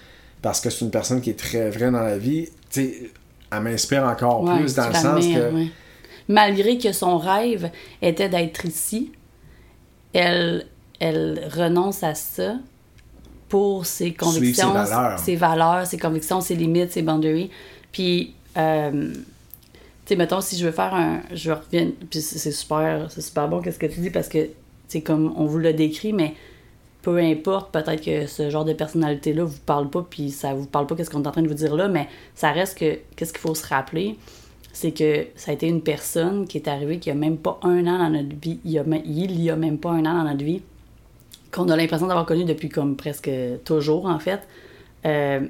parce 0.41 0.60
que 0.60 0.70
c'est 0.70 0.84
une 0.84 0.91
personne 0.91 1.22
qui 1.22 1.30
est 1.30 1.39
très 1.39 1.70
vraie 1.70 1.91
dans 1.91 2.01
la 2.01 2.18
vie, 2.18 2.47
tu 2.72 2.82
sais, 2.82 3.12
elle 3.51 3.62
m'inspire 3.62 4.03
encore 4.03 4.43
Ouais, 4.43 4.60
plus 4.60 4.74
dans 4.76 4.88
le 4.88 4.93
sens 4.95 5.26
que. 5.26 5.53
ouais. 5.53 5.68
Malgré 6.28 6.78
que 6.80 6.91
son 6.91 7.18
rêve 7.20 7.70
était 8.01 8.30
d'être 8.30 8.66
ici, 8.66 9.12
elle, 10.14 10.66
elle 10.99 11.47
renonce 11.55 12.03
à 12.03 12.16
ça 12.16 12.55
pour 13.50 13.86
ses 13.86 14.14
convictions, 14.14 14.70
ses 14.70 14.74
valeurs. 14.74 15.20
ses 15.20 15.36
valeurs, 15.36 15.88
ses 15.88 15.97
convictions, 15.97 16.39
ses 16.39 16.56
limites, 16.56 16.91
ses 16.91 17.02
boundaries. 17.02 17.50
Puis, 17.91 18.36
euh, 18.58 19.12
tu 19.12 19.20
sais, 20.06 20.16
mettons, 20.16 20.39
si 20.39 20.58
je 20.58 20.66
veux 20.66 20.72
faire 20.72 20.93
un. 20.93 21.22
Je 21.34 21.52
reviens. 21.52 21.89
Puis 22.10 22.22
c'est 22.22 22.52
super, 22.52 23.10
c'est 23.10 23.22
super 23.22 23.47
bon, 23.47 23.62
qu'est-ce 23.62 23.80
que 23.80 23.88
tu 23.88 24.00
dis, 24.00 24.12
parce 24.12 24.30
que, 24.30 24.50
c'est 24.88 25.02
comme 25.02 25.34
on 25.36 25.45
vous 25.45 25.60
l'a 25.60 25.74
décrit, 25.74 26.14
mais 26.14 26.34
peu 27.02 27.18
importe, 27.18 27.72
peut-être 27.72 28.04
que 28.04 28.28
ce 28.28 28.50
genre 28.50 28.66
de 28.66 28.74
personnalité-là 28.74 29.43
vous 29.43 29.60
parle 29.66 29.89
pas, 29.89 30.06
puis 30.08 30.32
ça 30.32 30.54
vous 30.54 30.66
parle 30.66 30.88
pas 30.88 30.95
qu'est-ce 30.95 31.10
qu'on 31.10 31.24
est 31.24 31.28
en 31.28 31.32
train 31.32 31.41
de 31.41 31.47
vous 31.47 31.54
dire 31.54 31.76
là, 31.76 31.88
mais 31.88 32.08
ça 32.36 32.52
reste 32.52 32.78
que, 32.78 33.00
qu'est-ce 33.16 33.32
qu'il 33.32 33.41
faut 33.41 33.56
se 33.56 33.66
rappeler, 33.68 34.18
c'est 34.74 34.91
que 34.91 35.28
ça 35.36 35.52
a 35.52 35.54
été 35.54 35.68
une 35.68 35.82
personne 35.82 36.47
qui 36.47 36.58
est 36.58 36.68
arrivée 36.68 37.00
qui 37.00 37.10
a 37.10 37.16
même 37.16 37.38
pas 37.38 37.60
un 37.64 37.88
an 37.88 38.00
dans 38.00 38.10
notre 38.10 38.36
vie, 38.41 38.60
il 38.66 38.72
y 38.72 38.80
a, 38.80 38.84
il 39.06 39.41
y 39.41 39.50
a 39.50 39.56
même 39.56 39.78
pas 39.78 39.91
un 39.91 40.06
an 40.06 40.24
dans 40.24 40.30
notre 40.30 40.43
vie, 40.43 40.62
qu'on 41.51 41.70
a 41.70 41.76
l'impression 41.76 42.08
d'avoir 42.08 42.26
connu 42.26 42.46
depuis 42.46 42.70
comme 42.70 42.96
presque 42.96 43.30
toujours, 43.66 44.05
en 44.05 44.20
fait. 44.20 44.42
Euh, 45.05 45.47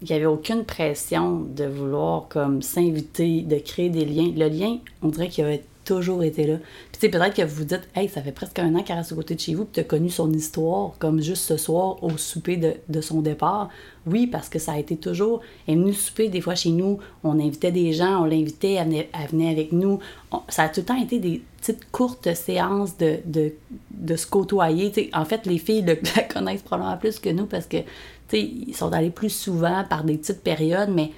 il 0.00 0.08
n'y 0.08 0.14
avait 0.14 0.26
aucune 0.26 0.64
pression 0.64 1.40
de 1.40 1.64
vouloir 1.64 2.28
comme 2.28 2.62
s'inviter, 2.62 3.42
de 3.42 3.58
créer 3.58 3.90
des 3.90 4.04
liens. 4.04 4.32
Le 4.36 4.48
lien, 4.48 4.78
on 5.02 5.08
dirait 5.08 5.28
qu'il 5.28 5.44
avait 5.44 5.64
toujours 5.88 6.22
été 6.22 6.46
là. 6.46 6.56
Puis 6.56 6.92
tu 6.92 6.98
sais, 7.00 7.08
peut-être 7.08 7.34
que 7.34 7.42
vous 7.42 7.56
vous 7.56 7.64
dites, 7.64 7.88
hey, 7.96 8.08
ça 8.08 8.20
fait 8.22 8.32
presque 8.32 8.58
un 8.58 8.74
an 8.74 8.82
qu'elle 8.82 8.96
reste 8.98 9.12
à 9.12 9.14
côté 9.14 9.34
de 9.34 9.40
chez 9.40 9.54
vous, 9.54 9.64
puis 9.64 9.72
tu 9.74 9.80
as 9.80 9.84
connu 9.84 10.10
son 10.10 10.32
histoire, 10.32 10.92
comme 10.98 11.20
juste 11.22 11.44
ce 11.44 11.56
soir 11.56 12.02
au 12.04 12.16
souper 12.18 12.56
de, 12.56 12.74
de 12.88 13.00
son 13.00 13.20
départ. 13.22 13.68
Oui, 14.06 14.26
parce 14.26 14.48
que 14.48 14.58
ça 14.58 14.72
a 14.72 14.78
été 14.78 14.96
toujours. 14.96 15.40
Elle 15.66 15.74
est 15.74 15.76
venue 15.78 15.92
souper 15.92 16.28
des 16.28 16.40
fois 16.40 16.54
chez 16.54 16.70
nous, 16.70 16.98
on 17.24 17.38
invitait 17.40 17.72
des 17.72 17.92
gens, 17.92 18.22
on 18.22 18.24
l'invitait, 18.24 18.72
elle 18.74 18.86
venait, 18.86 19.10
elle 19.18 19.28
venait 19.30 19.50
avec 19.50 19.72
nous. 19.72 19.98
On- 20.32 20.40
ça 20.48 20.64
a 20.64 20.68
tout 20.68 20.80
le 20.80 20.86
temps 20.86 21.02
été 21.02 21.18
des 21.18 21.42
petites 21.60 21.90
courtes 21.90 22.32
séances 22.34 22.96
de, 22.98 23.16
de, 23.24 23.52
de 23.90 24.16
se 24.16 24.26
côtoyer. 24.26 24.92
En 25.12 25.24
fait, 25.24 25.44
les 25.46 25.58
filles 25.58 25.82
le, 25.82 25.98
la 26.16 26.22
connaissent 26.22 26.62
probablement 26.62 26.96
plus 26.96 27.18
que 27.18 27.30
nous 27.30 27.46
parce 27.46 27.66
que 27.66 27.78
tu 27.78 27.84
sais, 28.28 28.40
ils 28.42 28.74
sont 28.76 28.92
allés 28.92 29.10
plus 29.10 29.30
souvent 29.30 29.84
par 29.88 30.04
des 30.04 30.16
petites 30.18 30.42
périodes, 30.42 30.90
mais 30.94 31.10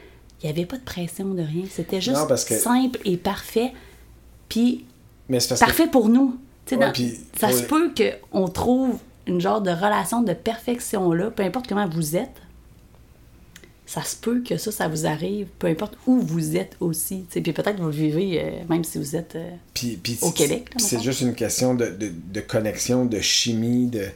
il 0.42 0.46
n'y 0.46 0.50
avait 0.52 0.64
pas 0.66 0.78
de 0.78 0.84
pression 0.84 1.34
de 1.34 1.42
rien. 1.42 1.64
C'était 1.68 2.00
juste 2.00 2.16
Non, 2.16 2.26
parce 2.26 2.44
que- 2.44 2.54
simple 2.54 2.98
et 3.04 3.16
parfait. 3.16 3.72
Puis 4.50 4.84
parfait 5.64 5.86
pour 5.86 6.10
nous. 6.10 6.38
Ouais, 6.76 6.86
dans- 6.86 6.92
ça 7.38 7.48
se 7.56 7.62
peut 7.62 7.90
qu'on 8.30 8.48
trouve 8.48 8.98
une 9.26 9.40
genre 9.40 9.62
de 9.62 9.70
relation 9.70 10.22
de 10.22 10.34
perfection-là, 10.34 11.30
peu 11.30 11.42
importe 11.42 11.66
comment 11.68 11.88
vous 11.88 12.16
êtes. 12.16 12.36
Ça 13.86 14.04
se 14.04 14.14
peut 14.14 14.40
que 14.48 14.56
ça, 14.56 14.70
ça 14.70 14.86
vous 14.86 15.04
arrive, 15.06 15.48
peu 15.58 15.66
importe 15.66 15.96
où 16.06 16.20
vous 16.20 16.56
êtes 16.56 16.76
aussi. 16.78 17.24
Puis 17.28 17.40
peut-être 17.52 17.78
vous 17.80 17.86
le 17.86 17.90
vivez, 17.90 18.40
euh, 18.40 18.50
même 18.68 18.84
si 18.84 18.98
vous 18.98 19.16
êtes... 19.16 19.34
euh, 19.34 19.50
Au 20.22 20.30
Québec, 20.30 20.70
c'est 20.78 20.96
juste 21.02 21.20
une 21.22 21.34
question 21.34 21.74
de, 21.74 21.86
de, 21.86 22.12
de 22.32 22.40
connexion, 22.40 23.04
de 23.04 23.18
chimie, 23.20 23.86
de. 23.88 24.02
Tu 24.04 24.10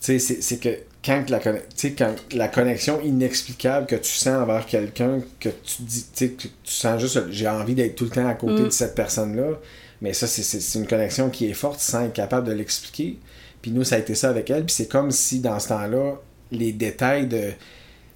sais, 0.00 0.18
c'est- 0.18 0.40
c'est 0.42 0.56
que 0.58 0.70
quand 1.04 1.28
la, 1.30 1.38
quand 1.40 2.14
la 2.32 2.48
connexion 2.48 3.00
inexplicable 3.02 3.86
que 3.86 3.96
tu 3.96 4.10
sens 4.10 4.42
envers 4.42 4.64
quelqu'un, 4.66 5.20
que 5.40 5.48
tu 5.50 5.82
dis, 5.82 6.06
que 6.16 6.24
tu 6.42 6.48
sens 6.64 7.00
juste, 7.00 7.20
j'ai 7.30 7.48
envie 7.48 7.74
d'être 7.74 7.94
tout 7.96 8.04
le 8.04 8.10
temps 8.10 8.26
à 8.28 8.34
côté 8.34 8.62
Mm. 8.62 8.64
de 8.66 8.70
cette 8.70 8.94
personne-là, 8.94 9.58
Mais 10.00 10.12
ça, 10.12 10.26
c'est- 10.26 10.74
une 10.78 10.86
connexion 10.86 11.30
qui 11.30 11.48
est 11.48 11.54
forte 11.54 11.80
sans 11.80 12.04
être 12.04 12.12
capable 12.12 12.46
de 12.46 12.52
l'expliquer. 12.52 13.18
Puis 13.62 13.70
nous, 13.70 13.84
ça 13.84 13.94
a 13.94 13.98
été 14.00 14.14
ça 14.14 14.28
avec 14.28 14.50
elle. 14.50 14.64
Puis 14.66 14.74
c'est 14.74 14.88
comme 14.88 15.10
si 15.10 15.38
dans 15.38 15.58
ce 15.58 15.68
temps-là, 15.68 16.16
les 16.50 16.72
détails 16.72 17.26
de 17.26 17.52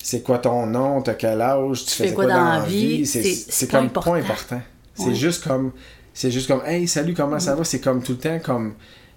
c'est 0.02 0.22
quoi 0.22 0.38
ton 0.38 0.66
nom, 0.66 1.00
t'as 1.00 1.14
quel 1.14 1.40
âge, 1.40 1.86
tu 1.86 1.90
fais 1.92 2.12
quoi 2.12 2.24
quoi, 2.26 2.34
dans 2.34 2.44
la 2.44 2.60
vie, 2.60 3.04
vie, 3.04 3.06
c'est 3.06 3.70
comme 3.70 3.86
important. 3.86 4.10
pas 4.12 4.18
important. 4.18 4.60
C'est 4.94 5.14
juste 5.14 5.44
comme 5.44 5.72
c'est 6.12 6.30
juste 6.30 6.48
comme 6.48 6.62
hey 6.66 6.86
salut 6.88 7.14
comment 7.14 7.38
ça 7.38 7.54
va? 7.54 7.64
C'est 7.64 7.80
comme 7.80 8.02
tout 8.02 8.12
le 8.12 8.18
temps 8.18 8.38
comme 8.40 8.74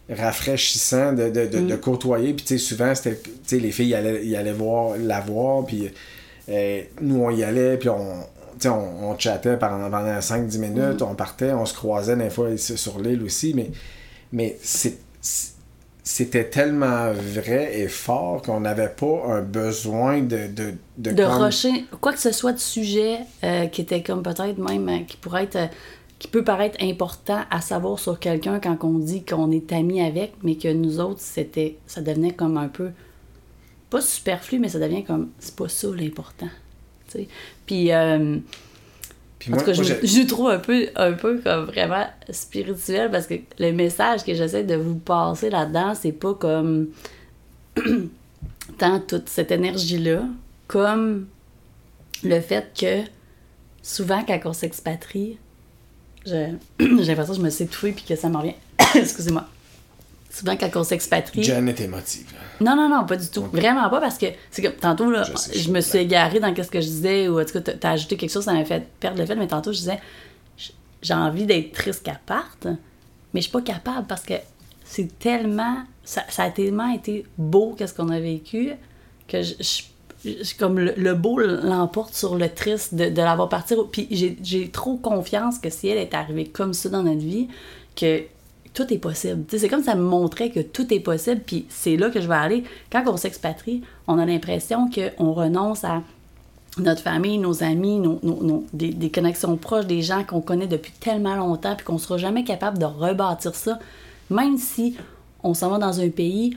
rafraîchissant 0.09 1.13
de, 1.13 1.29
de, 1.29 1.45
de, 1.45 1.59
Mm. 1.59 1.67
de 1.67 1.75
côtoyer 1.75 2.33
puis 2.33 2.45
tu 2.45 2.57
sais 2.57 2.65
souvent 2.65 2.93
c'était 2.95 3.17
tu 3.17 3.29
sais 3.45 3.59
les 3.59 3.71
filles 3.71 3.89
y 3.89 3.95
allaient, 3.95 4.25
y 4.25 4.35
allaient 4.35 4.51
voir 4.51 4.97
la 4.97 5.19
voir 5.21 5.65
puis 5.65 5.89
euh, 6.49 6.81
nous 7.01 7.21
on 7.23 7.29
y 7.29 7.43
allait 7.43 7.77
puis 7.77 7.89
on 7.89 8.23
tu 8.59 8.67
sais, 8.67 8.69
on, 8.69 9.09
on 9.11 9.17
chattait 9.17 9.57
pendant, 9.57 9.89
pendant 9.89 10.19
5-10 10.19 10.59
minutes, 10.59 11.01
Mm. 11.01 11.05
on 11.09 11.15
partait, 11.15 11.51
on 11.53 11.65
se 11.65 11.73
croisait 11.73 12.15
des 12.15 12.29
fois 12.29 12.49
ici 12.51 12.77
sur 12.77 12.99
l'île 12.99 13.23
aussi, 13.23 13.53
mais, 13.55 13.71
mais 14.31 14.57
c'était 16.03 16.43
tellement 16.49 17.11
vrai 17.11 17.79
et 17.79 17.87
fort 17.87 18.41
qu'on 18.41 18.59
n'avait 18.59 18.89
pas 18.89 19.23
un 19.29 19.41
besoin 19.41 20.19
de... 20.21 20.47
De, 20.47 20.73
de, 20.97 21.11
de 21.11 21.23
comme- 21.23 21.43
rusher, 21.43 21.85
quoi 22.01 22.11
que 22.13 22.19
ce 22.19 22.31
soit 22.31 22.53
de 22.53 22.59
sujet 22.59 23.19
euh, 23.43 23.65
qui 23.67 23.81
était 23.81 24.03
comme 24.03 24.21
peut-être 24.21 24.57
même, 24.57 24.89
euh, 24.89 24.99
qui 25.07 25.17
pourrait 25.17 25.43
être, 25.45 25.69
qui 26.22 26.27
peut 26.27 26.43
paraître 26.43 26.77
important 26.84 27.41
à 27.49 27.61
savoir 27.61 27.98
sur 27.98 28.19
quelqu'un 28.19 28.60
quand 28.60 28.77
on 28.84 28.99
dit 28.99 29.23
qu'on 29.26 29.49
est 29.49 29.73
amis 29.73 30.03
avec, 30.03 30.34
mais 30.43 30.53
que 30.53 30.72
nous 30.72 30.99
autres, 30.99 31.19
c'était, 31.19 31.80
ça 31.88 32.02
devenait 32.02 32.31
comme 32.31 32.57
un 32.57 32.68
peu, 32.68 32.91
pas 33.89 34.02
superflu, 34.02 34.60
mais 34.60 34.69
ça 34.69 34.77
devient 34.77 35.03
comme, 35.03 35.31
c'est 35.39 35.56
pas 35.56 35.68
ça 35.68 35.88
l'important. 35.88 36.49
tu 37.07 37.22
sais. 37.22 37.27
Puis, 37.65 37.91
euh, 37.91 38.38
Puis 39.39 39.52
en 39.52 39.56
moi, 39.56 39.64
tout 39.64 39.72
cas, 39.72 39.76
moi, 39.76 39.84
je, 39.84 40.06
je 40.06 40.27
trouve 40.27 40.49
un 40.49 40.60
peu, 40.60 40.89
un 40.95 41.14
peu 41.14 41.39
comme 41.39 41.65
vraiment 41.65 42.06
spirituel 42.30 43.10
parce 43.10 43.26
que 43.26 43.34
le 43.57 43.72
message 43.72 44.23
que 44.23 44.35
j'essaie 44.35 44.64
de 44.64 44.76
vous 44.76 44.99
passer 44.99 45.49
là-dedans, 45.49 45.95
c'est 45.95 46.11
pas 46.11 46.35
comme 46.35 46.89
tant 48.77 48.99
toute 48.99 49.27
cette 49.27 49.49
énergie-là, 49.49 50.26
comme 50.68 51.26
le 52.23 52.39
fait 52.41 52.72
que 52.80 53.10
souvent 53.81 54.23
quand 54.23 54.39
on 54.45 54.53
s'expatrie, 54.53 55.39
j'ai 56.26 56.57
l'impression 56.80 57.34
que 57.34 57.39
je 57.39 57.45
me 57.45 57.49
suis 57.49 57.64
étouffée 57.65 57.91
puis 57.91 58.03
que 58.06 58.15
ça 58.15 58.30
m'en 58.30 58.39
revient. 58.39 58.56
Excusez-moi. 58.95 59.45
Souvent 60.30 60.56
quand 60.56 60.69
on 60.76 60.84
s'expatrie. 60.84 61.43
Jen 61.43 61.68
est 61.68 61.81
émotive. 61.81 62.26
Non, 62.61 62.76
non, 62.76 62.88
non, 62.88 63.06
pas 63.06 63.18
du 63.18 63.27
tout. 63.27 63.43
Vraiment 63.52 63.89
pas 63.89 63.99
parce 63.99 64.18
que 64.18 64.27
c'est 64.49 64.61
comme 64.61 64.73
tantôt, 64.73 65.11
là, 65.11 65.23
Je 65.23 65.35
sais, 65.35 65.53
je, 65.57 65.64
je 65.64 65.72
me 65.72 65.81
suis 65.81 65.98
égarée 65.99 66.39
dans 66.39 66.56
ce 66.56 66.69
que 66.69 66.80
je 66.80 66.85
disais 66.88 67.27
ou 67.27 67.39
en 67.41 67.43
tout 67.45 67.60
cas, 67.60 67.73
t'as- 67.73 67.91
ajouté 67.91 68.15
quelque 68.15 68.31
chose, 68.31 68.45
ça 68.45 68.53
m'a 68.53 68.64
fait 68.64 68.88
perdre 68.99 69.19
le 69.19 69.26
fil, 69.26 69.35
mais 69.38 69.48
tantôt, 69.48 69.73
je 69.73 69.80
disais, 69.80 69.99
j'ai 71.02 71.14
envie 71.14 71.45
d'être 71.45 71.73
triste 71.73 72.03
qu'elle 72.03 72.19
parte, 72.26 72.65
mais 73.34 73.41
je 73.41 73.48
suis 73.48 73.52
pas 73.52 73.61
capable 73.61 74.07
parce 74.07 74.22
que 74.23 74.35
c'est 74.85 75.18
tellement, 75.19 75.77
ça, 76.03 76.23
ça 76.30 76.43
a 76.43 76.49
tellement 76.52 76.93
été 76.93 77.26
beau 77.38 77.76
qu'est-ce 77.77 77.93
qu'on 77.93 78.10
a 78.10 78.19
vécu 78.19 78.72
que 79.27 79.41
je- 79.41 79.84
comme 80.60 80.80
le, 80.80 80.93
le 80.98 81.14
beau 81.15 81.39
l'emporte 81.39 82.14
sur 82.14 82.35
le 82.35 82.49
triste 82.49 82.93
de, 82.95 83.10
de 83.10 83.22
l'avoir 83.22 83.49
parti. 83.49 83.76
Puis 83.91 84.07
j'ai- 84.43 84.69
trop 84.69 84.98
confiance 84.98 85.57
que 85.60 85.69
si 85.69 85.88
elle 85.88 85.98
est 85.98 86.14
arrivée 86.14 86.45
comme 86.45 86.73
ça 86.73 86.89
dans 86.89 87.03
notre 87.03 87.19
vie, 87.22 87.48
que 87.95 88.22
tout 88.73 88.93
est 88.93 88.99
possible. 88.99 89.43
C'est 89.49 89.68
comme 89.68 89.84
ça 89.84 89.95
me 89.95 90.02
montrait 90.03 90.49
que 90.49 90.61
tout 90.61 90.93
est 90.93 90.99
possible, 91.02 91.41
puis 91.45 91.65
c'est 91.69 91.98
là 91.98 92.10
que 92.10 92.22
je 92.22 92.27
vais 92.27 92.35
aller. 92.35 92.64
Quand 92.91 93.03
on 93.07 93.18
s'expatrie, 93.18 93.81
on 94.07 94.18
a 94.18 94.26
l'impression 94.26 94.89
qu'on 94.89 95.34
renonce 95.34 95.84
à 95.84 96.02
notre 96.77 97.02
famille, 97.02 97.38
nos 97.38 97.64
amis, 97.64 97.99
nos, 97.99 98.18
nos- 98.23 98.64
des, 98.72 98.89
des 98.93 99.10
connexions 99.10 99.57
proches, 99.57 99.88
des 99.88 100.02
gens 100.02 100.23
qu'on 100.23 100.39
connaît 100.39 100.68
depuis 100.68 100.93
tellement 100.93 101.35
longtemps, 101.35 101.76
puis 101.76 101.85
qu'on 101.85 101.98
sera 101.98 102.18
jamais 102.18 102.45
capable 102.45 102.77
de 102.77 102.85
rebâtir 102.85 103.56
ça, 103.56 103.77
même 104.30 104.57
si 104.57 104.95
on 105.43 105.53
s'en 105.53 105.69
va 105.69 105.77
dans 105.77 105.99
un 105.99 106.10
pays, 106.10 106.56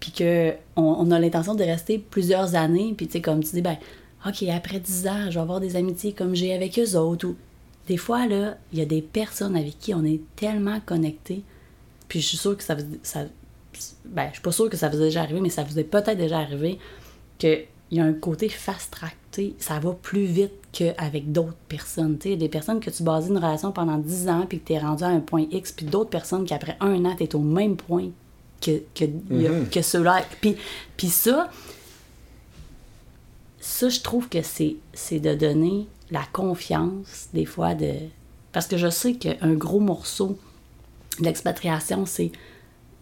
puis 0.00 0.12
qu'on 0.12 0.56
on 0.76 1.10
a 1.10 1.18
l'intention 1.18 1.54
de 1.54 1.64
rester 1.64 1.98
plusieurs 1.98 2.54
années, 2.54 2.94
puis 2.96 3.06
tu 3.06 3.14
sais, 3.14 3.20
comme 3.20 3.42
tu 3.42 3.50
dis, 3.54 3.62
ben, 3.62 3.76
OK, 4.26 4.42
après 4.44 4.80
10 4.80 5.06
ans, 5.06 5.24
je 5.28 5.34
vais 5.34 5.40
avoir 5.40 5.60
des 5.60 5.76
amitiés 5.76 6.12
comme 6.12 6.34
j'ai 6.34 6.54
avec 6.54 6.78
eux 6.78 6.96
autres, 6.96 7.28
ou 7.28 7.36
des 7.86 7.96
fois, 7.96 8.26
là, 8.26 8.56
il 8.72 8.78
y 8.78 8.82
a 8.82 8.84
des 8.84 9.02
personnes 9.02 9.56
avec 9.56 9.78
qui 9.78 9.94
on 9.94 10.04
est 10.04 10.20
tellement 10.36 10.80
connectés, 10.84 11.42
puis 12.08 12.20
je 12.20 12.26
suis 12.26 12.36
sûre 12.36 12.56
que 12.56 12.64
ça. 12.64 12.76
Ça, 13.02 13.24
ben, 14.04 14.28
je 14.28 14.34
suis 14.34 14.42
pas 14.42 14.52
sûre 14.52 14.68
que 14.68 14.76
ça 14.76 14.88
vous 14.88 14.96
est 14.96 15.06
déjà 15.06 15.22
arrivé, 15.22 15.40
mais 15.40 15.50
ça 15.50 15.62
vous 15.62 15.78
est 15.78 15.84
peut-être 15.84 16.18
déjà 16.18 16.38
arrivé 16.38 16.78
qu'il 17.38 17.66
y 17.92 18.00
a 18.00 18.04
un 18.04 18.12
côté 18.12 18.48
fast-track, 18.48 19.16
ça 19.58 19.78
va 19.78 19.92
plus 19.92 20.24
vite 20.24 20.52
qu'avec 20.72 21.32
d'autres 21.32 21.56
personnes, 21.68 22.18
tu 22.18 22.24
sais, 22.24 22.28
Il 22.30 22.32
y 22.32 22.34
a 22.34 22.38
des 22.38 22.48
personnes 22.48 22.80
que 22.80 22.90
tu 22.90 23.02
bases 23.02 23.28
une 23.28 23.36
relation 23.36 23.72
pendant 23.72 23.98
10 23.98 24.28
ans, 24.28 24.46
puis 24.48 24.60
que 24.60 24.66
tu 24.66 24.72
es 24.72 24.78
rendu 24.78 25.04
à 25.04 25.08
un 25.08 25.20
point 25.20 25.46
X, 25.50 25.72
puis 25.72 25.86
d'autres 25.86 26.10
personnes 26.10 26.44
qui, 26.44 26.54
après 26.54 26.76
un 26.80 27.04
an, 27.04 27.14
tu 27.16 27.24
es 27.24 27.36
au 27.36 27.40
même 27.40 27.76
point 27.76 28.08
que, 28.60 28.82
que, 28.94 29.82
ceux-là. 29.82 30.22
Puis, 30.40 30.56
puis 30.96 31.08
ça, 31.08 31.50
ça, 33.60 33.88
je 33.88 34.00
trouve 34.00 34.28
que 34.28 34.42
c'est, 34.42 34.76
c'est 34.92 35.20
de 35.20 35.34
donner 35.34 35.86
la 36.10 36.22
confiance, 36.32 37.28
des 37.34 37.44
fois, 37.44 37.74
de... 37.74 37.92
Parce 38.52 38.66
que 38.66 38.76
je 38.76 38.88
sais 38.88 39.14
qu'un 39.14 39.54
gros 39.54 39.80
morceau 39.80 40.38
de 41.18 41.24
l'expatriation, 41.24 42.06
c'est 42.06 42.32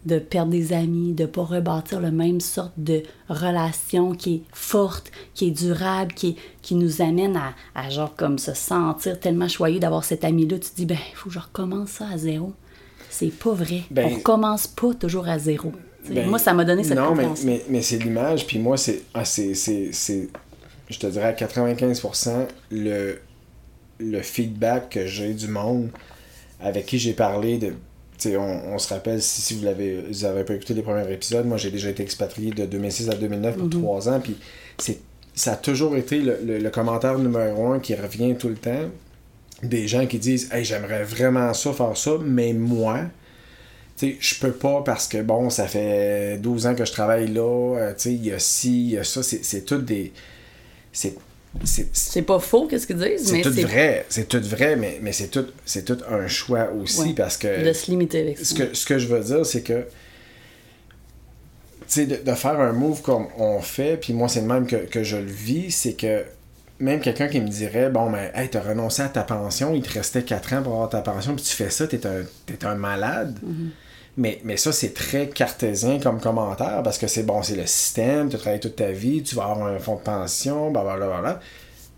de 0.05 0.19
perdre 0.19 0.51
des 0.51 0.73
amis, 0.73 1.13
de 1.13 1.25
pas 1.25 1.43
rebâtir 1.43 1.99
la 1.99 2.11
même 2.11 2.39
sorte 2.39 2.73
de 2.77 3.03
relation 3.29 4.13
qui 4.13 4.35
est 4.35 4.43
forte, 4.53 5.11
qui 5.33 5.47
est 5.47 5.51
durable, 5.51 6.13
qui, 6.13 6.37
qui 6.61 6.75
nous 6.75 7.01
amène 7.01 7.35
à, 7.35 7.53
à 7.75 7.89
genre 7.89 8.15
comme 8.15 8.37
se 8.37 8.53
sentir 8.53 9.19
tellement 9.19 9.49
choyé 9.49 9.79
d'avoir 9.79 10.03
cet 10.03 10.23
ami-là. 10.23 10.59
Tu 10.59 10.69
te 10.69 10.75
dis, 10.75 10.85
ben, 10.85 10.97
il 11.11 11.15
faut 11.15 11.29
que 11.29 11.35
je 11.35 11.39
recommence 11.39 11.89
ça 11.89 12.07
à 12.09 12.17
zéro. 12.17 12.53
C'est 13.09 13.31
pas 13.31 13.53
vrai. 13.53 13.81
Ben- 13.91 14.07
On 14.11 14.15
recommence 14.15 14.67
pas 14.67 14.93
toujours 14.93 15.27
à 15.27 15.37
zéro. 15.39 15.71
Ben, 16.09 16.27
Moi, 16.29 16.39
ça 16.39 16.53
m'a 16.53 16.63
donné 16.63 16.83
cette 16.83 16.97
Non, 16.97 17.13
mais, 17.15 17.27
mais, 17.43 17.61
mais 17.69 17.81
c'est 17.81 17.97
l'image, 17.97 18.47
puis 18.47 18.59
moi, 18.59 18.77
c'est, 18.77 19.01
ah, 19.13 19.25
c'est, 19.25 19.53
c'est, 19.55 19.89
c'est- 19.91 20.29
je 20.89 20.99
te 20.99 21.07
dirais 21.07 21.25
à 21.25 21.33
95% 21.33 22.47
le, 22.71 23.19
le 23.99 24.21
feedback 24.21 24.89
que 24.89 25.05
j'ai 25.05 25.33
du 25.33 25.47
monde 25.49 25.89
avec 26.61 26.85
qui 26.85 26.97
j'ai 26.97 27.13
parlé 27.13 27.57
de. 27.57 27.73
on, 28.37 28.73
on 28.73 28.77
se 28.77 28.93
rappelle, 28.93 29.21
si, 29.21 29.41
si 29.41 29.55
vous 29.55 29.65
l'avez 29.65 30.01
vous 30.09 30.23
avez 30.25 30.43
pas 30.43 30.53
écouté 30.53 30.73
les 30.73 30.81
premiers 30.81 31.11
épisodes, 31.11 31.45
moi 31.45 31.57
j'ai 31.57 31.71
déjà 31.71 31.89
été 31.89 32.03
expatrié 32.03 32.51
de 32.51 32.65
2006 32.65 33.09
à 33.09 33.15
2009 33.15 33.57
pour 33.57 33.69
trois 33.69 34.07
ans, 34.09 34.19
puis 34.21 34.37
c'est, 34.77 34.99
ça 35.35 35.53
a 35.53 35.55
toujours 35.57 35.95
été 35.97 36.19
le, 36.19 36.39
le- 36.45 36.57
le 36.59 36.69
commentaire 36.69 37.19
numéro 37.19 37.67
un 37.73 37.79
qui 37.79 37.93
revient 37.95 38.35
tout 38.39 38.47
le 38.49 38.55
temps. 38.55 38.85
Des 39.63 39.87
gens 39.87 40.05
qui 40.05 40.19
disent 40.19 40.49
Hey, 40.51 40.63
j'aimerais 40.63 41.03
vraiment 41.03 41.53
ça, 41.53 41.73
faire 41.73 41.97
ça, 41.97 42.11
mais 42.23 42.53
moi, 42.53 43.05
tu 43.97 44.11
sais, 44.11 44.17
je 44.19 44.35
peux 44.35 44.51
pas 44.51 44.83
parce 44.85 45.07
que, 45.07 45.21
bon, 45.21 45.49
ça 45.49 45.67
fait 45.67 46.37
12 46.37 46.67
ans 46.67 46.75
que 46.75 46.85
je 46.85 46.91
travaille 46.91 47.27
là, 47.27 47.75
euh, 47.77 47.93
tu 47.93 48.01
sais, 48.01 48.13
il 48.13 48.25
y 48.25 48.31
a 48.31 48.37
ci, 48.39 48.83
il 48.83 48.91
y 48.91 48.97
a 48.97 49.03
ça, 49.03 49.23
c'est, 49.23 49.43
c'est 49.43 49.61
tout 49.61 49.79
des... 49.79 50.13
C'est, 50.91 51.15
c'est, 51.63 52.21
pas 52.21 52.39
faux, 52.39 52.67
qu'est-ce 52.67 52.85
qu'ils 52.85 52.97
disent, 52.97 53.31
mais 53.31 53.41
tout 53.41 53.51
c'est 53.51 53.63
vrai, 53.63 54.05
c'est 54.09 54.27
tout 54.27 54.41
vrai, 54.41 54.75
mais, 54.75 54.99
mais 55.01 55.11
c'est, 55.11 55.29
tout, 55.29 55.47
c'est 55.65 55.85
tout 55.85 55.97
un 56.07 56.27
choix 56.27 56.69
aussi 56.71 56.99
Ouais. 56.99 57.13
parce 57.15 57.37
que... 57.37 57.65
de 57.65 57.73
se 57.73 57.89
limiter 57.89 58.21
avec 58.21 58.37
ce 58.37 58.53
que, 58.53 58.75
ce 58.75 58.85
que 58.85 58.99
je 58.99 59.07
veux 59.07 59.21
dire, 59.21 59.43
c'est 59.43 59.61
que, 59.61 59.79
tu 59.79 59.85
sais, 61.87 62.05
de, 62.05 62.17
de 62.17 62.35
faire 62.35 62.59
un 62.59 62.73
move 62.73 63.01
comme 63.01 63.27
on 63.37 63.59
fait, 63.61 63.97
puis 63.97 64.13
moi, 64.13 64.27
c'est 64.27 64.41
le 64.41 64.47
même 64.47 64.67
que, 64.67 64.75
que 64.75 65.03
je 65.03 65.17
le 65.17 65.31
vis, 65.31 65.71
c'est 65.71 65.93
que 65.93 66.25
même 66.79 66.99
quelqu'un 67.01 67.27
qui 67.27 67.39
me 67.41 67.47
dirait, 67.47 67.89
bon, 67.89 68.09
mais, 68.09 68.31
hey, 68.35 68.49
t'as 68.49 68.61
renoncé 68.61 69.01
à 69.01 69.07
ta 69.09 69.23
pension, 69.23 69.73
il 69.73 69.81
te 69.81 69.93
restait 69.93 70.23
4 70.23 70.53
ans 70.53 70.61
pour 70.63 70.73
avoir 70.73 70.89
ta 70.89 71.01
pension, 71.01 71.35
puis 71.35 71.43
tu 71.43 71.55
fais 71.55 71.69
ça, 71.69 71.87
t'es 71.87 72.05
un, 72.05 72.21
t'es 72.45 72.65
un 72.65 72.75
malade. 72.75 73.39
Mais, 74.19 74.39
mais 74.43 74.57
ça, 74.57 74.71
c'est 74.71 74.93
très 74.95 75.27
cartésien 75.29 75.99
comme 75.99 76.19
commentaire, 76.19 76.81
parce 76.83 76.97
que 76.97 77.05
c'est 77.07 77.23
bon, 77.23 77.43
c'est 77.43 77.55
le 77.55 77.67
système, 77.67 78.29
tu 78.29 78.35
as 78.35 78.39
travaillé 78.39 78.59
toute 78.59 78.75
ta 78.75 78.91
vie, 78.91 79.21
tu 79.23 79.35
vas 79.35 79.43
avoir 79.45 79.67
un 79.67 79.77
fonds 79.79 79.95
de 79.95 80.01
pension, 80.01 80.71
blablabla. 80.71 81.39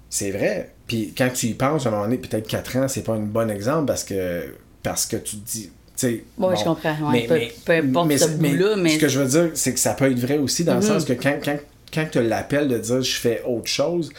C'est 0.10 0.31
vrai. 0.31 0.72
Puis 0.88 1.14
quand 1.18 1.30
tu 1.34 1.47
y 1.47 1.53
penses, 1.53 1.85
à 1.85 1.89
un 1.89 1.91
moment 1.91 2.03
donné, 2.06 2.18
peut-être 2.18 2.47
4 2.47 2.77
ans, 2.77 2.88
c'est 2.88 3.03
pas 3.03 3.14
un 3.14 3.19
bon 3.19 3.49
exemple 3.49 3.85
parce 3.85 4.03
que, 4.03 4.53
parce 4.84 5.06
que 5.06 5.18
tu 5.18 5.38
te 5.38 5.49
dis. 5.49 5.64
tu 5.68 5.72
sais, 5.95 6.23
Ouais, 6.38 6.56
je 6.57 6.64
comprends, 6.64 7.11
ouais. 7.11 7.27
Peu- 7.27 7.39
peu 7.65 7.72
importe 7.73 8.07
ce 8.18 8.26
bout-là, 8.49 8.76
mais- 8.77 8.89
Ce 8.95 8.97
que 8.99 9.07
je 9.07 9.19
veux 9.19 9.27
dire, 9.27 9.51
c'est 9.53 9.73
que 9.73 9.80
ça 9.80 9.93
peut 9.93 10.11
être 10.11 10.19
vrai 10.19 10.38
aussi 10.39 10.64
dans 10.64 10.76
le 10.76 10.81
sens 10.81 11.06
que 11.06 11.14
quand, 11.14 11.38
quand, 11.43 11.57
quand 11.93 12.05
tu 12.11 12.17
as 12.19 12.21
l'appel 12.21 12.67
de 12.67 12.77
dire 12.77 13.01
je 13.01 13.15
fais 13.19 13.41
autre 13.45 13.67
chose, 13.67 14.11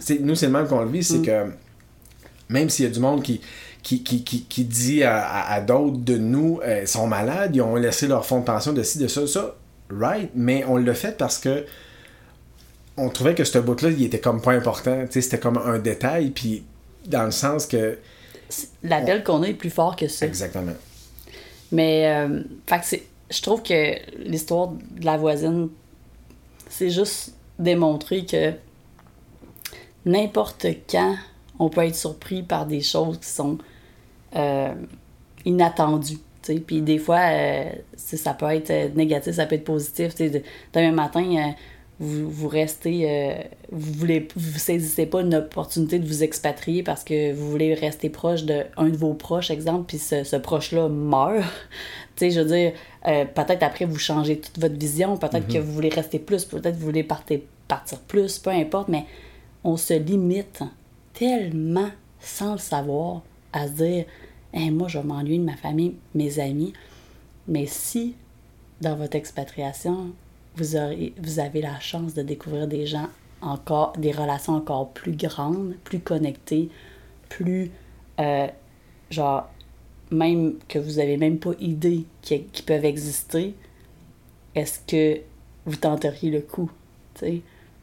c'est- 0.00 0.20
nous, 0.20 0.34
c'est 0.34 0.46
le 0.46 0.52
même 0.52 0.66
qu'on 0.68 0.82
le 0.82 0.90
vit, 0.90 1.02
c'est 1.04 1.22
que 1.22 1.46
même 2.48 2.68
s'il 2.70 2.84
y 2.84 2.88
a 2.88 2.90
du 2.92 3.00
monde 3.00 3.22
qui, 3.22 3.40
qui, 3.82 4.02
qui, 4.02 4.22
qui, 4.24 4.42
qui 4.44 4.64
dit 4.64 5.02
à, 5.02 5.18
à- 5.24 5.54
à 5.54 5.60
d'autres 5.60 5.98
de 5.98 6.16
nous, 6.16 6.60
euh, 6.64 6.80
ils 6.82 6.88
sont 6.88 7.06
malades, 7.06 7.54
ils 7.56 7.62
ont 7.62 7.76
laissé 7.76 8.06
leur 8.06 8.24
fonds 8.26 8.40
de 8.40 8.44
pension 8.44 8.72
de 8.72 8.82
ci, 8.82 8.98
de 8.98 9.08
ça, 9.08 9.26
ça, 9.26 9.56
right, 9.90 10.30
mais 10.34 10.64
on 10.66 10.76
l'a 10.76 10.94
fait 10.94 11.16
parce 11.16 11.38
que 11.38 11.64
on 12.96 13.08
trouvait 13.10 13.34
que 13.34 13.44
ce 13.44 13.58
bout-là, 13.58 13.90
il 13.90 14.02
était 14.04 14.20
comme 14.20 14.40
pas 14.40 14.52
important, 14.52 15.04
tu 15.06 15.12
sais, 15.12 15.20
c'était 15.20 15.38
comme 15.38 15.58
un 15.58 15.78
détail, 15.78 16.30
puis 16.30 16.64
dans 17.06 17.24
le 17.24 17.30
sens 17.30 17.66
que... 17.66 17.98
L'appel 18.82 19.22
qu'on 19.22 19.42
a 19.42 19.48
est 19.48 19.54
plus 19.54 19.70
fort 19.70 19.96
que 19.96 20.08
ça. 20.08 20.24
Exactement. 20.24 20.72
Mais, 21.72 22.06
euh, 22.06 22.42
fait 22.66 22.78
que 22.78 22.84
c'est, 22.86 23.02
je 23.30 23.42
trouve 23.42 23.62
que 23.62 23.96
l'histoire 24.18 24.68
de 24.68 25.04
la 25.04 25.16
voisine, 25.16 25.68
c'est 26.68 26.90
juste 26.90 27.34
démontrer 27.58 28.24
que 28.26 28.52
n'importe 30.04 30.66
quand, 30.90 31.16
on 31.58 31.68
peut 31.68 31.82
être 31.84 31.96
surpris 31.96 32.42
par 32.42 32.66
des 32.66 32.80
choses 32.82 33.18
qui 33.18 33.28
sont 33.28 33.58
euh, 34.36 34.74
inattendu. 35.44 36.14
tu 36.42 36.54
sais. 36.54 36.60
Puis 36.60 36.82
des 36.82 36.98
fois, 36.98 37.20
euh, 37.30 37.64
ça 37.96 38.34
peut 38.34 38.46
être 38.50 38.70
euh, 38.70 38.88
négatif, 38.94 39.34
ça 39.34 39.46
peut 39.46 39.54
être 39.54 39.64
positif. 39.64 40.14
De- 40.16 40.42
Demain 40.74 40.92
matin, 40.92 41.54
vous, 41.98 42.30
vous 42.30 42.48
restez, 42.48 43.34
vous 43.72 43.92
voulez, 43.94 44.28
vous 44.36 44.58
saisissez 44.58 45.06
pas 45.06 45.22
une 45.22 45.34
opportunité 45.34 45.98
de 45.98 46.06
vous 46.06 46.22
expatrier 46.22 46.82
parce 46.82 47.02
que 47.04 47.32
vous 47.32 47.50
voulez 47.50 47.72
rester 47.72 48.10
proche 48.10 48.44
de 48.44 48.64
un 48.76 48.90
de 48.90 48.96
vos 48.98 49.14
proches, 49.14 49.50
exemple, 49.50 49.84
puis 49.88 49.96
ce, 49.98 50.22
ce 50.22 50.36
proche-là 50.36 50.88
meurt. 50.90 51.42
Tu 52.16 52.24
sais, 52.24 52.30
je 52.30 52.40
veux 52.40 52.46
dire, 52.46 52.72
euh, 53.06 53.24
peut-être 53.26 53.62
après 53.62 53.84
vous 53.84 53.98
changez 53.98 54.40
toute 54.40 54.58
votre 54.58 54.76
vision, 54.76 55.16
peut-être 55.18 55.46
que 55.48 55.58
vous 55.58 55.72
voulez 55.72 55.90
rester 55.90 56.18
plus, 56.18 56.44
peut-être 56.44 56.74
que 56.74 56.80
vous 56.80 56.86
voulez 56.86 57.04
partir, 57.04 57.40
partir 57.68 57.98
plus, 58.00 58.38
peu 58.38 58.50
importe, 58.50 58.88
mais 58.88 59.04
on 59.64 59.76
se 59.76 59.94
limite 59.94 60.62
tellement 61.12 61.90
sans 62.20 62.52
le 62.52 62.58
savoir 62.58 63.22
à 63.52 63.66
se 63.66 63.72
dire 63.72 64.04
Hey, 64.52 64.70
moi 64.70 64.88
je 64.88 64.98
vais 64.98 65.04
m'ennuyer 65.04 65.38
de 65.38 65.44
ma 65.44 65.56
famille, 65.56 65.94
mes 66.14 66.38
amis. 66.38 66.72
Mais 67.46 67.66
si 67.66 68.14
dans 68.80 68.96
votre 68.96 69.16
expatriation, 69.16 70.12
vous, 70.56 70.76
aurez, 70.76 71.12
vous 71.18 71.38
avez 71.38 71.60
la 71.60 71.78
chance 71.80 72.14
de 72.14 72.22
découvrir 72.22 72.66
des 72.66 72.86
gens 72.86 73.08
encore, 73.42 73.92
des 73.98 74.12
relations 74.12 74.54
encore 74.54 74.90
plus 74.90 75.12
grandes, 75.12 75.74
plus 75.84 76.00
connectées, 76.00 76.70
plus 77.28 77.70
euh, 78.18 78.46
genre 79.10 79.48
même 80.10 80.54
que 80.68 80.78
vous 80.78 80.98
avez 80.98 81.16
même 81.16 81.38
pas 81.38 81.52
idée 81.60 82.04
qui, 82.22 82.42
qui 82.44 82.62
peuvent 82.62 82.84
exister, 82.84 83.54
est-ce 84.54 84.80
que 84.86 85.20
vous 85.66 85.76
tenteriez 85.76 86.30
le 86.30 86.40
coup? 86.40 86.70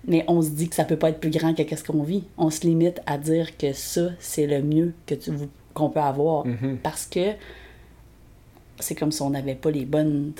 Mais 0.05 0.25
on 0.27 0.41
se 0.41 0.49
dit 0.49 0.69
que 0.69 0.75
ça 0.75 0.83
peut 0.83 0.97
pas 0.97 1.09
être 1.09 1.19
plus 1.19 1.29
grand 1.29 1.53
que 1.53 1.75
ce 1.75 1.83
qu'on 1.83 2.03
vit. 2.03 2.23
On 2.37 2.49
se 2.49 2.61
limite 2.61 3.01
à 3.05 3.17
dire 3.17 3.57
que 3.57 3.73
ça, 3.73 4.09
c'est 4.19 4.47
le 4.47 4.61
mieux 4.61 4.93
que 5.05 5.15
tu, 5.15 5.31
qu'on 5.73 5.89
peut 5.89 5.99
avoir. 5.99 6.45
Parce 6.81 7.05
que 7.05 7.31
c'est 8.79 8.95
comme 8.95 9.11
si 9.11 9.21
on 9.21 9.29
n'avait 9.29 9.55
pas 9.55 9.71
les 9.71 9.85
bonnes. 9.85 10.33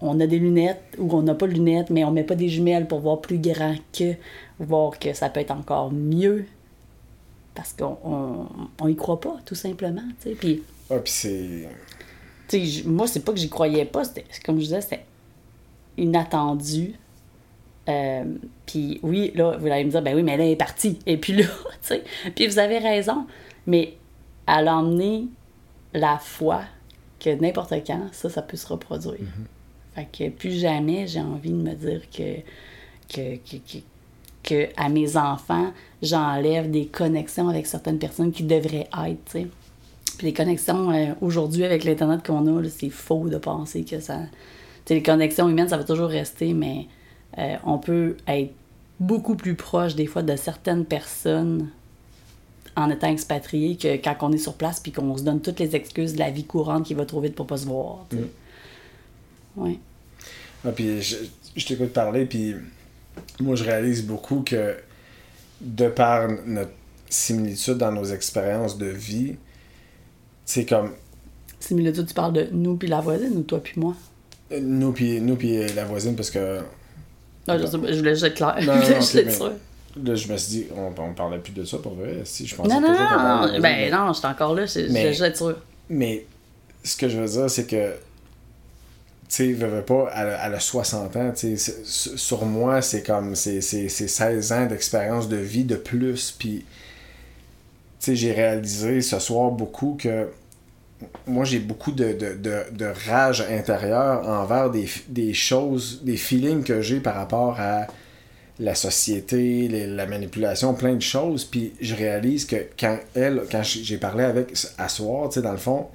On, 0.00 0.20
a 0.20 0.26
des 0.26 0.38
lunettes 0.38 0.82
ou 0.98 1.12
on 1.12 1.22
n'a 1.22 1.34
pas 1.34 1.46
de 1.46 1.52
lunettes, 1.52 1.90
mais 1.90 2.04
on 2.04 2.10
met 2.10 2.24
pas 2.24 2.34
des 2.34 2.48
jumelles 2.48 2.86
pour 2.86 3.00
voir 3.00 3.20
plus 3.20 3.38
grand 3.38 3.74
que, 3.92 4.14
voir 4.58 4.98
que 4.98 5.12
ça 5.12 5.28
peut 5.28 5.40
être 5.40 5.50
encore 5.50 5.92
mieux. 5.92 6.46
Parce 7.54 7.72
qu'on 7.72 7.98
on, 8.04 8.46
on 8.80 8.88
y 8.88 8.96
croit 8.96 9.20
pas, 9.20 9.36
tout 9.44 9.54
simplement. 9.54 10.04
Puis 10.38 10.62
Ah, 10.90 10.98
puis 10.98 11.12
c'est. 11.12 11.68
tu 12.48 12.58
sais, 12.58 12.64
j- 12.64 12.84
moi, 12.86 13.06
c'est 13.06 13.20
pas 13.20 13.32
que 13.32 13.38
j'y 13.38 13.48
croyais 13.48 13.84
pas, 13.84 14.02
comme 14.44 14.56
je 14.56 14.64
disais, 14.64 14.80
c'était 14.80 15.04
inattendu. 15.96 16.94
Euh, 17.88 18.24
puis 18.66 19.00
oui, 19.02 19.32
là, 19.34 19.56
vous 19.58 19.66
allez 19.66 19.84
me 19.84 19.90
dire, 19.90 20.02
ben 20.02 20.14
oui, 20.14 20.22
mais 20.22 20.36
là, 20.36 20.44
elle 20.44 20.50
est 20.50 20.56
partie. 20.56 20.98
Et 21.06 21.16
puis 21.16 21.32
là, 21.34 21.44
tu 21.82 21.88
sais, 21.88 22.04
puis 22.34 22.46
vous 22.46 22.58
avez 22.58 22.78
raison. 22.78 23.26
Mais 23.66 23.94
à 24.46 24.62
l'emmener 24.62 25.26
la 25.92 26.18
foi 26.18 26.62
que 27.18 27.30
n'importe 27.30 27.74
quand, 27.86 28.08
ça, 28.12 28.30
ça 28.30 28.42
peut 28.42 28.56
se 28.56 28.66
reproduire. 28.66 29.18
Fait 29.94 30.06
que 30.10 30.28
plus 30.30 30.52
jamais 30.58 31.06
j'ai 31.06 31.20
envie 31.20 31.50
de 31.50 31.56
me 31.56 31.74
dire 31.74 32.02
que, 32.10 32.36
que, 33.12 33.36
que, 33.36 33.56
que, 33.56 33.78
que 34.42 34.68
à 34.76 34.88
mes 34.88 35.16
enfants, 35.16 35.72
j'enlève 36.00 36.70
des 36.70 36.86
connexions 36.86 37.48
avec 37.48 37.66
certaines 37.66 37.98
personnes 37.98 38.32
qui 38.32 38.44
devraient 38.44 38.88
être, 39.06 39.24
tu 39.26 39.32
sais. 39.32 39.46
Puis 40.20 40.26
les 40.26 40.34
connexions, 40.34 40.90
euh, 40.90 41.14
aujourd'hui, 41.22 41.64
avec 41.64 41.82
l'Internet 41.82 42.20
qu'on 42.26 42.58
a, 42.58 42.68
c'est 42.68 42.90
faux 42.90 43.30
de 43.30 43.38
penser 43.38 43.84
que 43.84 44.00
ça... 44.00 44.18
Les 44.90 45.02
connexions 45.02 45.48
humaines, 45.48 45.70
ça 45.70 45.78
va 45.78 45.84
toujours 45.84 46.10
rester, 46.10 46.52
mais 46.52 46.88
euh, 47.38 47.56
on 47.64 47.78
peut 47.78 48.18
être 48.28 48.52
beaucoup 48.98 49.34
plus 49.34 49.54
proche, 49.54 49.94
des 49.94 50.04
fois, 50.04 50.20
de 50.22 50.36
certaines 50.36 50.84
personnes 50.84 51.70
en 52.76 52.90
étant 52.90 53.10
expatrié 53.10 53.78
que 53.78 53.96
quand 53.96 54.14
on 54.20 54.32
est 54.32 54.36
sur 54.36 54.52
place 54.52 54.78
puis 54.78 54.92
qu'on 54.92 55.16
se 55.16 55.22
donne 55.22 55.40
toutes 55.40 55.58
les 55.58 55.74
excuses 55.74 56.12
de 56.12 56.18
la 56.18 56.30
vie 56.30 56.44
courante 56.44 56.84
qui 56.84 56.92
va 56.92 57.06
trop 57.06 57.22
vite 57.22 57.34
pour 57.34 57.46
pas 57.46 57.56
se 57.56 57.64
voir. 57.64 58.04
sais. 58.10 58.18
Ouais. 59.56 59.78
Ah, 60.66 60.72
puis 60.72 61.00
je, 61.00 61.16
je 61.56 61.64
t'écoute 61.64 61.94
parler, 61.94 62.26
puis 62.26 62.56
moi, 63.40 63.56
je 63.56 63.64
réalise 63.64 64.04
beaucoup 64.04 64.42
que 64.42 64.76
de 65.62 65.88
par 65.88 66.28
notre 66.44 66.72
similitude 67.08 67.78
dans 67.78 67.92
nos 67.92 68.04
expériences 68.04 68.76
de 68.76 68.84
vie, 68.84 69.36
c'est 70.50 70.64
comme 70.66 70.92
Similitude, 71.60 72.06
tu 72.06 72.14
parles 72.14 72.32
de 72.32 72.48
nous 72.52 72.76
puis 72.76 72.88
la 72.88 73.00
voisine 73.00 73.36
ou 73.36 73.42
toi 73.42 73.62
puis 73.62 73.74
moi? 73.76 73.94
nous 74.60 74.92
puis 74.92 75.20
nous 75.20 75.36
puis 75.36 75.64
la 75.74 75.84
voisine 75.84 76.16
parce 76.16 76.30
que 76.30 76.58
Non, 77.46 77.56
je, 77.58 77.76
voulais 77.76 78.14
juste 78.14 78.24
être 78.24 78.34
clair. 78.34 78.56
Non, 78.62 78.74
non, 78.74 78.80
Je 78.82 78.86
voulais 78.86 79.00
juste 79.00 79.16
là 79.96 80.14
je 80.14 80.32
me 80.32 80.36
suis 80.36 80.50
dit 80.50 80.66
on, 80.76 80.92
on 81.00 81.14
parlait 81.14 81.38
plus 81.38 81.52
de 81.52 81.64
ça 81.64 81.78
pour 81.78 81.94
vrai 81.94 82.22
si 82.24 82.46
je 82.46 82.54
pensais 82.54 82.68
Non, 82.68 82.80
non, 82.80 82.88
non, 82.88 83.46
la 83.52 83.60
ben 83.60 83.90
non, 83.92 84.12
j'étais 84.12 84.26
encore 84.28 84.54
là, 84.54 84.66
voulais 84.88 85.08
juste 85.10 85.22
être 85.22 85.36
sûre. 85.36 85.56
Mais 85.88 86.24
ce 86.82 86.96
que 86.96 87.08
je 87.08 87.18
veux 87.18 87.28
dire, 87.28 87.50
c'est 87.50 87.66
que, 87.66 87.92
tu 87.92 87.98
sais, 89.28 89.52
veux, 89.52 89.82
pas, 89.82 90.10
elle, 90.16 90.28
a- 90.28 90.46
elle 90.46 90.54
a 90.54 90.60
60 90.60 91.16
ans, 91.16 91.30
tu 91.32 91.56
sais, 91.56 91.82
c'est- 91.84 92.16
sur 92.16 92.44
moi, 92.46 92.82
c'est 92.82 93.02
comme, 93.04 93.34
c'est 93.36 93.60
c'est- 93.60 93.88
c'est 93.88 94.08
16 94.08 94.52
ans 94.52 94.66
d'expérience 94.66 95.28
de 95.28 95.36
vie 95.36 95.64
de 95.64 95.76
plus, 95.76 96.34
puis, 96.36 96.58
tu 96.58 96.64
sais, 97.98 98.16
j'ai 98.16 98.32
réalisé 98.32 99.00
ce 99.02 99.18
soir 99.18 99.50
beaucoup 99.50 99.96
que 100.00 100.28
moi, 101.26 101.44
j'ai 101.44 101.58
beaucoup 101.60 101.92
de, 101.92 102.12
de, 102.12 102.34
de, 102.34 102.76
de 102.76 102.92
rage 103.08 103.40
intérieure 103.50 104.28
envers 104.28 104.70
des, 104.70 104.86
des 105.08 105.32
choses, 105.34 106.02
des 106.04 106.16
feelings 106.16 106.62
que 106.64 106.82
j'ai 106.82 107.00
par 107.00 107.14
rapport 107.14 107.58
à 107.58 107.86
la 108.58 108.74
société, 108.74 109.68
les- 109.68 109.86
la 109.86 110.06
manipulation, 110.06 110.74
plein 110.74 110.94
de 110.94 111.00
choses. 111.02 111.44
Puis 111.44 111.72
je 111.80 111.94
réalise 111.94 112.44
que 112.44 112.56
quand 112.78 112.98
elle, 113.14 113.42
quand 113.50 113.62
j'ai 113.62 113.96
parlé 113.96 114.24
avec 114.24 114.52
à 114.76 114.88
soir, 114.88 115.28
tu 115.30 115.34
sais, 115.36 115.42
dans 115.42 115.52
le 115.52 115.56
fond, 115.58 115.86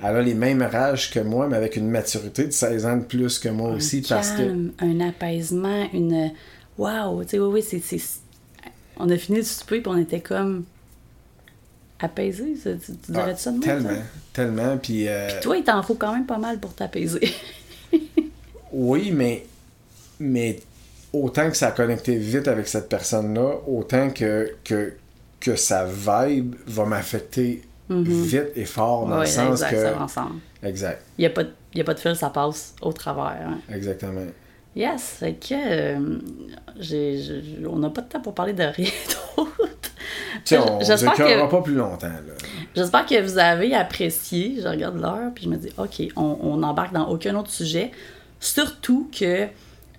elle 0.00 0.16
a 0.16 0.22
les 0.22 0.34
mêmes 0.34 0.62
rages 0.62 1.10
que 1.10 1.20
moi, 1.20 1.46
mais 1.48 1.56
avec 1.56 1.76
une 1.76 1.88
maturité 1.88 2.44
de 2.46 2.52
16 2.52 2.86
ans 2.86 2.96
de 2.96 3.04
plus 3.04 3.38
que 3.38 3.48
moi 3.48 3.70
aussi. 3.70 4.00
Parce 4.08 4.30
que. 4.32 4.38
calme, 4.38 4.72
un 4.80 5.00
apaisement, 5.00 5.86
une. 5.92 6.32
Waouh! 6.76 7.22
Tu 7.24 7.30
sais, 7.30 7.38
oui, 7.38 7.48
oui, 7.54 7.62
c'est. 7.68 7.80
c'est- 7.80 8.20
On 9.00 9.08
a 9.10 9.16
fini 9.16 9.38
de 9.38 9.44
souper 9.44 9.80
puis 9.80 9.92
on 9.92 9.98
était 9.98 10.20
comme. 10.20 10.64
Apaisé, 12.00 12.54
tu, 12.62 12.78
tu 12.78 13.12
dirais 13.12 13.32
Ah, 13.34 13.36
ça 13.36 13.50
de 13.50 13.56
moi? 13.56 13.64
tellement, 13.66 14.02
tellement. 14.32 14.76
Puis. 14.78 15.08
euh, 15.08 15.28
Toi, 15.42 15.56
il 15.58 15.64
t'en 15.64 15.82
faut 15.82 15.94
quand 15.94 16.12
même 16.12 16.26
pas 16.26 16.38
mal 16.38 16.58
pour 16.58 16.74
t'apaiser. 16.74 17.32
Oui, 18.72 19.10
mais, 19.12 19.46
mais 20.20 20.60
autant 21.12 21.48
que 21.50 21.56
ça 21.56 21.68
a 21.68 21.70
connecté 21.72 22.16
vite 22.16 22.48
avec 22.48 22.68
cette 22.68 22.88
personne-là, 22.88 23.60
autant 23.66 24.10
que, 24.10 24.54
que, 24.62 24.92
que 25.40 25.56
sa 25.56 25.86
vibe 25.86 26.54
va 26.66 26.84
m'affecter 26.84 27.62
vite 27.88 28.48
et 28.56 28.66
fort 28.66 29.06
dans 29.06 29.14
oui, 29.16 29.20
le 29.20 29.26
sens 29.26 29.52
exact, 29.62 29.70
que. 29.70 29.82
ça 29.82 29.92
va 29.92 30.02
ensemble. 30.02 30.40
Exact, 30.62 31.02
Il 31.16 31.22
n'y 31.22 31.26
a, 31.26 31.30
pas 31.30 31.44
de- 31.44 31.52
y 31.74 31.80
a 31.80 31.84
pas 31.84 31.94
de 31.94 31.98
fil, 32.00 32.14
ça 32.14 32.28
passe 32.28 32.74
au 32.82 32.92
travers. 32.92 33.48
hein. 33.48 33.58
exactement. 33.72 34.26
Yes, 34.78 35.02
fait 35.20 35.34
que. 35.34 35.54
euh, 35.54 36.18
j'ai- 36.78 37.20
on 37.68 37.76
n'a 37.76 37.90
pas 37.90 38.02
de 38.02 38.08
temps 38.08 38.20
pour 38.20 38.34
parler 38.34 38.52
de 38.52 38.62
rien 38.62 38.90
d'autre. 39.36 39.50
On 40.52 40.78
ne 40.78 40.84
J'espère 40.84 41.14
que- 41.14 41.50
pas 41.50 41.62
plus 41.62 41.74
longtemps. 41.74 42.06
Là. 42.06 42.34
J'espère 42.74 43.04
que 43.06 43.20
vous 43.20 43.38
avez 43.38 43.74
apprécié. 43.74 44.56
Je 44.62 44.68
regarde 44.68 44.98
l'heure, 45.00 45.32
puis 45.34 45.44
je 45.44 45.48
me 45.50 45.56
dis, 45.56 45.68
OK, 45.78 46.02
on 46.16 46.38
on 46.42 46.56
n'embarque 46.58 46.92
dans 46.94 47.08
aucun 47.08 47.34
autre 47.36 47.50
sujet. 47.50 47.90
Surtout 48.40 49.10
que 49.18 49.46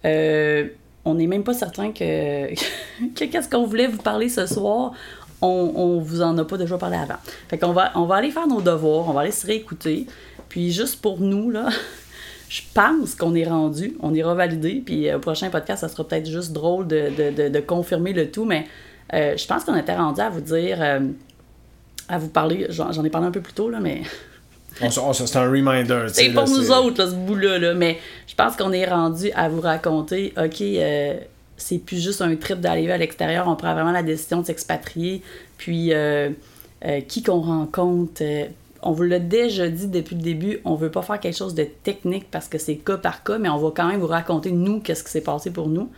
euh, 0.05 0.67
on 1.05 1.15
n'est 1.15 1.27
même 1.27 1.43
pas 1.43 1.53
certain 1.53 1.91
que, 1.91 2.53
que 3.15 3.25
qu'est-ce 3.25 3.49
qu'on 3.49 3.65
voulait 3.65 3.87
vous 3.87 4.01
parler 4.01 4.29
ce 4.29 4.45
soir, 4.47 4.93
on, 5.41 5.71
on 5.75 5.99
vous 5.99 6.21
en 6.21 6.37
a 6.37 6.45
pas 6.45 6.57
déjà 6.57 6.77
parlé 6.77 6.97
avant. 6.97 7.19
Fait 7.49 7.57
qu'on 7.57 7.73
va, 7.73 7.91
on 7.95 8.05
va 8.05 8.15
aller 8.15 8.31
faire 8.31 8.47
nos 8.47 8.61
devoirs, 8.61 9.09
on 9.09 9.13
va 9.13 9.21
aller 9.21 9.31
se 9.31 9.45
réécouter. 9.45 10.05
Puis 10.47 10.71
juste 10.71 11.01
pour 11.01 11.19
nous, 11.19 11.49
là, 11.51 11.67
je 12.49 12.61
pense 12.73 13.15
qu'on 13.15 13.33
est 13.35 13.45
rendu, 13.47 13.95
on 14.01 14.13
ira 14.13 14.33
valider. 14.35 14.81
Puis 14.85 15.07
euh, 15.07 15.15
au 15.17 15.19
prochain 15.19 15.49
podcast, 15.49 15.81
ça 15.81 15.87
sera 15.87 16.05
peut-être 16.05 16.29
juste 16.29 16.51
drôle 16.51 16.87
de, 16.87 17.09
de, 17.17 17.43
de- 17.43 17.49
de 17.49 17.59
confirmer 17.61 18.11
le 18.11 18.29
tout, 18.31 18.43
mais 18.43 18.65
euh, 19.13 19.37
je 19.37 19.45
pense 19.47 19.63
qu'on 19.63 19.75
était 19.77 19.95
rendu 19.95 20.19
à 20.19 20.29
vous 20.29 20.41
dire. 20.41 20.77
euh, 20.81 20.99
à 22.11 22.17
vous 22.17 22.29
parler, 22.29 22.65
j'en 22.69 23.03
ai 23.03 23.09
parlé 23.11 23.27
un 23.27 23.31
peu 23.31 23.39
plus 23.41 23.53
tôt, 23.53 23.69
là, 23.69 23.79
mais 23.79 24.01
c'est 24.89 25.37
un 25.37 25.51
reminder. 25.51 26.05
c'est 26.07 26.23
là, 26.29 26.41
pour 26.41 26.49
nous 26.49 26.71
autres, 26.71 27.03
là, 27.03 27.09
ce 27.11 27.15
bout-là, 27.15 27.59
là. 27.59 27.73
mais 27.75 27.99
je 28.27 28.33
pense 28.33 28.55
qu'on 28.55 28.71
est 28.71 28.85
rendu 28.85 29.29
à 29.35 29.47
vous 29.47 29.61
raconter, 29.61 30.33
OK, 30.35 30.59
euh, 30.61 31.13
c'est 31.55 31.77
plus 31.77 32.01
juste 32.03 32.21
un 32.23 32.35
trip 32.35 32.61
d'aller 32.61 32.89
à 32.89 32.97
l'extérieur, 32.97 33.47
on 33.47 33.55
prend 33.55 33.73
vraiment 33.75 33.91
la 33.91 34.01
décision 34.01 34.41
de 34.41 34.45
s'expatrier, 34.47 35.21
puis 35.57 35.93
euh, 35.93 36.29
euh, 36.85 37.01
qui 37.01 37.21
qu'on 37.21 37.41
rencontre. 37.41 38.23
On 38.81 38.91
vous 38.91 39.03
l'a 39.03 39.19
déjà 39.19 39.67
dit 39.69 39.87
depuis 39.87 40.15
le 40.15 40.21
début, 40.21 40.59
on 40.65 40.75
veut 40.75 40.91
pas 40.91 41.01
faire 41.01 41.19
quelque 41.19 41.37
chose 41.37 41.53
de 41.55 41.63
technique 41.63 42.27
parce 42.31 42.47
que 42.47 42.57
c'est 42.57 42.75
cas 42.77 42.97
par 42.97 43.23
cas, 43.23 43.37
mais 43.37 43.49
on 43.49 43.57
va 43.57 43.69
quand 43.75 43.87
même 43.87 43.99
vous 43.99 44.07
raconter, 44.07 44.51
nous, 44.51 44.79
qu'est-ce 44.79 45.03
qui 45.03 45.11
s'est 45.11 45.21
passé 45.21 45.51
pour 45.51 45.67
nous. 45.67 45.89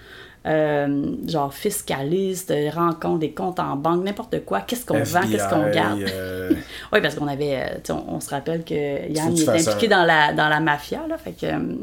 Euh, 0.48 1.06
genre 1.28 1.54
fiscaliste, 1.54 2.52
rencontre, 2.74 3.20
des 3.20 3.32
comptes 3.32 3.60
en 3.60 3.76
banque, 3.76 4.04
n'importe 4.04 4.44
quoi, 4.44 4.62
qu'est-ce 4.62 4.86
qu'on 4.88 5.04
vend, 5.04 5.22
qu'est-ce 5.32 5.48
qu'on 5.48 5.70
garde? 5.70 6.02
euh, 6.02 6.52
Oui, 6.92 7.00
parce 7.02 7.14
qu'on 7.14 7.28
avait. 7.28 7.58
euh, 7.90 7.94
on, 7.94 8.16
on 8.16 8.20
se 8.20 8.32
rappelle 8.32 8.64
que 8.64 8.74
Yann 9.12 9.38
fasses 9.38 9.68
impliqué 9.68 9.88
dans 9.88 10.04
la, 10.04 10.34
dans 10.34 10.50
la 10.50 10.60
mafia, 10.60 11.06
là. 11.08 11.18
Fait 11.20 11.34
que. 11.34 11.46
euh, 11.46 11.76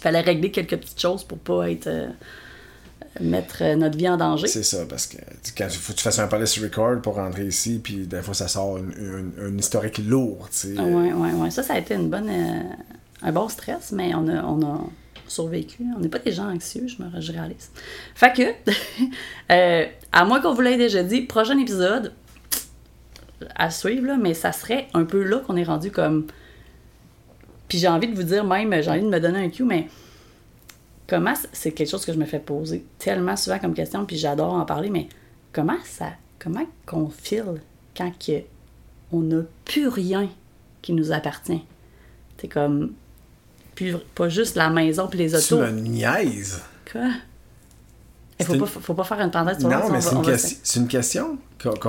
fallait 0.00 0.20
régler 0.20 0.50
quelques 0.52 0.76
petites 0.76 1.00
choses 1.00 1.24
pour 1.24 1.38
pas 1.38 1.68
être. 1.70 1.88
Mettre 3.20 3.62
euh, 3.62 3.76
notre 3.76 3.96
vie 3.96 4.08
en 4.08 4.16
danger. 4.16 4.46
C'est 4.46 4.62
ça, 4.62 4.84
parce 4.88 5.06
que 5.06 5.16
tu- 5.42 5.52
quand 5.56 5.66
il 5.68 5.76
faut 5.76 5.92
que 5.92 5.98
tu 5.98 6.04
fasses 6.04 6.18
un 6.18 6.28
police 6.28 6.58
record 6.60 7.00
pour 7.02 7.14
rentrer 7.16 7.46
ici, 7.46 7.80
puis 7.82 8.06
des 8.06 8.22
fois 8.22 8.34
ça 8.34 8.48
sort 8.48 8.78
une 8.78 9.58
historique 9.58 9.98
lourde, 9.98 10.48
tu 10.50 10.56
sais. 10.68 10.74
Ah 10.78 10.82
Ouais, 10.84 11.12
ouais, 11.12 11.32
ouais. 11.32 11.50
Ça, 11.50 11.62
ça 11.62 11.74
a 11.74 11.78
été 11.78 11.94
une 11.94 12.08
bonne, 12.10 12.28
euh, 12.28 12.60
un 13.22 13.32
bon 13.32 13.48
stress, 13.48 13.92
mais 13.92 14.14
on 14.14 14.26
a, 14.28 14.42
on 14.44 14.62
a 14.64 14.80
survécu. 15.28 15.84
On 15.96 16.00
n'est 16.00 16.08
pas 16.08 16.18
des 16.20 16.32
gens 16.32 16.48
anxieux, 16.52 16.86
je 16.86 17.02
me 17.02 17.20
je 17.20 17.32
réalise. 17.32 17.70
Fait 18.14 18.32
que, 18.32 18.70
euh, 19.52 19.86
à 20.12 20.24
moins 20.24 20.40
qu'on 20.40 20.54
vous 20.54 20.60
l'ait 20.60 20.76
déjà 20.76 21.02
dit, 21.02 21.22
prochain 21.22 21.58
épisode 21.58 22.12
à 23.54 23.70
suivre, 23.70 24.06
là, 24.06 24.16
mais 24.16 24.34
ça 24.34 24.52
serait 24.52 24.88
un 24.94 25.04
peu 25.04 25.22
là 25.22 25.38
qu'on 25.46 25.56
est 25.56 25.64
rendu 25.64 25.90
comme. 25.90 26.26
Puis 27.68 27.78
j'ai 27.78 27.88
envie 27.88 28.08
de 28.08 28.14
vous 28.14 28.22
dire 28.22 28.44
même, 28.44 28.72
j'ai 28.80 28.90
envie 28.90 29.02
de 29.02 29.08
me 29.08 29.18
donner 29.20 29.40
un 29.44 29.50
cue, 29.50 29.64
mais 29.64 29.88
comment 31.06 31.34
c'est 31.52 31.72
quelque 31.72 31.88
chose 31.90 32.04
que 32.04 32.12
je 32.12 32.18
me 32.18 32.24
fais 32.24 32.40
poser 32.40 32.84
tellement 32.98 33.36
souvent 33.36 33.58
comme 33.58 33.74
question, 33.74 34.04
puis 34.04 34.16
j'adore 34.16 34.52
en 34.54 34.64
parler, 34.64 34.90
mais 34.90 35.08
comment 35.52 35.78
ça, 35.84 36.10
comment 36.38 36.66
qu'on 36.86 37.08
file 37.08 37.60
quand 37.96 38.12
que 38.18 38.42
on 39.12 39.20
n'a 39.20 39.42
plus 39.64 39.88
rien 39.88 40.28
qui 40.82 40.92
nous 40.92 41.12
appartient? 41.12 41.62
C'est 42.38 42.48
comme, 42.48 42.92
pas 44.14 44.28
juste 44.28 44.56
la 44.56 44.68
maison 44.70 45.06
puis 45.08 45.18
les 45.18 45.30
Tu 45.30 45.36
autos. 45.54 45.58
me 45.58 45.70
niaises. 45.70 46.62
Quoi? 46.90 47.10
Il 48.38 48.58
pas, 48.58 48.66
faut 48.66 48.94
pas 48.94 49.04
faire 49.04 49.20
une 49.20 49.30
parenthèse 49.30 49.60
sur 49.60 49.68
Non, 49.68 49.88
mais 49.90 50.00
c'est 50.00 50.14
une, 50.14 50.22
va 50.22 50.32
une 50.76 50.88
question 50.88 51.38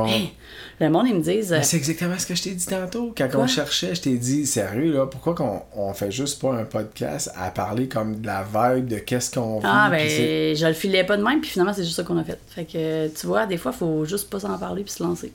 Hey, 0.07 0.33
le 0.79 0.89
monde, 0.89 1.07
ils 1.07 1.15
me 1.15 1.21
disent... 1.21 1.53
euh, 1.53 1.59
c'est 1.61 1.77
exactement 1.77 2.17
ce 2.17 2.25
que 2.25 2.35
je 2.35 2.43
t'ai 2.43 2.51
dit 2.51 2.65
tantôt. 2.65 3.13
Quand 3.17 3.29
Quoi? 3.29 3.41
on 3.41 3.47
cherchait, 3.47 3.93
je 3.93 4.01
t'ai 4.01 4.17
dit, 4.17 4.45
sérieux, 4.45 4.93
là, 4.93 5.05
pourquoi 5.05 5.35
qu'on 5.35 5.61
on 5.75 5.93
fait 5.93 6.11
juste 6.11 6.41
pas 6.41 6.53
un 6.53 6.63
podcast 6.63 7.31
à 7.35 7.51
parler 7.51 7.87
comme 7.87 8.21
de 8.21 8.27
la 8.27 8.43
vibe, 8.43 8.87
de 8.87 8.97
qu'est-ce 8.97 9.31
qu'on 9.31 9.59
vit. 9.59 9.65
Ah, 9.67 9.89
ben, 9.89 10.07
je 10.07 10.65
le 10.65 10.73
filais 10.73 11.03
pas 11.03 11.17
de 11.17 11.23
même, 11.23 11.41
puis 11.41 11.49
finalement, 11.49 11.73
c'est 11.73 11.83
juste 11.83 11.95
ça 11.95 12.03
qu'on 12.03 12.17
a 12.17 12.23
fait. 12.23 12.39
Fait 12.47 12.65
que, 12.65 13.07
tu 13.09 13.27
vois, 13.27 13.45
des 13.45 13.57
fois, 13.57 13.71
faut 13.71 14.05
juste 14.05 14.29
pas 14.29 14.39
s'en 14.39 14.57
parler 14.57 14.83
puis 14.83 14.93
se 14.93 15.03
lancer. 15.03 15.33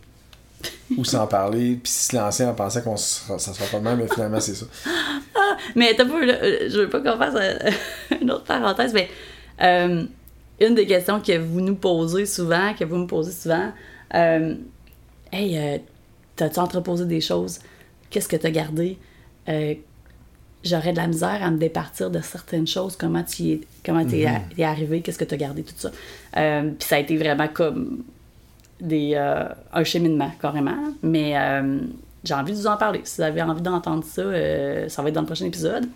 Ou 0.97 1.05
sans 1.05 1.27
parler, 1.27 1.79
puis 1.83 1.93
se 1.93 2.17
lancer 2.17 2.45
en 2.45 2.55
pensant 2.55 2.81
qu'on 2.83 2.97
ça 2.97 3.39
sera 3.39 3.67
pas 3.67 3.79
de 3.79 3.85
même, 3.85 3.99
mais 3.99 4.09
finalement, 4.09 4.41
c'est 4.41 4.55
ça. 4.55 4.67
Mais 5.77 5.95
t'as 5.95 6.05
pas, 6.05 6.25
là, 6.25 6.35
euh, 6.43 6.69
je 6.71 6.81
veux 6.81 6.89
pas 6.89 7.01
qu'on 7.01 7.19
fasse 7.19 7.35
euh, 7.37 7.71
une 8.21 8.31
autre 8.31 8.45
parenthèse, 8.45 8.93
mais 8.93 9.09
euh, 9.63 10.05
une 10.67 10.75
des 10.75 10.87
questions 10.87 11.21
que 11.21 11.37
vous 11.39 11.61
nous 11.61 11.75
posez 11.75 12.27
souvent, 12.27 12.75
que 12.79 12.85
vous 12.85 12.97
me 12.97 13.07
posez 13.07 13.33
souvent, 13.33 13.73
euh, 14.15 14.55
hey, 15.33 15.59
euh, 15.59 15.79
t'as-tu 16.37 16.59
entreposé 16.59 17.05
des 17.07 17.21
choses? 17.21 17.61
Qu'est-ce 18.11 18.29
que 18.29 18.37
t'as 18.37 18.51
gardé? 18.51 18.99
Euh, 19.49 19.75
J'aurais 20.65 20.93
de 20.93 20.97
la 20.99 21.09
misère 21.09 21.43
à 21.43 21.51
me 21.51 21.59
départir 21.59 22.09
de 22.09 22.21
certaines 22.21 22.69
choses. 22.69 22.95
Comment 22.97 23.25
tu 23.25 23.43
es, 23.49 23.61
comment 23.85 24.05
t'es 24.07 24.25
Mhm. 24.27 24.41
t'es 24.57 24.63
arrivé? 24.63 25.01
Qu'est-ce 25.01 25.19
que 25.19 25.25
t'as 25.25 25.37
gardé? 25.37 25.65
Tout 25.65 25.75
ça. 25.77 25.91
Puis 25.91 26.87
ça 26.87 26.97
a 26.97 26.99
été 27.01 27.17
vraiment 27.17 27.49
comme 27.49 28.05
des, 28.81 29.17
un 29.17 29.83
cheminement, 29.85 30.31
carrément. 30.41 30.77
Mais 31.03 31.33
euh, 31.37 31.81
j'ai 32.25 32.35
envie 32.35 32.53
de 32.53 32.57
vous 32.57 32.67
en 32.67 32.77
parler. 32.77 33.01
Si 33.05 33.17
vous 33.17 33.23
avez 33.23 33.43
envie 33.43 33.63
d'entendre 33.63 34.05
ça, 34.05 34.23
euh, 34.23 34.89
ça 34.89 35.03
va 35.03 35.09
être 35.09 35.15
dans 35.15 35.21
le 35.23 35.27
prochain 35.27 35.47
épisode. 35.47 35.87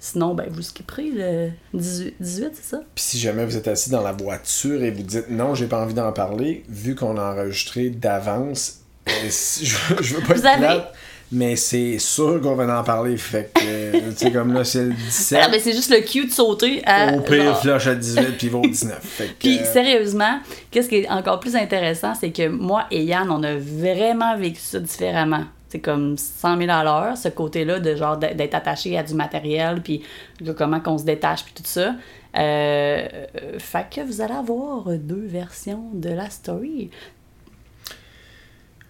Sinon, 0.00 0.34
ben, 0.34 0.46
vous 0.50 0.62
skipperez 0.62 1.10
le 1.14 1.50
18, 1.72 2.14
18 2.20 2.50
c'est 2.54 2.64
ça? 2.76 2.80
Puis 2.94 3.04
si 3.04 3.18
jamais 3.18 3.44
vous 3.46 3.56
êtes 3.56 3.68
assis 3.68 3.90
dans 3.90 4.02
la 4.02 4.12
voiture 4.12 4.82
et 4.82 4.90
vous 4.90 5.02
dites 5.02 5.30
non, 5.30 5.54
j'ai 5.54 5.66
pas 5.66 5.80
envie 5.82 5.94
d'en 5.94 6.12
parler, 6.12 6.62
vu 6.68 6.94
qu'on 6.94 7.16
a 7.16 7.32
enregistré 7.32 7.88
d'avance, 7.90 8.80
euh, 9.08 9.12
si- 9.30 9.64
je, 9.66 9.76
je 10.00 10.14
veux 10.14 10.20
pas 10.22 10.34
Vous 10.34 10.40
être 10.40 10.46
avez- 10.46 10.60
plate, 10.66 10.94
mais 11.32 11.56
c'est 11.56 11.98
sûr 11.98 12.38
qu'on 12.42 12.54
va 12.54 12.78
en 12.80 12.84
parler. 12.84 13.16
Fait 13.16 13.50
que, 13.54 14.10
tu 14.10 14.16
sais, 14.16 14.30
comme 14.30 14.52
là, 14.52 14.62
c'est 14.64 14.84
le 14.84 14.92
17. 14.92 15.38
Ah, 15.42 15.48
ben, 15.48 15.58
c'est 15.62 15.72
juste 15.72 15.90
le 15.90 16.00
cue 16.02 16.26
de 16.26 16.30
sauter 16.30 16.82
à. 16.86 17.14
Au 17.14 17.20
pire, 17.22 17.42
genre- 17.44 17.60
flush 17.62 17.86
à 17.86 17.94
18 17.94 18.22
puis 18.36 18.46
il 18.48 18.50
va 18.50 18.58
au 18.58 18.66
19. 18.66 18.98
Fait 19.02 19.26
que, 19.28 19.32
Puis 19.38 19.58
euh, 19.58 19.64
sérieusement, 19.72 20.38
qu'est-ce 20.70 20.88
qui 20.90 20.96
est 20.96 21.08
encore 21.08 21.40
plus 21.40 21.56
intéressant, 21.56 22.14
c'est 22.14 22.30
que 22.30 22.46
moi 22.48 22.84
et 22.90 23.02
Yann, 23.04 23.30
on 23.30 23.42
a 23.42 23.56
vraiment 23.56 24.36
vécu 24.36 24.60
ça 24.60 24.78
différemment. 24.80 25.44
C'est 25.74 25.80
comme 25.80 26.16
100 26.16 26.58
000 26.58 26.70
à 26.70 26.84
l'heure, 26.84 27.16
ce 27.16 27.26
côté-là 27.28 27.80
de 27.80 27.96
genre 27.96 28.16
d'être 28.16 28.54
attaché 28.54 28.96
à 28.96 29.02
du 29.02 29.12
matériel, 29.14 29.82
puis 29.82 30.04
de 30.40 30.52
comment 30.52 30.78
qu'on 30.78 30.98
se 30.98 31.02
détache, 31.04 31.42
puis 31.44 31.52
tout 31.52 31.64
ça. 31.66 31.96
Euh, 32.36 32.38
euh, 32.38 33.58
fait 33.58 33.84
que 33.92 34.00
vous 34.00 34.20
allez 34.20 34.34
avoir 34.34 34.84
deux 34.90 35.26
versions 35.26 35.90
de 35.92 36.10
la 36.10 36.30
story. 36.30 36.90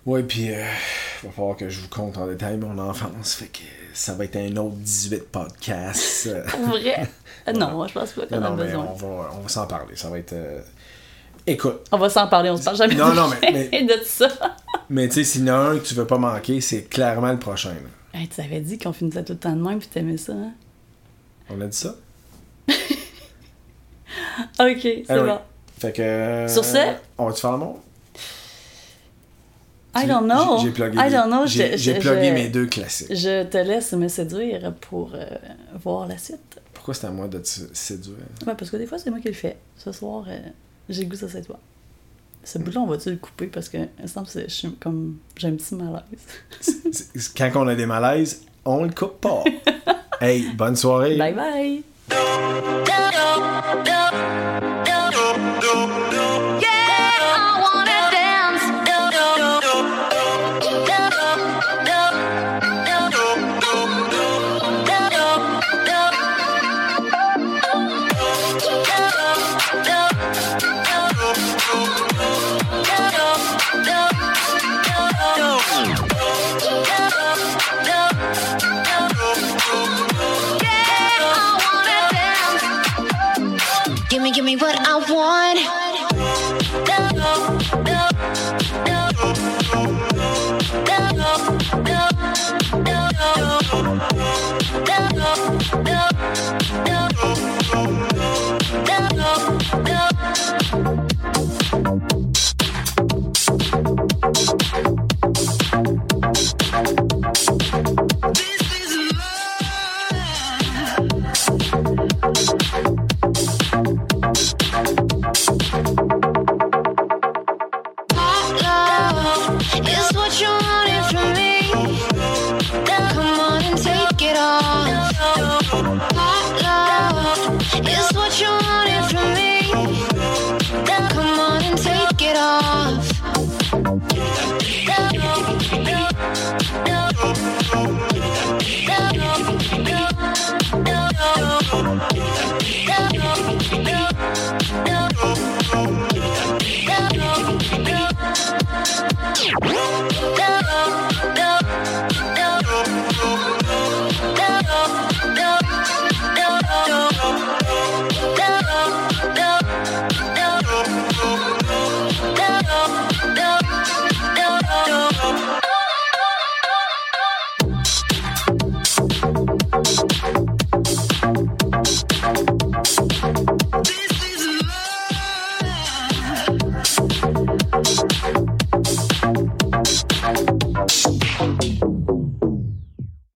Ouais, 0.05 0.23
puis 0.24 0.51
euh, 0.52 0.62
il 1.23 1.27
va 1.28 1.32
falloir 1.32 1.56
que 1.56 1.70
je 1.70 1.81
vous 1.81 1.89
compte 1.89 2.19
en 2.19 2.27
détail 2.27 2.59
mon 2.59 2.77
enfance. 2.78 3.32
Fait 3.36 3.47
que 3.47 3.61
ça 3.94 4.12
va 4.12 4.24
être 4.27 4.36
un 4.36 4.55
autre 4.59 4.77
18 4.77 5.31
podcasts. 5.32 6.28
Pour 6.51 6.61
vrai? 6.66 7.09
Euh, 7.47 7.52
non, 7.52 7.86
je 7.86 7.93
pense 7.93 8.12
pas 8.12 8.24
qu'on 8.24 8.40
non, 8.40 8.47
a 8.47 8.51
besoin. 8.52 8.86
on 8.90 8.94
va, 8.94 9.31
on 9.36 9.40
va 9.40 9.48
s'en 9.51 9.66
parler. 9.66 9.97
Ça 9.97 10.09
va 10.09 10.19
être. 10.19 10.32
euh, 10.32 10.62
Écoute, 11.47 11.81
On 11.93 11.99
va 11.99 12.09
s'en 12.09 12.27
parler, 12.29 12.49
on 12.51 12.57
se 12.57 12.65
parle 12.65 12.77
jamais 12.77 12.95
Non, 12.95 13.11
de, 13.11 13.15
non, 13.16 13.29
mais- 13.29 13.69
mais- 13.71 13.83
de 13.87 14.03
ça. 14.05 14.29
mais 14.89 15.09
tu 15.09 15.15
sais, 15.16 15.25
s'il 15.25 15.45
y 15.47 15.51
en 15.51 15.55
a 15.55 15.59
un 15.59 15.79
que 15.79 15.85
tu 15.85 15.95
veux 15.95 16.07
pas 16.07 16.16
manquer, 16.19 16.61
c'est 16.62 16.85
clairement 16.85 17.31
le 17.33 17.39
prochain. 17.39 17.71
là. 17.75 18.19
Hey, 18.21 18.29
tu 18.29 18.41
avais 18.41 18.61
dit 18.61 18.79
qu'on 18.79 18.93
finissait 18.93 19.25
tout 19.25 19.33
le 19.35 19.39
temps 19.39 19.55
de 19.55 19.61
même, 19.62 19.79
puis 19.79 19.89
t'aimais 19.89 20.16
ça, 20.16 20.33
hein? 20.33 20.53
On 21.51 21.61
a 21.61 21.66
dit 21.66 21.77
ça? 21.77 21.95
Ok, 24.61 24.81
c'est 24.83 25.07
bon. 25.09 25.39
Fait 25.79 25.93
que. 25.93 26.03
euh, 26.03 26.49
Sur 26.49 26.65
ce? 26.65 26.79
On 27.19 27.27
va-tu 27.27 27.41
faire 27.41 27.53
le 27.53 27.59
mot? 27.59 27.81
I 29.97 30.07
don't 30.07 30.25
know. 30.25 30.59
J'ai 30.62 30.71
plugué, 30.71 30.99
I 30.99 31.11
don't 31.11 31.27
know. 31.27 31.47
j'ai- 31.47 31.95
plugué 31.99 32.31
mes 32.33 32.49
deux 32.49 32.66
classiques. 32.66 33.15
Je 33.15 33.45
te 33.45 33.59
laisse 33.59 33.93
me 33.93 34.09
séduire 34.09 34.73
pour 34.81 35.12
euh, 35.15 35.25
voir 35.83 36.07
la 36.09 36.19
suite. 36.19 36.61
Pourquoi 36.73 36.95
c'est 36.95 37.07
à 37.07 37.11
moi 37.11 37.29
de 37.29 37.39
te 37.39 37.49
séduire? 37.73 38.16
Ouais, 38.47 38.55
parce 38.57 38.71
que 38.71 38.77
des 38.77 38.87
fois, 38.87 38.99
c'est 38.99 39.11
moi 39.11 39.21
qui 39.21 39.29
le 39.29 39.35
fais. 39.35 39.57
Ce 39.77 39.93
soir, 39.93 40.25
euh, 40.29 40.39
j'ai 40.89 41.05
le 41.05 41.09
goût 41.09 41.16
ça 41.16 41.28
c'est 41.28 41.43
toi. 41.43 41.59
Ce 42.44 42.59
bout-là, 42.59 42.81
on 42.81 42.86
va-tu 42.86 43.11
le 43.11 43.16
couper 43.16 43.47
parce 43.47 43.70
que, 43.70 43.78
il 43.78 44.02
me 44.02 44.06
semble 44.06 44.27
que 44.27 44.40
je 44.40 44.48
suis 44.48 44.70
comme. 44.74 45.16
J'ai 45.36 45.48
un 45.48 45.55
petit 45.55 45.74
malaise. 45.74 47.32
Quand 47.36 47.51
on 47.55 47.69
a 47.69 47.74
des 47.74 47.86
malaises, 47.86 48.43
on 48.66 48.85
le 48.85 48.90
coupe 48.90 49.20
pas. 49.20 49.43
hey, 50.20 50.52
bonne 50.55 50.77
soirée. 50.77 51.16
bye 51.16 51.32
bye! 51.32 51.82